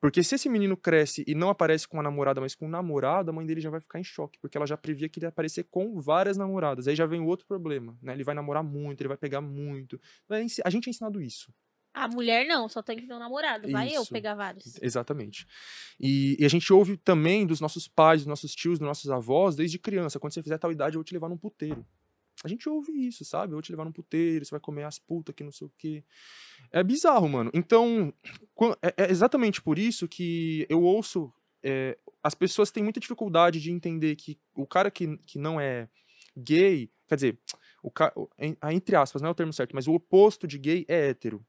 Porque 0.00 0.22
se 0.22 0.36
esse 0.36 0.48
menino 0.48 0.76
cresce 0.76 1.24
e 1.26 1.34
não 1.34 1.48
aparece 1.48 1.88
com 1.88 1.96
uma 1.96 2.02
namorada, 2.04 2.40
mas 2.40 2.54
com 2.54 2.66
um 2.66 2.70
namorado, 2.70 3.30
a 3.30 3.32
mãe 3.32 3.44
dele 3.44 3.60
já 3.60 3.68
vai 3.68 3.80
ficar 3.80 3.98
em 3.98 4.04
choque, 4.04 4.38
porque 4.40 4.56
ela 4.56 4.66
já 4.66 4.76
previa 4.76 5.08
que 5.08 5.18
ele 5.18 5.26
ia 5.26 5.28
aparecer 5.28 5.66
com 5.70 6.00
várias 6.00 6.36
namoradas. 6.36 6.86
Aí 6.86 6.94
já 6.94 7.04
vem 7.04 7.20
o 7.20 7.26
outro 7.26 7.46
problema, 7.46 7.98
né? 8.00 8.12
Ele 8.12 8.22
vai 8.22 8.34
namorar 8.34 8.62
muito, 8.62 9.00
ele 9.00 9.08
vai 9.08 9.16
pegar 9.16 9.40
muito. 9.40 10.00
É 10.30 10.40
ensi- 10.40 10.62
A 10.64 10.70
gente 10.70 10.86
é 10.86 10.90
ensinado 10.90 11.20
isso. 11.20 11.52
A 11.94 12.06
mulher 12.06 12.46
não, 12.46 12.68
só 12.68 12.82
tem 12.82 12.96
que 12.96 13.06
ter 13.06 13.14
um 13.14 13.18
namorado. 13.18 13.70
Vai 13.70 13.88
eu 13.92 14.02
Isso. 14.02 14.12
pegar 14.12 14.34
vários. 14.34 14.80
Exatamente. 14.80 15.46
E, 15.98 16.36
e 16.38 16.44
a 16.44 16.48
gente 16.48 16.72
ouve 16.72 16.96
também 16.96 17.46
dos 17.46 17.60
nossos 17.60 17.88
pais, 17.88 18.20
dos 18.20 18.26
nossos 18.26 18.54
tios, 18.54 18.78
dos 18.78 18.86
nossos 18.86 19.10
avós, 19.10 19.56
desde 19.56 19.78
criança. 19.78 20.18
Quando 20.18 20.32
você 20.32 20.42
fizer 20.42 20.58
tal 20.58 20.70
idade, 20.70 20.94
eu 20.94 21.00
vou 21.00 21.04
te 21.04 21.12
levar 21.12 21.28
num 21.28 21.36
puteiro. 21.36 21.84
A 22.44 22.48
gente 22.48 22.68
ouve 22.68 22.92
isso, 22.92 23.24
sabe? 23.24 23.52
Eu 23.52 23.56
vou 23.56 23.62
te 23.62 23.72
levar 23.72 23.84
num 23.84 23.92
puteiro, 23.92 24.44
você 24.44 24.50
vai 24.52 24.60
comer 24.60 24.84
as 24.84 24.98
putas 24.98 25.34
que 25.34 25.42
não 25.42 25.50
sei 25.50 25.66
o 25.66 25.72
quê. 25.76 26.04
É 26.70 26.84
bizarro, 26.84 27.28
mano. 27.28 27.50
Então, 27.52 28.14
é, 28.80 29.04
é 29.04 29.10
exatamente 29.10 29.60
por 29.60 29.78
isso 29.78 30.06
que 30.06 30.64
eu 30.68 30.82
ouço. 30.82 31.32
é, 31.62 31.98
as 32.22 32.34
pessoas 32.34 32.70
têm 32.70 32.82
muita 32.82 33.00
dificuldade 33.00 33.60
de 33.60 33.72
entender 33.72 34.14
que 34.14 34.38
o 34.54 34.66
cara 34.66 34.90
que, 34.90 35.16
que 35.18 35.38
não 35.38 35.60
é 35.60 35.88
gay, 36.36 36.90
quer 37.08 37.14
dizer, 37.16 37.38
o 37.82 37.90
entre 38.70 38.96
aspas, 38.96 39.22
não 39.22 39.28
é 39.28 39.32
o 39.32 39.34
termo 39.34 39.52
certo, 39.52 39.74
mas 39.74 39.86
o 39.86 39.94
oposto 39.94 40.46
de 40.46 40.58
gay 40.58 40.84
é 40.88 41.08
hétero. 41.08 41.44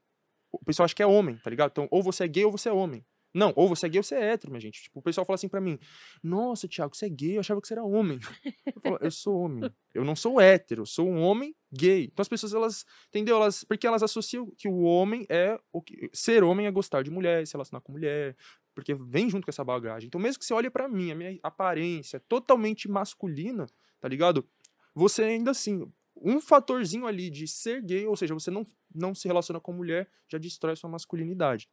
O 0.52 0.64
pessoal 0.64 0.84
acha 0.84 0.94
que 0.94 1.02
é 1.02 1.06
homem, 1.06 1.36
tá 1.36 1.50
ligado? 1.50 1.70
Então, 1.70 1.88
ou 1.90 2.02
você 2.02 2.24
é 2.24 2.28
gay 2.28 2.44
ou 2.44 2.52
você 2.52 2.68
é 2.68 2.72
homem. 2.72 3.04
Não, 3.32 3.52
ou 3.54 3.68
você 3.68 3.86
é 3.86 3.88
gay 3.88 4.00
ou 4.00 4.02
você 4.02 4.16
é 4.16 4.32
hétero, 4.32 4.50
minha 4.50 4.60
gente. 4.60 4.82
Tipo, 4.82 4.98
o 4.98 5.02
pessoal 5.02 5.24
fala 5.24 5.36
assim 5.36 5.48
pra 5.48 5.60
mim: 5.60 5.78
Nossa, 6.22 6.66
Thiago, 6.66 6.96
você 6.96 7.06
é 7.06 7.08
gay, 7.08 7.36
eu 7.36 7.40
achava 7.40 7.60
que 7.60 7.68
você 7.68 7.74
era 7.74 7.84
homem. 7.84 8.18
Eu 8.74 8.80
falo, 8.80 8.98
eu 9.00 9.10
sou 9.10 9.40
homem. 9.40 9.70
Eu 9.94 10.04
não 10.04 10.16
sou 10.16 10.40
hétero, 10.40 10.82
eu 10.82 10.86
sou 10.86 11.08
um 11.08 11.20
homem 11.20 11.54
gay. 11.72 12.04
Então 12.04 12.22
as 12.22 12.28
pessoas, 12.28 12.54
elas, 12.54 12.84
entendeu? 13.08 13.36
Elas, 13.36 13.64
porque 13.64 13.86
elas 13.86 14.02
associam 14.02 14.50
que 14.56 14.68
o 14.68 14.80
homem 14.80 15.26
é. 15.28 15.58
O 15.72 15.82
que, 15.82 16.10
ser 16.12 16.42
homem 16.42 16.66
é 16.66 16.70
gostar 16.70 17.02
de 17.02 17.10
mulher, 17.10 17.46
se 17.46 17.54
relacionar 17.54 17.80
com 17.80 17.92
mulher. 17.92 18.36
Porque 18.74 18.94
vem 18.94 19.28
junto 19.28 19.44
com 19.44 19.50
essa 19.50 19.64
bagagem. 19.64 20.06
Então, 20.06 20.20
mesmo 20.20 20.38
que 20.38 20.44
você 20.44 20.54
olhe 20.54 20.70
pra 20.70 20.88
mim, 20.88 21.10
a 21.10 21.14
minha 21.14 21.38
aparência 21.42 22.16
é 22.16 22.20
totalmente 22.20 22.88
masculina, 22.88 23.66
tá 24.00 24.08
ligado? 24.08 24.46
Você 24.94 25.22
ainda 25.22 25.50
assim, 25.50 25.90
um 26.20 26.40
fatorzinho 26.40 27.06
ali 27.06 27.30
de 27.30 27.46
ser 27.48 27.82
gay, 27.82 28.06
ou 28.06 28.16
seja, 28.16 28.34
você 28.34 28.50
não, 28.50 28.66
não 28.94 29.14
se 29.14 29.26
relaciona 29.26 29.60
com 29.60 29.72
mulher, 29.72 30.08
já 30.28 30.38
destrói 30.38 30.76
sua 30.76 30.90
masculinidade. 30.90 31.68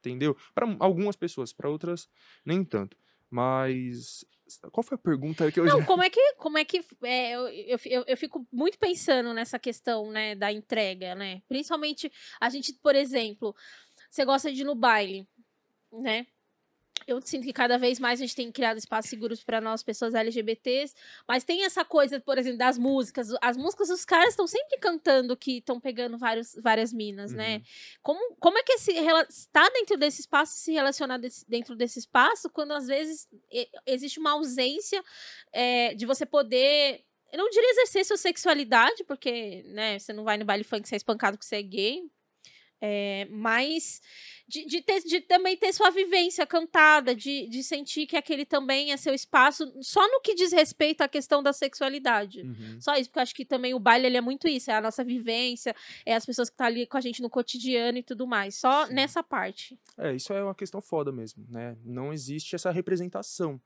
Entendeu? 0.00 0.36
Para 0.54 0.66
algumas 0.80 1.16
pessoas, 1.16 1.52
para 1.52 1.68
outras, 1.70 2.08
nem 2.44 2.64
tanto. 2.64 2.96
Mas. 3.30 4.24
Qual 4.70 4.84
foi 4.84 4.96
a 4.96 4.98
pergunta 4.98 5.50
que 5.50 5.58
eu 5.58 5.64
Não, 5.64 5.80
já. 5.80 5.86
como 5.86 6.02
é 6.02 6.10
que, 6.10 6.34
como 6.34 6.58
é 6.58 6.64
que 6.64 6.84
é, 7.02 7.32
eu, 7.32 7.48
eu, 7.48 8.04
eu- 8.06 8.16
fico 8.16 8.46
muito 8.52 8.78
pensando 8.78 9.32
nessa 9.32 9.58
questão, 9.58 10.10
né, 10.10 10.34
da 10.34 10.52
entrega, 10.52 11.14
né? 11.14 11.42
Principalmente 11.48 12.12
a 12.38 12.50
gente, 12.50 12.74
por 12.74 12.94
exemplo, 12.94 13.56
você 14.10 14.24
gosta 14.24 14.52
de 14.52 14.60
ir 14.60 14.64
no 14.64 14.74
baile, 14.74 15.26
né? 15.90 16.26
Eu 17.06 17.20
sinto 17.20 17.44
que 17.44 17.52
cada 17.52 17.76
vez 17.76 17.98
mais 17.98 18.18
a 18.20 18.24
gente 18.24 18.34
tem 18.36 18.50
criado 18.50 18.78
espaços 18.78 19.10
seguros 19.10 19.44
para 19.44 19.60
nós, 19.60 19.82
pessoas 19.82 20.14
LGBTs, 20.14 20.94
mas 21.28 21.44
tem 21.44 21.64
essa 21.64 21.84
coisa, 21.84 22.18
por 22.18 22.38
exemplo, 22.38 22.56
das 22.58 22.78
músicas. 22.78 23.28
As 23.42 23.56
músicas, 23.56 23.90
os 23.90 24.04
caras 24.04 24.30
estão 24.30 24.46
sempre 24.46 24.78
cantando 24.78 25.36
que 25.36 25.58
estão 25.58 25.78
pegando 25.78 26.16
vários, 26.16 26.54
várias 26.62 26.92
minas, 26.92 27.32
né? 27.32 27.56
Uhum. 27.56 27.62
Como, 28.02 28.36
como 28.36 28.58
é 28.58 28.62
que 28.62 28.72
esse 28.72 28.92
rela- 28.92 29.26
estar 29.28 29.68
dentro 29.70 29.98
desse 29.98 30.22
espaço, 30.22 30.56
se 30.56 30.72
relacionar 30.72 31.18
desse- 31.18 31.44
dentro 31.48 31.76
desse 31.76 31.98
espaço, 31.98 32.48
quando 32.48 32.72
às 32.72 32.86
vezes 32.86 33.28
existe 33.86 34.18
uma 34.18 34.32
ausência 34.32 35.02
é, 35.52 35.94
de 35.94 36.06
você 36.06 36.24
poder. 36.24 37.04
Eu 37.30 37.38
não 37.38 37.50
diria 37.50 37.70
exercer 37.72 38.04
sua 38.06 38.16
sexualidade, 38.16 39.04
porque 39.04 39.62
né, 39.66 39.98
você 39.98 40.12
não 40.12 40.24
vai 40.24 40.38
no 40.38 40.44
baile 40.44 40.64
funk 40.64 40.88
ser 40.88 40.96
espancado 40.96 41.36
porque 41.36 41.46
você 41.46 41.56
é 41.56 41.62
gay. 41.62 42.02
É, 42.86 43.26
mais 43.30 44.02
de, 44.46 44.66
de, 44.66 44.82
ter, 44.82 45.00
de 45.00 45.22
também 45.22 45.56
ter 45.56 45.72
sua 45.72 45.90
vivência 45.90 46.46
cantada, 46.46 47.14
de, 47.14 47.48
de 47.48 47.62
sentir 47.62 48.06
que 48.06 48.14
aquele 48.14 48.44
também 48.44 48.92
é 48.92 48.96
seu 48.98 49.14
espaço, 49.14 49.72
só 49.80 50.06
no 50.06 50.20
que 50.20 50.34
diz 50.34 50.52
respeito 50.52 51.00
à 51.00 51.08
questão 51.08 51.42
da 51.42 51.52
sexualidade. 51.52 52.42
Uhum. 52.42 52.78
Só 52.78 52.94
isso, 52.96 53.08
porque 53.08 53.20
eu 53.20 53.22
acho 53.22 53.34
que 53.34 53.44
também 53.46 53.72
o 53.72 53.78
baile 53.78 54.06
ele 54.06 54.18
é 54.18 54.20
muito 54.20 54.46
isso, 54.46 54.70
é 54.70 54.74
a 54.74 54.82
nossa 54.82 55.02
vivência, 55.02 55.74
é 56.04 56.14
as 56.14 56.26
pessoas 56.26 56.50
que 56.50 56.54
estão 56.54 56.66
tá 56.66 56.70
ali 56.70 56.86
com 56.86 56.98
a 56.98 57.00
gente 57.00 57.22
no 57.22 57.30
cotidiano 57.30 57.96
e 57.96 58.02
tudo 58.02 58.26
mais. 58.26 58.56
Só 58.56 58.86
Sim. 58.86 58.92
nessa 58.92 59.22
parte. 59.22 59.78
É, 59.96 60.14
isso 60.14 60.30
é 60.34 60.44
uma 60.44 60.54
questão 60.54 60.82
foda 60.82 61.10
mesmo, 61.10 61.46
né? 61.48 61.74
Não 61.82 62.12
existe 62.12 62.54
essa 62.54 62.70
representação. 62.70 63.58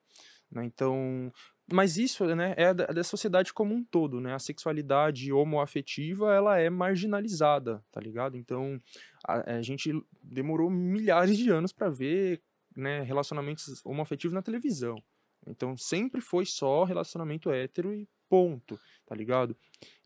Né? 0.50 0.64
Então, 0.64 1.32
mas 1.70 1.98
isso 1.98 2.24
né, 2.34 2.54
é 2.56 2.72
da, 2.72 2.86
da, 2.86 3.04
sociedade 3.04 3.52
como 3.52 3.74
um 3.74 3.84
todo, 3.84 4.20
né? 4.20 4.34
A 4.34 4.38
sexualidade 4.38 5.32
homoafetiva, 5.32 6.34
ela 6.34 6.58
é 6.58 6.70
marginalizada, 6.70 7.84
tá 7.92 8.00
ligado? 8.00 8.36
Então, 8.36 8.80
a, 9.26 9.56
a 9.56 9.62
gente 9.62 9.92
demorou 10.22 10.70
milhares 10.70 11.36
de 11.36 11.50
anos 11.50 11.70
para 11.70 11.90
ver 11.90 12.40
né, 12.74 13.02
relacionamentos 13.02 13.84
homoafetivos 13.84 14.34
na 14.34 14.42
televisão. 14.42 15.02
Então, 15.46 15.76
sempre 15.76 16.20
foi 16.20 16.46
só 16.46 16.84
relacionamento 16.84 17.50
hétero 17.50 17.94
e 17.94 18.08
ponto, 18.28 18.78
tá 19.06 19.14
ligado? 19.14 19.56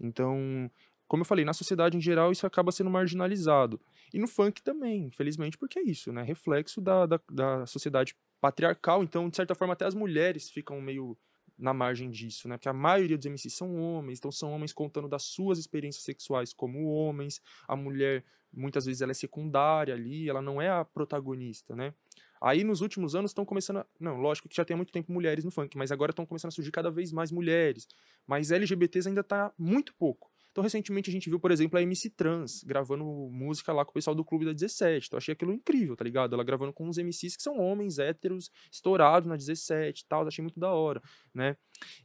Então, 0.00 0.70
como 1.06 1.22
eu 1.22 1.26
falei, 1.26 1.44
na 1.44 1.52
sociedade 1.52 1.96
em 1.96 2.00
geral 2.00 2.32
isso 2.32 2.46
acaba 2.46 2.72
sendo 2.72 2.90
marginalizado. 2.90 3.80
E 4.12 4.18
no 4.18 4.26
funk 4.26 4.62
também, 4.62 5.04
infelizmente, 5.04 5.56
porque 5.56 5.78
é 5.78 5.82
isso, 5.82 6.12
né? 6.12 6.22
Reflexo 6.22 6.80
da, 6.80 7.06
da, 7.06 7.20
da 7.30 7.66
sociedade 7.66 8.16
patriarcal. 8.40 9.02
Então, 9.02 9.28
de 9.28 9.36
certa 9.36 9.54
forma, 9.54 9.74
até 9.74 9.84
as 9.84 9.94
mulheres 9.94 10.50
ficam 10.50 10.80
meio 10.80 11.16
na 11.62 11.72
margem 11.72 12.10
disso, 12.10 12.48
né? 12.48 12.56
Porque 12.56 12.68
a 12.68 12.72
maioria 12.72 13.16
dos 13.16 13.24
MCs 13.26 13.54
são 13.54 13.76
homens, 13.80 14.18
então 14.18 14.32
são 14.32 14.52
homens 14.52 14.72
contando 14.72 15.08
das 15.08 15.22
suas 15.22 15.58
experiências 15.58 16.02
sexuais 16.02 16.52
como 16.52 16.88
homens. 16.88 17.40
A 17.68 17.76
mulher, 17.76 18.24
muitas 18.52 18.84
vezes, 18.84 19.00
ela 19.00 19.12
é 19.12 19.14
secundária 19.14 19.94
ali, 19.94 20.28
ela 20.28 20.42
não 20.42 20.60
é 20.60 20.68
a 20.68 20.84
protagonista, 20.84 21.76
né? 21.76 21.94
Aí, 22.40 22.64
nos 22.64 22.80
últimos 22.80 23.14
anos, 23.14 23.30
estão 23.30 23.44
começando 23.44 23.76
a... 23.76 23.86
Não, 24.00 24.16
lógico 24.16 24.48
que 24.48 24.56
já 24.56 24.64
tem 24.64 24.74
há 24.74 24.76
muito 24.76 24.92
tempo 24.92 25.12
mulheres 25.12 25.44
no 25.44 25.52
funk, 25.52 25.76
mas 25.78 25.92
agora 25.92 26.10
estão 26.10 26.26
começando 26.26 26.48
a 26.48 26.52
surgir 26.52 26.72
cada 26.72 26.90
vez 26.90 27.12
mais 27.12 27.30
mulheres. 27.30 27.86
Mas 28.26 28.50
LGBTs 28.50 29.08
ainda 29.08 29.22
tá 29.22 29.52
muito 29.56 29.94
pouco. 29.94 30.31
Então, 30.52 30.62
recentemente 30.62 31.08
a 31.08 31.12
gente 31.12 31.30
viu, 31.30 31.40
por 31.40 31.50
exemplo, 31.50 31.78
a 31.78 31.82
MC 31.82 32.10
Trans 32.10 32.62
gravando 32.62 33.04
música 33.04 33.72
lá 33.72 33.86
com 33.86 33.90
o 33.90 33.94
pessoal 33.94 34.14
do 34.14 34.22
Clube 34.22 34.44
da 34.44 34.52
17. 34.52 35.06
Então, 35.06 35.16
achei 35.16 35.32
aquilo 35.32 35.50
incrível, 35.50 35.96
tá 35.96 36.04
ligado? 36.04 36.34
Ela 36.34 36.44
gravando 36.44 36.74
com 36.74 36.86
uns 36.86 36.98
MCs 36.98 37.36
que 37.36 37.42
são 37.42 37.58
homens 37.58 37.98
héteros, 37.98 38.50
estourados 38.70 39.26
na 39.26 39.34
17 39.34 40.02
e 40.02 40.06
tal. 40.06 40.26
Achei 40.28 40.42
muito 40.42 40.60
da 40.60 40.70
hora, 40.70 41.02
né? 41.34 41.56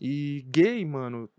E 0.02 0.46
gay, 0.48 0.86
mano, 0.86 1.30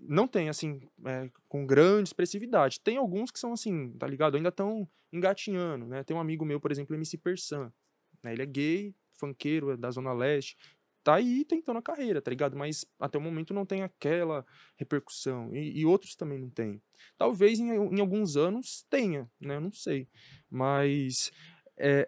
não 0.00 0.26
tem, 0.26 0.48
assim, 0.48 0.80
é, 1.04 1.30
com 1.48 1.64
grande 1.64 2.08
expressividade. 2.08 2.80
Tem 2.80 2.96
alguns 2.96 3.30
que 3.30 3.38
são, 3.38 3.52
assim, 3.52 3.92
tá 3.92 4.08
ligado? 4.08 4.36
Ainda 4.36 4.48
estão 4.48 4.88
engatinhando, 5.12 5.86
né? 5.86 6.02
Tem 6.02 6.16
um 6.16 6.20
amigo 6.20 6.44
meu, 6.44 6.58
por 6.58 6.72
exemplo, 6.72 6.94
MC 6.96 7.16
Persan. 7.18 7.72
Né? 8.20 8.32
Ele 8.32 8.42
é 8.42 8.46
gay, 8.46 8.94
funkeiro, 9.12 9.70
é 9.70 9.76
da 9.76 9.92
Zona 9.92 10.12
Leste 10.12 10.56
tá 11.08 11.14
aí 11.14 11.42
tentando 11.42 11.78
a 11.78 11.82
carreira, 11.82 12.20
tá 12.20 12.30
ligado? 12.30 12.54
Mas 12.54 12.84
até 13.00 13.16
o 13.16 13.20
momento 13.20 13.54
não 13.54 13.64
tem 13.64 13.82
aquela 13.82 14.44
repercussão. 14.76 15.54
E, 15.54 15.80
e 15.80 15.86
outros 15.86 16.14
também 16.14 16.38
não 16.38 16.50
tem. 16.50 16.82
Talvez 17.16 17.58
em, 17.58 17.70
em, 17.70 18.00
alguns 18.00 18.36
anos 18.36 18.84
tenha, 18.90 19.26
né? 19.40 19.58
Não 19.58 19.72
sei. 19.72 20.06
Mas. 20.50 21.30
É, 21.78 22.06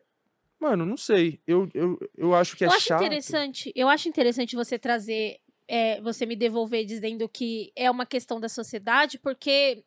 mano, 0.60 0.84
não 0.84 0.98
sei. 0.98 1.40
Eu, 1.46 1.66
eu, 1.72 1.98
eu 2.14 2.34
acho 2.34 2.54
que 2.54 2.64
é 2.64 2.66
eu 2.66 2.72
acho 2.72 2.88
chato. 2.88 3.00
Interessante, 3.00 3.72
eu 3.74 3.88
acho 3.88 4.06
interessante 4.06 4.54
você 4.54 4.78
trazer. 4.78 5.38
É, 5.66 5.98
você 6.02 6.26
me 6.26 6.36
devolver 6.36 6.84
dizendo 6.84 7.26
que 7.26 7.72
é 7.74 7.90
uma 7.90 8.04
questão 8.04 8.38
da 8.38 8.50
sociedade, 8.50 9.18
porque 9.18 9.82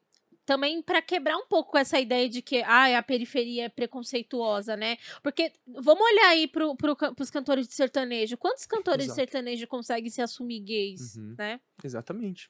também 0.46 0.82
para 0.82 1.02
quebrar 1.02 1.38
um 1.38 1.46
pouco 1.48 1.78
essa 1.78 2.00
ideia 2.00 2.28
de 2.28 2.42
que 2.42 2.62
ah, 2.64 2.98
a 2.98 3.04
periferia 3.04 3.66
é 3.66 3.70
preconceituosa, 3.70 4.76
né? 4.76 4.98
Porque 5.22 5.52
vamos 5.68 6.04
olhar 6.04 6.30
aí 6.30 6.48
pro, 6.48 6.76
pro, 6.76 6.96
pros 6.96 7.30
cantores 7.30 7.68
de 7.68 7.74
sertanejo. 7.74 8.38
Quantos 8.38 8.66
cantores 8.66 9.06
Exato. 9.06 9.20
de 9.20 9.22
sertanejo 9.22 9.68
conseguem 9.68 10.10
se 10.10 10.22
assumir 10.22 10.60
gays, 10.60 11.16
uhum. 11.16 11.36
né? 11.38 11.60
Exatamente. 11.84 12.50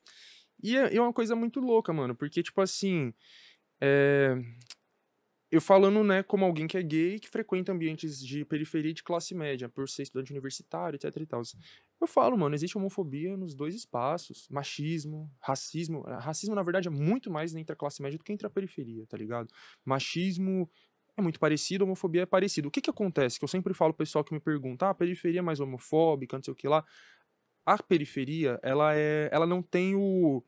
E 0.62 0.78
é, 0.78 0.96
é, 0.96 1.02
uma 1.02 1.14
coisa 1.14 1.36
muito 1.36 1.60
louca, 1.60 1.94
mano, 1.94 2.16
porque, 2.16 2.42
tipo 2.42 2.62
assim. 2.62 3.14
É... 3.82 4.36
Eu 5.52 5.62
falando, 5.62 6.04
né, 6.04 6.24
como 6.24 6.44
alguém 6.44 6.66
que 6.66 6.76
é 6.76 6.82
gay 6.82 7.20
que 7.20 7.30
frequenta 7.30 7.72
ambientes 7.72 8.20
de 8.20 8.44
periferia 8.44 8.92
de 8.92 9.04
classe 9.04 9.36
média, 9.36 9.70
por 9.70 9.88
ser 9.88 10.02
estudante 10.02 10.32
universitário, 10.32 10.96
etc 10.96 11.16
e 11.16 11.26
tal. 11.28 11.44
Eu 12.04 12.08
falo, 12.08 12.38
mano, 12.38 12.54
existe 12.54 12.78
homofobia 12.78 13.38
nos 13.38 13.56
dois 13.56 13.74
espaços. 13.74 14.46
Machismo, 14.50 15.32
racismo. 15.40 16.04
Eh, 16.06 16.18
racismo, 16.18 16.54
na 16.54 16.62
verdade, 16.62 16.90
é 16.90 16.92
muito 16.92 17.32
mais 17.32 17.56
entre 17.56 17.72
a 17.72 17.78
classe 17.78 18.02
média 18.02 18.18
do 18.18 18.26
que 18.26 18.34
entre 18.34 18.46
a 18.46 18.50
periferia, 18.50 19.08
tá 19.08 19.16
ligado? 19.16 19.48
Machismo 19.86 20.70
é 21.16 21.22
muito 21.22 21.40
parecido, 21.40 21.86
homofobia 21.86 22.24
é 22.24 22.26
parecido. 22.26 22.68
O 22.68 22.72
que 22.72 22.82
que 22.82 22.90
acontece? 22.90 23.40
Que 23.40 23.46
eu 23.46 23.48
sempre 23.48 23.74
falo 23.74 23.94
pro 23.94 24.00
pessoal 24.00 24.22
que 24.22 24.34
me 24.34 24.42
pergunta, 24.42 24.86
ah, 24.86 24.90
a 24.90 24.94
periferia 24.94 25.40
é 25.40 25.42
mais 25.42 25.62
homofóbica, 25.62 26.36
não 26.36 26.44
sei 26.44 26.52
o 26.52 26.56
que 26.56 26.68
lá. 26.68 26.84
A 27.66 27.82
periferia, 27.82 28.60
ela 28.62 28.94
é, 28.94 29.30
ela 29.32 29.48
não 29.48 29.62
tem 29.62 29.96
o 29.96 30.44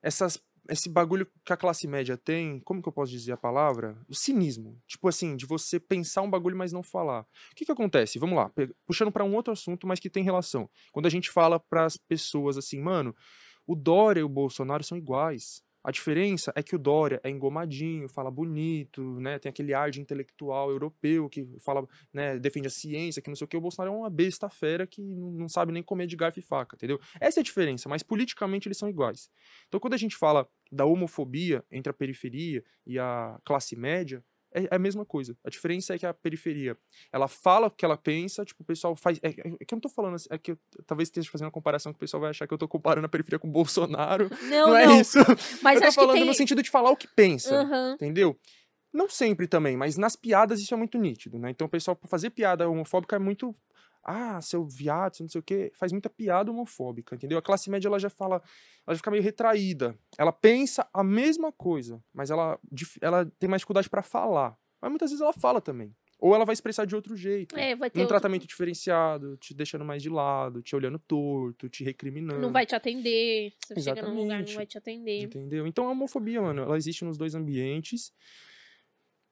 essas 0.00 0.40
esse 0.68 0.88
bagulho 0.88 1.26
que 1.44 1.52
a 1.52 1.56
classe 1.56 1.86
média 1.86 2.16
tem, 2.16 2.60
como 2.60 2.82
que 2.82 2.88
eu 2.88 2.92
posso 2.92 3.10
dizer 3.10 3.32
a 3.32 3.36
palavra? 3.36 3.98
O 4.08 4.14
cinismo. 4.14 4.80
Tipo 4.86 5.08
assim, 5.08 5.36
de 5.36 5.46
você 5.46 5.80
pensar 5.80 6.22
um 6.22 6.30
bagulho, 6.30 6.56
mas 6.56 6.72
não 6.72 6.82
falar. 6.82 7.22
O 7.22 7.54
que 7.56 7.64
que 7.64 7.72
acontece? 7.72 8.18
Vamos 8.18 8.36
lá, 8.36 8.50
puxando 8.86 9.10
para 9.10 9.24
um 9.24 9.34
outro 9.34 9.52
assunto, 9.52 9.86
mas 9.86 9.98
que 9.98 10.10
tem 10.10 10.22
relação. 10.22 10.70
Quando 10.92 11.06
a 11.06 11.10
gente 11.10 11.30
fala 11.30 11.58
para 11.58 11.84
as 11.84 11.96
pessoas 11.96 12.56
assim, 12.56 12.80
mano, 12.80 13.14
o 13.66 13.74
Dória 13.74 14.20
e 14.20 14.24
o 14.24 14.28
Bolsonaro 14.28 14.84
são 14.84 14.96
iguais. 14.96 15.62
A 15.84 15.90
diferença 15.90 16.52
é 16.54 16.62
que 16.62 16.76
o 16.76 16.78
Dória 16.78 17.20
é 17.24 17.30
engomadinho, 17.30 18.08
fala 18.08 18.30
bonito, 18.30 19.02
né? 19.20 19.38
Tem 19.38 19.50
aquele 19.50 19.74
ar 19.74 19.90
de 19.90 20.00
intelectual 20.00 20.70
europeu 20.70 21.28
que 21.28 21.46
fala, 21.64 21.86
né, 22.12 22.38
defende 22.38 22.68
a 22.68 22.70
ciência, 22.70 23.20
que 23.20 23.28
não 23.28 23.36
sei 23.36 23.44
o 23.44 23.48
que. 23.48 23.56
O 23.56 23.60
Bolsonaro 23.60 23.94
é 23.94 23.98
uma 23.98 24.10
besta 24.10 24.48
fera 24.48 24.86
que 24.86 25.02
não 25.02 25.48
sabe 25.48 25.72
nem 25.72 25.82
comer 25.82 26.06
de 26.06 26.16
garfo 26.16 26.38
e 26.38 26.42
faca, 26.42 26.76
entendeu? 26.76 27.00
Essa 27.20 27.40
é 27.40 27.42
a 27.42 27.44
diferença, 27.44 27.88
mas 27.88 28.02
politicamente 28.02 28.68
eles 28.68 28.78
são 28.78 28.88
iguais. 28.88 29.28
Então 29.68 29.80
quando 29.80 29.94
a 29.94 29.98
gente 29.98 30.16
fala 30.16 30.48
da 30.70 30.84
homofobia 30.84 31.64
entre 31.70 31.90
a 31.90 31.94
periferia 31.94 32.64
e 32.86 32.98
a 32.98 33.38
classe 33.44 33.76
média, 33.76 34.24
é, 34.54 34.64
é 34.64 34.74
a 34.76 34.78
mesma 34.78 35.04
coisa. 35.04 35.36
A 35.44 35.50
diferença 35.50 35.94
é 35.94 35.98
que 35.98 36.06
a 36.06 36.14
periferia, 36.14 36.76
ela 37.12 37.28
fala 37.28 37.66
o 37.66 37.70
que 37.70 37.84
ela 37.84 37.96
pensa, 37.96 38.44
tipo, 38.44 38.62
o 38.62 38.66
pessoal 38.66 38.94
faz. 38.94 39.18
É, 39.22 39.28
é, 39.28 39.56
é 39.60 39.64
que 39.64 39.74
eu 39.74 39.76
não 39.76 39.80
tô 39.80 39.88
falando, 39.88 40.14
assim, 40.14 40.28
é 40.30 40.38
que 40.38 40.52
eu 40.52 40.58
talvez 40.86 41.08
esteja 41.08 41.30
fazendo 41.30 41.46
uma 41.46 41.52
comparação 41.52 41.92
que 41.92 41.96
o 41.96 42.00
pessoal 42.00 42.20
vai 42.20 42.30
achar 42.30 42.46
que 42.46 42.54
eu 42.54 42.58
tô 42.58 42.68
comparando 42.68 43.06
a 43.06 43.08
periferia 43.08 43.38
com 43.38 43.48
o 43.48 43.50
Bolsonaro. 43.50 44.30
Não, 44.42 44.48
não, 44.48 44.68
não. 44.68 44.76
é 44.76 45.00
isso. 45.00 45.18
Mas 45.62 45.80
eu 45.80 45.88
tô 45.88 45.92
falando 45.92 46.14
tem... 46.14 46.24
no 46.24 46.34
sentido 46.34 46.62
de 46.62 46.70
falar 46.70 46.90
o 46.90 46.96
que 46.96 47.08
pensa, 47.08 47.62
uhum. 47.62 47.92
entendeu? 47.94 48.38
Não 48.92 49.08
sempre 49.08 49.46
também, 49.46 49.76
mas 49.76 49.96
nas 49.96 50.14
piadas 50.14 50.60
isso 50.60 50.74
é 50.74 50.76
muito 50.76 50.98
nítido, 50.98 51.38
né? 51.38 51.50
Então 51.50 51.66
o 51.66 51.70
pessoal, 51.70 51.96
pra 51.96 52.08
fazer 52.08 52.28
piada 52.30 52.68
homofóbica, 52.68 53.16
é 53.16 53.18
muito 53.18 53.56
ah, 54.04 54.40
seu 54.40 54.64
viado, 54.64 55.18
não 55.20 55.28
sei 55.28 55.38
o 55.38 55.42
quê, 55.42 55.70
faz 55.74 55.92
muita 55.92 56.10
piada 56.10 56.50
homofóbica, 56.50 57.14
entendeu? 57.14 57.38
A 57.38 57.42
classe 57.42 57.70
média 57.70 57.88
ela 57.88 57.98
já 57.98 58.10
fala, 58.10 58.36
ela 58.86 58.94
já 58.94 58.96
fica 58.96 59.10
meio 59.10 59.22
retraída. 59.22 59.96
Ela 60.18 60.32
pensa 60.32 60.88
a 60.92 61.04
mesma 61.04 61.52
coisa, 61.52 62.02
mas 62.12 62.30
ela, 62.30 62.58
ela 63.00 63.24
tem 63.38 63.48
mais 63.48 63.60
dificuldade 63.60 63.88
para 63.88 64.02
falar. 64.02 64.56
Mas 64.80 64.90
muitas 64.90 65.10
vezes 65.10 65.22
ela 65.22 65.32
fala 65.32 65.60
também. 65.60 65.94
Ou 66.18 66.36
ela 66.36 66.44
vai 66.44 66.52
expressar 66.52 66.84
de 66.84 66.94
outro 66.94 67.16
jeito. 67.16 67.58
É, 67.58 67.74
vai 67.74 67.90
ter 67.90 67.98
um 67.98 68.02
outro... 68.02 68.14
tratamento 68.14 68.46
diferenciado, 68.46 69.36
te 69.38 69.52
deixando 69.52 69.84
mais 69.84 70.00
de 70.00 70.08
lado, 70.08 70.62
te 70.62 70.76
olhando 70.76 70.96
torto, 70.96 71.68
te 71.68 71.82
recriminando. 71.82 72.40
Não 72.40 72.52
vai 72.52 72.64
te 72.64 72.76
atender. 72.76 73.52
Você 73.60 73.74
Exatamente. 73.76 74.04
chega 74.04 74.08
num 74.08 74.22
lugar, 74.22 74.44
não 74.44 74.54
vai 74.54 74.66
te 74.66 74.78
atender. 74.78 75.22
Entendeu? 75.22 75.66
Então 75.66 75.88
a 75.88 75.90
homofobia, 75.90 76.40
mano, 76.40 76.62
ela 76.62 76.76
existe 76.76 77.04
nos 77.04 77.18
dois 77.18 77.34
ambientes. 77.34 78.12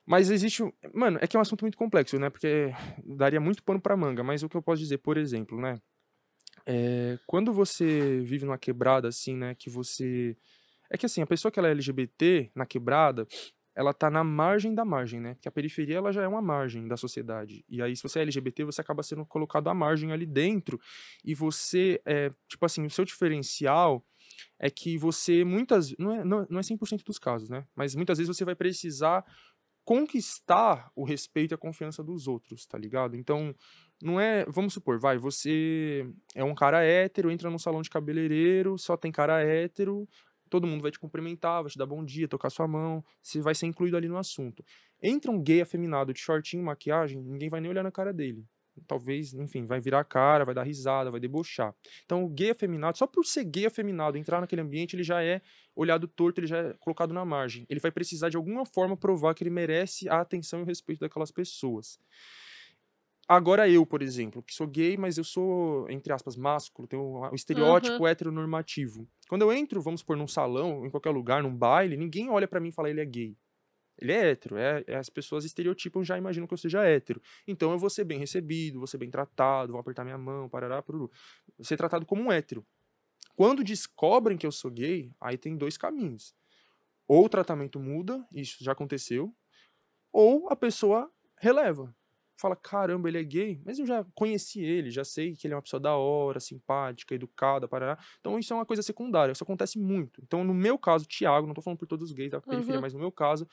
Mas 0.07 0.31
existe. 0.31 0.63
Mano, 0.95 1.19
é 1.21 1.27
que 1.27 1.37
é 1.37 1.39
um 1.39 1.43
assunto 1.43 1.63
muito 1.63 1.79
complexo, 1.79 2.19
né? 2.19 2.31
Porque 2.31 2.73
daria 3.05 3.41
muito 3.41 3.63
pano 3.63 3.81
pra 3.81 3.97
manga. 3.97 4.23
Mas 4.23 4.43
o 4.43 4.49
que 4.49 4.57
eu 4.57 4.63
posso 4.63 4.81
dizer, 4.81 4.99
por 4.99 5.17
exemplo, 5.17 5.61
né? 5.61 5.81
É, 6.67 7.19
quando 7.27 7.53
você 7.53 8.21
vive 8.21 8.45
numa 8.45 8.59
quebrada 8.59 9.09
assim, 9.09 9.37
né? 9.37 9.55
Que 9.55 9.71
você. 9.71 10.37
É 10.91 10.99
que 10.99 11.07
assim, 11.07 11.23
a 11.23 11.27
pessoa 11.27 11.53
que 11.53 11.59
ela 11.59 11.69
é 11.69 11.73
LGBT 11.73 12.51
na 12.55 12.67
quebrada, 12.67 13.27
ela 13.75 13.95
tá 13.95 14.11
na 14.11 14.25
margem 14.25 14.75
da 14.75 14.85
margem, 14.85 15.21
né? 15.21 15.35
Porque 15.35 15.49
a 15.49 15.53
periferia 15.53 15.97
ela 15.97 16.13
já 16.13 16.23
é 16.23 16.29
uma 16.29 16.43
margem 16.43 16.89
da 16.89 16.97
sociedade. 16.97 17.65
E 17.69 17.81
aí, 17.81 17.95
se 17.95 18.03
você 18.03 18.19
é 18.19 18.23
LGBT, 18.23 18.65
você 18.65 18.81
acaba 18.81 19.03
sendo 19.03 19.25
colocado 19.25 19.69
à 19.69 19.75
margem 19.75 20.13
ali 20.13 20.27
dentro. 20.27 20.79
E 21.25 21.35
você, 21.35 22.01
é, 22.05 22.31
tipo 22.49 22.67
assim, 22.67 22.85
o 22.85 22.91
seu 22.91 23.05
diferencial 23.05 24.05
é 24.59 24.69
que 24.71 24.99
você 24.99 25.45
muitas. 25.45 25.95
Não 25.99 26.13
é, 26.13 26.25
não, 26.25 26.47
não 26.51 26.59
é 26.59 26.63
100% 26.63 27.05
dos 27.05 27.19
casos, 27.19 27.49
né? 27.49 27.65
Mas 27.75 27.95
muitas 27.95 28.19
vezes 28.19 28.37
você 28.37 28.45
vai 28.45 28.55
precisar 28.55 29.25
conquistar 29.85 30.91
o 30.95 31.05
respeito 31.05 31.53
e 31.53 31.55
a 31.55 31.59
confiança 31.59 32.03
dos 32.03 32.29
outros, 32.29 32.67
tá 32.67 32.79
ligado? 32.79 33.17
Então, 33.17 33.55
não 34.03 34.21
é. 34.21 34.45
Vamos 34.47 34.75
supor, 34.75 34.99
vai, 34.99 35.19
você 35.19 36.07
é 36.35 36.45
um 36.45 36.55
cara 36.55 36.83
hétero, 36.83 37.31
entra 37.31 37.51
num 37.51 37.59
salão 37.59 37.83
de 37.83 37.91
cabeleireiro, 37.91 38.79
só 38.79 38.97
tem 38.97 39.13
cara 39.13 39.43
hétero, 39.43 40.09
todo 40.49 40.67
mundo 40.67 40.83
vai 40.83 40.91
te 40.91 40.99
cumprimentar, 40.99 41.63
vai 41.63 41.71
te 41.71 41.79
dar 41.79 41.87
bom 41.87 42.05
dia, 42.05 42.29
tocar 42.29 42.51
sua 42.51 42.67
mão, 42.67 43.05
você 43.23 43.41
vai 43.41 43.55
ser 43.55 43.67
incluído 43.67 43.97
ali 43.97 44.09
no 44.09 44.19
assunto. 44.19 44.65
Entra 45.03 45.31
um 45.31 45.43
gay 45.43 45.61
afeminado 45.61 46.13
de 46.13 46.21
shortinho, 46.21 46.65
maquiagem, 46.65 47.23
ninguém 47.23 47.49
vai 47.49 47.61
nem 47.61 47.71
olhar 47.71 47.83
na 47.83 47.93
cara 47.93 48.13
dele. 48.13 48.45
Talvez, 48.87 49.33
enfim, 49.35 49.65
vai 49.67 49.81
virar 49.81 50.01
a 50.01 50.05
cara, 50.05 50.45
vai 50.45 50.55
dar 50.55 50.63
risada, 50.63 51.11
vai 51.11 51.21
debochar. 51.21 51.75
Então, 52.05 52.25
o 52.25 52.29
gay 52.29 52.51
afeminado, 52.51 52.99
só 52.99 53.07
por 53.07 53.25
ser 53.25 53.45
gay 53.45 53.67
afeminado, 53.67 54.17
entrar 54.19 54.41
naquele 54.41 54.63
ambiente, 54.63 54.97
ele 54.97 55.03
já 55.05 55.23
é 55.23 55.41
olhado 55.75 56.07
torto, 56.09 56.41
ele 56.41 56.47
já 56.47 56.59
é 56.59 56.75
colocado 56.81 57.13
na 57.15 57.25
margem. 57.25 57.65
Ele 57.69 57.81
vai 57.81 57.91
precisar 57.91 58.29
de 58.29 58.37
alguma 58.37 58.65
forma 58.67 58.97
provar 58.97 59.35
que 59.35 59.43
ele 59.43 59.51
merece 59.51 60.09
a 60.09 60.21
atenção 60.21 60.61
e 60.61 60.63
o 60.63 60.67
respeito 60.67 61.01
daquelas 61.01 61.31
pessoas. 61.31 61.99
Agora 63.29 63.69
eu, 63.69 63.87
por 63.87 64.03
exemplo, 64.03 64.43
que 64.43 64.53
sou 64.53 64.67
gay, 64.67 64.97
mas 64.97 65.17
eu 65.17 65.23
sou, 65.23 65.89
entre 65.89 66.13
aspas, 66.13 66.37
másculo, 66.37 66.89
tenho 66.89 67.03
o 67.31 67.35
estereótipo 67.35 68.03
Uhum. 68.03 68.09
heteronormativo. 68.09 69.09
Quando 69.29 69.43
eu 69.43 69.53
entro, 69.53 69.81
vamos 69.81 70.01
supor, 70.01 70.17
num 70.17 70.27
salão, 70.27 70.85
em 70.85 70.91
qualquer 70.91 71.11
lugar, 71.11 71.41
num 71.43 71.57
baile, 71.57 71.97
ninguém 71.97 72.29
olha 72.29 72.49
pra 72.49 72.59
mim 72.61 72.71
e 72.71 72.73
fala 72.73 72.91
ele 72.91 73.01
é 73.01 73.05
gay. 73.07 73.37
Ele 74.01 74.13
é 74.13 74.31
hétero, 74.31 74.57
é, 74.57 74.83
é- 74.87 74.97
as 74.97 75.09
pessoas 75.11 75.45
estereotipam, 75.45 76.03
já 76.03 76.17
imaginam 76.17 76.47
que 76.47 76.55
eu 76.55 76.59
seja 76.59 76.83
hétero. 76.85 77.21
Então 77.47 77.71
eu 77.73 77.79
vou 77.79 77.91
ser 77.91 78.05
bem 78.05 78.19
recebido, 78.19 78.79
vou 78.79 78.87
ser 78.87 78.99
bem 78.99 79.11
tratado, 79.11 79.73
vão 79.73 79.81
apertar 79.81 80.05
minha 80.05 80.19
mão, 80.19 80.49
parará. 80.49 80.83
Vou 80.87 81.11
ser 81.61 81.77
tratado 81.77 82.07
como 82.07 82.23
um 82.23 82.33
hétero. 82.33 82.65
Quando 83.37 83.63
descobrem 83.65 84.37
que 84.39 84.47
eu 84.47 84.53
sou 84.53 84.71
gay, 84.71 85.11
aí 85.21 85.37
tem 85.39 85.57
dois 85.57 85.77
caminhos. 85.77 86.35
Ou 87.07 87.25
o 87.25 87.29
tratamento 87.29 87.81
muda, 87.81 88.27
isso 88.33 88.63
já 88.63 88.73
aconteceu, 88.73 89.35
ou 90.13 90.49
a 90.51 90.57
pessoa 90.57 91.11
releva. 91.39 91.95
Fala, 92.37 92.57
caramba, 92.57 93.09
ele 93.09 93.19
é 93.19 93.23
gay, 93.23 93.61
mas 93.67 93.79
eu 93.79 93.87
já 93.87 94.03
conheci 94.15 94.61
ele, 94.63 94.91
já 94.91 95.05
sei 95.05 95.35
que 95.37 95.47
ele 95.47 95.53
é 95.53 95.57
uma 95.57 95.63
pessoa 95.63 95.79
da 95.81 95.95
hora, 95.95 96.41
simpática, 96.41 97.15
educada, 97.15 97.69
parará. 97.69 97.99
Então 98.19 98.39
isso 98.39 98.53
é 98.53 98.57
uma 98.57 98.65
coisa 98.65 98.83
secundária, 98.83 99.33
isso 99.33 99.45
acontece 99.45 99.79
muito. 99.79 100.23
Então, 100.23 100.43
no 100.43 100.55
meu 100.55 100.79
caso, 100.79 101.07
Thiago, 101.07 101.47
não 101.47 101.53
tô 101.55 101.61
falando 101.61 101.79
por 101.79 101.87
todos 101.87 102.09
os 102.11 102.13
gays 102.17 102.31
da 102.31 102.41
periferia, 102.41 102.77
Uhum. 102.77 102.81
mas 102.81 102.95
no 102.95 102.99
meu 102.99 103.13
caso, 103.13 103.47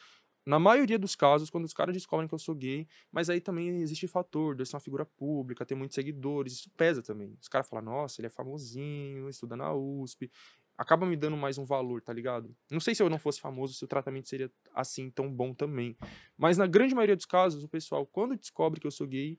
na 0.47 0.57
maioria 0.57 0.97
dos 0.97 1.13
casos, 1.13 1.49
quando 1.49 1.65
os 1.65 1.73
caras 1.73 1.93
descobrem 1.93 2.25
que 2.25 2.33
eu 2.33 2.39
sou 2.39 2.55
gay, 2.55 2.87
mas 3.11 3.29
aí 3.29 3.41
também 3.41 3.81
existe 3.81 4.07
fator 4.07 4.55
de 4.55 4.61
eu 4.61 4.65
ser 4.65 4.77
uma 4.77 4.79
figura 4.79 5.05
pública, 5.05 5.65
ter 5.65 5.75
muitos 5.75 5.95
seguidores, 5.95 6.53
isso 6.53 6.69
pesa 6.77 7.03
também. 7.03 7.37
Os 7.41 7.49
caras 7.49 7.67
falam, 7.67 7.83
nossa, 7.83 8.21
ele 8.21 8.27
é 8.27 8.29
famosinho, 8.29 9.27
estuda 9.27 9.57
na 9.57 9.73
USP, 9.73 10.31
acaba 10.77 11.05
me 11.05 11.17
dando 11.17 11.35
mais 11.35 11.57
um 11.57 11.65
valor, 11.65 12.01
tá 12.01 12.13
ligado? 12.13 12.55
Não 12.71 12.79
sei 12.79 12.95
se 12.95 13.03
eu 13.03 13.09
não 13.09 13.19
fosse 13.19 13.41
famoso, 13.41 13.73
se 13.73 13.83
o 13.83 13.87
tratamento 13.89 14.29
seria 14.29 14.49
assim 14.73 15.09
tão 15.09 15.29
bom 15.29 15.53
também. 15.53 15.97
Mas 16.37 16.57
na 16.57 16.65
grande 16.65 16.95
maioria 16.95 17.17
dos 17.17 17.25
casos, 17.25 17.65
o 17.65 17.67
pessoal, 17.67 18.05
quando 18.05 18.37
descobre 18.37 18.79
que 18.79 18.87
eu 18.87 18.91
sou 18.91 19.05
gay, 19.05 19.37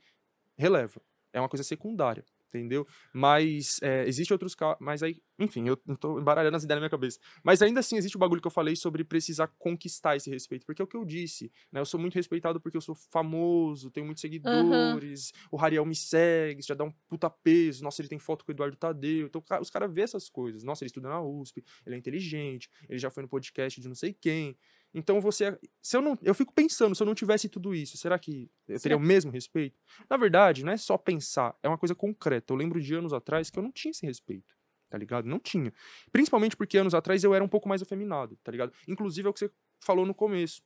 releva. 0.58 1.00
É 1.32 1.40
uma 1.40 1.48
coisa 1.48 1.64
secundária, 1.64 2.22
entendeu? 2.48 2.86
Mas 3.12 3.78
é, 3.82 4.06
existe 4.06 4.32
outros 4.32 4.54
casos. 4.54 4.78
Mas 4.80 5.02
aí, 5.02 5.22
enfim, 5.38 5.68
eu 5.68 5.78
não 5.86 5.94
tô 5.94 6.18
embaralhando 6.18 6.56
as 6.56 6.64
ideias 6.64 6.78
na 6.78 6.82
minha 6.82 6.90
cabeça. 6.90 7.18
Mas 7.42 7.62
ainda 7.62 7.80
assim 7.80 7.96
existe 7.96 8.16
o 8.16 8.18
bagulho 8.18 8.40
que 8.40 8.46
eu 8.46 8.50
falei 8.50 8.74
sobre 8.74 9.04
precisar 9.04 9.48
conquistar 9.58 10.16
esse 10.16 10.30
respeito. 10.30 10.66
Porque 10.66 10.82
é 10.82 10.84
o 10.84 10.88
que 10.88 10.96
eu 10.96 11.04
disse, 11.04 11.52
né? 11.70 11.80
Eu 11.80 11.86
sou 11.86 11.98
muito 12.00 12.14
respeitado 12.14 12.60
porque 12.60 12.76
eu 12.76 12.80
sou 12.80 12.94
famoso, 12.94 13.90
tenho 13.90 14.06
muitos 14.06 14.20
seguidores, 14.20 15.32
o 15.50 15.56
Rariel 15.56 15.84
me 15.84 15.94
segue, 15.94 16.60
isso 16.60 16.68
já 16.68 16.74
dá 16.74 16.84
um 16.84 16.92
puta 17.08 17.30
peso. 17.30 17.84
Nossa, 17.84 18.00
ele 18.02 18.08
tem 18.08 18.18
foto 18.18 18.44
com 18.44 18.50
o 18.50 18.54
Eduardo 18.54 18.76
Tadeu. 18.76 19.26
Então 19.26 19.42
os 19.60 19.70
caras 19.70 19.92
vê 19.92 20.02
essas 20.02 20.28
coisas. 20.28 20.64
Nossa, 20.64 20.84
ele 20.84 20.88
estuda 20.88 21.08
na 21.08 21.20
USP, 21.20 21.64
ele 21.86 21.94
é 21.94 21.98
inteligente, 21.98 22.68
ele 22.88 22.98
já 22.98 23.10
foi 23.10 23.22
no 23.22 23.28
podcast 23.28 23.80
de 23.80 23.88
não 23.88 23.94
sei 23.94 24.12
quem. 24.12 24.56
Então 24.94 25.20
você. 25.20 25.58
Se 25.82 25.96
eu 25.96 26.00
não. 26.02 26.18
Eu 26.22 26.34
fico 26.34 26.52
pensando, 26.52 26.94
se 26.94 27.02
eu 27.02 27.06
não 27.06 27.14
tivesse 27.14 27.48
tudo 27.48 27.74
isso, 27.74 27.96
será 27.98 28.18
que 28.18 28.50
eu 28.66 28.80
teria 28.80 28.96
o 28.96 29.00
mesmo 29.00 29.30
respeito? 29.30 29.78
Na 30.08 30.16
verdade, 30.16 30.64
não 30.64 30.72
é 30.72 30.76
só 30.76 30.96
pensar, 30.96 31.54
é 31.62 31.68
uma 31.68 31.78
coisa 31.78 31.94
concreta. 31.94 32.52
Eu 32.52 32.56
lembro 32.56 32.80
de 32.80 32.94
anos 32.94 33.12
atrás 33.12 33.50
que 33.50 33.58
eu 33.58 33.62
não 33.62 33.70
tinha 33.72 33.90
esse 33.90 34.04
respeito. 34.06 34.56
Tá 34.90 34.96
ligado? 34.96 35.26
Não 35.26 35.38
tinha. 35.38 35.70
Principalmente 36.10 36.56
porque 36.56 36.78
anos 36.78 36.94
atrás 36.94 37.22
eu 37.22 37.34
era 37.34 37.44
um 37.44 37.48
pouco 37.48 37.68
mais 37.68 37.82
afeminado, 37.82 38.38
tá 38.42 38.50
ligado? 38.50 38.72
Inclusive 38.88 39.26
é 39.26 39.30
o 39.30 39.34
que 39.34 39.40
você 39.40 39.50
falou 39.84 40.06
no 40.06 40.14
começo. 40.14 40.62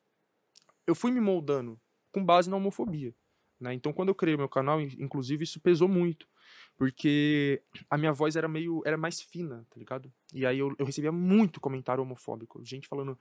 Eu 0.87 0.95
fui 0.95 1.11
me 1.11 1.21
moldando 1.21 1.81
com 2.13 2.25
base 2.25 2.49
na 2.49 2.57
homofobia. 2.57 3.13
Né? 3.59 3.75
Então, 3.75 3.93
quando 3.93 4.09
eu 4.11 4.15
criei 4.15 4.37
meu 4.37 4.49
canal, 4.49 4.81
in- 4.81 4.97
inclusive, 4.99 5.43
isso 5.43 5.61
pesou 5.61 5.89
muito. 5.89 6.29
Porque 6.77 7.63
a 7.91 7.99
minha 7.99 8.13
voz 8.13 8.35
era 8.37 8.49
meio. 8.49 8.83
era 8.85 8.97
mais 8.97 9.21
fina, 9.21 9.67
tá 9.71 9.77
ligado? 9.79 10.13
E 10.33 10.47
aí 10.47 10.59
eu, 10.59 10.75
eu 10.79 10.87
recebia 10.87 11.13
muito 11.13 11.61
comentário 11.61 12.03
homofóbico. 12.03 12.65
Gente 12.65 12.87
falando. 12.89 13.19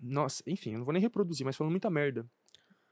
Nossa, 0.00 0.42
enfim, 0.46 0.72
eu 0.72 0.78
não 0.78 0.84
vou 0.84 0.92
nem 0.92 1.02
reproduzir, 1.02 1.44
mas 1.44 1.56
falando 1.56 1.72
muita 1.72 1.90
merda. 1.90 2.26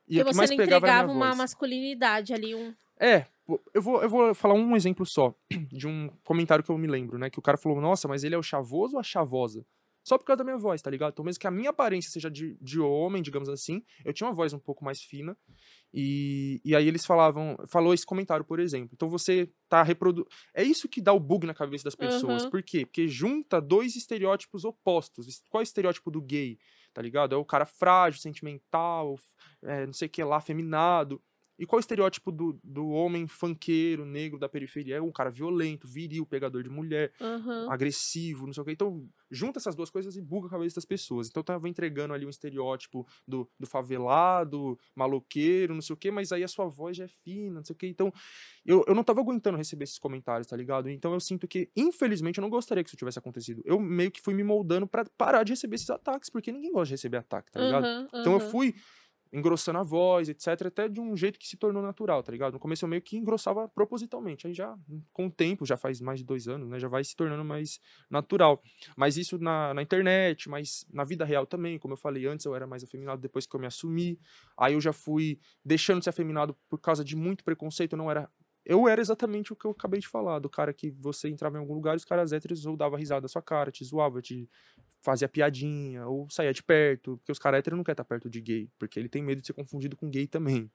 E 0.09 0.17
Porque 0.17 0.25
que 0.25 0.35
você 0.35 0.39
mais 0.39 0.51
não 0.51 0.57
entregava 0.57 1.13
uma 1.13 1.27
voz. 1.27 1.39
masculinidade 1.39 2.33
ali, 2.33 2.55
um. 2.55 2.75
É, 2.99 3.27
eu 3.75 3.83
vou, 3.83 4.03
eu 4.03 4.09
vou 4.09 4.35
falar 4.35 4.55
um 4.55 4.75
exemplo 4.75 5.05
só 5.05 5.35
de 5.71 5.87
um 5.87 6.09
comentário 6.25 6.65
que 6.65 6.71
eu 6.71 6.79
me 6.79 6.87
lembro, 6.87 7.19
né? 7.19 7.29
Que 7.29 7.39
o 7.39 7.43
cara 7.43 7.59
falou, 7.59 7.81
nossa, 7.81 8.09
mas 8.09 8.25
ele 8.25 8.35
é 8.35 8.39
o 8.39 8.43
chavoso 8.43 8.95
ou 8.95 9.01
a 9.01 9.03
chavosa? 9.03 9.65
Só 10.07 10.17
por 10.17 10.25
causa 10.25 10.39
da 10.39 10.45
minha 10.45 10.57
voz, 10.57 10.81
tá 10.81 10.89
ligado? 10.89 11.13
Então, 11.13 11.25
mesmo 11.25 11.41
que 11.41 11.49
a 11.49 11.51
minha 11.51 11.71
aparência 11.71 12.13
seja 12.13 12.31
de, 12.31 12.57
de 12.61 12.79
homem, 12.79 13.21
digamos 13.21 13.49
assim, 13.49 13.83
eu 14.05 14.13
tinha 14.13 14.29
uma 14.29 14.33
voz 14.33 14.53
um 14.53 14.59
pouco 14.59 14.85
mais 14.85 15.03
fina. 15.03 15.37
E, 15.93 16.61
e 16.65 16.77
aí 16.77 16.87
eles 16.87 17.05
falavam, 17.05 17.57
falou 17.67 17.93
esse 17.93 18.07
comentário, 18.07 18.45
por 18.45 18.61
exemplo. 18.61 18.91
Então 18.93 19.09
você 19.09 19.51
tá 19.69 19.83
reproduzindo. 19.83 20.29
É 20.55 20.63
isso 20.63 20.89
que 20.89 21.01
dá 21.01 21.13
o 21.13 21.19
bug 21.19 21.45
na 21.45 21.55
cabeça 21.55 21.83
das 21.83 21.97
pessoas. 21.97 22.45
Uhum. 22.45 22.51
Por 22.51 22.63
quê? 22.63 22.87
Porque 22.87 23.09
junta 23.09 23.61
dois 23.61 23.97
estereótipos 23.97 24.65
opostos. 24.65 25.43
Qual 25.51 25.61
é 25.61 25.63
o 25.63 25.65
estereótipo 25.65 26.09
do 26.09 26.23
gay? 26.23 26.57
Tá 26.97 27.03
ligado? 27.03 27.35
É 27.35 27.37
o 27.37 27.45
cara 27.45 27.67
frágil, 27.67 28.19
sentimental, 28.19 29.17
é, 29.63 29.85
não 29.85 29.93
sei 29.93 30.09
o 30.09 30.11
que 30.11 30.25
lá, 30.25 30.39
afeminado. 30.39 31.23
E 31.59 31.67
qual 31.67 31.79
é 31.79 31.81
o 31.81 31.83
estereótipo 31.83 32.31
do, 32.31 32.59
do 32.63 32.89
homem 32.89 33.27
funkeiro, 33.27 34.05
negro 34.05 34.39
da 34.39 34.49
periferia? 34.49 34.97
É 34.97 35.03
um 35.03 35.13
cara 35.13 35.31
violento, 35.31 35.89
viril, 35.89 36.27
pegador 36.27 36.63
de 36.63 36.69
mulher, 36.71 37.13
Aham. 37.21 37.73
agressivo, 37.73 38.47
não 38.47 38.53
sei 38.53 38.63
o 38.63 38.67
que. 38.67 38.73
Então, 38.73 39.09
junta 39.31 39.59
essas 39.59 39.75
duas 39.75 39.91
coisas 39.91 40.17
e 40.17 40.23
buga 40.23 40.47
a 40.47 40.51
cabeça 40.51 40.77
das 40.77 40.85
pessoas. 40.85 41.29
Então, 41.29 41.41
eu 41.41 41.45
tava 41.45 41.69
entregando 41.69 42.15
ali 42.15 42.25
um 42.25 42.31
estereótipo 42.31 43.07
do, 43.27 43.51
do 43.59 43.67
favelado, 43.67 44.79
maloqueiro, 44.95 45.75
não 45.75 45.83
sei 45.83 45.95
o 45.95 45.97
que, 45.97 46.11
mas 46.11 46.31
aí 46.31 46.45
a 46.45 46.49
sua 46.49 46.67
voz 46.69 46.97
já 46.97 47.05
é 47.05 47.09
fina, 47.09 47.57
não 47.57 47.65
sei 47.65 47.75
o 47.75 47.77
que. 47.77 47.87
Então, 47.89 48.13
eu, 48.65 48.85
eu 48.87 48.95
não 48.95 49.03
tava 49.05 49.21
aguentando 49.21 49.57
receber 49.57 49.85
esses 49.85 49.99
comentários, 49.99 50.47
tá 50.49 50.57
ligado? 50.57 50.89
Então, 50.91 51.13
eu 51.13 51.21
sinto 51.21 51.47
que, 51.49 51.71
infelizmente, 51.77 52.39
eu 52.39 52.43
não 52.43 52.51
gostaria 52.51 52.83
que 52.85 52.91
isso 52.91 52.97
tivesse 52.97 53.19
acontecido. 53.19 53.63
Eu 53.65 53.81
meio 53.81 54.11
que 54.11 54.21
fui 54.21 54.35
me 54.35 54.45
moldando 54.45 54.87
pra 54.87 55.05
parar 55.17 55.43
de 55.45 55.53
receber 55.53 55.77
esses 55.77 55.91
ataques, 55.91 56.31
porque 56.31 56.53
ninguém 56.53 56.73
gosta 56.73 56.87
de 56.89 56.93
receber 56.95 57.17
ataque, 57.19 57.51
tá 57.51 57.59
ligado? 57.61 57.89
aham, 57.89 58.09
Então 58.21 58.33
eu 58.33 58.41
fui 58.41 58.75
engrossando 59.33 59.79
a 59.79 59.83
voz, 59.83 60.29
etc, 60.29 60.67
até 60.67 60.89
de 60.89 61.01
um 61.01 61.17
jeito 61.17 61.39
que 61.39 61.47
se 61.47 61.57
tornou 61.57 61.83
natural, 61.83 62.23
tá 62.23 62.33
ligado? 62.33 62.55
No 62.55 62.59
começo 62.59 62.85
eu 62.85 62.89
meio 62.89 63.03
que 63.03 63.17
engrossava 63.17 63.69
propositalmente, 63.69 64.47
aí 64.47 64.55
já, 64.55 64.77
com 65.13 65.27
o 65.27 65.31
tempo, 65.31 65.67
já 65.67 65.77
faz 65.77 66.01
mais 66.01 66.21
de 66.21 66.25
dois 66.25 66.49
anos, 66.49 66.69
né, 66.69 66.79
já 66.79 66.89
vai 66.89 67.03
se 67.05 67.15
tornando 67.15 67.45
mais 67.45 67.81
natural. 68.09 68.63
Mas 68.97 69.17
isso 69.17 69.39
na, 69.39 69.75
na 69.75 69.83
internet, 69.83 70.49
mas 70.49 70.87
na 70.93 71.05
vida 71.05 71.25
real 71.25 71.47
também, 71.47 71.79
como 71.79 71.95
eu 71.95 71.99
falei 71.99 72.27
antes, 72.27 72.47
eu 72.47 72.55
era 72.55 72.67
mais 72.67 72.83
afeminado 72.85 73.21
depois 73.21 73.47
que 73.47 73.55
eu 73.55 73.61
me 73.61 73.67
assumi, 73.67 74.19
aí 74.59 74.75
eu 74.75 74.81
já 74.81 74.93
fui 74.93 75.39
deixando 75.65 75.99
de 75.99 76.05
ser 76.05 76.11
afeminado 76.11 76.57
por 76.69 76.81
causa 76.81 77.05
de 77.05 77.17
muito 77.17 77.45
preconceito, 77.45 77.93
eu 77.93 77.99
não 77.99 78.11
era... 78.11 78.31
Eu 78.69 78.89
era 78.89 79.01
exatamente 79.01 79.53
o 79.53 79.57
que 79.57 79.65
eu 79.65 79.71
acabei 79.71 80.01
de 80.01 80.09
falar, 80.09 80.41
do 80.41 80.51
cara 80.51 80.73
que 80.73 80.91
você 80.91 81.29
entrava 81.29 81.57
em 81.57 81.61
algum 81.61 81.73
lugar 81.73 81.95
e 81.95 81.99
os 81.99 82.05
caras 82.05 82.33
héteros 82.33 82.67
ou 82.67 82.77
dava 82.77 82.97
risada 82.97 83.21
da 83.21 83.29
sua 83.29 83.41
cara, 83.41 83.71
te 83.71 83.85
zoava, 83.85 84.21
te 84.21 84.51
fazia 85.07 85.29
piadinha, 85.29 86.05
ou 86.05 86.29
saía 86.29 86.53
de 86.53 86.63
perto, 86.65 87.17
porque 87.19 87.31
os 87.31 87.39
caras 87.39 87.61
héteros 87.61 87.77
não 87.77 87.85
querem 87.85 87.95
estar 87.95 88.05
perto 88.05 88.29
de 88.29 88.41
gay, 88.41 88.69
porque 88.77 88.99
ele 88.99 89.09
tem 89.09 89.23
medo 89.23 89.41
de 89.41 89.47
ser 89.47 89.53
confundido 89.53 89.97
com 89.97 90.11
gay 90.11 90.27
também. 90.27 90.69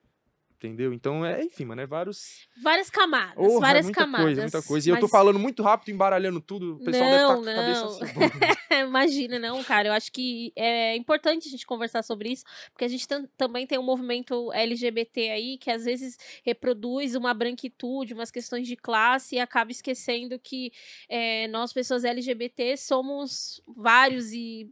Entendeu? 0.62 0.92
Então, 0.92 1.26
é, 1.26 1.42
enfim, 1.42 1.64
mano, 1.64 1.80
é 1.80 1.86
vários. 1.86 2.46
Várias 2.62 2.88
camadas, 2.88 3.34
várias 3.58 3.86
muita 3.86 4.00
camadas. 4.00 4.24
coisa, 4.26 4.42
muita 4.42 4.62
coisa. 4.62 4.88
E 4.88 4.92
eu 4.92 4.96
tô 4.96 5.02
mas- 5.02 5.10
falando 5.10 5.38
muito 5.40 5.60
rápido, 5.60 5.90
embaralhando 5.92 6.40
tudo, 6.40 6.76
o 6.76 6.78
pessoal 6.84 7.10
Não, 7.10 7.10
deve 7.10 7.22
estar 7.22 7.34
com 7.34 7.40
a 7.50 7.54
cabeça 7.64 8.04
assim. 8.04 8.62
Imagina, 8.88 9.38
não, 9.40 9.62
cara. 9.64 9.88
Eu 9.88 9.92
acho 9.92 10.12
que 10.12 10.52
é 10.54 10.94
importante 10.96 11.48
a 11.48 11.50
gente 11.50 11.66
conversar 11.66 12.04
sobre 12.04 12.30
isso, 12.30 12.44
porque 12.72 12.84
a 12.84 12.88
gente 12.88 13.08
tam- 13.08 13.26
também 13.36 13.66
tem 13.66 13.76
um 13.76 13.82
movimento 13.82 14.52
LGBT 14.52 15.30
aí 15.30 15.58
que 15.58 15.68
às 15.68 15.84
vezes 15.84 16.16
reproduz 16.44 17.16
uma 17.16 17.34
branquitude, 17.34 18.14
umas 18.14 18.30
questões 18.30 18.68
de 18.68 18.76
classe 18.76 19.34
e 19.34 19.40
acaba 19.40 19.72
esquecendo 19.72 20.38
que 20.38 20.72
é, 21.08 21.48
nós, 21.48 21.72
pessoas 21.72 22.04
LGBT, 22.04 22.76
somos 22.76 23.60
vários 23.66 24.32
e 24.32 24.70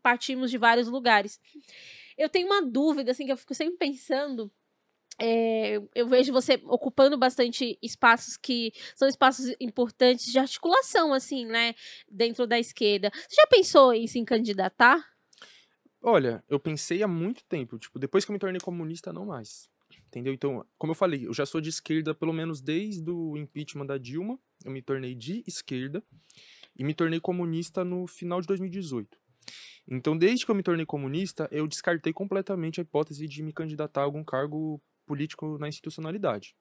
partimos 0.00 0.48
de 0.50 0.58
vários 0.58 0.86
lugares. 0.86 1.40
Eu 2.16 2.28
tenho 2.28 2.46
uma 2.46 2.60
dúvida, 2.62 3.12
assim, 3.12 3.26
que 3.26 3.32
eu 3.32 3.36
fico 3.36 3.54
sempre 3.54 3.76
pensando. 3.76 4.50
É, 5.20 5.80
eu 5.94 6.06
vejo 6.06 6.32
você 6.32 6.60
ocupando 6.64 7.18
bastante 7.18 7.78
espaços 7.82 8.36
que 8.36 8.72
são 8.94 9.08
espaços 9.08 9.54
importantes 9.60 10.30
de 10.30 10.38
articulação, 10.38 11.12
assim, 11.12 11.44
né? 11.44 11.74
Dentro 12.08 12.46
da 12.46 12.58
esquerda. 12.58 13.10
Você 13.12 13.36
já 13.36 13.46
pensou 13.48 13.92
em 13.92 14.06
se 14.06 14.24
candidatar? 14.24 15.04
Olha, 16.00 16.44
eu 16.48 16.60
pensei 16.60 17.02
há 17.02 17.08
muito 17.08 17.42
tempo, 17.44 17.78
tipo, 17.78 17.98
depois 17.98 18.24
que 18.24 18.30
eu 18.30 18.32
me 18.32 18.38
tornei 18.38 18.60
comunista, 18.60 19.12
não 19.12 19.26
mais. 19.26 19.68
Entendeu? 20.06 20.32
Então, 20.32 20.64
como 20.78 20.92
eu 20.92 20.94
falei, 20.94 21.26
eu 21.26 21.34
já 21.34 21.44
sou 21.44 21.60
de 21.60 21.68
esquerda 21.68 22.14
pelo 22.14 22.32
menos 22.32 22.60
desde 22.60 23.10
o 23.10 23.36
impeachment 23.36 23.86
da 23.86 23.98
Dilma, 23.98 24.38
eu 24.64 24.70
me 24.70 24.80
tornei 24.80 25.14
de 25.14 25.42
esquerda 25.46 26.02
e 26.76 26.84
me 26.84 26.94
tornei 26.94 27.20
comunista 27.20 27.84
no 27.84 28.06
final 28.06 28.40
de 28.40 28.46
2018. 28.46 29.18
Então, 29.86 30.16
desde 30.16 30.44
que 30.44 30.50
eu 30.50 30.54
me 30.54 30.62
tornei 30.62 30.86
comunista, 30.86 31.48
eu 31.50 31.66
descartei 31.66 32.12
completamente 32.12 32.80
a 32.80 32.82
hipótese 32.82 33.26
de 33.26 33.42
me 33.42 33.52
candidatar 33.52 34.02
a 34.02 34.04
algum 34.04 34.22
cargo 34.22 34.80
político 35.08 35.58
na 35.58 35.68
institucionalidade. 35.68 36.54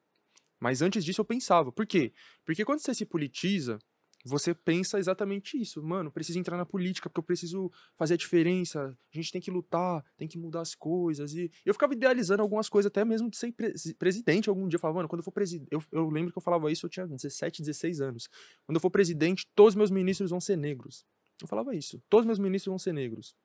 Mas 0.59 0.81
antes 0.81 1.03
disso 1.05 1.21
eu 1.21 1.25
pensava. 1.25 1.71
Por 1.71 1.85
quê? 1.85 2.13
Porque 2.45 2.65
quando 2.65 2.79
você 2.79 2.93
se 2.93 3.05
politiza, 3.05 3.77
você 4.25 4.53
pensa 4.53 4.99
exatamente 4.99 5.59
isso. 5.59 5.81
Mano, 5.83 6.11
preciso 6.11 6.39
entrar 6.39 6.57
na 6.57 6.65
política 6.65 7.09
porque 7.09 7.19
eu 7.19 7.23
preciso 7.23 7.71
fazer 7.95 8.15
a 8.15 8.17
diferença. 8.17 8.97
A 9.13 9.17
gente 9.17 9.31
tem 9.31 9.41
que 9.41 9.51
lutar, 9.51 10.03
tem 10.17 10.27
que 10.27 10.37
mudar 10.37 10.61
as 10.61 10.73
coisas. 10.73 11.33
E 11.33 11.51
eu 11.65 11.73
ficava 11.73 11.93
idealizando 11.93 12.41
algumas 12.41 12.67
coisas, 12.67 12.87
até 12.87 13.05
mesmo 13.05 13.29
de 13.29 13.37
ser 13.37 13.51
pre 13.51 13.73
presidente 13.97 14.49
algum 14.49 14.67
dia. 14.67 14.77
Eu 14.77 14.81
falava, 14.81 14.97
mano, 14.97 15.09
quando 15.09 15.19
eu 15.19 15.23
for 15.23 15.31
presidente. 15.31 15.69
Eu, 15.71 15.83
eu 15.91 16.09
lembro 16.09 16.31
que 16.31 16.37
eu 16.37 16.41
falava 16.41 16.71
isso, 16.71 16.85
eu 16.85 16.89
tinha 16.89 17.07
17, 17.07 17.61
16 17.61 18.01
anos. 18.01 18.27
Quando 18.65 18.77
eu 18.77 18.81
for 18.81 18.91
presidente, 18.91 19.47
todos 19.55 19.73
os 19.73 19.75
meus 19.75 19.91
ministros 19.91 20.29
vão 20.31 20.41
ser 20.41 20.57
negros. 20.57 21.05
Eu 21.41 21.47
falava 21.47 21.75
isso. 21.75 22.01
Todos 22.09 22.23
os 22.23 22.27
meus 22.27 22.39
ministros 22.39 22.71
vão 22.71 22.79
ser 22.79 22.93
negros. 22.93 23.35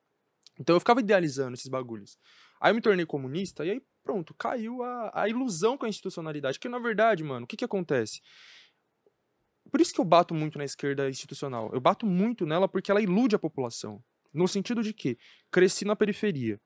Então 0.58 0.76
eu 0.76 0.80
ficava 0.80 1.00
idealizando 1.00 1.54
esses 1.54 1.68
bagulhos. 1.68 2.18
Aí 2.60 2.70
eu 2.70 2.74
me 2.74 2.80
tornei 2.80 3.06
comunista 3.06 3.64
e 3.64 3.70
aí 3.70 3.82
pronto, 4.02 4.34
caiu 4.34 4.82
a, 4.82 5.22
a 5.22 5.28
ilusão 5.28 5.76
com 5.76 5.86
a 5.86 5.88
institucionalidade. 5.88 6.58
Que 6.58 6.68
na 6.68 6.78
verdade, 6.78 7.22
mano, 7.22 7.44
o 7.44 7.46
que 7.46 7.56
que 7.56 7.64
acontece? 7.64 8.20
Por 9.70 9.80
isso 9.80 9.94
que 9.94 10.00
eu 10.00 10.04
bato 10.04 10.34
muito 10.34 10.58
na 10.58 10.64
esquerda 10.64 11.08
institucional. 11.08 11.70
Eu 11.72 11.80
bato 11.80 12.04
muito 12.04 12.44
nela 12.44 12.68
porque 12.68 12.90
ela 12.90 13.00
ilude 13.00 13.34
a 13.34 13.38
população. 13.38 14.02
No 14.32 14.48
sentido 14.48 14.82
de 14.82 14.92
que 14.92 15.18
cresci 15.50 15.84
na 15.84 15.94
periferia, 15.94 16.60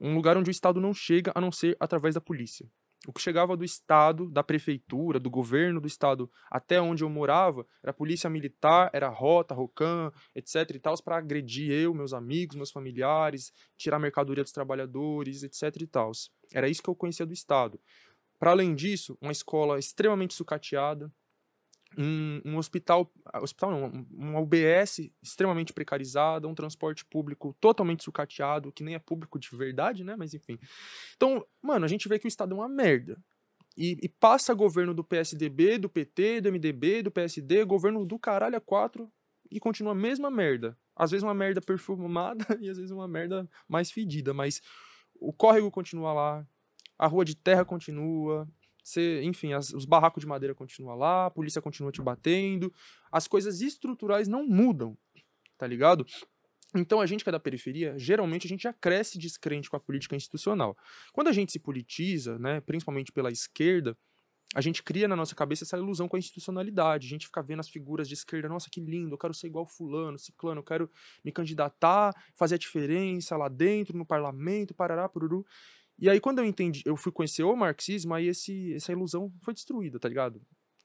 um 0.00 0.14
lugar 0.14 0.36
onde 0.36 0.50
o 0.50 0.52
Estado 0.52 0.80
não 0.80 0.94
chega 0.94 1.32
a 1.34 1.40
não 1.40 1.50
ser 1.50 1.76
através 1.80 2.14
da 2.14 2.20
polícia. 2.20 2.68
O 3.08 3.12
que 3.14 3.22
chegava 3.22 3.56
do 3.56 3.64
Estado, 3.64 4.28
da 4.28 4.44
prefeitura, 4.44 5.18
do 5.18 5.30
governo 5.30 5.80
do 5.80 5.86
Estado 5.86 6.30
até 6.50 6.78
onde 6.78 7.02
eu 7.02 7.08
morava 7.08 7.66
era 7.82 7.90
polícia 7.90 8.28
militar, 8.28 8.90
era 8.92 9.08
rota, 9.08 9.54
ROCAM, 9.54 10.12
etc 10.34 10.72
e 10.74 10.78
tal, 10.78 10.94
para 11.02 11.16
agredir 11.16 11.72
eu, 11.72 11.94
meus 11.94 12.12
amigos, 12.12 12.54
meus 12.54 12.70
familiares, 12.70 13.50
tirar 13.78 13.98
mercadoria 13.98 14.44
dos 14.44 14.52
trabalhadores, 14.52 15.42
etc 15.42 15.74
e 15.80 15.86
tal. 15.86 16.12
Era 16.52 16.68
isso 16.68 16.82
que 16.82 16.90
eu 16.90 16.94
conhecia 16.94 17.24
do 17.24 17.32
Estado. 17.32 17.80
Para 18.38 18.50
além 18.50 18.74
disso, 18.74 19.16
uma 19.22 19.32
escola 19.32 19.78
extremamente 19.78 20.34
sucateada, 20.34 21.10
um, 21.96 22.40
um, 22.44 22.56
hospital, 22.56 23.10
ah, 23.26 23.42
hospital 23.42 23.70
não, 23.70 24.06
uma 24.12 24.40
UBS 24.40 25.10
extremamente 25.22 25.72
precarizada, 25.72 26.46
um 26.46 26.54
transporte 26.54 27.04
público 27.04 27.56
totalmente 27.60 28.04
sucateado, 28.04 28.72
que 28.72 28.84
nem 28.84 28.94
é 28.94 28.98
público 28.98 29.38
de 29.38 29.48
verdade, 29.56 30.04
né? 30.04 30.14
Mas 30.16 30.34
enfim. 30.34 30.58
Então, 31.16 31.44
mano, 31.62 31.84
a 31.84 31.88
gente 31.88 32.08
vê 32.08 32.18
que 32.18 32.26
o 32.26 32.28
Estado 32.28 32.52
é 32.52 32.58
uma 32.58 32.68
merda. 32.68 33.18
E, 33.76 33.96
e 34.02 34.08
passa 34.08 34.52
governo 34.54 34.92
do 34.92 35.04
PSDB, 35.04 35.78
do 35.78 35.88
PT, 35.88 36.40
do 36.40 36.48
MDB, 36.48 37.02
do 37.02 37.12
PSD, 37.12 37.64
governo 37.64 38.04
do 38.04 38.18
caralho 38.18 38.56
a 38.56 38.60
quatro, 38.60 39.10
e 39.50 39.60
continua 39.60 39.92
a 39.92 39.94
mesma 39.94 40.30
merda. 40.30 40.76
Às 40.94 41.12
vezes 41.12 41.22
uma 41.22 41.34
merda 41.34 41.60
perfumada 41.60 42.44
e 42.60 42.68
às 42.68 42.76
vezes 42.76 42.90
uma 42.90 43.08
merda 43.08 43.48
mais 43.68 43.90
fedida, 43.90 44.34
mas 44.34 44.60
o 45.14 45.32
córrego 45.32 45.70
continua 45.70 46.12
lá, 46.12 46.46
a 46.98 47.06
rua 47.06 47.24
de 47.24 47.36
terra 47.36 47.64
continua, 47.64 48.48
você, 48.88 49.22
enfim, 49.22 49.52
as, 49.52 49.72
os 49.72 49.84
barracos 49.84 50.20
de 50.20 50.26
madeira 50.26 50.54
continuam 50.54 50.96
lá, 50.96 51.26
a 51.26 51.30
polícia 51.30 51.60
continua 51.60 51.92
te 51.92 52.00
batendo, 52.00 52.72
as 53.12 53.28
coisas 53.28 53.60
estruturais 53.60 54.28
não 54.28 54.46
mudam, 54.46 54.96
tá 55.56 55.66
ligado? 55.66 56.06
Então 56.74 57.00
a 57.00 57.06
gente 57.06 57.24
que 57.24 57.30
é 57.30 57.32
da 57.32 57.40
periferia, 57.40 57.98
geralmente 57.98 58.46
a 58.46 58.48
gente 58.48 58.62
já 58.62 58.72
cresce 58.72 59.18
descrente 59.18 59.70
com 59.70 59.76
a 59.76 59.80
política 59.80 60.14
institucional. 60.14 60.76
Quando 61.12 61.28
a 61.28 61.32
gente 61.32 61.52
se 61.52 61.58
politiza, 61.58 62.38
né, 62.38 62.60
principalmente 62.60 63.10
pela 63.10 63.30
esquerda, 63.30 63.96
a 64.54 64.62
gente 64.62 64.82
cria 64.82 65.06
na 65.06 65.14
nossa 65.14 65.34
cabeça 65.34 65.64
essa 65.64 65.76
ilusão 65.76 66.08
com 66.08 66.16
a 66.16 66.18
institucionalidade. 66.18 67.06
A 67.06 67.10
gente 67.10 67.26
fica 67.26 67.42
vendo 67.42 67.60
as 67.60 67.68
figuras 67.68 68.08
de 68.08 68.14
esquerda, 68.14 68.48
nossa, 68.48 68.70
que 68.70 68.80
lindo, 68.80 69.14
eu 69.14 69.18
quero 69.18 69.34
ser 69.34 69.46
igual 69.46 69.66
fulano, 69.66 70.18
ciclano, 70.18 70.60
eu 70.60 70.64
quero 70.64 70.90
me 71.22 71.30
candidatar, 71.30 72.14
fazer 72.34 72.54
a 72.54 72.58
diferença 72.58 73.36
lá 73.36 73.48
dentro, 73.48 73.96
no 73.96 74.06
parlamento, 74.06 74.74
parará, 74.74 75.06
pururu. 75.06 75.44
E 75.98 76.08
aí, 76.08 76.20
quando 76.20 76.38
eu 76.38 76.44
entendi, 76.44 76.82
eu 76.84 76.96
fui 76.96 77.10
conhecer 77.10 77.42
o 77.42 77.56
marxismo, 77.56 78.14
aí 78.14 78.28
esse, 78.28 78.72
essa 78.74 78.92
ilusão 78.92 79.32
foi 79.40 79.52
destruída, 79.52 79.98
tá 79.98 80.08
ligado? 80.08 80.40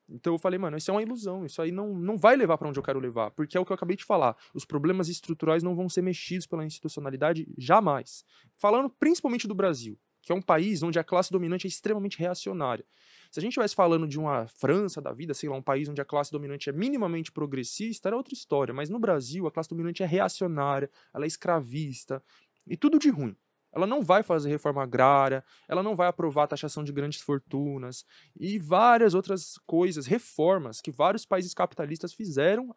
Então 0.09 0.33
eu 0.33 0.39
falei, 0.39 0.59
mano, 0.59 0.75
isso 0.75 0.91
é 0.91 0.93
uma 0.93 1.01
ilusão, 1.01 1.45
isso 1.45 1.61
aí 1.61 1.71
não, 1.71 1.95
não 1.95 2.17
vai 2.17 2.35
levar 2.35 2.57
para 2.57 2.67
onde 2.67 2.77
eu 2.77 2.83
quero 2.83 2.99
levar, 2.99 3.31
porque 3.31 3.57
é 3.57 3.59
o 3.59 3.65
que 3.65 3.71
eu 3.71 3.75
acabei 3.75 3.95
de 3.95 4.03
falar, 4.03 4.35
os 4.53 4.65
problemas 4.65 5.07
estruturais 5.07 5.63
não 5.63 5.75
vão 5.75 5.87
ser 5.87 6.01
mexidos 6.01 6.45
pela 6.45 6.65
institucionalidade 6.65 7.47
jamais. 7.57 8.25
Falando 8.57 8.89
principalmente 8.89 9.47
do 9.47 9.55
Brasil, 9.55 9.97
que 10.21 10.31
é 10.31 10.35
um 10.35 10.41
país 10.41 10.83
onde 10.83 10.99
a 10.99 11.03
classe 11.03 11.31
dominante 11.31 11.67
é 11.67 11.69
extremamente 11.69 12.17
reacionária. 12.17 12.85
Se 13.31 13.39
a 13.39 13.41
gente 13.41 13.51
estivesse 13.51 13.75
falando 13.75 14.07
de 14.07 14.19
uma 14.19 14.47
França 14.47 15.01
da 15.01 15.11
vida, 15.11 15.33
sei 15.33 15.49
lá, 15.49 15.55
um 15.55 15.61
país 15.61 15.89
onde 15.89 16.01
a 16.01 16.05
classe 16.05 16.31
dominante 16.31 16.69
é 16.69 16.73
minimamente 16.73 17.31
progressista, 17.31 18.09
era 18.09 18.15
outra 18.15 18.33
história, 18.33 18.73
mas 18.73 18.89
no 18.89 18.99
Brasil 18.99 19.47
a 19.47 19.51
classe 19.51 19.69
dominante 19.69 20.03
é 20.03 20.05
reacionária, 20.05 20.89
ela 21.13 21.25
é 21.25 21.27
escravista, 21.27 22.23
e 22.67 22.77
tudo 22.77 22.99
de 22.99 23.09
ruim. 23.09 23.35
Ela 23.73 23.87
não 23.87 24.03
vai 24.03 24.21
fazer 24.21 24.49
reforma 24.49 24.83
agrária, 24.83 25.43
ela 25.67 25.81
não 25.81 25.95
vai 25.95 26.07
aprovar 26.07 26.43
a 26.43 26.47
taxação 26.47 26.83
de 26.83 26.91
grandes 26.91 27.21
fortunas 27.21 28.05
e 28.39 28.59
várias 28.59 29.13
outras 29.13 29.57
coisas, 29.65 30.05
reformas 30.05 30.79
que 30.79 30.91
vários 30.91 31.25
países 31.25 31.53
capitalistas 31.53 32.13
fizeram. 32.13 32.73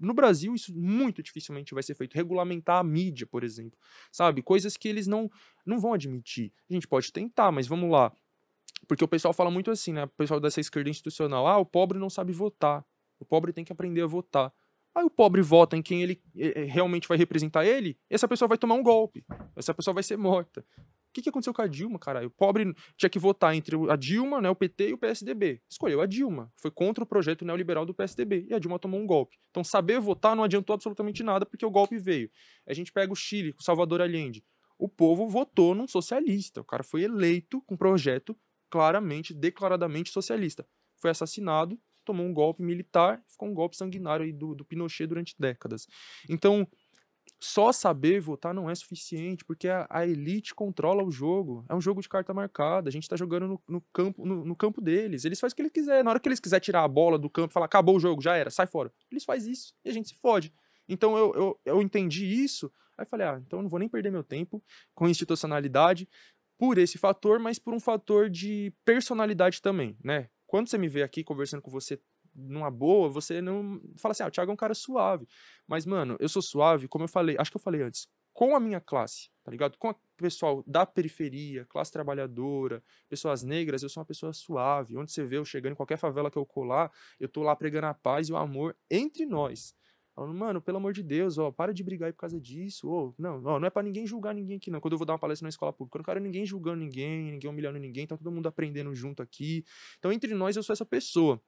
No 0.00 0.14
Brasil, 0.14 0.54
isso 0.54 0.74
muito 0.74 1.22
dificilmente 1.22 1.74
vai 1.74 1.82
ser 1.82 1.94
feito. 1.94 2.14
Regulamentar 2.14 2.78
a 2.78 2.84
mídia, 2.84 3.26
por 3.26 3.44
exemplo. 3.44 3.78
Sabe? 4.10 4.42
Coisas 4.42 4.76
que 4.76 4.88
eles 4.88 5.06
não, 5.06 5.30
não 5.64 5.78
vão 5.78 5.92
admitir. 5.92 6.52
A 6.68 6.72
gente 6.72 6.88
pode 6.88 7.12
tentar, 7.12 7.52
mas 7.52 7.66
vamos 7.66 7.90
lá. 7.90 8.12
Porque 8.88 9.04
o 9.04 9.08
pessoal 9.08 9.34
fala 9.34 9.50
muito 9.50 9.70
assim, 9.70 9.92
né? 9.92 10.04
O 10.04 10.08
pessoal 10.08 10.40
dessa 10.40 10.60
esquerda 10.60 10.88
institucional. 10.88 11.46
Ah, 11.46 11.58
o 11.58 11.66
pobre 11.66 11.98
não 11.98 12.08
sabe 12.08 12.32
votar. 12.32 12.84
O 13.18 13.24
pobre 13.24 13.52
tem 13.52 13.64
que 13.64 13.72
aprender 13.72 14.00
a 14.00 14.06
votar. 14.06 14.50
Aí 14.94 15.04
o 15.04 15.10
pobre 15.10 15.40
vota 15.40 15.76
em 15.76 15.82
quem 15.82 16.02
ele 16.02 16.20
é, 16.36 16.64
realmente 16.64 17.06
vai 17.06 17.16
representar 17.16 17.64
ele, 17.64 17.96
essa 18.08 18.26
pessoa 18.26 18.48
vai 18.48 18.58
tomar 18.58 18.74
um 18.74 18.82
golpe. 18.82 19.24
Essa 19.54 19.72
pessoa 19.72 19.94
vai 19.94 20.02
ser 20.02 20.16
morta. 20.16 20.64
O 21.10 21.12
que, 21.12 21.22
que 21.22 21.28
aconteceu 21.28 21.52
com 21.52 21.62
a 21.62 21.66
Dilma, 21.66 21.98
caralho? 21.98 22.28
O 22.28 22.30
pobre 22.30 22.72
tinha 22.96 23.10
que 23.10 23.18
votar 23.18 23.52
entre 23.54 23.76
a 23.90 23.96
Dilma, 23.96 24.40
né, 24.40 24.48
o 24.48 24.54
PT 24.54 24.90
e 24.90 24.92
o 24.92 24.98
PSDB. 24.98 25.60
Escolheu 25.68 26.00
a 26.00 26.06
Dilma. 26.06 26.52
Foi 26.56 26.70
contra 26.70 27.02
o 27.02 27.06
projeto 27.06 27.44
neoliberal 27.44 27.84
do 27.84 27.92
PSDB. 27.92 28.46
E 28.48 28.54
a 28.54 28.60
Dilma 28.60 28.78
tomou 28.78 29.00
um 29.00 29.06
golpe. 29.06 29.36
Então, 29.50 29.64
saber 29.64 29.98
votar 29.98 30.36
não 30.36 30.44
adiantou 30.44 30.72
absolutamente 30.72 31.24
nada, 31.24 31.44
porque 31.44 31.66
o 31.66 31.70
golpe 31.70 31.98
veio. 31.98 32.30
A 32.64 32.72
gente 32.72 32.92
pega 32.92 33.12
o 33.12 33.16
Chile, 33.16 33.52
com 33.52 33.60
Salvador 33.60 34.00
Allende. 34.00 34.44
O 34.78 34.88
povo 34.88 35.26
votou 35.26 35.74
num 35.74 35.88
socialista. 35.88 36.60
O 36.60 36.64
cara 36.64 36.84
foi 36.84 37.02
eleito 37.02 37.60
com 37.62 37.74
um 37.74 37.78
projeto 37.78 38.36
claramente, 38.70 39.34
declaradamente 39.34 40.10
socialista. 40.10 40.64
Foi 40.96 41.10
assassinado, 41.10 41.76
tomou 42.04 42.26
um 42.26 42.32
golpe 42.32 42.62
militar, 42.62 43.22
ficou 43.28 43.48
um 43.48 43.54
golpe 43.54 43.76
sanguinário 43.76 44.24
aí 44.24 44.32
do, 44.32 44.54
do 44.54 44.64
Pinochet 44.64 45.06
durante 45.06 45.34
décadas. 45.38 45.86
Então, 46.28 46.66
só 47.38 47.72
saber 47.72 48.20
votar 48.20 48.52
não 48.52 48.68
é 48.68 48.74
suficiente, 48.74 49.44
porque 49.44 49.68
a, 49.68 49.86
a, 49.88 50.06
elite 50.06 50.54
controla 50.54 51.02
o 51.02 51.10
jogo. 51.10 51.64
É 51.68 51.74
um 51.74 51.80
jogo 51.80 52.02
de 52.02 52.08
carta 52.08 52.34
marcada. 52.34 52.88
A 52.88 52.92
gente 52.92 53.08
tá 53.08 53.16
jogando 53.16 53.46
no, 53.46 53.62
no 53.68 53.80
campo, 53.92 54.26
no, 54.26 54.44
no, 54.44 54.56
campo 54.56 54.80
deles. 54.80 55.24
Eles 55.24 55.40
fazem 55.40 55.54
o 55.54 55.56
que 55.56 55.62
eles 55.62 55.72
quiserem. 55.72 56.02
Na 56.02 56.10
hora 56.10 56.20
que 56.20 56.28
eles 56.28 56.40
quiserem 56.40 56.62
tirar 56.62 56.84
a 56.84 56.88
bola 56.88 57.18
do 57.18 57.30
campo 57.30 57.50
e 57.50 57.54
falar, 57.54 57.66
acabou 57.66 57.96
o 57.96 58.00
jogo, 58.00 58.20
já 58.20 58.36
era, 58.36 58.50
sai 58.50 58.66
fora. 58.66 58.92
Eles 59.10 59.24
fazem 59.24 59.52
isso 59.52 59.74
e 59.84 59.88
a 59.88 59.92
gente 59.92 60.08
se 60.08 60.14
fode. 60.16 60.52
Então 60.88 61.16
eu, 61.16 61.34
eu, 61.34 61.60
eu 61.64 61.82
entendi 61.82 62.26
isso. 62.26 62.70
Aí 62.98 63.06
falei, 63.06 63.26
ah, 63.26 63.40
então 63.46 63.60
eu 63.60 63.62
não 63.62 63.70
vou 63.70 63.78
nem 63.78 63.88
perder 63.88 64.10
meu 64.10 64.22
tempo 64.22 64.62
com 64.94 65.08
institucionalidade 65.08 66.06
por 66.58 66.76
esse 66.76 66.98
fator, 66.98 67.38
mas 67.38 67.58
por 67.58 67.72
um 67.72 67.80
fator 67.80 68.28
de 68.28 68.70
personalidade 68.84 69.62
também, 69.62 69.96
né? 70.04 70.28
Quando 70.50 70.68
você 70.68 70.76
me 70.76 70.88
vê 70.88 71.04
aqui 71.04 71.22
conversando 71.22 71.62
com 71.62 71.70
você 71.70 72.02
numa 72.34 72.72
boa, 72.72 73.08
você 73.08 73.40
não 73.40 73.80
fala 73.96 74.10
assim, 74.10 74.24
ah, 74.24 74.26
o 74.26 74.30
Thiago 74.32 74.50
é 74.50 74.54
um 74.54 74.56
cara 74.56 74.74
suave. 74.74 75.28
Mas, 75.64 75.86
mano, 75.86 76.16
eu 76.18 76.28
sou 76.28 76.42
suave, 76.42 76.88
como 76.88 77.04
eu 77.04 77.08
falei, 77.08 77.36
acho 77.38 77.52
que 77.52 77.56
eu 77.56 77.60
falei 77.60 77.82
antes, 77.82 78.08
com 78.32 78.56
a 78.56 78.58
minha 78.58 78.80
classe, 78.80 79.30
tá 79.44 79.50
ligado? 79.52 79.78
Com 79.78 79.90
o 79.90 79.96
pessoal 80.16 80.64
da 80.66 80.84
periferia, 80.84 81.64
classe 81.66 81.92
trabalhadora, 81.92 82.82
pessoas 83.08 83.44
negras, 83.44 83.84
eu 83.84 83.88
sou 83.88 84.00
uma 84.00 84.06
pessoa 84.06 84.32
suave. 84.32 84.96
Onde 84.96 85.12
você 85.12 85.22
vê 85.22 85.38
eu 85.38 85.44
chegando 85.44 85.74
em 85.74 85.76
qualquer 85.76 85.96
favela 85.98 86.28
que 86.28 86.36
eu 86.36 86.44
colar, 86.44 86.90
eu 87.20 87.28
tô 87.28 87.44
lá 87.44 87.54
pregando 87.54 87.86
a 87.86 87.94
paz 87.94 88.28
e 88.28 88.32
o 88.32 88.36
amor 88.36 88.76
entre 88.90 89.24
nós. 89.26 89.72
Falando, 90.20 90.36
mano, 90.36 90.60
pelo 90.60 90.76
amor 90.76 90.92
de 90.92 91.02
Deus, 91.02 91.38
ó, 91.38 91.50
para 91.50 91.72
de 91.72 91.82
brigar 91.82 92.08
aí 92.08 92.12
por 92.12 92.18
causa 92.18 92.38
disso. 92.38 92.90
Ó, 92.90 93.10
não, 93.18 93.42
ó, 93.42 93.58
não 93.58 93.66
é 93.66 93.70
para 93.70 93.82
ninguém 93.82 94.06
julgar 94.06 94.34
ninguém 94.34 94.58
aqui, 94.58 94.70
não. 94.70 94.78
Quando 94.78 94.92
eu 94.92 94.98
vou 94.98 95.06
dar 95.06 95.14
uma 95.14 95.18
palestra 95.18 95.46
na 95.46 95.48
escola 95.48 95.72
pública, 95.72 95.96
eu 95.96 96.00
não 96.00 96.04
quero 96.04 96.20
ninguém 96.20 96.44
julgando 96.44 96.76
ninguém, 96.76 97.32
ninguém 97.32 97.50
humilhando 97.50 97.78
ninguém, 97.78 98.06
tá 98.06 98.18
todo 98.18 98.30
mundo 98.30 98.46
aprendendo 98.46 98.94
junto 98.94 99.22
aqui. 99.22 99.64
Então, 99.98 100.12
entre 100.12 100.34
nós, 100.34 100.56
eu 100.56 100.62
sou 100.62 100.74
essa 100.74 100.84
pessoa. 100.84 101.40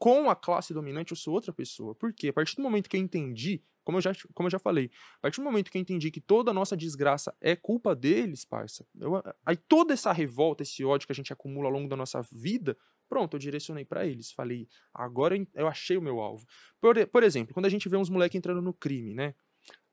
Com 0.00 0.28
a 0.28 0.34
classe 0.34 0.74
dominante, 0.74 1.12
eu 1.12 1.16
sou 1.16 1.32
outra 1.32 1.52
pessoa. 1.52 1.94
Por 1.94 2.12
quê? 2.12 2.30
A 2.30 2.32
partir 2.32 2.56
do 2.56 2.62
momento 2.62 2.90
que 2.90 2.96
eu 2.96 3.00
entendi, 3.00 3.62
como 3.84 3.98
eu 3.98 4.02
já, 4.02 4.10
como 4.34 4.48
eu 4.48 4.50
já 4.50 4.58
falei, 4.58 4.90
a 5.18 5.20
partir 5.20 5.40
do 5.40 5.44
momento 5.44 5.70
que 5.70 5.78
eu 5.78 5.80
entendi 5.80 6.10
que 6.10 6.20
toda 6.20 6.50
a 6.50 6.54
nossa 6.54 6.76
desgraça 6.76 7.32
é 7.40 7.54
culpa 7.54 7.94
deles, 7.94 8.44
parça, 8.44 8.84
eu, 8.98 9.22
aí 9.46 9.56
toda 9.56 9.94
essa 9.94 10.10
revolta, 10.10 10.64
esse 10.64 10.84
ódio 10.84 11.06
que 11.06 11.12
a 11.12 11.14
gente 11.14 11.32
acumula 11.32 11.68
ao 11.68 11.72
longo 11.72 11.88
da 11.88 11.94
nossa 11.94 12.20
vida, 12.20 12.76
Pronto, 13.12 13.34
eu 13.34 13.38
direcionei 13.38 13.84
para 13.84 14.06
eles. 14.06 14.32
Falei, 14.32 14.66
agora 14.94 15.36
eu 15.54 15.68
achei 15.68 15.98
o 15.98 16.00
meu 16.00 16.18
alvo. 16.18 16.46
Por, 16.80 17.06
por 17.08 17.22
exemplo, 17.22 17.52
quando 17.52 17.66
a 17.66 17.68
gente 17.68 17.86
vê 17.86 17.94
uns 17.94 18.08
moleques 18.08 18.38
entrando 18.38 18.62
no 18.62 18.72
crime, 18.72 19.12
né? 19.12 19.34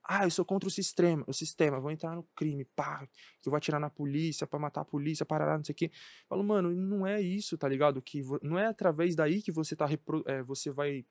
Ah, 0.01 0.23
eu 0.23 0.31
sou 0.31 0.45
contra 0.45 0.69
o 0.69 0.71
sistema, 0.71 1.25
o 1.27 1.33
sistema, 1.33 1.81
vou 1.81 1.91
entrar 1.91 2.15
no 2.15 2.23
crime, 2.33 2.63
pá, 2.63 3.05
que 3.41 3.49
eu 3.49 3.51
vou 3.51 3.57
atirar 3.57 3.77
na 3.77 3.89
polícia 3.89 4.47
para 4.47 4.57
matar 4.57 4.81
a 4.81 4.85
polícia, 4.85 5.25
parar, 5.25 5.57
não 5.57 5.65
sei 5.65 5.73
o 5.73 5.75
quê. 5.75 5.91
Falo, 6.29 6.41
mano, 6.45 6.73
não 6.73 7.05
é 7.05 7.19
isso, 7.19 7.57
tá 7.57 7.67
ligado? 7.67 8.01
Que 8.01 8.21
não 8.41 8.57
é 8.57 8.67
através 8.67 9.17
daí 9.17 9.41
que 9.41 9.51
você 9.51 9.75
tá 9.75 9.85
é, 10.25 10.41
você 10.43 10.71
vai 10.71 11.05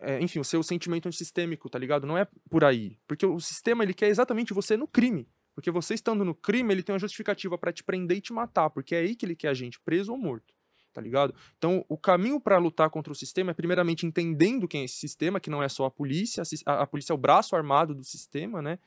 é, 0.00 0.20
enfim, 0.20 0.40
o 0.40 0.44
seu 0.44 0.64
sentimento 0.64 1.06
antissistêmico, 1.06 1.70
tá 1.70 1.78
ligado? 1.78 2.08
Não 2.08 2.18
é 2.18 2.26
por 2.50 2.64
aí, 2.64 2.98
porque 3.06 3.24
o 3.24 3.38
sistema 3.38 3.84
ele 3.84 3.94
quer 3.94 4.08
exatamente 4.08 4.52
você 4.52 4.76
no 4.76 4.88
crime. 4.88 5.28
Porque 5.54 5.70
você 5.70 5.94
estando 5.94 6.24
no 6.24 6.34
crime, 6.34 6.74
ele 6.74 6.82
tem 6.82 6.92
uma 6.92 6.98
justificativa 6.98 7.56
para 7.56 7.72
te 7.72 7.84
prender 7.84 8.16
e 8.16 8.20
te 8.20 8.32
matar, 8.32 8.68
porque 8.70 8.96
é 8.96 8.98
aí 8.98 9.14
que 9.14 9.24
ele 9.24 9.36
quer 9.36 9.50
a 9.50 9.54
gente 9.54 9.78
preso 9.78 10.10
ou 10.10 10.18
morto. 10.18 10.52
Tá 10.94 11.00
ligado? 11.00 11.34
Então, 11.58 11.84
o 11.88 11.98
caminho 11.98 12.40
para 12.40 12.56
lutar 12.56 12.88
contra 12.88 13.12
o 13.12 13.16
sistema 13.16 13.50
é 13.50 13.54
primeiramente 13.54 14.06
entendendo 14.06 14.68
quem 14.68 14.82
é 14.82 14.84
esse 14.84 14.94
sistema, 14.94 15.40
que 15.40 15.50
não 15.50 15.62
é 15.62 15.68
só 15.68 15.84
a 15.84 15.90
polícia, 15.90 16.42
a, 16.64 16.82
a 16.82 16.86
polícia 16.86 17.12
é 17.12 17.14
o 17.14 17.18
braço 17.18 17.56
armado 17.56 17.94
do 17.94 18.04
sistema, 18.04 18.62
né? 18.62 18.78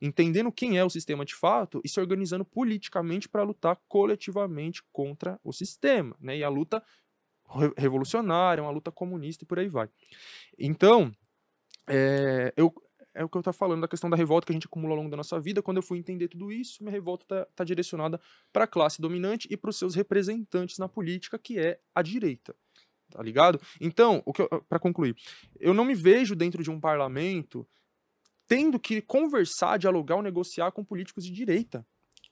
Entendendo 0.00 0.50
quem 0.50 0.76
é 0.76 0.84
o 0.84 0.90
sistema 0.90 1.24
de 1.24 1.34
fato 1.34 1.80
e 1.84 1.88
se 1.88 2.00
organizando 2.00 2.44
politicamente 2.44 3.28
para 3.28 3.44
lutar 3.44 3.78
coletivamente 3.86 4.82
contra 4.92 5.38
o 5.44 5.52
sistema, 5.52 6.16
né? 6.20 6.36
E 6.36 6.42
a 6.42 6.48
luta 6.48 6.82
revolucionária, 7.76 8.62
uma 8.62 8.72
luta 8.72 8.90
comunista 8.90 9.44
e 9.44 9.46
por 9.46 9.60
aí 9.60 9.68
vai. 9.68 9.88
Então, 10.58 11.14
é, 11.88 12.52
eu, 12.56 12.74
é 13.14 13.24
o 13.24 13.28
que 13.28 13.36
eu 13.36 13.40
estava 13.40 13.56
falando 13.56 13.82
da 13.82 13.88
questão 13.88 14.08
da 14.08 14.16
revolta 14.16 14.46
que 14.46 14.52
a 14.52 14.54
gente 14.54 14.66
acumula 14.66 14.92
ao 14.92 14.96
longo 14.96 15.10
da 15.10 15.16
nossa 15.16 15.38
vida. 15.40 15.62
Quando 15.62 15.78
eu 15.78 15.82
fui 15.82 15.98
entender 15.98 16.28
tudo 16.28 16.50
isso, 16.50 16.82
minha 16.82 16.92
revolta 16.92 17.24
está 17.24 17.44
tá 17.56 17.64
direcionada 17.64 18.20
para 18.52 18.64
a 18.64 18.66
classe 18.66 19.00
dominante 19.00 19.46
e 19.50 19.56
para 19.56 19.70
os 19.70 19.78
seus 19.78 19.94
representantes 19.94 20.78
na 20.78 20.88
política, 20.88 21.38
que 21.38 21.58
é 21.58 21.78
a 21.94 22.02
direita. 22.02 22.54
Tá 23.10 23.22
ligado? 23.22 23.60
Então, 23.80 24.24
para 24.68 24.78
concluir, 24.78 25.14
eu 25.60 25.74
não 25.74 25.84
me 25.84 25.94
vejo 25.94 26.34
dentro 26.34 26.62
de 26.62 26.70
um 26.70 26.80
parlamento 26.80 27.66
tendo 28.48 28.78
que 28.78 29.00
conversar, 29.00 29.78
dialogar 29.78 30.16
ou 30.16 30.22
negociar 30.22 30.72
com 30.72 30.84
políticos 30.84 31.24
de 31.24 31.30
direita. 31.30 31.86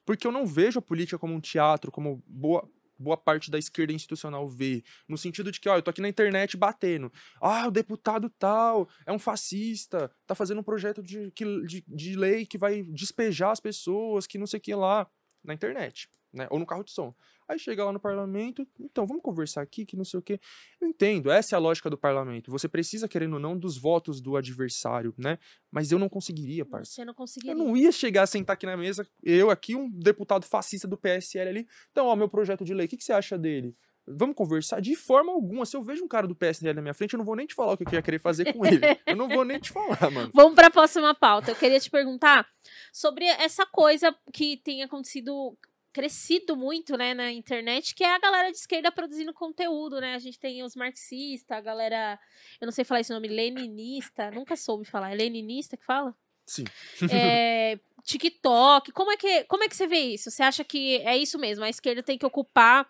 Porque 0.04 0.26
eu 0.26 0.32
não 0.32 0.46
vejo 0.46 0.78
a 0.78 0.82
política 0.82 1.18
como 1.18 1.34
um 1.34 1.40
teatro, 1.40 1.92
como 1.92 2.22
boa, 2.26 2.68
boa 3.00 3.16
parte 3.16 3.50
da 3.50 3.58
esquerda 3.58 3.92
institucional 3.92 4.48
vê, 4.48 4.82
no 5.08 5.16
sentido 5.16 5.50
de 5.50 5.58
que, 5.58 5.68
ó, 5.68 5.76
eu 5.76 5.82
tô 5.82 5.90
aqui 5.90 6.00
na 6.00 6.08
internet 6.08 6.56
batendo, 6.56 7.10
ah, 7.40 7.66
o 7.66 7.70
deputado 7.70 8.28
tal 8.38 8.88
é 9.06 9.12
um 9.12 9.18
fascista, 9.18 10.10
tá 10.26 10.34
fazendo 10.34 10.60
um 10.60 10.64
projeto 10.64 11.02
de, 11.02 11.32
de, 11.66 11.84
de 11.88 12.16
lei 12.16 12.44
que 12.44 12.58
vai 12.58 12.82
despejar 12.82 13.50
as 13.50 13.60
pessoas, 13.60 14.26
que 14.26 14.38
não 14.38 14.46
sei 14.46 14.58
o 14.58 14.60
que 14.60 14.74
lá, 14.74 15.08
na 15.42 15.54
internet, 15.54 16.08
né, 16.32 16.46
ou 16.50 16.58
no 16.58 16.66
carro 16.66 16.84
de 16.84 16.92
som. 16.92 17.14
Aí 17.48 17.58
chega 17.58 17.84
lá 17.84 17.92
no 17.92 17.98
parlamento, 17.98 18.66
então 18.78 19.06
vamos 19.06 19.22
conversar 19.22 19.60
aqui, 19.60 19.84
que 19.84 19.96
não 19.96 20.04
sei 20.04 20.20
o 20.20 20.22
quê. 20.22 20.38
Eu 20.80 20.86
entendo, 20.86 21.30
essa 21.30 21.54
é 21.54 21.56
a 21.56 21.58
lógica 21.58 21.90
do 21.90 21.98
parlamento. 21.98 22.50
Você 22.50 22.68
precisa, 22.68 23.08
querendo 23.08 23.34
ou 23.34 23.40
não, 23.40 23.58
dos 23.58 23.76
votos 23.76 24.20
do 24.20 24.36
adversário, 24.36 25.12
né? 25.18 25.38
Mas 25.70 25.90
eu 25.90 25.98
não 25.98 26.08
conseguiria, 26.08 26.64
parça. 26.64 26.92
Você 26.92 27.04
não 27.04 27.14
conseguiria. 27.14 27.52
Eu 27.52 27.58
não 27.58 27.76
ia 27.76 27.90
chegar 27.90 28.22
a 28.22 28.26
sentar 28.26 28.54
aqui 28.54 28.66
na 28.66 28.76
mesa, 28.76 29.06
eu 29.22 29.50
aqui, 29.50 29.74
um 29.74 29.90
deputado 29.90 30.46
fascista 30.46 30.86
do 30.86 30.96
PSL 30.96 31.50
ali. 31.50 31.68
Então, 31.90 32.06
ó, 32.06 32.14
meu 32.14 32.28
projeto 32.28 32.64
de 32.64 32.72
lei, 32.72 32.86
o 32.86 32.88
que, 32.88 32.96
que 32.96 33.04
você 33.04 33.12
acha 33.12 33.36
dele? 33.36 33.76
Vamos 34.06 34.34
conversar 34.34 34.80
de 34.80 34.96
forma 34.96 35.32
alguma. 35.32 35.64
Se 35.64 35.76
eu 35.76 35.82
vejo 35.82 36.04
um 36.04 36.08
cara 36.08 36.26
do 36.26 36.34
PSL 36.34 36.74
na 36.74 36.82
minha 36.82 36.94
frente, 36.94 37.14
eu 37.14 37.18
não 37.18 37.24
vou 37.24 37.36
nem 37.36 37.46
te 37.46 37.54
falar 37.54 37.74
o 37.74 37.76
que 37.76 37.84
eu 37.84 37.92
ia 37.92 38.02
querer 38.02 38.18
fazer 38.18 38.52
com 38.52 38.64
ele. 38.64 38.80
eu 39.06 39.16
não 39.16 39.28
vou 39.28 39.44
nem 39.44 39.58
te 39.58 39.70
falar, 39.70 40.10
mano. 40.10 40.30
Vamos 40.34 40.54
para 40.54 40.66
a 40.66 40.70
próxima 40.70 41.14
pauta. 41.14 41.50
Eu 41.50 41.56
queria 41.56 41.78
te 41.78 41.90
perguntar 41.90 42.46
sobre 42.92 43.24
essa 43.24 43.64
coisa 43.66 44.14
que 44.32 44.56
tem 44.58 44.82
acontecido 44.82 45.56
crescido 45.92 46.56
muito, 46.56 46.96
né, 46.96 47.14
na 47.14 47.32
internet, 47.32 47.94
que 47.94 48.04
é 48.04 48.14
a 48.14 48.18
galera 48.18 48.50
de 48.50 48.56
esquerda 48.56 48.92
produzindo 48.92 49.32
conteúdo, 49.32 50.00
né? 50.00 50.14
A 50.14 50.18
gente 50.18 50.38
tem 50.38 50.62
os 50.62 50.76
marxistas, 50.76 51.56
a 51.56 51.60
galera, 51.60 52.18
eu 52.60 52.66
não 52.66 52.72
sei 52.72 52.84
falar 52.84 53.00
esse 53.00 53.12
nome, 53.12 53.28
leninista, 53.28 54.30
nunca 54.30 54.56
soube 54.56 54.84
falar, 54.84 55.12
é 55.12 55.14
leninista 55.14 55.76
que 55.76 55.84
fala? 55.84 56.14
Sim. 56.46 56.64
É, 57.12 57.78
TikTok, 58.02 58.90
como 58.92 59.12
é 59.12 59.16
que 59.16 59.44
como 59.44 59.62
é 59.62 59.68
que 59.68 59.76
você 59.76 59.86
vê 59.86 59.98
isso? 59.98 60.30
Você 60.30 60.42
acha 60.42 60.64
que 60.64 60.96
é 60.98 61.16
isso 61.16 61.38
mesmo? 61.38 61.64
A 61.64 61.68
esquerda 61.68 62.02
tem 62.02 62.18
que 62.18 62.26
ocupar 62.26 62.88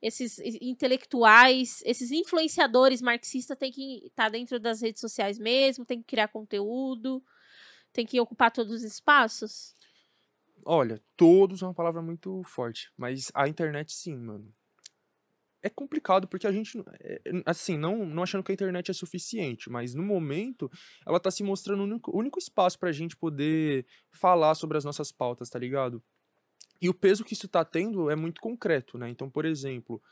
esses 0.00 0.38
intelectuais, 0.60 1.82
esses 1.84 2.10
influenciadores 2.10 3.02
marxistas 3.02 3.58
tem 3.58 3.70
que 3.70 4.06
estar 4.06 4.24
tá 4.24 4.28
dentro 4.28 4.58
das 4.58 4.80
redes 4.80 5.00
sociais 5.00 5.38
mesmo, 5.38 5.84
tem 5.84 5.98
que 5.98 6.06
criar 6.06 6.28
conteúdo, 6.28 7.22
tem 7.92 8.06
que 8.06 8.20
ocupar 8.20 8.50
todos 8.50 8.72
os 8.72 8.82
espaços? 8.82 9.74
Olha, 10.66 11.00
todos 11.16 11.62
é 11.62 11.66
uma 11.66 11.74
palavra 11.74 12.02
muito 12.02 12.42
forte, 12.44 12.90
mas 12.96 13.30
a 13.34 13.48
internet 13.48 13.92
sim, 13.92 14.16
mano. 14.16 14.52
É 15.62 15.70
complicado 15.70 16.28
porque 16.28 16.46
a 16.46 16.52
gente, 16.52 16.78
é, 17.00 17.20
assim, 17.46 17.78
não, 17.78 18.04
não 18.04 18.22
achando 18.22 18.44
que 18.44 18.52
a 18.52 18.54
internet 18.54 18.90
é 18.90 18.94
suficiente, 18.94 19.70
mas 19.70 19.94
no 19.94 20.02
momento 20.02 20.70
ela 21.06 21.18
tá 21.18 21.30
se 21.30 21.42
mostrando 21.42 21.80
o 21.80 21.84
único, 21.84 22.18
único 22.18 22.38
espaço 22.38 22.78
pra 22.78 22.92
gente 22.92 23.16
poder 23.16 23.86
falar 24.12 24.54
sobre 24.54 24.76
as 24.76 24.84
nossas 24.84 25.10
pautas, 25.10 25.48
tá 25.48 25.58
ligado? 25.58 26.02
E 26.82 26.88
o 26.88 26.94
peso 26.94 27.24
que 27.24 27.34
isso 27.34 27.48
tá 27.48 27.64
tendo 27.64 28.10
é 28.10 28.16
muito 28.16 28.40
concreto, 28.40 28.98
né? 28.98 29.08
Então, 29.08 29.30
por 29.30 29.44
exemplo, 29.46 30.02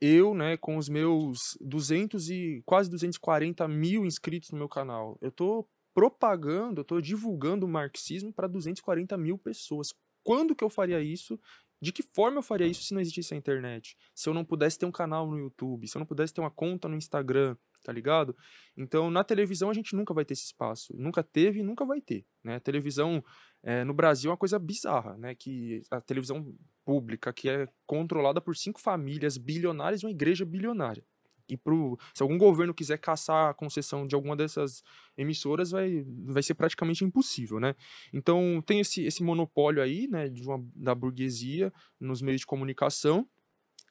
eu, 0.00 0.34
né, 0.34 0.56
com 0.56 0.76
os 0.76 0.88
meus 0.88 1.56
200 1.60 2.30
e 2.30 2.62
quase 2.66 2.90
240 2.90 3.66
mil 3.68 4.04
inscritos 4.04 4.50
no 4.50 4.58
meu 4.58 4.68
canal, 4.68 5.18
eu 5.22 5.32
tô 5.32 5.66
propagando, 5.94 6.80
eu 6.80 6.82
estou 6.82 7.00
divulgando 7.00 7.64
o 7.64 7.68
marxismo 7.68 8.32
para 8.32 8.48
240 8.48 9.16
mil 9.16 9.38
pessoas. 9.38 9.94
Quando 10.24 10.54
que 10.54 10.64
eu 10.64 10.68
faria 10.68 11.00
isso? 11.00 11.38
De 11.80 11.92
que 11.92 12.02
forma 12.02 12.38
eu 12.38 12.42
faria 12.42 12.66
isso 12.66 12.82
se 12.82 12.92
não 12.92 13.00
existisse 13.00 13.32
a 13.32 13.36
internet? 13.36 13.96
Se 14.14 14.28
eu 14.28 14.34
não 14.34 14.44
pudesse 14.44 14.78
ter 14.78 14.86
um 14.86 14.92
canal 14.92 15.30
no 15.30 15.38
YouTube, 15.38 15.86
se 15.86 15.96
eu 15.96 16.00
não 16.00 16.06
pudesse 16.06 16.34
ter 16.34 16.40
uma 16.40 16.50
conta 16.50 16.88
no 16.88 16.96
Instagram, 16.96 17.56
tá 17.84 17.92
ligado? 17.92 18.34
Então, 18.76 19.10
na 19.10 19.22
televisão 19.22 19.70
a 19.70 19.74
gente 19.74 19.94
nunca 19.94 20.12
vai 20.12 20.24
ter 20.24 20.32
esse 20.32 20.46
espaço. 20.46 20.94
Nunca 20.96 21.22
teve 21.22 21.60
e 21.60 21.62
nunca 21.62 21.84
vai 21.84 22.00
ter. 22.00 22.26
Né? 22.42 22.56
A 22.56 22.60
televisão 22.60 23.22
é, 23.62 23.84
no 23.84 23.92
Brasil 23.94 24.30
é 24.30 24.32
uma 24.32 24.38
coisa 24.38 24.58
bizarra, 24.58 25.16
né? 25.18 25.34
Que 25.34 25.82
a 25.90 26.00
televisão 26.00 26.54
pública, 26.84 27.32
que 27.32 27.48
é 27.48 27.68
controlada 27.86 28.40
por 28.40 28.56
cinco 28.56 28.80
famílias 28.80 29.36
bilionárias 29.36 30.02
e 30.02 30.06
uma 30.06 30.10
igreja 30.10 30.44
bilionária 30.44 31.04
e 31.48 31.56
pro, 31.56 31.98
se 32.14 32.22
algum 32.22 32.38
governo 32.38 32.74
quiser 32.74 32.98
caçar 32.98 33.50
a 33.50 33.54
concessão 33.54 34.06
de 34.06 34.14
alguma 34.14 34.36
dessas 34.36 34.82
emissoras, 35.16 35.70
vai, 35.70 36.04
vai 36.26 36.42
ser 36.42 36.54
praticamente 36.54 37.04
impossível, 37.04 37.60
né? 37.60 37.74
Então 38.12 38.62
tem 38.64 38.80
esse, 38.80 39.04
esse 39.04 39.22
monopólio 39.22 39.82
aí, 39.82 40.08
né, 40.08 40.28
de 40.28 40.42
uma, 40.42 40.64
da 40.74 40.94
burguesia 40.94 41.72
nos 42.00 42.22
meios 42.22 42.40
de 42.40 42.46
comunicação. 42.46 43.28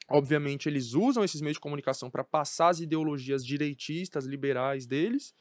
Obviamente 0.08 0.68
eles 0.68 0.92
usam 0.92 1.24
esses 1.24 1.40
meios 1.40 1.56
de 1.56 1.60
comunicação 1.60 2.10
para 2.10 2.24
passar 2.24 2.68
as 2.68 2.80
ideologias 2.80 3.44
direitistas, 3.44 4.26
liberais 4.26 4.86
deles 4.86 5.32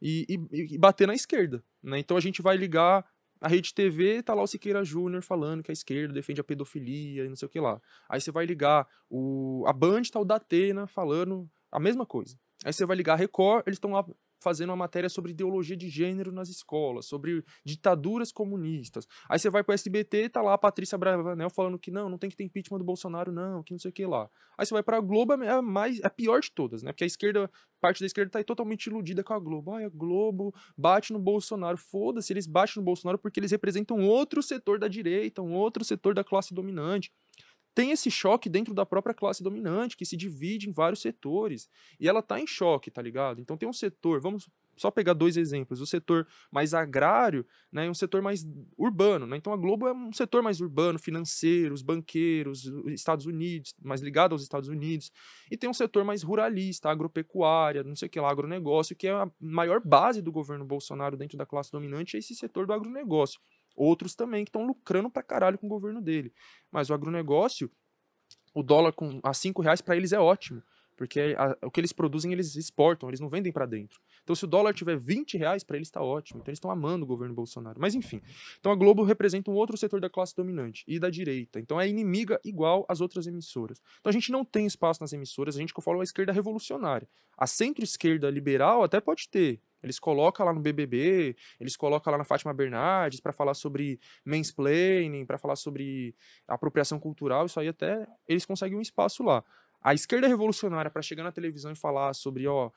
e, 0.00 0.26
e, 0.28 0.74
e 0.74 0.78
bater 0.78 1.06
na 1.06 1.14
esquerda, 1.14 1.64
né? 1.82 1.98
Então 1.98 2.16
a 2.16 2.20
gente 2.20 2.42
vai 2.42 2.56
ligar 2.56 3.04
a 3.42 3.48
Rede 3.48 3.74
TV 3.74 4.22
tá 4.22 4.34
lá 4.34 4.42
o 4.42 4.46
Siqueira 4.46 4.84
Júnior 4.84 5.22
falando 5.22 5.62
que 5.62 5.70
a 5.70 5.74
esquerda 5.74 6.14
defende 6.14 6.40
a 6.40 6.44
pedofilia 6.44 7.24
e 7.24 7.28
não 7.28 7.36
sei 7.36 7.46
o 7.46 7.48
que 7.48 7.60
lá. 7.60 7.80
Aí 8.08 8.20
você 8.20 8.30
vai 8.30 8.46
ligar 8.46 8.86
o 9.10 9.64
a 9.66 9.72
Band 9.72 10.02
tá 10.12 10.20
o 10.20 10.24
Datena 10.24 10.86
falando 10.86 11.50
a 11.70 11.80
mesma 11.80 12.06
coisa. 12.06 12.38
Aí 12.64 12.72
você 12.72 12.86
vai 12.86 12.96
ligar 12.96 13.14
a 13.14 13.16
Record, 13.16 13.64
eles 13.66 13.76
estão 13.76 13.90
lá 13.90 14.06
fazendo 14.42 14.70
uma 14.70 14.76
matéria 14.76 15.08
sobre 15.08 15.30
ideologia 15.30 15.76
de 15.76 15.88
gênero 15.88 16.32
nas 16.32 16.48
escolas, 16.48 17.06
sobre 17.06 17.44
ditaduras 17.64 18.32
comunistas. 18.32 19.06
Aí 19.28 19.38
você 19.38 19.48
vai 19.48 19.62
pro 19.62 19.74
SBT, 19.74 20.28
tá 20.28 20.42
lá 20.42 20.54
a 20.54 20.58
Patrícia 20.58 20.98
Bravanel 20.98 21.50
falando 21.50 21.78
que 21.78 21.90
não, 21.90 22.08
não 22.08 22.18
tem 22.18 22.28
que 22.28 22.36
ter 22.36 22.44
impeachment 22.44 22.78
do 22.78 22.84
Bolsonaro, 22.84 23.30
não, 23.30 23.62
que 23.62 23.72
não 23.72 23.78
sei 23.78 23.90
o 23.90 23.92
que 23.92 24.04
lá. 24.04 24.28
Aí 24.58 24.66
você 24.66 24.74
vai 24.74 24.82
pra 24.82 25.00
Globo, 25.00 25.32
é 25.42 25.48
a, 25.48 25.62
mais, 25.62 26.00
é 26.00 26.06
a 26.06 26.10
pior 26.10 26.40
de 26.40 26.50
todas, 26.50 26.82
né? 26.82 26.92
Porque 26.92 27.04
a 27.04 27.06
esquerda, 27.06 27.50
parte 27.80 28.00
da 28.00 28.06
esquerda 28.06 28.30
tá 28.30 28.44
totalmente 28.44 28.86
iludida 28.86 29.22
com 29.22 29.32
a 29.32 29.38
Globo. 29.38 29.72
Ai, 29.72 29.84
a 29.84 29.88
Globo 29.88 30.54
bate 30.76 31.12
no 31.12 31.18
Bolsonaro. 31.18 31.76
Foda-se, 31.76 32.32
eles 32.32 32.46
batem 32.46 32.74
no 32.76 32.82
Bolsonaro 32.82 33.18
porque 33.18 33.40
eles 33.40 33.50
representam 33.50 34.00
outro 34.00 34.42
setor 34.42 34.78
da 34.78 34.88
direita, 34.88 35.42
um 35.42 35.54
outro 35.54 35.84
setor 35.84 36.14
da 36.14 36.24
classe 36.24 36.52
dominante 36.52 37.12
tem 37.74 37.90
esse 37.90 38.10
choque 38.10 38.48
dentro 38.48 38.74
da 38.74 38.84
própria 38.84 39.14
classe 39.14 39.42
dominante, 39.42 39.96
que 39.96 40.04
se 40.04 40.16
divide 40.16 40.68
em 40.68 40.72
vários 40.72 41.00
setores. 41.00 41.68
E 41.98 42.08
ela 42.08 42.20
está 42.20 42.38
em 42.38 42.46
choque, 42.46 42.90
tá 42.90 43.00
ligado? 43.00 43.40
Então 43.40 43.56
tem 43.56 43.68
um 43.68 43.72
setor, 43.72 44.20
vamos 44.20 44.48
só 44.76 44.90
pegar 44.90 45.12
dois 45.12 45.36
exemplos, 45.36 45.80
o 45.80 45.86
setor 45.86 46.26
mais 46.50 46.74
agrário 46.74 47.46
né, 47.70 47.86
e 47.86 47.90
um 47.90 47.94
setor 47.94 48.22
mais 48.22 48.46
urbano. 48.76 49.26
Né? 49.26 49.36
Então 49.36 49.52
a 49.52 49.56
Globo 49.56 49.86
é 49.86 49.92
um 49.92 50.12
setor 50.12 50.42
mais 50.42 50.60
urbano, 50.60 50.98
financeiro, 50.98 51.74
os 51.74 51.82
banqueiros, 51.82 52.64
Estados 52.86 53.26
Unidos, 53.26 53.74
mais 53.82 54.00
ligado 54.00 54.32
aos 54.32 54.42
Estados 54.42 54.68
Unidos. 54.68 55.10
E 55.50 55.56
tem 55.56 55.68
um 55.68 55.74
setor 55.74 56.04
mais 56.04 56.22
ruralista, 56.22 56.90
agropecuária, 56.90 57.82
não 57.82 57.96
sei 57.96 58.06
o 58.06 58.10
que 58.10 58.20
lá, 58.20 58.30
agronegócio, 58.30 58.96
que 58.96 59.06
é 59.06 59.12
a 59.12 59.30
maior 59.40 59.80
base 59.80 60.22
do 60.22 60.32
governo 60.32 60.64
Bolsonaro 60.64 61.16
dentro 61.16 61.36
da 61.36 61.46
classe 61.46 61.70
dominante, 61.70 62.16
é 62.16 62.18
esse 62.18 62.34
setor 62.34 62.66
do 62.66 62.72
agronegócio. 62.72 63.40
Outros 63.76 64.14
também 64.14 64.44
que 64.44 64.48
estão 64.48 64.66
lucrando 64.66 65.10
pra 65.10 65.22
caralho 65.22 65.58
com 65.58 65.66
o 65.66 65.70
governo 65.70 66.00
dele. 66.00 66.32
Mas 66.70 66.90
o 66.90 66.94
agronegócio, 66.94 67.70
o 68.54 68.62
dólar 68.62 68.92
com, 68.92 69.20
a 69.22 69.32
5 69.32 69.62
reais 69.62 69.80
para 69.80 69.96
eles 69.96 70.12
é 70.12 70.18
ótimo. 70.18 70.62
Porque 70.96 71.34
a, 71.36 71.66
o 71.66 71.70
que 71.70 71.80
eles 71.80 71.92
produzem, 71.92 72.32
eles 72.32 72.54
exportam, 72.54 73.08
eles 73.08 73.18
não 73.18 73.28
vendem 73.28 73.52
para 73.52 73.66
dentro. 73.66 74.00
Então, 74.22 74.36
se 74.36 74.44
o 74.44 74.46
dólar 74.46 74.72
tiver 74.72 74.96
20 74.96 75.36
reais, 75.36 75.64
para 75.64 75.76
eles 75.76 75.88
está 75.88 76.00
ótimo. 76.00 76.40
Então, 76.40 76.50
eles 76.50 76.58
estão 76.58 76.70
amando 76.70 77.04
o 77.04 77.08
governo 77.08 77.34
Bolsonaro. 77.34 77.80
Mas, 77.80 77.94
enfim. 77.94 78.20
Então, 78.60 78.70
a 78.70 78.76
Globo 78.76 79.02
representa 79.02 79.50
um 79.50 79.54
outro 79.54 79.76
setor 79.76 80.00
da 80.00 80.08
classe 80.08 80.36
dominante 80.36 80.84
e 80.86 81.00
da 81.00 81.10
direita. 81.10 81.58
Então, 81.58 81.80
é 81.80 81.88
inimiga 81.88 82.40
igual 82.44 82.84
às 82.88 83.00
outras 83.00 83.26
emissoras. 83.26 83.82
Então, 84.00 84.10
a 84.10 84.12
gente 84.12 84.30
não 84.30 84.44
tem 84.44 84.64
espaço 84.64 85.00
nas 85.00 85.12
emissoras. 85.12 85.56
A 85.56 85.58
gente 85.58 85.72
que 85.72 85.80
eu 85.80 85.82
falo 85.82 85.98
é 85.98 86.00
a 86.02 86.04
esquerda 86.04 86.32
revolucionária. 86.32 87.08
A 87.36 87.46
centro-esquerda 87.46 88.30
liberal 88.30 88.84
até 88.84 89.00
pode 89.00 89.28
ter. 89.28 89.60
Eles 89.82 89.98
colocam 89.98 90.46
lá 90.46 90.52
no 90.52 90.60
BBB, 90.60 91.36
eles 91.58 91.76
colocam 91.76 92.10
lá 92.10 92.18
na 92.18 92.24
Fátima 92.24 92.52
Bernardes 92.54 93.20
para 93.20 93.32
falar 93.32 93.54
sobre 93.54 93.98
mansplaining, 94.24 95.26
para 95.26 95.38
falar 95.38 95.56
sobre 95.56 96.14
apropriação 96.46 96.98
cultural, 96.98 97.46
isso 97.46 97.58
aí 97.58 97.68
até 97.68 98.06
eles 98.28 98.44
conseguem 98.44 98.78
um 98.78 98.82
espaço 98.82 99.22
lá. 99.22 99.44
A 99.82 99.94
esquerda 99.94 100.28
revolucionária 100.28 100.90
para 100.90 101.02
chegar 101.02 101.24
na 101.24 101.32
televisão 101.32 101.72
e 101.72 101.76
falar 101.76 102.14
sobre, 102.14 102.46
ó, 102.46 102.70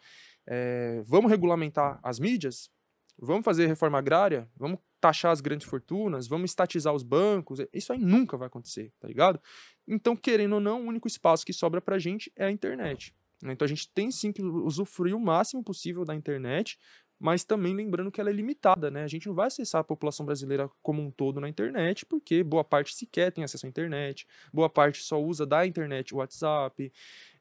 é, 0.48 1.04
vamos 1.06 1.30
regulamentar 1.30 2.00
as 2.02 2.20
mídias, 2.20 2.72
vamos 3.18 3.46
fazer 3.46 3.68
reforma 3.68 4.00
agrária, 4.00 4.50
vamos 4.58 4.80
taxar 5.00 5.32
as 5.32 5.40
grandes 5.40 5.68
fortunas, 5.68 6.28
vamos 6.28 6.50
estatizar 6.50 6.94
os 6.94 7.04
bancos, 7.04 7.60
isso 7.72 7.94
aí 7.94 8.00
nunca 8.00 8.38
vai 8.38 8.48
acontecer, 8.48 8.92
tá 9.00 9.08
ligado? 9.08 9.40
Então, 9.88 10.16
querendo 10.16 10.54
ou 10.54 10.60
não, 10.60 10.84
o 10.84 10.88
único 10.88 11.08
espaço 11.08 11.46
que 11.46 11.54
sobra 11.54 11.80
pra 11.80 12.00
gente 12.00 12.32
é 12.36 12.46
a 12.46 12.52
internet. 12.52 13.14
Né? 13.42 13.54
Então 13.54 13.66
a 13.66 13.70
gente 13.70 13.90
tem 13.90 14.12
sim 14.12 14.32
que 14.32 14.42
usufruir 14.42 15.16
o 15.16 15.20
máximo 15.20 15.64
possível 15.64 16.06
da 16.06 16.16
internet, 16.16 16.78
mas 17.20 17.44
também 17.44 17.74
lembrando 17.74 18.12
que 18.12 18.20
ela 18.20 18.30
é 18.30 18.34
limitada, 18.34 18.92
né? 18.92 19.04
A 19.04 19.08
gente 19.08 19.28
não 19.28 19.34
vai 19.34 19.48
acessar 19.48 19.82
a 19.82 19.84
população 19.84 20.26
brasileira 20.26 20.70
como 20.82 21.02
um 21.02 21.10
todo 21.10 21.40
na 21.40 21.48
internet, 21.48 22.06
porque 22.06 22.44
boa 22.44 22.64
parte 22.64 22.94
sequer 22.94 23.32
tem 23.32 23.44
acesso 23.44 23.66
à 23.66 23.70
internet, 23.70 24.28
boa 24.54 24.70
parte 24.70 25.02
só 25.02 25.22
usa 25.22 25.46
da 25.46 25.66
internet 25.66 26.14
o 26.14 26.18
WhatsApp, 26.18 26.92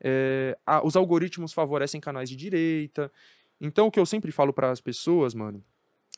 é, 0.00 0.56
a, 0.64 0.84
os 0.86 0.96
algoritmos 0.96 1.52
favorecem 1.52 2.00
canais 2.00 2.28
de 2.28 2.36
direita. 2.36 3.10
Então 3.60 3.86
o 3.88 3.90
que 3.90 3.98
eu 3.98 4.06
sempre 4.06 4.30
falo 4.30 4.52
para 4.52 4.70
as 4.70 4.80
pessoas, 4.80 5.34
mano, 5.34 5.62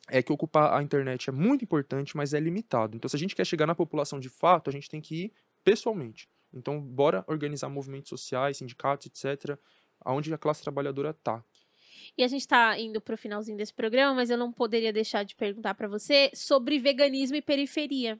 é 0.08 0.22
que 0.22 0.32
ocupar 0.32 0.74
a 0.74 0.82
internet 0.82 1.30
é 1.30 1.32
muito 1.32 1.64
importante, 1.64 2.16
mas 2.16 2.34
é 2.34 2.40
limitado. 2.40 2.96
Então 2.96 3.08
se 3.08 3.16
a 3.16 3.18
gente 3.18 3.34
quer 3.34 3.46
chegar 3.46 3.66
na 3.66 3.74
população 3.74 4.20
de 4.20 4.28
fato, 4.28 4.68
a 4.68 4.72
gente 4.72 4.88
tem 4.88 5.00
que 5.00 5.24
ir 5.24 5.32
pessoalmente. 5.64 6.28
Então 6.56 6.80
bora 6.80 7.24
organizar 7.28 7.68
movimentos 7.68 8.08
sociais, 8.08 8.56
sindicatos, 8.56 9.06
etc., 9.06 9.58
aonde 10.00 10.32
a 10.32 10.38
classe 10.38 10.62
trabalhadora 10.62 11.12
tá. 11.12 11.44
E 12.16 12.24
a 12.24 12.28
gente 12.28 12.42
está 12.42 12.78
indo 12.78 13.00
para 13.00 13.14
o 13.14 13.18
finalzinho 13.18 13.58
desse 13.58 13.74
programa, 13.74 14.14
mas 14.14 14.30
eu 14.30 14.38
não 14.38 14.52
poderia 14.52 14.92
deixar 14.92 15.22
de 15.22 15.34
perguntar 15.34 15.74
para 15.74 15.88
você 15.88 16.30
sobre 16.34 16.78
veganismo 16.78 17.36
e 17.36 17.42
periferia. 17.42 18.18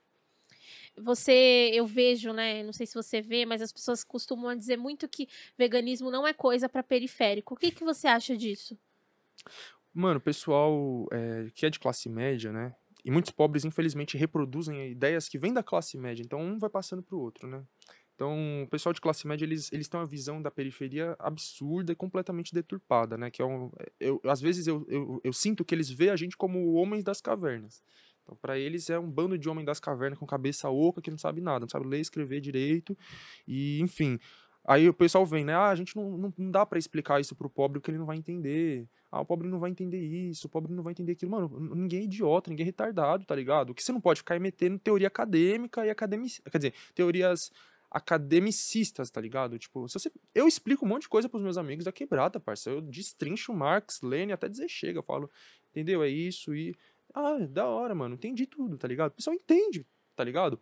Você, 0.98 1.70
eu 1.74 1.86
vejo, 1.86 2.32
né? 2.32 2.62
Não 2.62 2.72
sei 2.72 2.86
se 2.86 2.94
você 2.94 3.20
vê, 3.20 3.44
mas 3.44 3.60
as 3.60 3.72
pessoas 3.72 4.02
costumam 4.02 4.56
dizer 4.56 4.76
muito 4.76 5.08
que 5.08 5.28
veganismo 5.56 6.10
não 6.10 6.26
é 6.26 6.32
coisa 6.32 6.68
para 6.68 6.82
periférico. 6.82 7.54
O 7.54 7.56
que, 7.56 7.70
que 7.70 7.84
você 7.84 8.06
acha 8.06 8.36
disso? 8.36 8.78
Mano, 9.92 10.18
o 10.18 10.22
pessoal 10.22 11.06
é, 11.12 11.50
que 11.54 11.66
é 11.66 11.70
de 11.70 11.78
classe 11.78 12.08
média, 12.08 12.52
né? 12.52 12.74
E 13.04 13.10
muitos 13.10 13.30
pobres, 13.30 13.64
infelizmente, 13.64 14.16
reproduzem 14.16 14.90
ideias 14.90 15.28
que 15.28 15.38
vêm 15.38 15.52
da 15.52 15.62
classe 15.62 15.96
média. 15.96 16.22
Então, 16.22 16.40
um 16.40 16.58
vai 16.58 16.68
passando 16.68 17.02
pro 17.02 17.20
outro, 17.20 17.46
né? 17.46 17.62
Então, 18.16 18.62
o 18.62 18.66
pessoal 18.66 18.94
de 18.94 19.01
classe 19.01 19.26
média, 19.26 19.44
eles, 19.44 19.70
eles 19.70 19.88
têm 19.88 20.01
uma 20.01 20.06
visão 20.06 20.40
da 20.40 20.51
periferia 20.51 21.14
absurda 21.18 21.93
e 21.93 21.94
completamente 21.94 22.52
deturpada, 22.52 23.18
né? 23.18 23.30
Que 23.30 23.43
é 23.43 23.44
um, 23.44 23.70
eu, 24.01 24.18
às 24.24 24.40
vezes 24.40 24.66
eu, 24.66 24.86
eu, 24.88 25.20
eu 25.22 25.32
sinto 25.34 25.62
que 25.62 25.74
eles 25.74 25.90
veem 25.90 26.10
a 26.10 26.16
gente 26.16 26.34
como 26.34 26.72
homens 26.72 27.05
das 27.05 27.20
cavernas. 27.20 27.82
Então, 28.22 28.34
para 28.40 28.59
eles 28.59 28.88
é 28.88 28.98
um 28.98 29.09
bando 29.09 29.36
de 29.36 29.48
homem 29.51 29.66
das 29.66 29.78
cavernas 29.78 30.18
com 30.18 30.26
cabeça 30.26 30.70
oca 30.70 31.02
que 31.02 31.10
não 31.10 31.18
sabe 31.18 31.43
nada, 31.43 31.60
não 31.60 31.68
sabe 31.68 31.86
ler, 31.86 32.01
escrever 32.01 32.40
direito. 32.40 32.97
E, 33.47 33.80
enfim, 33.82 34.18
aí 34.64 34.88
o 34.88 34.94
pessoal 34.94 35.26
vem, 35.26 35.44
né? 35.44 35.55
Ah, 35.55 35.68
a 35.68 35.76
gente 35.76 35.94
não, 35.94 36.16
não, 36.16 36.34
não 36.38 36.51
dá 36.51 36.64
para 36.64 36.78
explicar 36.78 37.20
isso 37.20 37.36
pro 37.36 37.51
pobre 37.51 37.78
porque 37.78 37.90
ele 37.90 37.98
não 37.98 38.06
vai 38.06 38.16
entender. 38.16 38.88
Ah, 39.12 39.20
o 39.20 39.26
pobre 39.26 39.47
não 39.47 39.60
vai 39.60 39.70
entender 39.70 40.01
isso, 40.01 40.47
o 40.47 40.51
pobre 40.51 40.72
não 40.72 40.82
vai 40.82 40.93
entender 40.93 41.12
aquilo. 41.12 41.32
Mano, 41.32 41.74
ninguém 41.74 42.01
é 42.01 42.05
idiota, 42.05 42.48
ninguém 42.48 42.64
é 42.64 42.66
retardado, 42.66 43.26
tá 43.26 43.36
ligado? 43.36 43.70
O 43.70 43.74
que 43.74 43.84
você 43.84 43.93
não 43.93 44.01
pode 44.01 44.20
ficar 44.20 44.36
é 44.36 44.38
metendo 44.38 44.78
teoria 44.78 45.09
acadêmica 45.09 45.84
e 45.84 45.90
academic... 45.90 46.40
Quer 46.51 46.56
dizer, 46.56 46.74
teorias 46.94 47.52
academicistas, 47.90 49.10
tá 49.10 49.20
ligado? 49.20 49.58
Tipo, 49.58 49.88
se 49.88 49.98
você... 49.98 50.12
eu 50.34 50.46
explico 50.46 50.84
um 50.84 50.88
monte 50.88 51.02
de 51.02 51.08
coisa 51.08 51.28
pros 51.28 51.42
meus 51.42 51.56
amigos 51.56 51.84
da 51.84 51.92
quebrada, 51.92 52.40
parceiro. 52.40 52.78
Eu 52.78 52.82
destrincho 52.82 53.54
Marx, 53.54 54.00
Lenin, 54.02 54.32
até 54.32 54.48
dizer 54.48 54.68
chega. 54.68 54.98
Eu 54.98 55.02
falo, 55.02 55.30
entendeu? 55.70 56.02
É 56.02 56.08
isso 56.08 56.54
e. 56.54 56.74
Ah, 57.14 57.38
da 57.48 57.66
hora, 57.66 57.94
mano. 57.94 58.14
Entendi 58.14 58.46
tudo, 58.46 58.76
tá 58.76 58.86
ligado? 58.86 59.12
O 59.12 59.14
pessoal 59.14 59.34
entende, 59.34 59.86
tá 60.14 60.24
ligado? 60.24 60.60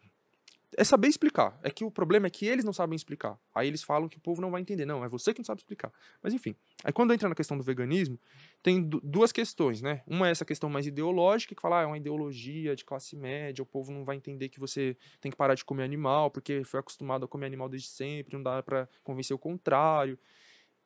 É 0.77 0.85
saber 0.85 1.09
explicar. 1.09 1.59
É 1.63 1.71
que 1.71 1.85
o 1.85 1.91
problema 1.91 2.27
é 2.27 2.31
que 2.31 2.47
eles 2.47 2.65
não 2.65 2.73
sabem 2.73 2.97
explicar. 2.97 3.39
Aí 3.55 3.69
eles 3.69 3.83
falam 3.83 4.09
que 4.09 4.17
o 4.17 4.21
povo 4.21 4.41
não 4.41 4.51
vai 4.51 4.61
entender. 4.61 4.85
Não, 4.85 5.05
é 5.05 5.09
você 5.09 5.33
que 5.33 5.41
não 5.41 5.45
sabe 5.45 5.61
explicar. 5.61 5.93
Mas 6.23 6.35
enfim. 6.35 6.55
Aí 6.83 6.93
quando 6.93 7.13
entra 7.13 7.29
na 7.29 7.35
questão 7.35 7.57
do 7.57 7.63
veganismo, 7.63 8.19
tem 8.63 8.83
duas 8.83 9.33
questões, 9.33 9.83
né? 9.83 10.03
Uma 10.07 10.29
é 10.29 10.31
essa 10.31 10.45
questão 10.45 10.69
mais 10.69 10.87
ideológica, 10.87 11.55
que 11.55 11.63
fala, 11.63 11.81
ah, 11.81 11.83
é 11.83 11.87
uma 11.87 11.99
ideologia 11.99 12.75
de 12.75 12.85
classe 12.85 13.17
média, 13.17 13.63
o 13.63 13.67
povo 13.67 13.93
não 13.93 14.05
vai 14.05 14.17
entender 14.17 14.49
que 14.49 14.59
você 14.59 14.97
tem 15.21 15.31
que 15.31 15.37
parar 15.37 15.55
de 15.55 15.65
comer 15.65 15.85
animal, 15.85 16.31
porque 16.31 16.65
foi 16.65 16.81
acostumado 16.81 17.25
a 17.25 17.29
comer 17.29 17.47
animal 17.47 17.69
desde 17.69 17.89
sempre, 17.89 18.35
não 18.37 18.43
dá 18.43 18.63
para 18.63 18.89
convencer 19.03 19.35
o 19.35 19.39
contrário. 19.39 20.19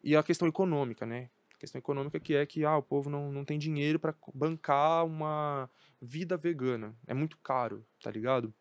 E 0.02 0.14
a 0.16 0.22
questão 0.22 0.46
econômica, 0.46 1.06
né? 1.06 1.30
A 1.54 1.58
questão 1.58 1.78
econômica 1.78 2.20
que 2.20 2.34
é 2.34 2.46
que 2.46 2.64
ah, 2.64 2.76
o 2.76 2.82
povo 2.82 3.10
não, 3.10 3.32
não 3.32 3.44
tem 3.44 3.58
dinheiro 3.58 3.98
para 3.98 4.14
bancar 4.34 5.04
uma 5.04 5.68
vida 6.00 6.36
vegana. 6.36 6.94
É 7.06 7.14
muito 7.14 7.36
caro, 7.38 7.84
tá 8.00 8.10
ligado? 8.10 8.54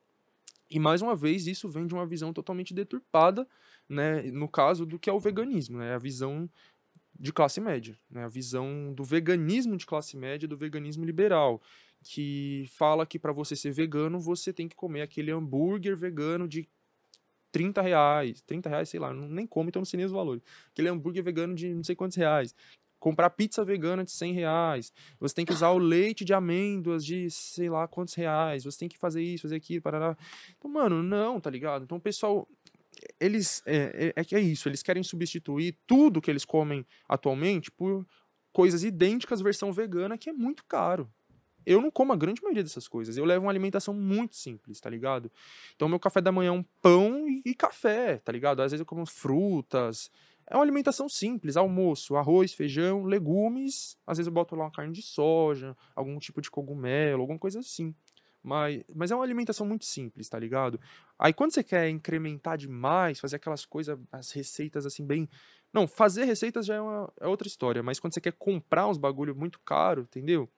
E 0.70 0.80
mais 0.80 1.02
uma 1.02 1.16
vez, 1.16 1.48
isso 1.48 1.70
vem 1.70 1.88
de 1.88 1.94
uma 1.94 2.06
visão 2.06 2.34
totalmente 2.34 2.74
deturpada, 2.74 3.48
né, 3.88 4.24
no 4.24 4.50
caso 4.50 4.86
do 4.86 5.00
que 5.00 5.10
é 5.10 5.14
o 5.14 5.20
veganismo, 5.20 5.78
né, 5.78 5.94
a 5.94 5.98
visão 5.98 6.50
de 7.20 7.32
classe 7.34 7.62
média, 7.62 7.98
né, 8.10 8.26
a 8.26 8.28
visão 8.28 8.94
do 8.94 9.04
veganismo 9.04 9.78
de 9.78 9.86
classe 9.86 10.18
média, 10.18 10.48
do 10.48 10.58
veganismo 10.58 11.06
liberal, 11.06 11.62
que 12.04 12.66
fala 12.74 13.06
que 13.06 13.18
para 13.18 13.32
você 13.32 13.56
ser 13.56 13.72
vegano, 13.72 14.20
você 14.20 14.54
tem 14.54 14.68
que 14.68 14.76
comer 14.76 15.02
aquele 15.02 15.32
hambúrguer 15.32 15.96
vegano 15.96 16.48
de 16.48 16.68
30 17.52 17.82
reais, 17.82 18.42
30 18.42 18.70
reais, 18.70 18.90
sei 18.90 19.00
lá, 19.00 19.14
nem 19.14 19.48
como, 19.48 19.70
então 19.70 19.80
não 19.80 19.86
sei 19.86 19.98
nem 19.98 20.06
os 20.06 20.12
valores. 20.12 20.44
Aquele 20.72 20.90
hambúrguer 20.90 21.24
vegano 21.24 21.56
de 21.56 21.74
não 21.74 21.84
sei 21.84 21.96
quantos 21.96 22.18
reais 22.18 22.54
comprar 23.00 23.30
pizza 23.30 23.64
vegana 23.64 24.04
de 24.04 24.12
100 24.12 24.34
reais, 24.34 24.94
você 25.20 25.36
tem 25.36 25.46
que 25.46 25.54
usar 25.54 25.70
o 25.70 25.78
leite 25.78 26.26
de 26.26 26.34
amêndoas 26.34 27.06
de 27.06 27.30
sei 27.30 27.70
lá 27.70 27.88
quantos 27.88 28.14
reais, 28.14 28.64
você 28.64 28.80
tem 28.80 28.90
que 28.90 28.98
fazer 28.98 29.22
isso, 29.22 29.44
fazer 29.44 29.56
aquilo, 29.56 29.82
parará. 29.82 30.18
Então, 30.58 30.70
mano, 30.70 31.04
não, 31.04 31.40
tá 31.40 31.50
ligado? 31.50 31.84
Então 31.84 31.98
o 31.98 32.02
pessoal, 32.02 32.48
eles, 33.20 33.62
é, 33.66 34.14
é, 34.16 34.22
é, 34.22 34.36
é 34.36 34.40
isso, 34.40 34.68
eles 34.68 34.84
querem 34.84 35.04
substituir 35.04 35.78
tudo 35.86 36.22
que 36.22 36.32
eles 36.32 36.46
comem 36.46 36.86
atualmente 37.08 37.72
por 37.72 38.06
coisas 38.52 38.84
idênticas 38.84 39.42
versão 39.42 39.72
vegana, 39.72 40.18
que 40.18 40.30
é 40.30 40.34
muito 40.34 40.66
caro. 40.66 41.08
Eu 41.64 41.82
não 41.82 41.92
como 41.92 42.14
a 42.14 42.16
grande 42.16 42.42
maioria 42.42 42.64
dessas 42.64 42.88
coisas. 42.88 43.18
Eu 43.18 43.26
levo 43.26 43.46
uma 43.46 43.52
alimentação 43.52 43.94
muito 43.94 44.38
simples, 44.38 44.80
tá 44.80 44.90
ligado? 44.90 45.30
Então, 45.76 45.90
meu 45.90 46.00
café 46.00 46.22
da 46.22 46.32
manhã 46.32 46.48
é 46.48 46.52
um 46.52 46.64
pão 46.82 47.28
e, 47.28 47.42
e 47.46 47.54
café, 47.54 48.20
tá 48.20 48.32
ligado? 48.32 48.62
Às 48.62 48.72
vezes 48.72 48.80
eu 48.80 48.86
como 48.86 49.06
frutas, 49.06 50.10
é 50.50 50.56
uma 50.56 50.64
alimentação 50.64 51.10
simples, 51.10 51.58
almoço, 51.58 52.16
arroz, 52.16 52.54
feijão, 52.54 53.04
legumes, 53.04 53.98
às 54.08 54.18
vezes 54.18 54.28
eu 54.28 54.34
boto 54.34 54.56
lá 54.56 54.64
uma 54.64 54.72
carne 54.72 54.94
de 54.94 55.02
soja, 55.02 55.76
algum 55.94 56.18
tipo 56.20 56.42
de 56.42 56.50
cogumelo, 56.50 57.22
alguma 57.22 57.38
coisa 57.38 57.60
assim. 57.60 57.94
Mas, 58.42 58.82
mas 58.96 59.12
é 59.12 59.16
uma 59.16 59.26
alimentação 59.26 59.68
muito 59.68 59.84
simples, 59.84 60.30
tá 60.30 60.40
ligado? 60.40 60.80
Aí 61.20 61.34
quando 61.34 61.52
você 61.52 61.62
quer 61.62 61.90
incrementar 61.90 62.58
demais, 62.58 63.20
fazer 63.20 63.36
aquelas 63.36 63.66
coisas, 63.66 64.00
as 64.10 64.32
receitas 64.32 64.86
assim 64.86 65.06
bem... 65.06 65.28
Não, 65.74 65.86
fazer 65.86 66.24
receitas 66.24 66.66
já 66.66 66.76
é, 66.76 66.82
uma, 66.82 67.12
é 67.20 67.28
outra 67.28 67.46
história, 67.46 67.84
mas 67.84 68.00
quando 68.00 68.14
você 68.14 68.22
quer 68.22 68.32
comprar 68.32 68.88
uns 68.88 68.98
bagulho 68.98 69.36
muito 69.36 69.60
caro, 69.60 70.04
entendeu? 70.04 70.50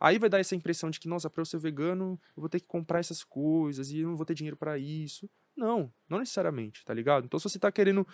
Aí 0.00 0.18
vai 0.18 0.30
dar 0.30 0.40
essa 0.40 0.56
impressão 0.56 0.88
de 0.88 0.98
que, 0.98 1.06
nossa, 1.06 1.28
para 1.28 1.42
eu 1.42 1.46
ser 1.46 1.58
vegano, 1.58 2.18
eu 2.34 2.40
vou 2.40 2.48
ter 2.48 2.60
que 2.60 2.66
comprar 2.66 3.00
essas 3.00 3.22
coisas 3.22 3.90
e 3.90 4.00
eu 4.00 4.08
não 4.08 4.16
vou 4.16 4.24
ter 4.24 4.34
dinheiro 4.34 4.56
para 4.56 4.78
isso. 4.78 5.28
Não, 5.54 5.92
não 6.08 6.18
necessariamente, 6.18 6.82
tá 6.82 6.94
ligado? 6.94 7.26
Então 7.26 7.38
se 7.38 7.48
você 7.48 7.58
tá 7.58 7.70
querendo 7.70 8.06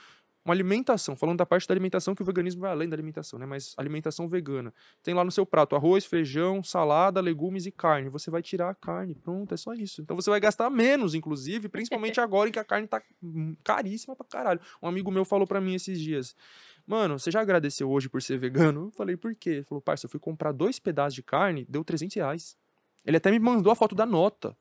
uma 0.45 0.55
alimentação, 0.55 1.15
falando 1.17 1.39
da 1.39 1.47
parte 1.47 1.69
da 1.69 1.75
alimentação, 1.75 2.15
que 2.15 2.23
o 2.23 2.25
veganismo 2.25 2.63
vai 2.63 2.71
além 2.71 2.89
da 2.89 2.95
alimentação, 2.95 3.39
né? 3.39 3.45
Mas 3.45 3.75
alimentação 3.77 4.29
vegana. 4.29 4.73
Tem 5.03 5.13
lá 5.13 5.23
no 5.23 5.31
seu 5.31 5.45
prato 5.45 5.77
arroz, 5.77 6.07
feijão, 6.07 6.63
salada, 6.63 7.21
legumes 7.21 7.67
e 7.67 7.71
carne. 7.71 8.09
Você 8.09 8.31
vai 8.31 8.43
tirar 8.43 8.71
a 8.71 8.75
carne, 8.75 9.15
pronto, 9.15 9.53
é 9.53 9.57
só 9.57 9.75
isso. 9.75 10.01
Então 10.01 10.17
você 10.17 10.31
vai 10.31 10.41
gastar 10.41 10.71
menos, 10.71 11.15
inclusive, 11.15 11.69
principalmente 11.69 12.21
agora 12.21 12.49
em 12.49 12.53
que 12.53 12.59
a 12.59 12.65
carne 12.65 12.87
tá 12.87 13.03
caríssima 13.63 14.17
pra 14.17 14.27
caralho. 14.27 14.61
Um 14.83 14.89
amigo 14.89 15.11
meu 15.11 15.25
falou 15.25 15.47
para 15.47 15.61
mim 15.61 15.75
esses 15.75 16.01
dias. 16.01 16.35
Mano, 16.87 17.19
você 17.19 17.31
já 17.31 17.41
agradeceu 17.41 17.91
hoje 17.91 18.09
por 18.09 18.23
ser 18.23 18.39
vegano? 18.39 18.87
Eu 18.87 18.91
falei, 18.91 19.17
por 19.17 19.35
quê? 19.35 19.51
Ele 19.51 19.65
falou, 19.65 19.83
parça, 19.83 20.07
eu 20.07 20.11
fui 20.11 20.19
comprar 20.19 20.53
dois 20.53 20.79
pedaços 20.79 21.15
de 21.15 21.23
carne, 21.23 21.67
deu 21.69 21.85
300 21.85 22.17
reais. 22.17 22.57
Ele 23.05 23.17
até 23.17 23.31
me 23.31 23.39
mandou 23.39 23.71
a 23.71 23.77
foto 23.77 23.95
da 23.95 24.07
nota. 24.07 24.57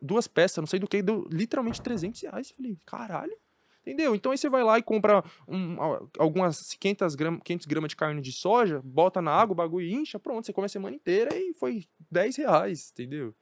duas 0.00 0.26
peças, 0.26 0.56
não 0.56 0.66
sei 0.66 0.80
do 0.80 0.88
que, 0.88 1.02
deu 1.02 1.28
literalmente 1.30 1.80
300 1.82 2.20
reais. 2.22 2.50
Eu 2.50 2.56
falei, 2.56 2.78
caralho. 2.86 3.36
Entendeu? 3.82 4.14
Então 4.14 4.30
aí 4.30 4.38
você 4.38 4.48
vai 4.48 4.62
lá 4.62 4.78
e 4.78 4.82
compra 4.82 5.24
um, 5.48 5.76
algumas 6.16 6.72
500 6.74 7.14
gramas, 7.16 7.40
500 7.44 7.66
gramas 7.66 7.88
de 7.88 7.96
carne 7.96 8.22
de 8.22 8.32
soja, 8.32 8.80
bota 8.84 9.20
na 9.20 9.32
água, 9.32 9.52
o 9.52 9.56
bagulho 9.56 9.86
incha, 9.86 10.20
pronto, 10.20 10.46
você 10.46 10.52
come 10.52 10.66
a 10.66 10.68
semana 10.68 10.94
inteira 10.94 11.36
e 11.36 11.52
foi 11.52 11.86
10 12.08 12.36
reais, 12.36 12.92
entendeu? 12.92 13.34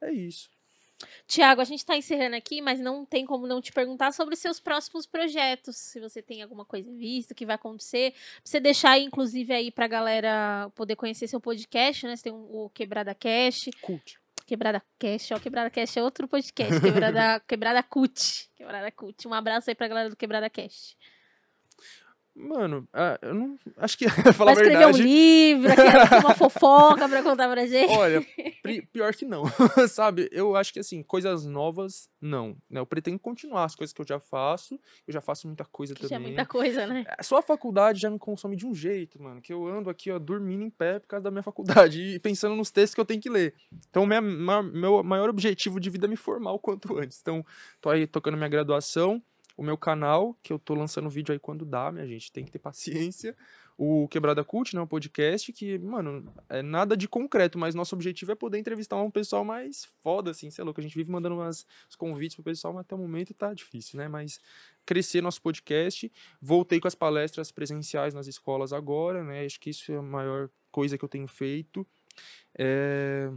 É 0.00 0.10
isso. 0.10 0.48
Tiago, 1.26 1.60
a 1.60 1.64
gente 1.64 1.80
está 1.80 1.96
encerrando 1.96 2.36
aqui, 2.36 2.62
mas 2.62 2.80
não 2.80 3.04
tem 3.04 3.26
como 3.26 3.46
não 3.46 3.60
te 3.60 3.72
perguntar 3.72 4.12
sobre 4.12 4.36
seus 4.36 4.60
próximos 4.60 5.06
projetos. 5.06 5.76
Se 5.76 6.00
você 6.00 6.22
tem 6.22 6.42
alguma 6.42 6.64
coisa 6.64 6.90
vista 6.92 7.34
que 7.34 7.44
vai 7.44 7.56
acontecer. 7.56 8.12
Pra 8.12 8.20
você 8.44 8.60
deixar, 8.60 8.98
inclusive, 8.98 9.52
aí 9.52 9.70
pra 9.70 9.86
galera 9.86 10.70
poder 10.74 10.96
conhecer 10.96 11.26
seu 11.28 11.40
podcast, 11.40 12.06
né? 12.06 12.16
Você 12.16 12.22
tem 12.22 12.32
o 12.32 12.70
Quebrada 12.72 13.14
Cash. 13.14 13.70
Cult. 13.82 14.18
Quebrada 14.46 14.82
Cash, 14.98 15.30
ó, 15.32 15.38
Quebrada 15.40 15.70
Cash 15.70 15.96
é 15.96 16.02
outro 16.02 16.28
podcast, 16.28 16.80
Quebrada, 16.80 17.40
Quebrada 17.48 17.82
Cut, 17.82 18.50
Quebrada 18.54 18.90
Cut. 18.92 19.26
Um 19.26 19.34
abraço 19.34 19.70
aí 19.70 19.74
pra 19.74 19.88
galera 19.88 20.10
do 20.10 20.16
Quebrada 20.16 20.50
Cash. 20.50 20.96
Mano, 22.36 22.88
ah, 22.92 23.16
eu 23.22 23.32
não. 23.32 23.56
Acho 23.76 23.96
que. 23.96 24.08
falar 24.34 24.54
Vai 24.54 24.64
escrever 24.64 24.78
verdade, 24.78 25.02
um 25.02 25.06
livro, 25.06 25.70
uma 26.20 26.34
fofoca 26.34 27.08
pra 27.08 27.22
contar 27.22 27.48
pra 27.48 27.64
gente. 27.64 27.92
Olha, 27.92 28.26
pior 28.92 29.14
que 29.14 29.24
não. 29.24 29.44
Sabe? 29.88 30.28
Eu 30.32 30.56
acho 30.56 30.72
que 30.72 30.80
assim, 30.80 31.00
coisas 31.04 31.46
novas, 31.46 32.08
não. 32.20 32.56
Né? 32.68 32.80
Eu 32.80 32.86
pretendo 32.86 33.20
continuar 33.20 33.64
as 33.64 33.76
coisas 33.76 33.92
que 33.92 34.00
eu 34.00 34.06
já 34.06 34.18
faço. 34.18 34.80
Eu 35.06 35.14
já 35.14 35.20
faço 35.20 35.46
muita 35.46 35.64
coisa 35.64 35.94
que 35.94 36.00
também. 36.02 36.10
Já 36.10 36.16
é 36.16 36.26
muita 36.26 36.44
coisa, 36.44 36.86
né? 36.88 37.04
É, 37.06 37.22
só 37.22 37.38
a 37.38 37.42
faculdade 37.42 38.00
já 38.00 38.10
me 38.10 38.18
consome 38.18 38.56
de 38.56 38.66
um 38.66 38.74
jeito, 38.74 39.22
mano. 39.22 39.40
Que 39.40 39.52
eu 39.52 39.68
ando 39.68 39.88
aqui, 39.88 40.10
ó, 40.10 40.18
dormindo 40.18 40.64
em 40.64 40.70
pé 40.70 40.98
por 40.98 41.06
causa 41.06 41.22
da 41.22 41.30
minha 41.30 41.42
faculdade 41.42 42.02
e 42.02 42.18
pensando 42.18 42.56
nos 42.56 42.72
textos 42.72 42.96
que 42.96 43.00
eu 43.00 43.04
tenho 43.04 43.20
que 43.20 43.30
ler. 43.30 43.54
Então, 43.88 44.04
minha, 44.06 44.20
meu 44.20 45.04
maior 45.04 45.30
objetivo 45.30 45.78
de 45.78 45.88
vida 45.88 46.06
é 46.06 46.08
me 46.08 46.16
formar 46.16 46.50
o 46.52 46.58
quanto 46.58 46.98
antes. 46.98 47.20
Então, 47.20 47.46
tô 47.80 47.90
aí 47.90 48.08
tocando 48.08 48.36
minha 48.36 48.48
graduação 48.48 49.22
o 49.56 49.62
meu 49.62 49.76
canal, 49.76 50.36
que 50.42 50.52
eu 50.52 50.58
tô 50.58 50.74
lançando 50.74 51.08
vídeo 51.08 51.32
aí 51.32 51.38
quando 51.38 51.64
dá, 51.64 51.92
minha 51.92 52.06
gente, 52.06 52.32
tem 52.32 52.44
que 52.44 52.50
ter 52.50 52.58
paciência. 52.58 53.36
O 53.76 54.06
Quebrada 54.08 54.44
Cult, 54.44 54.74
né, 54.74 54.80
um 54.80 54.86
podcast 54.86 55.52
que, 55.52 55.78
mano, 55.78 56.32
é 56.48 56.62
nada 56.62 56.96
de 56.96 57.08
concreto, 57.08 57.58
mas 57.58 57.74
nosso 57.74 57.94
objetivo 57.94 58.30
é 58.30 58.34
poder 58.36 58.58
entrevistar 58.58 58.96
um 58.96 59.10
pessoal 59.10 59.44
mais 59.44 59.84
foda, 60.00 60.30
assim, 60.30 60.48
sei 60.48 60.64
lá, 60.64 60.72
que 60.72 60.80
a 60.80 60.82
gente 60.82 60.94
vive 60.94 61.10
mandando 61.10 61.34
umas, 61.34 61.66
uns 61.88 61.96
convites 61.96 62.36
pro 62.36 62.44
pessoal, 62.44 62.72
mas 62.72 62.82
até 62.82 62.94
o 62.94 62.98
momento 62.98 63.34
tá 63.34 63.52
difícil, 63.52 63.98
né, 63.98 64.06
mas 64.06 64.40
crescer 64.86 65.20
nosso 65.20 65.42
podcast, 65.42 66.10
voltei 66.40 66.78
com 66.78 66.86
as 66.86 66.94
palestras 66.94 67.50
presenciais 67.50 68.14
nas 68.14 68.28
escolas 68.28 68.72
agora, 68.72 69.24
né, 69.24 69.44
acho 69.44 69.58
que 69.58 69.70
isso 69.70 69.90
é 69.90 69.96
a 69.96 70.02
maior 70.02 70.48
coisa 70.70 70.96
que 70.96 71.04
eu 71.04 71.08
tenho 71.08 71.26
feito. 71.26 71.86
É... 72.56 73.30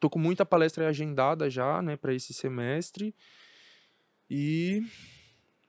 Tô 0.00 0.10
com 0.10 0.18
muita 0.18 0.44
palestra 0.44 0.88
agendada 0.88 1.48
já, 1.48 1.80
né, 1.80 1.96
para 1.96 2.14
esse 2.14 2.32
semestre. 2.34 3.14
E 4.30 4.82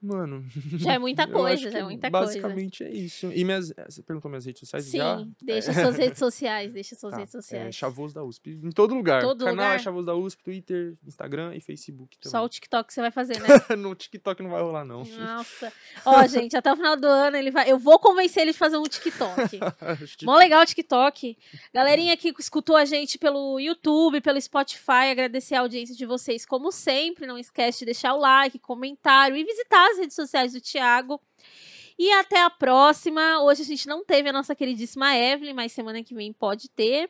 Mano. 0.05 0.45
Já 0.77 0.93
é 0.93 0.99
muita 0.99 1.25
coisa, 1.27 1.71
já 1.71 1.79
é 1.79 1.83
muita 1.83 2.09
basicamente 2.09 2.77
coisa. 2.77 2.83
Basicamente 2.83 2.83
é 2.83 2.91
isso. 2.91 3.31
E 3.33 3.43
minhas. 3.43 3.73
Você 3.89 4.03
perguntou 4.03 4.29
minhas 4.29 4.45
redes 4.45 4.59
sociais? 4.59 4.85
Sim, 4.85 4.97
já? 4.97 5.25
deixa 5.41 5.73
suas 5.73 5.97
redes 5.97 6.19
sociais, 6.19 6.71
deixa 6.71 6.95
suas 6.95 7.11
tá, 7.11 7.17
redes 7.17 7.31
sociais. 7.31 7.67
É 7.67 7.71
Chavoso 7.71 8.13
da 8.13 8.23
USP. 8.23 8.51
Em 8.63 8.71
todo 8.71 8.93
lugar. 8.93 9.21
Todo 9.21 9.39
Canal 9.39 9.53
lugar? 9.53 9.75
é 9.75 9.79
Chavoso 9.79 10.05
da 10.05 10.15
USP, 10.15 10.43
Twitter, 10.43 10.95
Instagram 11.05 11.55
e 11.55 11.59
Facebook 11.59 12.17
também. 12.19 12.31
Só 12.31 12.45
o 12.45 12.49
TikTok 12.49 12.93
você 12.93 13.01
vai 13.01 13.11
fazer, 13.11 13.39
né? 13.39 13.47
no 13.75 13.95
TikTok 13.95 14.43
não 14.43 14.51
vai 14.51 14.61
rolar, 14.61 14.85
não. 14.85 15.03
Nossa. 15.03 15.73
Ó, 16.05 16.25
gente, 16.27 16.55
até 16.55 16.71
o 16.71 16.75
final 16.75 16.95
do 16.95 17.07
ano 17.07 17.37
ele 17.37 17.49
vai. 17.49 17.71
Eu 17.71 17.79
vou 17.79 17.97
convencer 17.97 18.43
ele 18.43 18.51
a 18.51 18.53
fazer 18.53 18.77
um 18.77 18.83
TikTok. 18.83 19.59
Mó 20.23 20.37
legal 20.37 20.61
o 20.61 20.65
TikTok. 20.65 21.37
Galerinha 21.73 22.15
que 22.15 22.33
escutou 22.39 22.75
a 22.75 22.85
gente 22.85 23.17
pelo 23.17 23.59
YouTube, 23.59 24.21
pelo 24.21 24.39
Spotify, 24.39 25.09
agradecer 25.11 25.55
a 25.55 25.61
audiência 25.61 25.95
de 25.95 26.05
vocês, 26.05 26.45
como 26.45 26.71
sempre. 26.71 27.25
Não 27.25 27.37
esquece 27.37 27.79
de 27.79 27.85
deixar 27.85 28.13
o 28.13 28.19
like, 28.19 28.59
comentário 28.59 29.35
e 29.35 29.43
visitar 29.43 29.89
as 29.91 29.94
redes 29.97 30.15
sociais 30.15 30.53
do 30.53 30.61
Thiago. 30.61 31.21
E 31.97 32.11
até 32.11 32.41
a 32.41 32.49
próxima. 32.49 33.41
Hoje 33.41 33.61
a 33.61 33.65
gente 33.65 33.87
não 33.87 34.03
teve 34.03 34.29
a 34.29 34.33
nossa 34.33 34.55
queridíssima 34.55 35.15
Evelyn, 35.15 35.53
mas 35.53 35.71
semana 35.71 36.03
que 36.03 36.13
vem 36.13 36.33
pode 36.33 36.69
ter. 36.69 37.09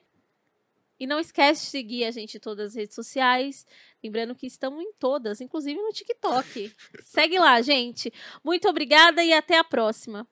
E 0.99 1.05
não 1.05 1.19
esquece 1.19 1.65
de 1.65 1.67
seguir 1.71 2.05
a 2.05 2.11
gente 2.11 2.37
em 2.37 2.39
todas 2.39 2.71
as 2.71 2.75
redes 2.75 2.95
sociais. 2.95 3.65
Lembrando 4.03 4.35
que 4.35 4.47
estamos 4.47 4.81
em 4.81 4.93
todas, 4.93 5.41
inclusive 5.41 5.81
no 5.81 5.91
TikTok. 5.91 6.71
Segue 7.03 7.37
lá, 7.37 7.61
gente. 7.61 8.13
Muito 8.43 8.69
obrigada 8.69 9.23
e 9.23 9.33
até 9.33 9.57
a 9.57 9.63
próxima. 9.63 10.27